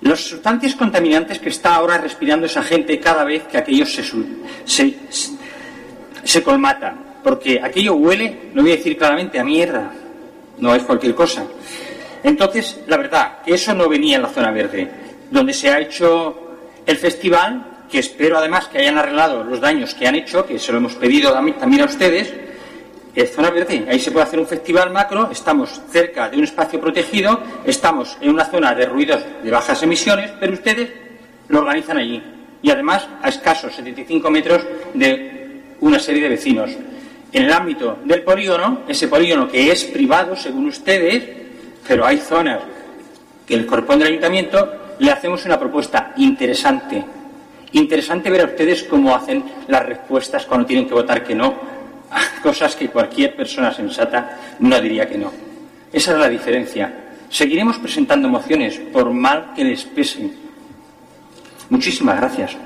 las 0.00 0.20
sustancias 0.20 0.74
contaminantes 0.74 1.38
que 1.38 1.48
está 1.48 1.74
ahora 1.74 1.98
respirando 1.98 2.46
esa 2.46 2.62
gente 2.62 2.98
cada 2.98 3.24
vez 3.24 3.44
que 3.44 3.58
aquello 3.58 3.84
se, 3.84 4.02
se, 4.64 4.98
se 6.24 6.42
colmata. 6.42 6.94
Porque 7.22 7.60
aquello 7.62 7.94
huele, 7.94 8.50
no 8.54 8.62
voy 8.62 8.72
a 8.72 8.76
decir 8.76 8.96
claramente, 8.96 9.38
a 9.38 9.44
mierda, 9.44 9.92
no 10.58 10.74
es 10.74 10.82
cualquier 10.84 11.14
cosa. 11.14 11.44
Entonces, 12.22 12.80
la 12.86 12.96
verdad, 12.96 13.38
eso 13.46 13.74
no 13.74 13.88
venía 13.88 14.16
en 14.16 14.22
la 14.22 14.28
zona 14.28 14.50
verde, 14.50 14.88
donde 15.30 15.52
se 15.52 15.70
ha 15.70 15.80
hecho 15.80 16.56
el 16.86 16.96
festival, 16.96 17.84
que 17.90 17.98
espero 17.98 18.38
además 18.38 18.68
que 18.68 18.78
hayan 18.78 18.98
arreglado 18.98 19.44
los 19.44 19.60
daños 19.60 19.94
que 19.94 20.06
han 20.06 20.14
hecho, 20.14 20.46
que 20.46 20.58
se 20.58 20.72
lo 20.72 20.78
hemos 20.78 20.94
pedido 20.94 21.32
también 21.32 21.82
a 21.82 21.84
ustedes, 21.84 22.32
es 23.14 23.34
zona 23.34 23.50
verde. 23.50 23.84
Ahí 23.88 23.98
se 23.98 24.10
puede 24.10 24.26
hacer 24.26 24.38
un 24.38 24.46
festival 24.46 24.90
macro, 24.90 25.28
estamos 25.30 25.80
cerca 25.90 26.28
de 26.28 26.38
un 26.38 26.44
espacio 26.44 26.80
protegido, 26.80 27.40
estamos 27.64 28.16
en 28.20 28.30
una 28.30 28.44
zona 28.44 28.74
de 28.74 28.86
ruidos 28.86 29.22
de 29.42 29.50
bajas 29.50 29.82
emisiones, 29.82 30.30
pero 30.38 30.52
ustedes 30.52 30.90
lo 31.48 31.60
organizan 31.60 31.98
allí. 31.98 32.22
Y 32.62 32.70
además 32.70 33.08
a 33.22 33.28
escasos 33.28 33.74
75 33.74 34.30
metros 34.30 34.62
de 34.94 35.62
una 35.80 35.98
serie 35.98 36.22
de 36.22 36.28
vecinos. 36.28 36.70
En 37.32 37.44
el 37.44 37.52
ámbito 37.52 37.98
del 38.04 38.22
polígono, 38.22 38.82
ese 38.88 39.08
polígono 39.08 39.48
que 39.48 39.70
es 39.70 39.84
privado, 39.84 40.34
según 40.36 40.66
ustedes, 40.66 41.24
pero 41.88 42.04
hay 42.04 42.18
zonas 42.18 42.60
que 43.46 43.54
el 43.54 43.66
corresponde 43.66 44.04
al 44.04 44.10
ayuntamiento, 44.10 44.70
le 44.98 45.10
hacemos 45.10 45.44
una 45.46 45.58
propuesta 45.58 46.12
interesante. 46.18 47.02
Interesante 47.72 48.30
ver 48.30 48.42
a 48.42 48.44
ustedes 48.44 48.84
cómo 48.84 49.14
hacen 49.14 49.42
las 49.68 49.86
respuestas 49.86 50.44
cuando 50.44 50.66
tienen 50.66 50.86
que 50.86 50.94
votar 50.94 51.24
que 51.24 51.34
no 51.34 51.54
cosas 52.42 52.76
que 52.76 52.88
cualquier 52.88 53.34
persona 53.34 53.72
sensata 53.72 54.38
no 54.60 54.78
diría 54.80 55.08
que 55.08 55.16
no. 55.16 55.32
Esa 55.90 56.12
es 56.12 56.18
la 56.18 56.28
diferencia. 56.28 56.92
Seguiremos 57.30 57.78
presentando 57.78 58.28
mociones, 58.28 58.78
por 58.92 59.10
mal 59.10 59.52
que 59.54 59.64
les 59.64 59.84
pesen. 59.84 60.34
Muchísimas 61.70 62.16
gracias. 62.16 62.56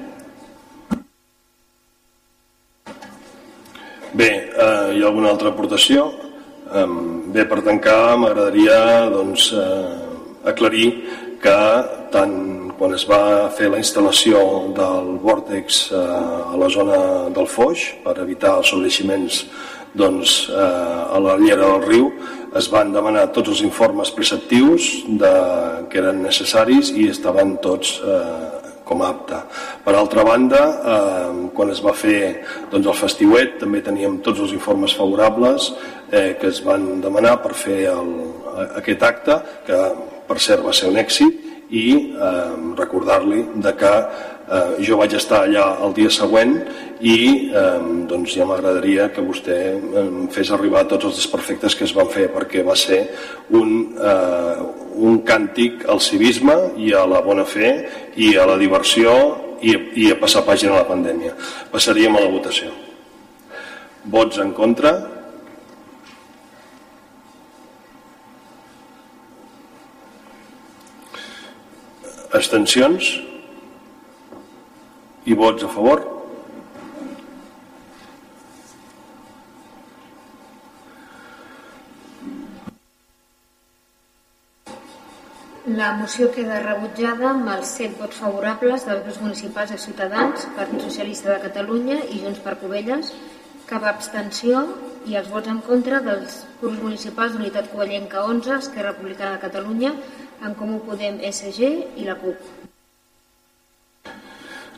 Bé, 4.15 4.51
eh, 4.55 4.94
hi 4.94 5.03
ha 5.03 5.07
alguna 5.07 5.31
altra 5.31 5.49
aportació? 5.49 6.22
Bé, 6.73 7.44
per 7.44 7.59
tancar, 7.61 8.16
m'agradaria 8.16 9.09
doncs, 9.12 9.51
eh, 9.53 10.49
aclarir 10.49 10.86
que 11.43 11.57
tant 12.15 12.70
quan 12.78 12.94
es 12.97 13.05
va 13.09 13.51
fer 13.53 13.69
la 13.69 13.81
instal·lació 13.82 14.40
del 14.78 15.19
vòrtex 15.20 15.82
eh, 15.93 16.01
a 16.53 16.57
la 16.57 16.70
zona 16.73 16.99
del 17.35 17.49
Foix 17.51 17.85
per 18.05 18.16
evitar 18.24 18.55
els 18.62 18.73
sobreiximents 18.73 19.43
doncs, 19.93 20.49
eh, 20.49 21.03
a 21.12 21.20
la 21.20 21.36
llera 21.43 21.74
del 21.74 21.85
riu 21.90 22.09
es 22.57 22.70
van 22.73 22.93
demanar 22.97 23.28
tots 23.36 23.53
els 23.53 23.61
informes 23.69 24.12
preceptius 24.16 24.89
de, 25.20 25.35
que 25.93 26.01
eren 26.01 26.24
necessaris 26.24 26.94
i 26.97 27.11
estaven 27.12 27.59
tots 27.61 27.99
eh, 28.01 28.61
com 28.85 29.03
a 29.03 29.11
apte. 29.13 29.39
Per 29.85 29.95
altra 29.97 30.25
banda, 30.27 30.63
eh, 30.95 31.49
quan 31.57 31.71
es 31.71 31.83
va 31.85 31.95
fer 31.97 32.45
doncs, 32.71 32.87
el 32.87 32.99
festiuet 32.99 33.59
també 33.63 33.83
teníem 33.85 34.21
tots 34.27 34.41
els 34.41 34.55
informes 34.57 34.95
favorables 34.99 35.73
eh, 36.11 36.37
que 36.41 36.49
es 36.49 36.63
van 36.65 37.01
demanar 37.05 37.39
per 37.43 37.55
fer 37.55 37.81
el, 37.93 38.13
aquest 38.83 39.03
acte, 39.07 39.39
que 39.67 39.79
per 40.29 40.39
cert 40.41 40.65
va 40.65 40.75
ser 40.77 40.91
un 40.91 40.99
èxit, 41.01 41.41
i 41.73 41.89
eh, 42.12 42.53
recordar-li 42.77 43.47
de 43.65 43.73
que 43.81 43.93
eh, 43.93 44.73
jo 44.85 44.99
vaig 45.01 45.16
estar 45.16 45.43
allà 45.47 45.65
el 45.86 45.94
dia 45.97 46.12
següent 46.12 46.53
i 47.01 47.16
eh, 47.49 47.78
doncs 48.11 48.36
ja 48.36 48.47
m'agradaria 48.49 49.09
que 49.15 49.24
vostè 49.24 49.59
em 50.03 50.27
fes 50.32 50.53
arribar 50.53 50.85
tots 50.90 51.09
els 51.09 51.23
desperfectes 51.23 51.77
que 51.78 51.86
es 51.89 51.94
van 51.97 52.11
fer 52.12 52.28
perquè 52.35 52.65
va 52.66 52.77
ser 52.77 53.01
un, 53.57 53.73
eh, 53.97 54.66
un 55.01 55.23
càntic 55.27 55.86
al 55.89 56.03
civisme 56.05 56.59
i 56.77 56.93
a 56.93 57.07
la 57.09 57.23
bona 57.24 57.49
fe 57.49 57.73
i 58.20 58.35
a 58.36 58.47
la 58.49 58.59
diversió 58.61 59.16
i, 59.62 59.74
i 60.05 60.11
a 60.12 60.19
passar 60.20 60.44
pàgina 60.44 60.74
a 60.74 60.82
la 60.82 60.89
pandèmia. 60.89 61.36
Passaríem 61.73 62.16
a 62.19 62.24
la 62.24 62.31
votació. 62.32 62.73
Vots 64.12 64.40
en 64.43 64.51
contra? 64.53 64.97
Abstencions? 72.33 73.21
I 75.29 75.35
vots 75.37 75.63
a 75.63 75.69
favor? 75.69 76.01
La 85.77 85.93
moció 85.99 86.31
queda 86.33 86.63
rebutjada 86.65 87.29
amb 87.35 87.53
els 87.53 87.77
7 87.77 88.01
vots 88.01 88.19
favorables 88.19 88.89
dels 88.89 89.05
grups 89.05 89.21
municipals 89.23 89.71
de 89.77 89.79
Ciutadans, 89.85 90.49
Partit 90.57 90.83
Socialista 90.89 91.35
de 91.35 91.39
Catalunya 91.45 92.01
i 92.09 92.25
Junts 92.25 92.41
per 92.43 92.57
Covelles, 92.65 93.13
cap 93.69 93.85
abstenció 93.87 94.65
i 95.07 95.21
els 95.21 95.29
vots 95.31 95.53
en 95.53 95.61
contra 95.69 96.01
dels 96.03 96.43
grups 96.61 96.81
municipals 96.81 97.37
d'Unitat 97.37 97.71
Covellenca 97.71 98.25
11, 98.25 98.59
Esquerra 98.59 98.91
Republicana 98.97 99.37
de 99.37 99.45
Catalunya, 99.47 99.95
en 100.43 100.55
Comú 100.59 100.81
Podem, 100.86 101.20
SG 101.23 101.70
i 102.02 102.06
la 102.06 102.19
CUP. 102.19 102.62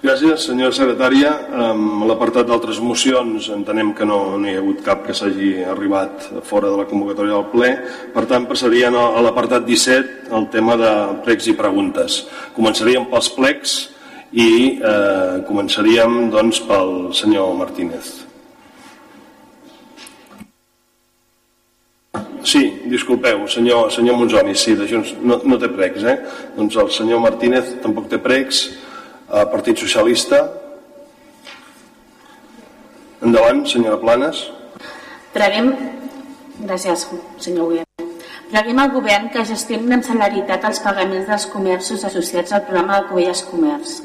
Gràcies, 0.04 0.42
senyora 0.44 0.74
secretària. 0.76 1.30
Amb 1.70 2.04
l'apartat 2.04 2.44
d'altres 2.44 2.76
mocions 2.84 3.46
entenem 3.54 3.94
que 3.96 4.04
no 4.04 4.36
n'hi 4.36 4.52
ha 4.52 4.60
hagut 4.60 4.82
cap 4.84 5.00
que 5.06 5.16
s'hagi 5.16 5.62
arribat 5.64 6.26
fora 6.44 6.68
de 6.68 6.76
la 6.76 6.84
convocatòria 6.90 7.38
del 7.38 7.48
ple. 7.54 7.70
Per 8.12 8.26
tant, 8.28 8.44
passaríem 8.50 8.98
a 9.00 9.22
l'apartat 9.24 9.64
17, 9.64 10.28
el 10.36 10.50
tema 10.52 10.76
de 10.76 10.92
plecs 11.24 11.48
i 11.48 11.56
preguntes. 11.56 12.20
Començaríem 12.58 13.08
pels 13.08 13.32
plecs 13.32 13.78
i 14.36 14.50
eh, 14.76 15.40
començaríem 15.48 16.28
doncs, 16.34 16.60
pel 16.68 16.94
senyor 17.16 17.56
Martínez. 17.56 18.23
Sí, 22.44 22.82
disculpeu, 22.92 23.46
senyor, 23.48 23.88
senyor 23.92 24.18
Monzoni, 24.20 24.54
sí, 24.54 24.74
de 24.76 24.86
Junts, 24.88 25.14
no, 25.24 25.38
no 25.48 25.56
té 25.60 25.70
pregs, 25.72 26.04
eh? 26.04 26.18
Doncs 26.58 26.76
el 26.76 26.90
senyor 26.92 27.22
Martínez 27.24 27.70
tampoc 27.80 28.10
té 28.12 28.18
pregs, 28.20 28.66
el 29.32 29.48
Partit 29.48 29.80
Socialista. 29.80 30.42
Endavant, 33.24 33.64
senyora 33.70 33.96
Planes. 34.02 34.44
Preguem, 35.32 35.72
gràcies, 36.68 37.06
senyor 37.40 37.72
Guillem. 37.72 38.12
Preguem 38.52 38.78
al 38.78 38.92
govern 38.92 39.30
que 39.32 39.46
gestioni 39.48 39.96
amb 39.96 40.04
celeritat 40.04 40.68
els 40.68 40.82
pagaments 40.84 41.30
dels 41.30 41.48
comerços 41.50 42.04
associats 42.04 42.52
al 42.52 42.66
programa 42.68 43.00
de 43.00 43.08
Covelles 43.08 43.40
Comerç. 43.48 43.96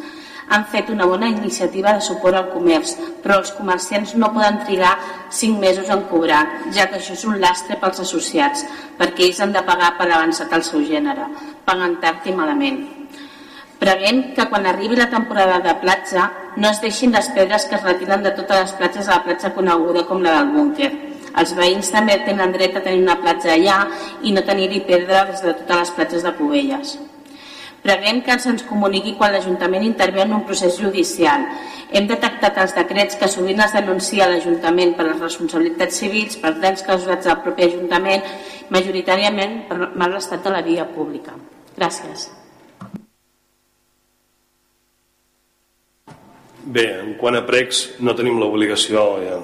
Han 0.50 0.66
fet 0.66 0.90
una 0.90 1.06
bona 1.06 1.28
iniciativa 1.30 1.94
de 1.94 2.02
suport 2.02 2.36
al 2.36 2.48
comerç, 2.54 2.96
però 3.24 3.38
els 3.40 3.52
comerciants 3.54 4.16
no 4.18 4.32
poden 4.34 4.62
trigar 4.66 4.96
5 5.30 5.60
mesos 5.62 5.90
en 5.94 6.06
cobrar, 6.10 6.42
ja 6.74 6.88
que 6.90 6.98
això 6.98 7.14
és 7.14 7.26
un 7.30 7.38
lastre 7.42 7.78
pels 7.82 8.02
associats, 8.06 8.66
perquè 8.98 9.28
ells 9.28 9.42
han 9.46 9.54
de 9.54 9.62
pagar 9.66 9.96
per 9.98 10.10
avançat 10.10 10.56
el 10.58 10.66
seu 10.66 10.82
gènere. 10.86 11.28
Paguen 11.66 12.00
tard 12.02 12.26
i 12.26 12.34
malament. 12.34 12.80
Preguem 13.80 14.34
que 14.36 14.48
quan 14.52 14.66
arribi 14.68 14.98
la 15.00 15.08
temporada 15.10 15.60
de 15.64 15.76
platja 15.80 16.26
no 16.58 16.68
es 16.68 16.82
deixin 16.84 17.14
les 17.16 17.30
pedres 17.36 17.68
que 17.70 17.78
es 17.78 17.86
retiren 17.86 18.26
de 18.26 18.34
totes 18.36 18.66
les 18.66 18.74
platges 18.82 19.08
a 19.08 19.20
la 19.20 19.24
platja 19.24 19.54
coneguda 19.56 20.04
com 20.10 20.26
la 20.26 20.34
del 20.40 20.52
búnquer. 20.56 20.90
Els 21.40 21.54
veïns 21.56 21.94
també 21.94 22.18
tenen 22.26 22.52
dret 22.52 22.76
a 22.76 22.84
tenir 22.84 23.06
una 23.06 23.20
platja 23.22 23.54
allà 23.54 23.78
i 24.26 24.34
no 24.36 24.44
tenir-hi 24.44 24.82
pedra 24.90 25.24
des 25.30 25.46
de 25.46 25.54
totes 25.62 25.86
les 25.86 25.96
platges 25.96 26.28
de 26.28 26.36
Cubelles. 26.42 26.98
Preguem 27.84 28.22
que 28.26 28.36
se'ns 28.40 28.66
comuniqui 28.68 29.16
quan 29.18 29.32
l'Ajuntament 29.34 29.86
intervé 29.88 30.26
en 30.26 30.34
un 30.36 30.46
procés 30.48 30.80
judicial. 30.80 31.46
Hem 31.92 32.10
detectat 32.10 32.58
els 32.62 32.76
decrets 32.76 33.16
que 33.20 33.30
sovint 33.32 33.62
es 33.64 33.76
denuncia 33.78 34.26
a 34.26 34.32
l'Ajuntament 34.34 34.96
per 34.98 35.08
les 35.08 35.22
responsabilitats 35.22 36.02
civils, 36.04 36.36
per 36.42 36.58
danys 36.60 36.84
causats 36.86 37.28
al 37.28 37.40
propi 37.46 37.70
Ajuntament, 37.70 38.26
majoritàriament 38.70 39.64
per 39.70 39.94
mal 39.96 40.18
estat 40.20 40.44
de 40.44 40.54
la 40.54 40.66
via 40.66 40.86
pública. 40.90 41.38
Gràcies. 41.78 42.30
Bé, 46.70 46.86
en 47.00 47.16
quant 47.18 47.38
a 47.40 47.46
pregs 47.48 47.86
no 48.04 48.14
tenim 48.14 48.38
l'obligació 48.38 49.06
eh, 49.24 49.38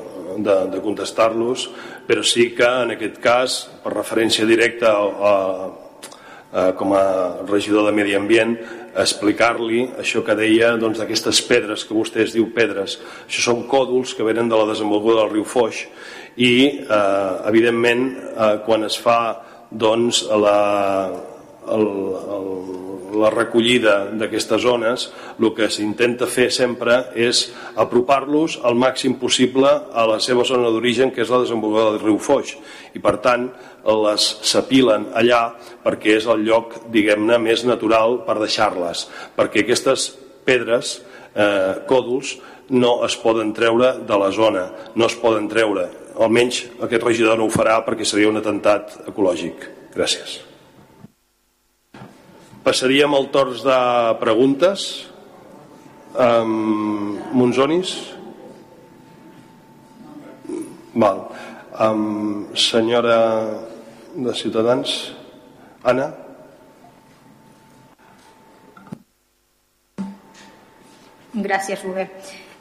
de, 0.46 0.56
de 0.70 0.82
contestar-los, 0.84 1.70
però 2.06 2.22
sí 2.28 2.52
que 2.58 2.68
en 2.84 2.94
aquest 2.94 3.18
cas, 3.24 3.56
per 3.82 3.96
referència 3.96 4.46
directa 4.46 4.92
a, 4.94 5.06
a, 5.32 5.85
a, 6.52 6.72
com 6.78 6.94
a 6.94 7.06
regidor 7.50 7.88
de 7.88 7.94
Medi 7.96 8.16
Ambient, 8.18 8.58
explicar-li 8.96 9.82
això 10.00 10.24
que 10.26 10.38
deia 10.40 10.74
doncs, 10.80 11.00
d'aquestes 11.02 11.42
doncs, 11.42 11.48
pedres, 11.50 11.86
que 11.86 11.98
vostè 11.98 12.24
es 12.24 12.36
diu 12.36 12.48
pedres. 12.56 13.00
Això 13.28 13.50
són 13.50 13.66
còdols 13.72 14.16
que 14.16 14.28
venen 14.28 14.50
de 14.50 14.60
la 14.60 14.70
desenvolupada 14.72 15.26
del 15.26 15.34
riu 15.36 15.48
Foix 15.48 15.86
i, 16.36 16.56
eh, 16.84 17.50
evidentment, 17.50 18.08
eh, 18.16 18.58
quan 18.66 18.88
es 18.88 18.98
fa 19.00 19.20
doncs, 19.72 20.24
la, 20.32 21.12
el, 21.72 21.86
el, 22.38 22.50
la 23.20 23.30
recollida 23.32 23.96
d'aquestes 24.16 24.62
zones, 24.62 25.10
el 25.40 25.52
que 25.56 25.70
s'intenta 25.72 26.28
fer 26.28 26.50
sempre 26.54 26.98
és 27.16 27.48
apropar-los 27.80 28.60
al 28.64 28.76
màxim 28.80 29.16
possible 29.20 29.70
a 29.70 30.06
la 30.08 30.20
seva 30.24 30.46
zona 30.48 30.72
d'origen, 30.72 31.12
que 31.12 31.24
és 31.24 31.32
la 31.32 31.42
desembocada 31.44 31.96
del 31.96 32.04
riu 32.04 32.20
Foix. 32.20 32.56
I 32.96 33.04
per 33.04 33.18
tant, 33.24 33.50
les 33.86 34.26
s'apilen 34.42 35.12
allà 35.14 35.56
perquè 35.84 36.18
és 36.18 36.26
el 36.32 36.46
lloc, 36.48 36.80
diguem-ne, 36.92 37.38
més 37.38 37.66
natural 37.68 38.24
per 38.26 38.40
deixar-les. 38.40 39.06
Perquè 39.38 39.62
aquestes 39.62 40.10
pedres, 40.46 41.02
eh, 41.36 41.86
còdols, 41.88 42.38
no 42.70 43.04
es 43.06 43.16
poden 43.22 43.54
treure 43.54 43.94
de 44.02 44.18
la 44.18 44.32
zona, 44.32 44.66
no 44.96 45.06
es 45.06 45.16
poden 45.16 45.48
treure. 45.48 45.90
Almenys 46.18 46.64
aquest 46.82 47.04
regidor 47.04 47.38
no 47.38 47.46
ho 47.46 47.54
farà 47.54 47.84
perquè 47.86 48.06
seria 48.06 48.30
un 48.30 48.38
atemptat 48.38 49.08
ecològic. 49.10 49.70
Gràcies. 49.94 50.40
Passaríem 52.64 53.14
al 53.14 53.30
torn 53.30 53.54
de 53.62 53.80
preguntes. 54.20 55.06
Um, 56.18 57.20
Monzonis? 57.36 57.92
Val. 60.96 61.28
Um, 61.78 62.48
senyora 62.56 63.75
de 64.16 64.34
Ciutadans? 64.34 65.14
Anna? 65.84 66.14
Gràcies, 71.34 71.84
Rubén. 71.84 72.10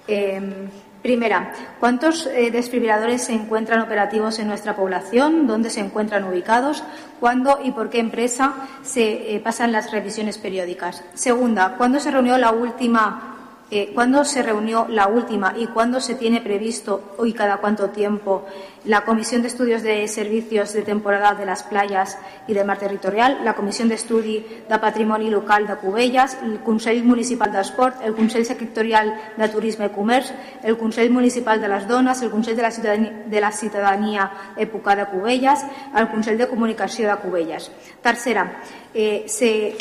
Eh, 0.09 0.69
Primera, 1.05 1.53
¿cuántos 1.81 2.25
eh, 2.25 2.51
desfibriladores 2.51 3.25
se 3.25 3.35
encuentran 3.35 3.81
operativos 3.83 4.39
en 4.39 4.49
nuestra 4.49 4.75
población? 4.75 5.47
¿Dónde 5.47 5.69
se 5.69 5.81
encuentran 5.81 6.25
ubicados? 6.25 6.83
¿Cuándo 7.21 7.59
y 7.63 7.73
por 7.73 7.91
qué 7.91 7.99
empresa 7.99 8.55
se 8.83 9.35
eh, 9.35 9.39
pasan 9.39 9.71
las 9.71 9.93
revisiones 9.93 10.39
periódicas? 10.39 11.05
Segunda, 11.13 11.75
¿cuándo 11.77 12.01
se 12.01 12.11
reunió 12.11 12.39
la 12.39 12.53
última 12.53 13.34
eh, 13.75 13.91
cuándo 13.93 14.25
se 14.25 14.41
reunió 14.41 14.87
la 14.89 15.09
última 15.09 15.53
y 15.57 15.67
cuándo 15.67 16.01
se 16.01 16.15
tiene 16.15 16.41
previsto 16.41 17.17
y 17.25 17.33
cada 17.33 17.57
cuánto 17.57 17.91
tiempo 17.91 18.47
la 18.85 19.05
Comisión 19.05 19.43
de 19.43 19.49
Estudios 19.49 19.83
de 19.83 20.07
Servicios 20.07 20.73
de 20.73 20.83
Temporada 20.83 21.35
de 21.35 21.45
las 21.45 21.65
Playas 21.65 22.17
y 22.47 22.55
de 22.55 22.63
Mar 22.63 22.79
Territorial, 22.79 23.41
la 23.43 23.55
Comisión 23.55 23.89
de 23.89 23.97
Estudi 23.97 24.47
de 24.69 24.79
Patrimoni 24.79 25.29
Local 25.29 25.67
de 25.67 25.75
Cubelles, 25.75 26.37
el 26.45 26.61
Consell 26.61 27.03
Municipal 27.03 27.51
d'Esport, 27.51 28.01
el 28.05 28.15
Consell 28.15 28.45
Sectorial 28.45 29.11
de 29.37 29.49
Turisme 29.49 29.91
i 29.91 29.91
Comerç, 29.91 30.31
el 30.63 30.79
Consell 30.79 31.11
Municipal 31.11 31.61
de 31.61 31.73
les 31.75 31.89
Dones, 31.89 32.23
el 32.23 32.31
Consell 32.31 32.55
de 32.55 32.63
la 32.63 32.71
Ciutadania, 32.71 33.25
de 33.27 33.41
la 33.41 33.51
Ciutadania 33.51 34.31
Època 34.57 34.95
de 34.95 35.11
Cubelles, 35.11 35.67
el 35.99 36.09
Consell 36.15 36.39
de 36.39 36.47
Comunicació 36.47 37.11
de 37.11 37.17
Cubelles. 37.17 37.73
Tercera, 38.01 38.61
eh, 38.95 39.25
se 39.27 39.75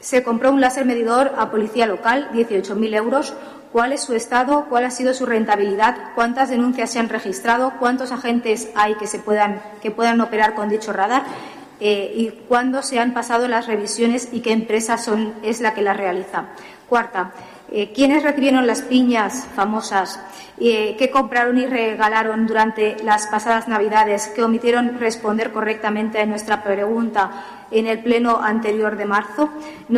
Se 0.00 0.22
compró 0.22 0.52
un 0.52 0.60
láser 0.60 0.84
medidor 0.84 1.32
a 1.38 1.50
policía 1.50 1.86
local, 1.86 2.30
18.000 2.32 2.94
euros. 2.94 3.34
¿Cuál 3.72 3.92
es 3.92 4.02
su 4.02 4.14
estado? 4.14 4.66
¿Cuál 4.68 4.84
ha 4.84 4.90
sido 4.90 5.12
su 5.12 5.26
rentabilidad? 5.26 5.96
¿Cuántas 6.14 6.48
denuncias 6.48 6.90
se 6.90 6.98
han 6.98 7.08
registrado? 7.08 7.74
¿Cuántos 7.78 8.12
agentes 8.12 8.68
hay 8.74 8.94
que, 8.94 9.06
se 9.06 9.18
puedan, 9.18 9.60
que 9.82 9.90
puedan 9.90 10.20
operar 10.20 10.54
con 10.54 10.68
dicho 10.68 10.92
radar? 10.92 11.24
Eh, 11.80 12.12
¿Y 12.16 12.30
cuándo 12.48 12.82
se 12.82 12.98
han 12.98 13.12
pasado 13.12 13.46
las 13.46 13.66
revisiones 13.66 14.28
y 14.32 14.40
qué 14.40 14.52
empresa 14.52 14.96
es 15.42 15.60
la 15.60 15.74
que 15.74 15.82
las 15.82 15.96
realiza? 15.96 16.46
Cuarta, 16.88 17.32
Eh, 17.70 17.92
¿Quiénes 17.92 18.22
recibieron 18.22 18.66
las 18.66 18.80
piñas 18.80 19.46
famosas 19.54 20.18
eh, 20.58 20.96
que 20.98 21.10
compraron 21.10 21.58
y 21.58 21.66
regalaron 21.66 22.46
durante 22.46 22.96
las 23.04 23.26
pasadas 23.26 23.68
Navidades 23.68 24.28
que 24.28 24.42
omitieron 24.42 24.98
responder 24.98 25.52
correctamente 25.52 26.18
a 26.18 26.24
nuestra 26.24 26.62
pregunta 26.62 27.30
en 27.70 27.86
el 27.86 28.02
pleno 28.02 28.38
anterior 28.38 28.96
de 28.96 29.06
marzo? 29.06 29.50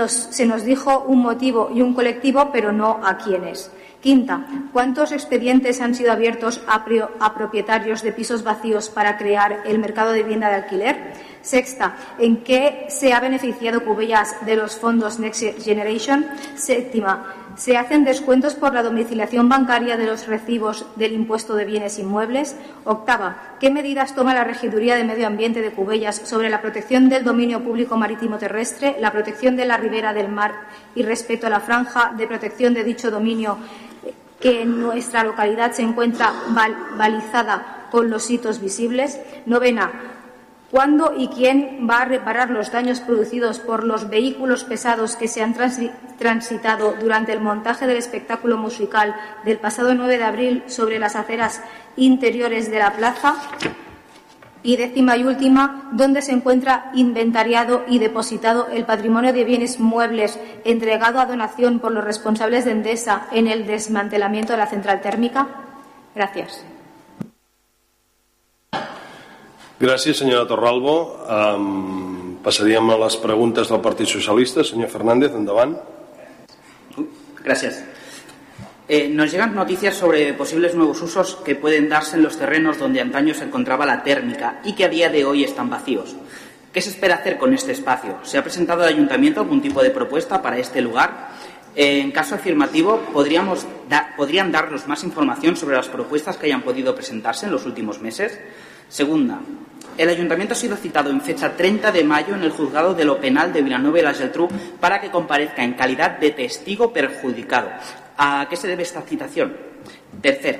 se 0.06 0.46
nos 0.46 0.64
dijo 0.64 1.04
un 1.06 1.20
motivo 1.20 1.70
y 1.74 1.82
un 1.82 1.94
colectivo, 1.94 2.50
pero 2.52 2.72
no 2.72 3.00
a 3.04 3.18
quiénes. 3.18 3.70
Quinta, 4.00 4.46
¿cuántos 4.72 5.12
expedientes 5.12 5.80
han 5.82 5.94
sido 5.94 6.12
abiertos 6.12 6.62
a, 6.66 6.86
a, 7.20 7.34
propietarios 7.34 8.02
de 8.02 8.12
pisos 8.12 8.42
vacíos 8.42 8.88
para 8.88 9.18
crear 9.18 9.62
el 9.66 9.78
mercado 9.78 10.12
de 10.12 10.22
vivienda 10.22 10.48
de 10.48 10.54
alquiler? 10.54 11.12
Sexta, 11.42 11.96
¿en 12.18 12.38
qué 12.38 12.86
se 12.88 13.12
ha 13.12 13.20
beneficiado 13.20 13.84
Cubellas 13.84 14.44
de 14.44 14.56
los 14.56 14.76
fondos 14.76 15.18
Next 15.18 15.42
Generation? 15.62 16.26
Séptima, 16.54 17.34
¿se 17.56 17.78
hacen 17.78 18.04
descuentos 18.04 18.54
por 18.54 18.74
la 18.74 18.82
domiciliación 18.82 19.48
bancaria 19.48 19.96
de 19.96 20.06
los 20.06 20.26
recibos 20.26 20.84
del 20.96 21.12
impuesto 21.12 21.54
de 21.54 21.64
bienes 21.64 21.98
inmuebles? 21.98 22.56
Octava, 22.84 23.56
¿qué 23.58 23.70
medidas 23.70 24.14
toma 24.14 24.34
la 24.34 24.44
Regiduría 24.44 24.96
de 24.96 25.04
Medio 25.04 25.26
Ambiente 25.26 25.62
de 25.62 25.72
Cubellas 25.72 26.20
sobre 26.24 26.50
la 26.50 26.60
protección 26.60 27.08
del 27.08 27.24
dominio 27.24 27.64
público 27.64 27.96
marítimo 27.96 28.36
terrestre, 28.36 28.96
la 29.00 29.10
protección 29.10 29.56
de 29.56 29.64
la 29.64 29.78
ribera 29.78 30.12
del 30.12 30.28
mar 30.28 30.54
y 30.94 31.02
respecto 31.02 31.46
a 31.46 31.50
la 31.50 31.60
franja 31.60 32.12
de 32.16 32.26
protección 32.26 32.74
de 32.74 32.84
dicho 32.84 33.10
dominio 33.10 33.58
que 34.40 34.62
en 34.62 34.80
nuestra 34.80 35.22
localidad 35.22 35.72
se 35.72 35.82
encuentra 35.82 36.32
balizada 36.96 37.88
con 37.90 38.08
los 38.08 38.30
hitos 38.30 38.60
visibles. 38.60 39.20
Novena, 39.46 40.19
¿Cuándo 40.70 41.14
y 41.16 41.26
quién 41.28 41.88
va 41.90 42.02
a 42.02 42.04
reparar 42.04 42.50
los 42.50 42.70
daños 42.70 43.00
producidos 43.00 43.58
por 43.58 43.82
los 43.82 44.08
vehículos 44.08 44.62
pesados 44.62 45.16
que 45.16 45.26
se 45.26 45.42
han 45.42 45.56
transitado 46.16 46.94
durante 47.00 47.32
el 47.32 47.40
montaje 47.40 47.88
del 47.88 47.96
espectáculo 47.96 48.56
musical 48.56 49.16
del 49.44 49.58
pasado 49.58 49.94
9 49.94 50.18
de 50.18 50.24
abril 50.24 50.62
sobre 50.68 51.00
las 51.00 51.16
aceras 51.16 51.60
interiores 51.96 52.70
de 52.70 52.78
la 52.78 52.92
plaza? 52.92 53.34
Y 54.62 54.76
décima 54.76 55.16
y 55.16 55.24
última, 55.24 55.88
¿dónde 55.90 56.22
se 56.22 56.32
encuentra 56.32 56.92
inventariado 56.94 57.84
y 57.88 57.98
depositado 57.98 58.68
el 58.68 58.84
patrimonio 58.84 59.32
de 59.32 59.42
bienes 59.42 59.80
muebles 59.80 60.38
entregado 60.64 61.18
a 61.18 61.26
donación 61.26 61.80
por 61.80 61.90
los 61.90 62.04
responsables 62.04 62.64
de 62.64 62.72
Endesa 62.72 63.26
en 63.32 63.48
el 63.48 63.66
desmantelamiento 63.66 64.52
de 64.52 64.58
la 64.58 64.66
central 64.66 65.00
térmica? 65.00 65.48
Gracias. 66.14 66.64
Gràcies, 69.80 70.18
senyora 70.20 70.44
Torralbo. 70.44 70.94
Um, 71.24 72.34
passaríem 72.44 72.90
a 72.92 72.98
les 73.00 73.14
preguntes 73.16 73.70
del 73.72 73.80
Partit 73.80 74.10
Socialista. 74.12 74.60
Senyor 74.60 74.90
Fernández, 74.92 75.32
endavant. 75.32 75.78
Gracias. 77.42 77.80
Eh, 78.86 79.08
nos 79.08 79.32
llegan 79.32 79.54
noticias 79.54 79.94
sobre 79.94 80.34
posibles 80.34 80.74
nuevos 80.74 81.00
usos 81.00 81.36
que 81.36 81.54
pueden 81.54 81.88
darse 81.88 82.16
en 82.16 82.22
los 82.24 82.36
terrenos 82.36 82.78
donde 82.78 83.00
antaño 83.00 83.32
se 83.32 83.44
encontraba 83.44 83.86
la 83.86 84.02
térmica 84.02 84.60
y 84.64 84.74
que 84.74 84.84
a 84.84 84.90
día 84.90 85.08
de 85.08 85.24
hoy 85.24 85.44
están 85.44 85.70
vacíos. 85.70 86.14
¿Qué 86.74 86.82
se 86.82 86.90
espera 86.90 87.14
hacer 87.14 87.38
con 87.38 87.54
este 87.54 87.72
espacio? 87.72 88.18
¿Se 88.22 88.36
ha 88.36 88.42
presentado 88.42 88.82
al 88.82 88.88
ayuntamiento 88.88 89.40
algún 89.40 89.62
tipo 89.62 89.82
de 89.82 89.90
propuesta 89.90 90.42
para 90.42 90.58
este 90.58 90.82
lugar? 90.82 91.30
Eh, 91.74 92.00
en 92.00 92.12
caso 92.12 92.34
afirmativo, 92.34 93.00
¿podríamos 93.14 93.66
¿podrían 94.14 94.52
darnos 94.52 94.86
más 94.86 95.04
información 95.04 95.56
sobre 95.56 95.76
las 95.76 95.88
propuestas 95.88 96.36
que 96.36 96.46
hayan 96.46 96.62
podido 96.62 96.94
presentarse 96.94 97.46
en 97.46 97.52
los 97.52 97.64
últimos 97.64 97.98
meses? 98.00 98.38
Segunda, 98.90 99.40
el 99.96 100.08
ayuntamiento 100.08 100.54
ha 100.54 100.56
sido 100.56 100.76
citado 100.76 101.10
en 101.10 101.20
fecha 101.20 101.56
30 101.56 101.92
de 101.92 102.02
mayo 102.02 102.34
en 102.34 102.42
el 102.42 102.50
juzgado 102.50 102.92
de 102.92 103.04
lo 103.04 103.20
penal 103.20 103.52
de 103.52 103.62
Villanueva 103.62 104.00
y 104.00 104.02
la 104.02 104.16
para 104.80 105.00
que 105.00 105.12
comparezca 105.12 105.62
en 105.62 105.74
calidad 105.74 106.18
de 106.18 106.32
testigo 106.32 106.92
perjudicado. 106.92 107.70
¿A 108.18 108.48
qué 108.50 108.56
se 108.56 108.66
debe 108.66 108.82
esta 108.82 109.02
citación? 109.02 109.56
Tercero, 110.20 110.58